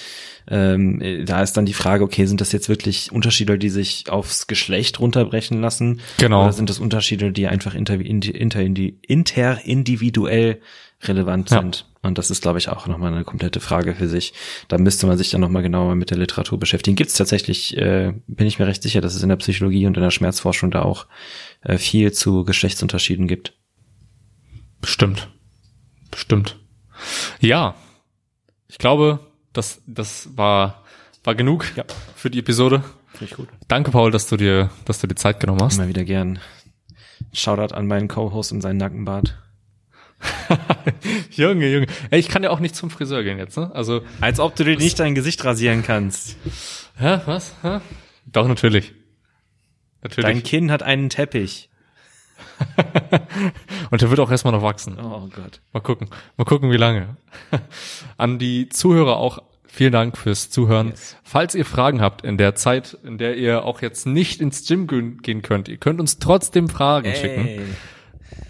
ähm, 0.47 1.25
da 1.25 1.41
ist 1.41 1.57
dann 1.57 1.65
die 1.65 1.73
Frage, 1.73 2.03
okay, 2.03 2.25
sind 2.25 2.39
das 2.39 2.51
jetzt 2.51 2.69
wirklich 2.69 3.11
Unterschiede, 3.11 3.57
die 3.57 3.69
sich 3.69 4.09
aufs 4.09 4.47
Geschlecht 4.47 4.99
runterbrechen 4.99 5.59
lassen? 5.59 5.99
Genau. 6.17 6.43
Oder 6.43 6.53
sind 6.53 6.69
das 6.69 6.79
Unterschiede, 6.79 7.31
die 7.31 7.47
einfach 7.47 7.75
inter, 7.75 7.99
inter, 7.99 8.61
interindividuell 8.61 10.61
relevant 11.03 11.51
ja. 11.51 11.59
sind? 11.59 11.85
Und 12.05 12.17
das 12.17 12.29
ist, 12.29 12.43
glaube 12.43 12.59
ich, 12.59 12.69
auch 12.69 12.87
nochmal 12.87 13.11
eine 13.11 13.23
komplette 13.23 13.59
Frage 13.59 13.95
für 13.95 14.07
sich. 14.07 14.33
Da 14.67 14.77
müsste 14.77 15.07
man 15.07 15.17
sich 15.17 15.31
dann 15.31 15.41
nochmal 15.41 15.63
genauer 15.63 15.95
mit 15.95 16.11
der 16.11 16.17
Literatur 16.17 16.59
beschäftigen. 16.59 16.95
Gibt 16.95 17.09
es 17.09 17.17
tatsächlich, 17.17 17.75
äh, 17.77 18.13
bin 18.27 18.47
ich 18.47 18.59
mir 18.59 18.67
recht 18.67 18.83
sicher, 18.83 19.01
dass 19.01 19.15
es 19.15 19.23
in 19.23 19.29
der 19.29 19.35
Psychologie 19.37 19.87
und 19.87 19.97
in 19.97 20.03
der 20.03 20.11
Schmerzforschung 20.11 20.71
da 20.71 20.83
auch 20.83 21.07
viel 21.77 22.11
zu 22.11 22.43
Geschlechtsunterschieden 22.43 23.27
gibt. 23.27 23.53
Bestimmt. 24.81 25.29
Bestimmt. 26.11 26.57
Ja. 27.39 27.75
Ich 28.67 28.77
glaube, 28.77 29.19
das, 29.53 29.81
das 29.87 30.29
war, 30.35 30.83
war 31.23 31.35
genug 31.35 31.65
ja. 31.75 31.83
für 32.15 32.29
die 32.29 32.39
Episode. 32.39 32.83
Finde 33.13 33.25
ich 33.25 33.37
gut. 33.37 33.49
Danke, 33.67 33.91
Paul, 33.91 34.11
dass 34.11 34.27
du 34.27 34.37
dir, 34.37 34.69
dass 34.85 34.99
du 34.99 35.07
dir 35.07 35.15
Zeit 35.15 35.39
genommen 35.39 35.61
hast. 35.61 35.77
Immer 35.77 35.87
wieder 35.87 36.03
gern. 36.03 36.39
Shoutout 37.33 37.73
an 37.73 37.87
meinen 37.87 38.07
Co-Host 38.07 38.51
und 38.51 38.61
seinen 38.61 38.77
Nackenbart. 38.77 39.37
Junge, 41.31 41.67
Junge. 41.71 41.87
Ey, 42.09 42.19
ich 42.19 42.27
kann 42.27 42.43
ja 42.43 42.49
auch 42.49 42.59
nicht 42.59 42.75
zum 42.75 42.89
Friseur 42.89 43.23
gehen 43.23 43.37
jetzt, 43.37 43.57
ne? 43.57 43.71
Also. 43.73 44.01
Als 44.21 44.39
ob 44.39 44.55
du 44.55 44.63
dir 44.63 44.77
nicht 44.77 44.99
dein 44.99 45.15
Gesicht 45.15 45.43
rasieren 45.43 45.83
kannst. 45.83 46.37
Hä, 46.97 47.19
was? 47.25 47.53
Hä? 47.61 47.79
Doch, 48.25 48.47
natürlich. 48.47 48.93
Natürlich. 50.05 50.29
Dein 50.29 50.43
Kinn 50.43 50.71
hat 50.71 50.83
einen 50.83 51.09
Teppich. 51.09 51.67
Und 53.89 54.03
der 54.03 54.09
wird 54.11 54.19
auch 54.19 54.29
erstmal 54.29 54.53
noch 54.53 54.61
wachsen. 54.61 54.99
Oh 54.99 55.27
Gott. 55.35 55.61
Mal 55.73 55.79
gucken. 55.79 56.09
Mal 56.37 56.45
gucken, 56.45 56.69
wie 56.69 56.77
lange. 56.77 57.17
An 58.17 58.37
die 58.37 58.69
Zuhörer 58.69 59.17
auch 59.17 59.41
vielen 59.65 59.93
Dank 59.93 60.15
fürs 60.15 60.51
Zuhören. 60.51 60.89
Yes. 60.89 61.17
Falls 61.23 61.55
ihr 61.55 61.65
Fragen 61.65 62.01
habt 62.01 62.23
in 62.23 62.37
der 62.37 62.53
Zeit, 62.53 62.99
in 63.03 63.17
der 63.17 63.35
ihr 63.35 63.65
auch 63.65 63.81
jetzt 63.81 64.05
nicht 64.05 64.41
ins 64.41 64.67
Gym 64.67 64.85
gehen 64.87 65.41
könnt, 65.41 65.69
ihr 65.69 65.77
könnt 65.77 65.99
uns 65.99 66.19
trotzdem 66.19 66.69
Fragen 66.69 67.07
Ey. 67.07 67.15
schicken. 67.15 67.75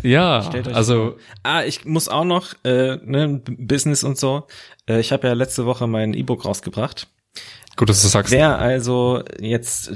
Ja, 0.04 0.50
also. 0.74 1.12
Vor. 1.12 1.16
Ah, 1.44 1.64
ich 1.64 1.86
muss 1.86 2.10
auch 2.10 2.26
noch, 2.26 2.54
äh, 2.66 2.98
ne, 2.98 3.42
Business 3.46 4.04
und 4.04 4.18
so. 4.18 4.46
Äh, 4.90 5.00
ich 5.00 5.14
habe 5.14 5.28
ja 5.28 5.34
letzte 5.34 5.66
Woche 5.66 5.88
mein 5.88 6.14
E-Book 6.14 6.44
rausgebracht. 6.44 7.08
Gut, 7.78 7.90
dass 7.90 8.02
du 8.02 8.08
sagst. 8.08 8.32
Wer 8.32 8.58
also 8.58 9.22
jetzt 9.38 9.92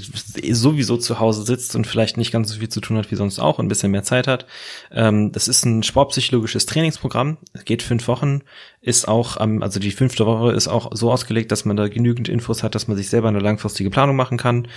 sowieso 0.52 0.98
zu 0.98 1.20
Hause 1.20 1.44
sitzt 1.44 1.78
und 1.78 1.88
vielleicht 1.88 2.18
nicht 2.18 2.32
ganz 2.32 2.50
so 2.50 2.60
viel 2.60 2.68
zu 2.68 2.82
tun 2.82 2.98
hat 2.98 3.10
wie 3.10 3.16
sonst 3.16 3.40
auch 3.40 3.58
und 3.58 3.66
ein 3.66 3.70
bisschen 3.70 3.92
mehr 3.92 4.04
Zeit 4.04 4.28
hat, 4.28 4.46
ähm, 4.92 5.32
das 5.32 5.48
ist 5.48 5.64
ein 5.66 5.84
sportpsychologisches 5.84 6.66
Trainingsprogramm, 6.66 7.38
geht 7.64 7.82
fünf 7.82 8.10
Wochen, 8.10 8.42
ist 8.82 9.08
auch, 9.08 9.38
am, 9.38 9.64
also 9.64 9.80
die 9.80 9.92
fünfte 9.92 10.26
Woche 10.26 10.52
ist 10.52 10.68
auch 10.68 10.92
so 10.94 11.10
ausgelegt, 11.10 11.54
dass 11.54 11.64
man 11.64 11.78
da 11.78 11.88
genügend 11.88 12.28
Infos 12.28 12.64
hat, 12.64 12.76
dass 12.76 12.90
man 12.90 12.98
sich 12.98 13.10
selber 13.10 13.30
eine 13.30 13.40
langfristige 13.40 13.90
Planung 13.90 14.18
machen 14.18 14.38
kann. 14.38 14.68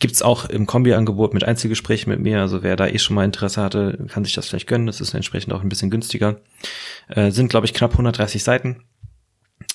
Gibt's 0.00 0.22
auch 0.22 0.46
im 0.46 0.66
Kombi-Angebot 0.66 1.34
mit 1.34 1.44
Einzelgesprächen 1.44 2.10
mit 2.10 2.20
mir, 2.20 2.40
also 2.40 2.64
wer 2.64 2.74
da 2.74 2.88
eh 2.88 2.98
schon 2.98 3.14
mal 3.14 3.24
Interesse 3.24 3.62
hatte, 3.62 4.04
kann 4.08 4.24
sich 4.24 4.34
das 4.34 4.48
vielleicht 4.48 4.66
gönnen, 4.66 4.88
das 4.88 5.00
ist 5.00 5.14
entsprechend 5.14 5.52
auch 5.52 5.62
ein 5.62 5.68
bisschen 5.68 5.90
günstiger. 5.90 6.40
Äh, 7.08 7.30
sind, 7.30 7.50
glaube 7.50 7.66
ich, 7.66 7.74
knapp 7.74 7.92
130 7.92 8.42
Seiten 8.42 8.82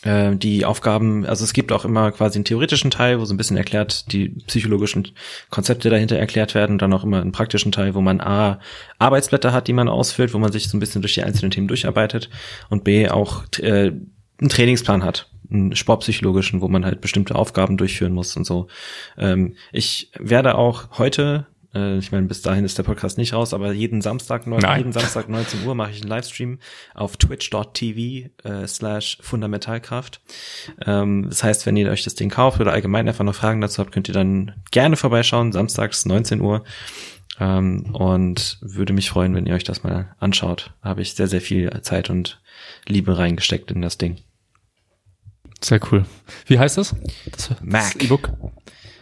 die 0.06 0.66
Aufgaben, 0.66 1.26
also 1.26 1.46
es 1.46 1.54
gibt 1.54 1.72
auch 1.72 1.86
immer 1.86 2.12
quasi 2.12 2.38
einen 2.38 2.44
theoretischen 2.44 2.92
Teil, 2.92 3.22
wo 3.22 3.26
so 3.26 3.34
ein 3.34 3.38
bisschen 3.38 3.56
erklärt, 3.56 4.12
die 4.12 4.30
psychologischen 4.48 5.08
Konzepte 5.50 5.90
dahinter 5.90 6.18
erklärt 6.18 6.56
werden 6.56 6.74
und 6.74 6.82
dann 6.82 6.92
auch 6.92 7.06
immer 7.06 7.22
einen 7.22 7.32
praktischen 7.32 7.72
Teil, 7.72 7.96
wo 7.96 8.02
man 8.02 8.20
A, 8.20 8.60
Arbeitsblätter 9.00 9.54
hat, 9.54 9.70
die 9.70 9.74
man 9.74 9.88
ausfüllt, 9.88 10.34
wo 10.34 10.40
man 10.40 10.52
sich 10.52 10.68
so 10.68 10.76
ein 10.76 10.82
bisschen 10.82 11.02
durch 11.02 11.14
die 11.14 11.24
einzelnen 11.24 11.52
Themen 11.52 11.70
durcharbeitet 11.70 12.30
und 12.70 12.84
B, 12.84 13.08
auch 13.08 13.44
äh, 13.60 13.92
einen 14.42 14.50
Trainingsplan 14.50 15.06
hat, 15.06 15.30
einen 15.50 15.74
sportpsychologischen, 15.74 16.60
wo 16.60 16.68
man 16.68 16.84
halt 16.84 17.00
bestimmte 17.00 17.36
Aufgaben 17.36 17.78
durchführen 17.78 18.14
muss 18.14 18.36
und 18.36 18.46
so. 18.46 18.68
Ähm, 19.18 19.56
ich 19.72 20.12
werde 20.20 20.56
auch 20.56 20.98
heute 20.98 21.48
äh, 21.74 21.98
ich 21.98 22.12
meine, 22.12 22.28
bis 22.28 22.42
dahin 22.42 22.66
ist 22.66 22.78
der 22.78 22.84
Podcast 22.84 23.18
nicht 23.18 23.34
raus, 23.34 23.54
aber 23.54 23.72
jeden 23.72 24.02
Samstag, 24.02 24.48
neun, 24.48 24.64
jeden 24.78 24.92
Samstag 24.92 25.30
19 25.30 25.66
Uhr 25.66 25.76
mache 25.76 25.92
ich 25.92 26.02
einen 26.02 26.10
Livestream 26.10 26.60
auf 26.94 27.18
twitch.tv 27.18 28.30
äh, 28.44 28.68
slash 28.68 29.18
fundamentalkraft. 29.22 30.22
Ähm, 30.86 31.28
das 31.30 31.44
heißt, 31.44 31.66
wenn 31.66 31.78
ihr 31.78 31.90
euch 31.90 32.04
das 32.04 32.16
Ding 32.16 32.30
kauft 32.30 32.60
oder 32.60 32.74
allgemein 32.74 33.08
einfach 33.08 33.26
noch 33.26 33.36
Fragen 33.36 33.62
dazu 33.62 33.80
habt, 33.80 33.92
könnt 33.92 34.08
ihr 34.08 34.14
dann 34.14 34.54
gerne 34.72 34.96
vorbeischauen, 34.96 35.52
samstags 35.52 36.06
19 36.06 36.42
Uhr. 36.42 36.64
Ähm, 37.40 37.96
und 37.96 38.60
würde 38.62 38.94
mich 38.94 39.10
freuen, 39.10 39.34
wenn 39.34 39.48
ihr 39.48 39.56
euch 39.56 39.64
das 39.64 39.84
mal 39.84 40.16
anschaut. 40.20 40.72
Da 40.84 40.90
habe 40.90 41.02
ich 41.02 41.16
sehr, 41.16 41.28
sehr 41.28 41.42
viel 41.42 41.72
Zeit 41.82 42.10
und 42.10 42.42
Liebe 42.88 43.18
reingesteckt 43.18 43.72
in 43.72 43.82
das 43.82 43.98
Ding. 43.98 44.18
Sehr 45.62 45.80
cool. 45.92 46.06
Wie 46.46 46.60
heißt 46.60 46.78
das? 46.78 46.96
das 47.32 47.52
Mac. 47.62 48.04
E-Book. 48.04 48.30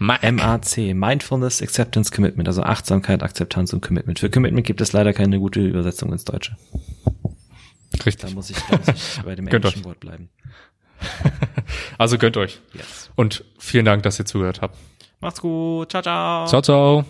MAC, 0.02 0.96
Mindfulness, 0.96 1.62
Acceptance, 1.62 2.12
Commitment, 2.12 2.48
also 2.48 2.64
Achtsamkeit, 2.64 3.22
Akzeptanz 3.22 3.72
und 3.72 3.82
Commitment. 3.82 4.18
Für 4.18 4.32
Commitment 4.32 4.66
gibt 4.66 4.82
es 4.82 4.94
leider 4.94 5.14
keine 5.14 5.38
gute 5.38 5.60
Übersetzung 5.60 6.12
ins 6.12 6.26
Deutsche. 6.26 6.58
Richtig. 8.04 8.30
Da 8.30 8.36
muss 8.36 8.50
ich, 8.50 8.58
da 8.58 8.78
muss 8.78 8.88
ich 8.88 9.22
bei 9.26 9.36
dem 9.36 9.48
englischen 9.48 9.86
Wort 9.86 10.00
bleiben. 10.00 10.30
also 12.00 12.18
gönnt 12.18 12.36
euch. 12.38 12.60
Yes. 12.74 13.12
Und 13.16 13.44
vielen 13.60 13.86
Dank, 13.86 14.02
dass 14.02 14.18
ihr 14.18 14.26
zugehört 14.26 14.62
habt. 14.62 14.76
Macht's 15.20 15.40
gut. 15.40 15.92
Ciao, 15.92 16.02
ciao. 16.02 16.48
Ciao, 16.48 16.62
ciao. 16.64 17.06